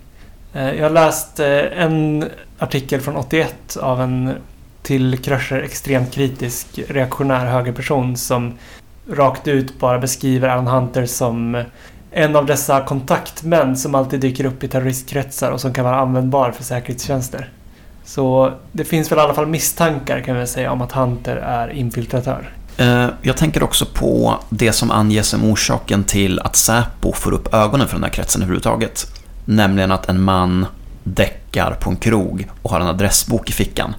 Eh, 0.53 0.73
jag 0.73 0.83
har 0.83 0.89
läst 0.89 1.39
eh, 1.39 1.83
en 1.83 2.25
artikel 2.59 3.01
från 3.01 3.15
81 3.15 3.77
av 3.81 4.01
en 4.01 4.33
till 4.83 5.17
Kröcher 5.17 5.61
extremt 5.61 6.11
kritisk 6.13 6.79
reaktionär 6.87 7.45
högerperson 7.45 8.17
som 8.17 8.57
rakt 9.09 9.47
ut 9.47 9.79
bara 9.79 9.99
beskriver 9.99 10.49
Alan 10.49 10.67
Hunter 10.67 11.05
som 11.05 11.63
en 12.11 12.35
av 12.35 12.45
dessa 12.45 12.81
kontaktmän 12.81 13.77
som 13.77 13.95
alltid 13.95 14.19
dyker 14.19 14.45
upp 14.45 14.63
i 14.63 14.67
terroristkretsar 14.67 15.51
och 15.51 15.61
som 15.61 15.73
kan 15.73 15.85
vara 15.85 15.95
användbar 15.95 16.51
för 16.51 16.63
säkerhetstjänster. 16.63 17.49
Så 18.05 18.53
det 18.71 18.83
finns 18.85 19.11
väl 19.11 19.19
i 19.19 19.21
alla 19.21 19.33
fall 19.33 19.47
misstankar 19.47 20.21
kan 20.21 20.39
vi 20.39 20.47
säga 20.47 20.71
om 20.71 20.81
att 20.81 20.91
Hunter 20.91 21.35
är 21.35 21.69
infiltratör. 21.69 22.53
Eh, 22.77 23.07
Jag 23.21 23.37
tänker 23.37 23.63
också 23.63 23.85
på 23.85 24.39
det 24.49 24.71
som 24.71 24.91
anges 24.91 25.27
som 25.27 25.43
orsaken 25.51 26.03
till 26.03 26.39
att 26.39 26.55
Säpo 26.55 27.13
får 27.13 27.31
upp 27.31 27.53
ögonen 27.53 27.87
för 27.87 27.95
den 27.95 28.03
här 28.03 28.11
kretsen 28.11 28.41
överhuvudtaget. 28.41 29.07
Nämligen 29.45 29.91
att 29.91 30.09
en 30.09 30.21
man 30.21 30.65
däckar 31.03 31.77
på 31.81 31.89
en 31.89 31.95
krog 31.95 32.47
och 32.61 32.71
har 32.71 32.79
en 32.79 32.87
adressbok 32.87 33.49
i 33.49 33.53
fickan. 33.53 33.95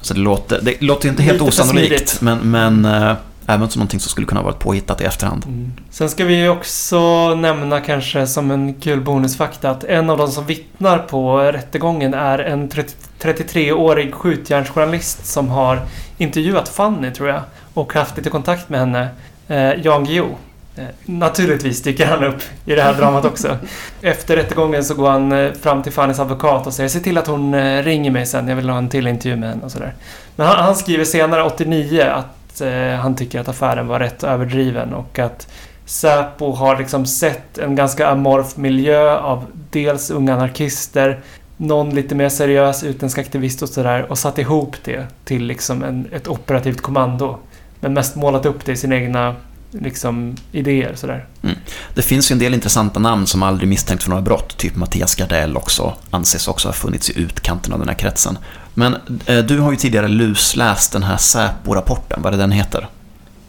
Så 0.00 0.14
det 0.14 0.20
låter, 0.20 0.60
det 0.62 0.82
låter 0.82 1.08
inte 1.08 1.22
helt 1.22 1.34
Lite 1.40 1.48
osannolikt, 1.48 2.20
men, 2.20 2.38
men 2.38 2.84
eh, 2.84 3.14
även 3.46 3.70
som 3.70 3.78
någonting 3.80 4.00
som 4.00 4.10
skulle 4.10 4.26
kunna 4.26 4.42
varit 4.42 4.58
påhittat 4.58 5.00
i 5.00 5.04
efterhand. 5.04 5.46
Sen 5.90 6.10
ska 6.10 6.24
vi 6.24 6.48
också 6.48 7.34
nämna 7.34 7.80
kanske 7.80 8.26
som 8.26 8.50
en 8.50 8.74
kul 8.74 9.00
bonusfakta 9.00 9.70
att 9.70 9.84
en 9.84 10.10
av 10.10 10.18
de 10.18 10.28
som 10.28 10.46
vittnar 10.46 10.98
på 10.98 11.38
rättegången 11.38 12.14
är 12.14 12.38
en 12.38 12.68
30 12.68 12.94
33-årig 13.24 14.14
skjutjärnsjournalist 14.14 15.26
som 15.26 15.48
har 15.48 15.80
intervjuat 16.18 16.68
Fanny 16.68 17.10
tror 17.10 17.28
jag 17.28 17.42
och 17.74 17.94
haft 17.94 18.16
lite 18.16 18.30
kontakt 18.30 18.68
med 18.68 18.80
henne. 18.80 19.08
Eh, 19.48 19.84
Jan 19.84 20.04
Guillou. 20.04 20.28
Eh, 20.76 20.84
naturligtvis 21.04 21.82
dyker 21.82 22.06
han 22.06 22.24
upp 22.24 22.42
i 22.66 22.74
det 22.74 22.82
här 22.82 22.94
dramat 22.94 23.24
också. 23.24 23.58
Efter 24.02 24.36
rättegången 24.36 24.84
så 24.84 24.94
går 24.94 25.10
han 25.10 25.32
eh, 25.32 25.52
fram 25.52 25.82
till 25.82 25.92
Fannys 25.92 26.18
advokat 26.18 26.66
och 26.66 26.74
säger 26.74 26.88
se 26.88 27.00
till 27.00 27.18
att 27.18 27.26
hon 27.26 27.82
ringer 27.82 28.10
mig 28.10 28.26
sen, 28.26 28.48
jag 28.48 28.56
vill 28.56 28.68
ha 28.68 28.78
en 28.78 28.88
till 28.88 29.06
intervju 29.06 29.36
med 29.36 29.48
henne 29.48 29.64
och 29.64 29.72
sådär. 29.72 29.94
Men 30.36 30.46
han, 30.46 30.64
han 30.64 30.76
skriver 30.76 31.04
senare, 31.04 31.42
89, 31.42 32.02
att 32.02 32.60
eh, 32.60 33.00
han 33.00 33.16
tycker 33.16 33.40
att 33.40 33.48
affären 33.48 33.86
var 33.86 34.00
rätt 34.00 34.24
överdriven 34.24 34.94
och 34.94 35.18
att 35.18 35.48
Säpo 35.86 36.52
har 36.52 36.78
liksom 36.78 37.06
sett 37.06 37.58
en 37.58 37.74
ganska 37.76 38.08
amorf 38.08 38.56
miljö 38.56 39.18
av 39.18 39.44
dels 39.70 40.10
unga 40.10 40.34
anarkister, 40.34 41.20
någon 41.56 41.94
lite 41.94 42.14
mer 42.14 42.28
seriös 42.28 42.84
utländsk 42.84 43.18
aktivist 43.18 43.62
och 43.62 43.68
sådär 43.68 44.02
och 44.10 44.18
satt 44.18 44.38
ihop 44.38 44.76
det 44.84 45.06
till 45.24 45.44
liksom 45.44 45.82
en, 45.84 46.08
ett 46.12 46.28
operativt 46.28 46.80
kommando. 46.80 47.38
Men 47.80 47.94
mest 47.94 48.16
målat 48.16 48.46
upp 48.46 48.64
det 48.64 48.72
i 48.72 48.76
sina 48.76 48.96
egna 48.96 49.36
liksom, 49.70 50.36
idéer 50.52 50.94
sådär. 50.94 51.26
Det 51.94 52.02
finns 52.02 52.30
ju 52.30 52.32
en 52.32 52.38
del 52.38 52.54
intressanta 52.54 53.00
namn 53.00 53.26
som 53.26 53.42
aldrig 53.42 53.68
misstänkt 53.68 54.02
för 54.02 54.10
några 54.10 54.22
brott, 54.22 54.56
typ 54.56 54.76
Mattias 54.76 55.14
Gardell 55.14 55.56
också, 55.56 55.94
anses 56.10 56.48
också 56.48 56.68
ha 56.68 56.72
funnits 56.72 57.10
i 57.10 57.20
utkanten 57.20 57.72
av 57.72 57.78
den 57.78 57.88
här 57.88 57.96
kretsen. 57.96 58.38
Men 58.74 58.96
eh, 59.26 59.38
du 59.38 59.58
har 59.58 59.70
ju 59.70 59.76
tidigare 59.76 60.08
lusläst 60.08 60.92
den 60.92 61.02
här 61.02 61.16
Säpo-rapporten, 61.16 62.22
vad 62.22 62.34
är 62.34 62.36
det 62.36 62.42
den 62.42 62.52
heter? 62.52 62.88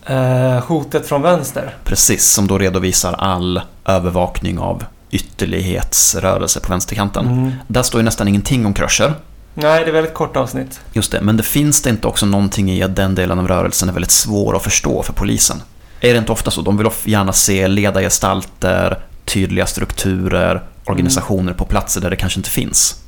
Eh, 0.05 0.63
hotet 0.63 1.07
från 1.07 1.21
vänster. 1.21 1.75
Precis, 1.83 2.25
som 2.25 2.47
då 2.47 2.57
redovisar 2.57 3.13
all 3.13 3.61
övervakning 3.85 4.59
av 4.59 4.83
ytterlighetsrörelse 5.15 6.59
på 6.59 6.69
vänsterkanten. 6.69 7.27
Mm. 7.27 7.51
Där 7.67 7.83
står 7.83 7.99
ju 7.99 8.05
nästan 8.05 8.27
ingenting 8.27 8.65
om 8.65 8.73
Kröcher. 8.73 9.13
Nej, 9.53 9.83
det 9.83 9.89
är 9.89 9.93
väldigt 9.93 10.13
kort 10.13 10.37
avsnitt. 10.37 10.79
Just 10.93 11.11
det, 11.11 11.21
men 11.21 11.37
det 11.37 11.43
finns 11.43 11.81
det 11.81 11.89
inte 11.89 12.07
också 12.07 12.25
någonting 12.25 12.71
i 12.71 12.83
att 12.83 12.95
den 12.95 13.15
delen 13.15 13.39
av 13.39 13.47
rörelsen 13.47 13.89
är 13.89 13.93
väldigt 13.93 14.11
svår 14.11 14.55
att 14.55 14.63
förstå 14.63 15.03
för 15.03 15.13
polisen? 15.13 15.61
Är 16.01 16.13
det 16.13 16.19
inte 16.19 16.31
ofta 16.31 16.51
så? 16.51 16.61
De 16.61 16.77
vill 16.77 16.87
gärna 17.03 17.33
se 17.33 17.67
ledargestalter, 17.67 18.99
tydliga 19.25 19.65
strukturer, 19.65 20.63
organisationer 20.85 21.53
på 21.53 21.65
platser 21.65 22.01
där 22.01 22.09
det 22.09 22.15
kanske 22.15 22.39
inte 22.39 22.49
finns. 22.49 23.01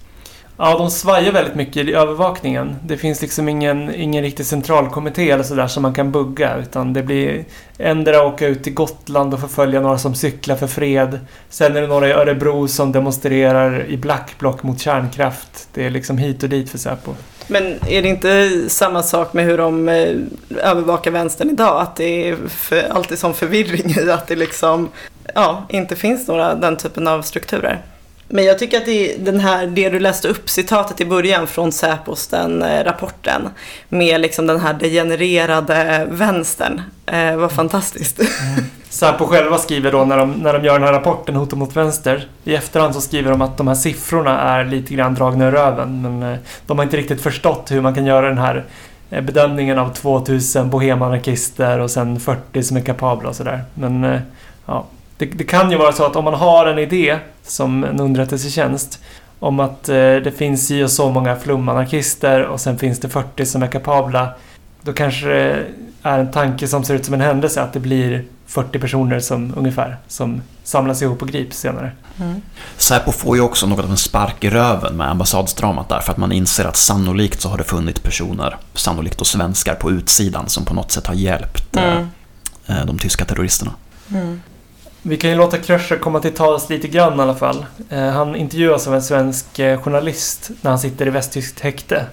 Ja, 0.59 0.77
de 0.77 0.91
svajar 0.91 1.31
väldigt 1.31 1.55
mycket 1.55 1.87
i 1.87 1.93
övervakningen. 1.93 2.75
Det 2.85 2.97
finns 2.97 3.21
liksom 3.21 3.49
ingen, 3.49 3.95
ingen 3.95 4.23
riktig 4.23 4.45
centralkommitté 4.45 5.31
eller 5.31 5.43
sådär 5.43 5.67
som 5.67 5.83
man 5.83 5.93
kan 5.93 6.11
bugga. 6.11 6.57
Utan 6.57 6.93
det 6.93 7.03
blir 7.03 7.45
ändra 7.77 8.23
åka 8.23 8.47
ut 8.47 8.63
till 8.63 8.73
Gotland 8.73 9.33
och 9.33 9.39
förfölja 9.39 9.81
några 9.81 9.97
som 9.97 10.15
cyklar 10.15 10.55
för 10.55 10.67
fred. 10.67 11.19
Sen 11.49 11.75
är 11.75 11.81
det 11.81 11.87
några 11.87 12.07
i 12.07 12.11
Örebro 12.11 12.67
som 12.67 12.91
demonstrerar 12.91 13.85
i 13.85 13.97
blackblock 13.97 14.63
mot 14.63 14.79
kärnkraft. 14.79 15.69
Det 15.73 15.85
är 15.85 15.89
liksom 15.89 16.17
hit 16.17 16.43
och 16.43 16.49
dit 16.49 16.69
för 16.69 16.77
Säpo. 16.77 17.13
Men 17.47 17.65
är 17.87 18.01
det 18.01 18.07
inte 18.07 18.51
samma 18.69 19.03
sak 19.03 19.33
med 19.33 19.45
hur 19.45 19.57
de 19.57 19.89
eh, 19.89 20.15
övervakar 20.63 21.11
vänstern 21.11 21.49
idag? 21.49 21.81
Att 21.81 21.95
det 21.95 22.29
är 22.29 22.37
för, 22.47 22.89
alltid 22.89 23.19
sån 23.19 23.33
förvirring 23.33 23.95
i 23.97 24.11
att 24.11 24.27
det 24.27 24.35
liksom 24.35 24.89
ja, 25.35 25.65
inte 25.69 25.95
finns 25.95 26.27
några 26.27 26.55
den 26.55 26.77
typen 26.77 27.07
av 27.07 27.21
strukturer. 27.21 27.81
Men 28.29 28.45
jag 28.45 28.59
tycker 28.59 28.77
att 28.77 28.85
det, 28.85 29.15
den 29.25 29.39
här, 29.39 29.67
det 29.67 29.89
du 29.89 29.99
läste 29.99 30.27
upp, 30.27 30.49
citatet 30.49 31.01
i 31.01 31.05
början 31.05 31.47
från 31.47 31.71
Säpos, 31.71 32.27
den 32.27 32.63
eh, 32.63 32.83
rapporten, 32.83 33.49
med 33.89 34.21
liksom 34.21 34.47
den 34.47 34.59
här 34.59 34.73
degenererade 34.73 36.07
vänstern, 36.09 36.81
eh, 37.05 37.35
var 37.35 37.49
fantastiskt. 37.49 38.19
Mm. 38.19 38.65
Säpo 38.89 39.25
själva 39.25 39.57
skriver 39.57 39.91
då 39.91 40.05
när 40.05 40.17
de, 40.17 40.31
när 40.31 40.53
de 40.53 40.65
gör 40.65 40.73
den 40.73 40.83
här 40.83 40.93
rapporten 40.93 41.35
Hot 41.35 41.53
mot 41.53 41.75
vänster. 41.75 42.27
I 42.43 42.55
efterhand 42.55 42.95
så 42.95 43.01
skriver 43.01 43.31
de 43.31 43.41
att 43.41 43.57
de 43.57 43.67
här 43.67 43.75
siffrorna 43.75 44.39
är 44.39 44.65
lite 44.65 44.93
grann 44.93 45.13
dragna 45.15 45.47
ur 45.47 45.51
röven. 45.51 46.01
Men 46.01 46.33
eh, 46.33 46.39
de 46.65 46.77
har 46.77 46.85
inte 46.85 46.97
riktigt 46.97 47.21
förstått 47.21 47.71
hur 47.71 47.81
man 47.81 47.95
kan 47.95 48.05
göra 48.05 48.29
den 48.29 48.37
här 48.37 48.65
eh, 49.09 49.21
bedömningen 49.21 49.79
av 49.79 49.93
2000 49.93 50.69
bohemanarkister 50.69 51.79
och 51.79 51.91
sen 51.91 52.19
40 52.19 52.63
som 52.63 52.77
är 52.77 52.81
kapabla 52.81 53.29
och 53.29 53.35
sådär. 53.35 53.63
Men 53.73 54.19
ja, 54.65 54.85
det, 55.17 55.25
det 55.25 55.43
kan 55.43 55.71
ju 55.71 55.77
vara 55.77 55.91
så 55.91 56.05
att 56.05 56.15
om 56.15 56.23
man 56.23 56.33
har 56.33 56.65
en 56.65 56.79
idé 56.79 57.17
som 57.43 57.83
en 57.83 57.99
underrättelsetjänst 57.99 58.99
om 59.39 59.59
att 59.59 59.89
eh, 59.89 59.95
det 59.95 60.33
finns 60.37 60.71
ju 60.71 60.83
och 60.83 60.91
så 60.91 61.09
många 61.09 61.35
flumanarkister 61.35 62.43
och 62.45 62.61
sen 62.61 62.77
finns 62.79 62.99
det 62.99 63.09
40 63.09 63.45
som 63.45 63.63
är 63.63 63.67
kapabla. 63.67 64.29
Då 64.81 64.93
kanske 64.93 65.27
det 65.27 65.65
är 66.03 66.19
en 66.19 66.31
tanke 66.31 66.67
som 66.67 66.83
ser 66.83 66.93
ut 66.95 67.05
som 67.05 67.13
en 67.13 67.21
händelse 67.21 67.61
att 67.61 67.73
det 67.73 67.79
blir 67.79 68.25
40 68.47 68.79
personer 68.79 69.19
som 69.19 69.53
ungefär 69.57 69.97
som 70.07 70.41
samlas 70.63 71.01
ihop 71.01 71.21
och 71.21 71.27
grips 71.27 71.57
senare. 71.59 71.91
Säpo 72.77 73.11
får 73.11 73.35
ju 73.35 73.41
också 73.41 73.67
något 73.67 73.83
av 73.85 73.89
en 73.91 73.97
spark 73.97 74.43
i 74.43 74.49
röven 74.49 74.97
med 74.97 75.09
ambassadsdramat 75.09 75.89
där 75.89 75.99
för 75.99 76.11
att 76.11 76.17
man 76.17 76.31
inser 76.31 76.65
att 76.65 76.75
sannolikt 76.77 77.41
så 77.41 77.49
har 77.49 77.57
det 77.57 77.63
funnits 77.63 77.99
personer, 77.99 78.57
sannolikt 78.73 79.17
då 79.19 79.25
svenskar 79.25 79.75
på 79.75 79.91
utsidan 79.91 80.49
som 80.49 80.65
på 80.65 80.73
något 80.73 80.91
sätt 80.91 81.07
har 81.07 81.13
hjälpt 81.13 81.77
Mm. 81.77 82.07
eh, 82.67 82.85
de 82.85 82.99
tyska 82.99 83.25
terroristerna. 83.25 83.71
Vi 85.09 85.17
kan 85.17 85.29
ju 85.29 85.35
låta 85.35 85.57
Kröcher 85.57 85.97
komma 85.97 86.19
till 86.19 86.33
tals 86.33 86.69
lite 86.69 86.87
grann 86.87 87.19
i 87.19 87.21
alla 87.21 87.35
fall. 87.35 87.65
Eh, 87.89 88.09
han 88.09 88.35
intervjuas 88.35 88.87
av 88.87 88.95
en 88.95 89.01
svensk 89.01 89.59
eh, 89.59 89.81
journalist 89.81 90.51
när 90.61 90.71
han 90.71 90.79
sitter 90.79 91.07
i 91.07 91.09
västtyskt 91.09 91.59
häkte 91.59 92.05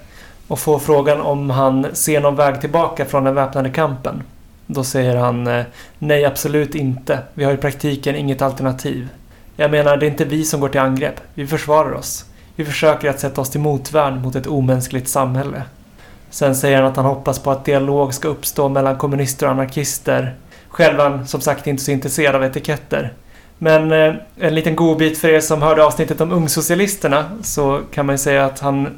och 0.49 0.59
får 0.59 0.79
frågan 0.79 1.21
om 1.21 1.51
han 1.51 1.87
ser 1.93 2.21
någon 2.21 2.37
väg 2.37 2.61
tillbaka 2.61 3.05
från 3.05 3.25
den 3.25 3.35
väpnade 3.35 3.71
kampen. 3.71 4.23
Då 4.67 4.85
säger 4.85 5.17
han 5.17 5.47
eh, 5.47 5.65
nej, 5.99 6.25
absolut 6.25 6.75
inte. 6.75 7.19
Vi 7.35 7.45
har 7.45 7.53
i 7.53 7.57
praktiken 7.57 8.17
inget 8.17 8.43
alternativ. 8.43 9.09
Jag 9.57 9.71
menar, 9.71 9.97
det 9.97 10.07
är 10.07 10.11
inte 10.11 10.25
vi 10.25 10.45
som 10.45 10.61
går 10.61 10.69
till 10.69 10.81
angrepp. 10.81 11.21
Vi 11.35 11.47
försvarar 11.47 11.93
oss. 11.93 12.25
Vi 12.57 12.65
försöker 12.65 13.11
att 13.11 13.21
sätta 13.21 13.41
oss 13.41 13.51
till 13.51 13.61
motvärn 13.61 14.23
mot 14.23 14.37
ett 14.37 14.47
omänskligt 14.47 15.09
samhälle. 15.09 15.63
Sen 16.31 16.57
säger 16.57 16.77
han 16.77 16.91
att 16.91 16.97
han 16.97 17.07
hoppas 17.07 17.39
på 17.39 17.51
att 17.51 17.65
dialog 17.65 18.15
ska 18.15 18.29
uppstå 18.29 18.69
mellan 18.69 18.99
kommunister 18.99 19.47
och 19.47 19.53
anarkister. 19.53 20.35
Själv 20.75 20.99
han 20.99 21.27
som 21.27 21.41
sagt 21.41 21.67
inte 21.67 21.83
så 21.83 21.91
intresserad 21.91 22.35
av 22.35 22.45
etiketter. 22.45 23.13
Men 23.59 23.93
eh, 23.93 24.15
en 24.39 24.55
liten 24.55 24.77
godbit 24.77 25.19
för 25.19 25.29
er 25.29 25.41
som 25.41 25.63
hörde 25.63 25.85
avsnittet 25.85 26.21
om 26.21 26.33
ungsocialisterna 26.33 27.25
så 27.43 27.81
kan 27.93 28.07
man 28.07 28.15
ju 28.15 28.19
säga 28.19 28.45
att 28.45 28.61
han 28.61 28.89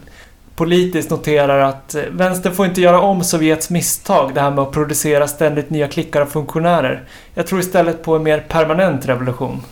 politiskt 0.55 1.11
noterar 1.11 1.59
att 1.59 1.95
eh, 1.95 2.03
vänstern 2.11 2.55
får 2.55 2.67
inte 2.67 2.81
göra 2.81 3.01
om 3.01 3.25
Sovjets 3.25 3.71
misstag, 3.71 4.35
det 4.35 4.41
här 4.41 4.51
med 4.51 4.59
att 4.59 4.73
producera 4.73 5.29
ständigt 5.29 5.71
nya 5.71 5.89
klickar 5.89 6.21
av 6.21 6.27
funktionärer. 6.27 7.03
Jag 7.35 7.47
tror 7.47 7.61
istället 7.61 8.05
på 8.05 8.17
en 8.17 8.23
mer 8.23 8.41
permanent 8.49 9.07
revolution. 9.07 9.63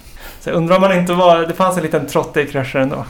Så 0.41 0.51
jag 0.51 0.57
undrar 0.57 0.77
om 0.77 0.81
man 0.81 0.99
inte 0.99 1.13
var... 1.13 1.39
Det 1.39 1.55
fanns 1.55 1.77
en 1.77 1.83
liten 1.83 2.07
trotte 2.07 2.41
i 2.41 2.47
kraschen 2.47 2.83
ändå. 2.83 3.05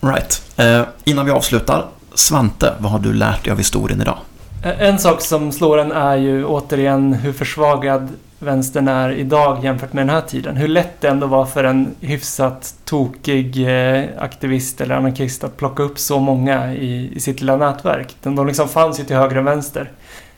Right. 0.00 0.42
Eh, 0.56 0.82
innan 1.04 1.26
vi 1.26 1.32
avslutar, 1.32 1.84
Svante, 2.14 2.72
vad 2.78 2.92
har 2.92 2.98
du 2.98 3.12
lärt 3.12 3.44
dig 3.44 3.52
av 3.52 3.58
historien 3.58 4.00
idag? 4.00 4.18
Eh, 4.64 4.88
En 4.88 4.98
sak 4.98 5.20
som 5.20 5.52
slår 5.52 5.78
en 5.78 5.92
är 5.92 6.16
ju 6.16 6.44
återigen 6.44 7.12
hur 7.12 7.32
försvagad 7.32 8.08
vänstern 8.44 8.88
är 8.88 9.10
idag 9.10 9.64
jämfört 9.64 9.92
med 9.92 10.06
den 10.06 10.14
här 10.14 10.20
tiden. 10.20 10.56
Hur 10.56 10.68
lätt 10.68 11.00
det 11.00 11.08
ändå 11.08 11.26
var 11.26 11.46
för 11.46 11.64
en 11.64 11.94
hyfsat 12.00 12.74
tokig 12.84 13.68
eh, 13.68 14.04
aktivist 14.18 14.80
eller 14.80 14.94
anarkist 14.94 15.44
att 15.44 15.56
plocka 15.56 15.82
upp 15.82 15.98
så 15.98 16.18
många 16.18 16.74
i, 16.74 17.10
i 17.14 17.20
sitt 17.20 17.40
lilla 17.40 17.56
nätverk. 17.56 18.16
De, 18.22 18.36
de 18.36 18.46
liksom 18.46 18.68
fanns 18.68 19.00
ju 19.00 19.04
till 19.04 19.16
höger 19.16 19.38
och 19.38 19.46
vänster. 19.46 19.90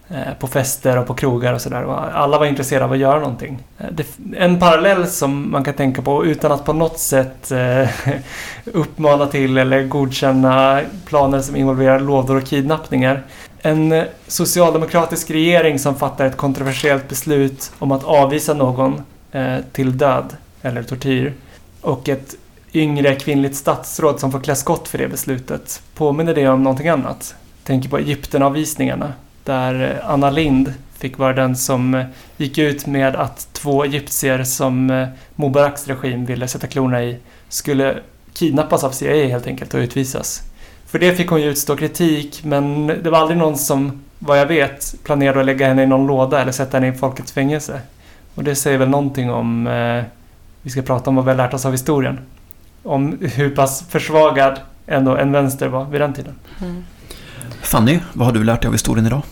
Eh, 0.08 0.34
på 0.38 0.46
fester 0.46 0.98
och 0.98 1.06
på 1.06 1.14
krogar 1.14 1.52
och 1.52 1.60
sådär. 1.60 1.82
Alla 2.12 2.38
var 2.38 2.46
intresserade 2.46 2.84
av 2.84 2.92
att 2.92 2.98
göra 2.98 3.18
någonting. 3.20 3.58
Eh, 3.78 3.86
en 4.36 4.58
parallell 4.58 5.06
som 5.06 5.50
man 5.50 5.64
kan 5.64 5.74
tänka 5.74 6.02
på 6.02 6.26
utan 6.26 6.52
att 6.52 6.64
på 6.64 6.72
något 6.72 6.98
sätt 6.98 7.52
uppmana 8.64 9.26
till 9.26 9.58
eller 9.58 9.82
godkänna 9.82 10.80
planer 11.04 11.40
som 11.40 11.56
involverar 11.56 12.00
lådor 12.00 12.36
och 12.36 12.44
kidnappningar. 12.44 13.22
En 13.66 13.92
eh, 13.92 14.04
socialdemokratisk 14.26 15.30
regering 15.30 15.78
som 15.78 15.96
fattar 15.96 16.26
ett 16.26 16.36
kontroversiellt 16.36 17.08
beslut 17.08 17.72
om 17.78 17.92
att 17.92 18.04
avvisa 18.04 18.54
någon 18.54 19.02
eh, 19.32 19.56
till 19.72 19.98
död 19.98 20.36
eller 20.62 20.82
tortyr 20.82 21.32
och 21.80 22.08
ett 22.08 22.34
yngre 22.72 23.14
kvinnligt 23.14 23.56
statsråd 23.56 24.20
som 24.20 24.32
får 24.32 24.40
klä 24.40 24.54
skott 24.54 24.88
för 24.88 24.98
det 24.98 25.08
beslutet. 25.08 25.82
Påminner 25.94 26.34
det 26.34 26.48
om 26.48 26.62
någonting 26.62 26.88
annat? 26.88 27.34
Tänker 27.64 27.88
på 27.88 27.98
Egyptenavvisningarna 27.98 29.12
där 29.44 30.00
eh, 30.04 30.10
Anna 30.10 30.30
Lind 30.30 30.72
fick 30.98 31.18
vara 31.18 31.32
den 31.32 31.56
som 31.56 31.94
eh, 31.94 32.06
gick 32.36 32.58
ut 32.58 32.86
med 32.86 33.16
att 33.16 33.48
två 33.52 33.84
egyptier 33.84 34.44
som 34.44 35.06
Mubaraks 35.34 35.88
regim 35.88 36.26
ville 36.26 36.48
sätta 36.48 36.66
klorna 36.66 37.04
i 37.04 37.18
skulle 37.48 37.98
kidnappas 38.32 38.84
av 38.84 38.90
CIA 38.90 39.28
helt 39.28 39.46
enkelt 39.46 39.74
och 39.74 39.78
utvisas. 39.78 40.42
För 40.96 41.00
det 41.00 41.14
fick 41.14 41.28
hon 41.28 41.42
ju 41.42 41.50
utstå 41.50 41.76
kritik 41.76 42.40
men 42.44 42.86
det 42.86 43.10
var 43.10 43.18
aldrig 43.18 43.38
någon 43.38 43.56
som, 43.56 44.02
vad 44.18 44.38
jag 44.38 44.46
vet, 44.46 44.94
planerade 45.04 45.40
att 45.40 45.46
lägga 45.46 45.68
henne 45.68 45.82
i 45.82 45.86
någon 45.86 46.06
låda 46.06 46.42
eller 46.42 46.52
sätta 46.52 46.76
henne 46.76 46.88
i 46.88 46.98
folkets 46.98 47.32
fängelse. 47.32 47.80
Och 48.34 48.44
det 48.44 48.54
säger 48.54 48.78
väl 48.78 48.88
någonting 48.88 49.30
om, 49.30 49.66
eh, 49.66 50.04
vi 50.62 50.70
ska 50.70 50.82
prata 50.82 51.10
om 51.10 51.16
vad 51.16 51.24
vi 51.24 51.30
har 51.30 51.36
lärt 51.36 51.54
oss 51.54 51.66
av 51.66 51.72
historien. 51.72 52.18
Om 52.82 53.18
hur 53.20 53.50
pass 53.50 53.84
försvagad 53.88 54.60
ändå 54.86 55.16
en 55.16 55.32
vänster 55.32 55.68
var 55.68 55.84
vid 55.84 56.00
den 56.00 56.14
tiden. 56.14 56.34
Fanny, 57.62 57.98
vad 58.12 58.26
har 58.26 58.34
du 58.34 58.44
lärt 58.44 58.62
dig 58.62 58.68
av 58.68 58.74
historien 58.74 59.06
idag? 59.06 59.22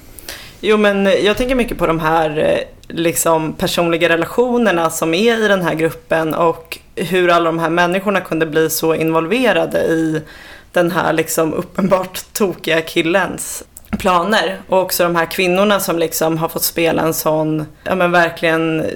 Jo 0.61 0.77
men 0.77 1.05
jag 1.25 1.37
tänker 1.37 1.55
mycket 1.55 1.79
på 1.79 1.87
de 1.87 2.01
här 2.01 2.39
eh, 2.39 2.95
liksom 2.97 3.53
personliga 3.53 4.09
relationerna 4.09 4.91
som 4.91 5.15
är 5.15 5.45
i 5.45 5.49
den 5.49 5.63
här 5.63 5.75
gruppen 5.75 6.35
och 6.35 6.79
hur 6.95 7.31
alla 7.31 7.45
de 7.45 7.59
här 7.59 7.71
människorna 7.71 8.21
kunde 8.21 8.47
bli 8.47 8.71
så 8.71 8.95
involverade 8.95 9.79
i 9.79 10.23
den 10.75 10.91
här 10.91 11.13
liksom 11.13 11.53
uppenbart 11.55 12.25
tokiga 12.33 12.81
killens 12.81 13.63
planer. 13.99 14.61
Och 14.69 14.79
också 14.81 15.03
de 15.05 15.17
här 15.17 15.27
kvinnorna 15.27 15.81
som 15.81 15.99
liksom 15.99 16.39
har 16.39 16.49
fått 16.49 16.63
spela 16.63 17.03
en 17.03 17.15
sån, 17.15 17.67
ja 17.85 17.95
men 17.95 18.11
verkligen 18.13 18.87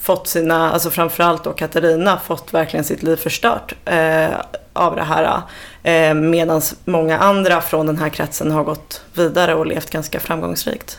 fått 0.00 0.28
sina, 0.28 0.72
alltså 0.72 0.90
framförallt 0.90 1.44
då 1.44 1.52
Katarina, 1.52 2.18
fått 2.26 2.54
verkligen 2.54 2.84
sitt 2.84 3.02
liv 3.02 3.16
förstört 3.16 3.74
eh, 3.84 4.28
av 4.72 4.96
det 4.96 5.02
här. 5.02 5.40
Eh, 5.82 6.14
Medan 6.14 6.62
många 6.84 7.18
andra 7.18 7.60
från 7.60 7.86
den 7.86 7.98
här 7.98 8.08
kretsen 8.08 8.50
har 8.50 8.64
gått 8.64 9.02
vidare 9.14 9.54
och 9.54 9.66
levt 9.66 9.90
ganska 9.90 10.20
framgångsrikt. 10.20 10.98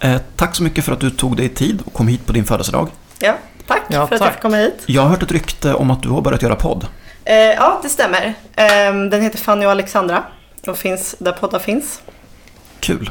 Eh, 0.00 0.16
tack 0.36 0.54
så 0.56 0.62
mycket 0.62 0.84
för 0.84 0.92
att 0.92 1.00
du 1.00 1.10
tog 1.10 1.36
dig 1.36 1.48
tid 1.48 1.82
och 1.86 1.92
kom 1.92 2.08
hit 2.08 2.26
på 2.26 2.32
din 2.32 2.44
födelsedag. 2.44 2.88
Ja, 3.18 3.34
tack 3.66 3.82
Ja, 3.88 4.06
för 4.06 4.14
att 4.14 4.20
tack. 4.20 4.28
jag 4.28 4.34
fick 4.34 4.42
komma 4.42 4.56
hit. 4.56 4.82
Jag 4.86 5.02
har 5.02 5.08
hört 5.08 5.22
ett 5.22 5.32
rykte 5.32 5.74
om 5.74 5.90
att 5.90 6.02
du 6.02 6.08
har 6.08 6.20
börjat 6.20 6.42
göra 6.42 6.54
podd. 6.54 6.86
Eh, 7.26 7.36
ja, 7.36 7.80
det 7.82 7.88
stämmer. 7.88 8.34
Eh, 8.56 8.94
den 9.10 9.22
heter 9.22 9.38
Fanny 9.38 9.66
och 9.66 9.70
Alexandra 9.70 10.22
och 10.66 10.78
finns 10.78 11.16
där 11.18 11.32
poddar 11.32 11.58
finns. 11.58 12.02
Kul. 12.80 13.10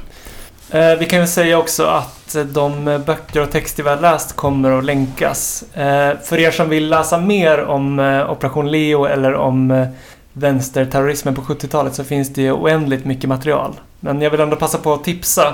Eh, 0.71 0.95
vi 0.95 1.05
kan 1.05 1.19
väl 1.19 1.27
säga 1.27 1.57
också 1.57 1.85
att 1.85 2.35
de 2.45 3.03
böcker 3.05 3.41
och 3.41 3.51
texter 3.51 3.83
vi 3.83 3.89
har 3.89 3.97
läst 3.97 4.35
kommer 4.35 4.71
att 4.71 4.85
länkas. 4.85 5.63
Eh, 5.73 6.13
för 6.23 6.39
er 6.39 6.51
som 6.51 6.69
vill 6.69 6.89
läsa 6.89 7.17
mer 7.17 7.63
om 7.63 7.99
eh, 7.99 8.31
Operation 8.31 8.71
Leo 8.71 9.05
eller 9.05 9.33
om 9.33 9.71
eh, 9.71 9.87
vänsterterrorismen 10.33 11.35
på 11.35 11.41
70-talet 11.41 11.95
så 11.95 12.03
finns 12.03 12.33
det 12.33 12.41
ju 12.41 12.51
oändligt 12.51 13.05
mycket 13.05 13.29
material. 13.29 13.73
Men 13.99 14.21
jag 14.21 14.29
vill 14.29 14.39
ändå 14.39 14.55
passa 14.55 14.77
på 14.77 14.93
att 14.93 15.03
tipsa 15.03 15.53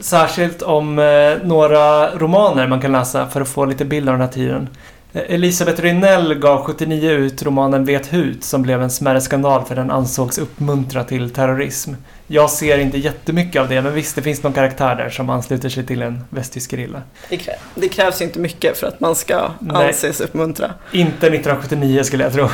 särskilt 0.00 0.62
om 0.62 0.98
eh, 0.98 1.46
några 1.48 2.10
romaner 2.10 2.66
man 2.66 2.80
kan 2.80 2.92
läsa 2.92 3.26
för 3.26 3.40
att 3.40 3.48
få 3.48 3.64
lite 3.64 3.84
bild 3.84 4.08
av 4.08 4.14
den 4.14 4.26
här 4.26 4.32
tiden. 4.32 4.68
Elisabeth 5.12 5.82
Rynell 5.82 6.34
gav 6.34 6.64
79 6.64 7.10
ut 7.10 7.42
romanen 7.42 7.84
Vet 7.84 8.12
hut 8.12 8.44
som 8.44 8.62
blev 8.62 8.82
en 8.82 8.90
smärre 8.90 9.20
skandal 9.20 9.64
för 9.64 9.74
den 9.76 9.90
ansågs 9.90 10.38
uppmuntra 10.38 11.04
till 11.04 11.30
terrorism. 11.30 11.92
Jag 12.26 12.50
ser 12.50 12.78
inte 12.78 12.98
jättemycket 12.98 13.62
av 13.62 13.68
det, 13.68 13.82
men 13.82 13.94
visst 13.94 14.14
det 14.16 14.22
finns 14.22 14.42
någon 14.42 14.52
karaktär 14.52 14.94
där 14.94 15.10
som 15.10 15.30
ansluter 15.30 15.68
sig 15.68 15.86
till 15.86 16.02
en 16.02 16.24
västtysk 16.30 16.70
gerilla. 16.70 17.02
Det, 17.28 17.36
krä- 17.36 17.56
det 17.74 17.88
krävs 17.88 18.20
ju 18.20 18.24
inte 18.24 18.38
mycket 18.38 18.76
för 18.78 18.86
att 18.86 19.00
man 19.00 19.14
ska 19.14 19.50
Nej. 19.58 19.86
anses 19.86 20.20
uppmuntra. 20.20 20.70
Inte 20.92 21.26
1979 21.26 22.02
skulle 22.02 22.24
jag 22.24 22.32
tro. 22.32 22.48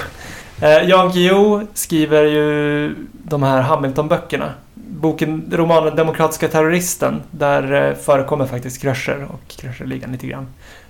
Eh, 0.63 0.89
Jan 0.89 1.13
Guillou 1.13 1.67
skriver 1.75 2.23
ju 2.25 2.95
de 3.13 3.43
här 3.43 3.61
Hamilton-böckerna. 3.63 4.51
Boken, 4.75 5.51
romanen 5.53 5.97
Demokratiska 5.97 6.49
terroristen, 6.49 7.23
där 7.31 7.89
eh, 7.89 7.95
förekommer 7.95 8.47
faktiskt 8.47 8.83
Kröcher 8.83 9.27
och 9.31 9.49
Kröcherligan 9.49 10.13
lite 10.13 10.27
grann. 10.27 10.47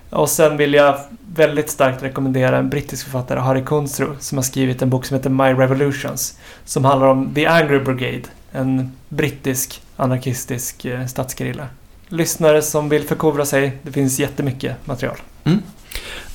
Och 0.09 0.29
sen 0.29 0.57
vill 0.57 0.73
jag 0.73 0.99
väldigt 1.35 1.69
starkt 1.69 2.03
rekommendera 2.03 2.57
en 2.57 2.69
brittisk 2.69 3.03
författare, 3.03 3.39
Harry 3.39 3.65
Kunstro, 3.65 4.15
som 4.19 4.37
har 4.37 4.43
skrivit 4.43 4.81
en 4.81 4.89
bok 4.89 5.05
som 5.05 5.17
heter 5.17 5.29
My 5.29 5.43
Revolutions. 5.43 6.37
Som 6.65 6.85
handlar 6.85 7.07
om 7.07 7.33
The 7.35 7.45
Angry 7.45 7.79
Brigade, 7.79 8.23
en 8.51 8.91
brittisk 9.09 9.81
anarkistisk 9.95 10.85
eh, 10.85 11.05
statsgerilla. 11.05 11.67
Lyssnare 12.07 12.61
som 12.61 12.89
vill 12.89 13.07
förkovra 13.07 13.45
sig, 13.45 13.77
det 13.81 13.91
finns 13.91 14.19
jättemycket 14.19 14.87
material. 14.87 15.17
Mm. 15.43 15.61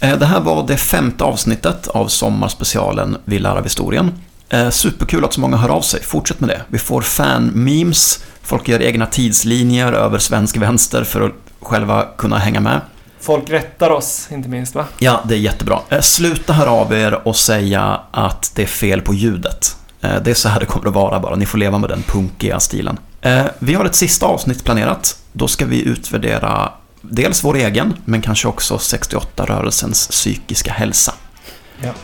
Eh, 0.01 0.19
det 0.19 0.27
här 0.27 0.41
var 0.41 0.67
det 0.67 0.77
femte 0.77 1.25
avsnittet 1.25 1.89
av 1.89 2.09
sommarspecialen 2.09 3.17
Vi 3.25 3.39
lär 3.39 3.57
av 3.57 3.65
historien. 3.65 4.13
Eh, 4.49 4.71
superkul 4.71 5.25
att 5.25 5.33
så 5.33 5.41
många 5.41 5.57
hör 5.57 5.69
av 5.69 5.81
sig. 5.81 6.03
Fortsätt 6.03 6.41
med 6.41 6.49
det. 6.49 6.63
Vi 6.69 6.79
får 6.79 7.01
fan-memes, 7.01 8.25
folk 8.43 8.69
gör 8.69 8.83
egna 8.83 9.07
tidslinjer 9.07 9.93
över 9.93 10.19
svensk 10.19 10.57
vänster 10.57 11.05
för 11.05 11.21
att 11.21 11.33
själva 11.61 12.07
kunna 12.17 12.39
hänga 12.39 12.61
med. 12.61 12.81
Folk 13.23 13.51
rättar 13.51 13.91
oss, 13.91 14.29
inte 14.33 14.49
minst 14.49 14.75
va? 14.75 14.85
Ja, 14.99 15.21
det 15.29 15.35
är 15.35 15.39
jättebra. 15.39 15.79
Eh, 15.89 16.01
Sluta 16.01 16.53
höra 16.53 16.71
av 16.71 16.93
er 16.93 17.29
och 17.29 17.37
säga 17.37 18.01
att 18.11 18.53
det 18.55 18.63
är 18.63 18.67
fel 18.67 19.01
på 19.01 19.15
ljudet. 19.15 19.77
Eh, 20.01 20.23
Det 20.23 20.31
är 20.31 20.35
så 20.35 20.49
här 20.49 20.61
det 20.61 20.67
kommer 20.67 20.89
att 20.89 20.95
vara 20.95 21.21
bara. 21.21 21.37
Ni 21.37 21.47
får 21.47 21.59
leva 21.59 21.79
med 21.79 21.91
den 21.91 22.03
punkiga 22.03 22.61
stilen. 22.61 22.99
Eh, 23.21 23.45
Vi 23.59 23.75
har 23.75 23.85
ett 23.85 23.95
sista 23.95 24.27
avsnitt 24.27 24.65
planerat. 24.65 25.17
Då 25.33 25.49
ska 25.49 25.65
vi 25.67 25.83
utvärdera 25.83 26.73
dels 27.01 27.45
vår 27.45 27.57
egen, 27.57 27.95
men 28.05 28.23
kanske 28.23 28.49
också 28.49 28.77
68-rörelsens 28.77 30.11
psykiska 30.11 30.73
hälsa. 30.73 31.15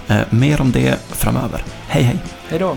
Ja. 0.07 0.17
Mer 0.31 0.61
om 0.61 0.73
det 0.73 0.97
framöver. 1.11 1.65
Hej 1.89 2.03
hej! 2.03 2.17
Hej 2.49 2.59
då! 2.59 2.77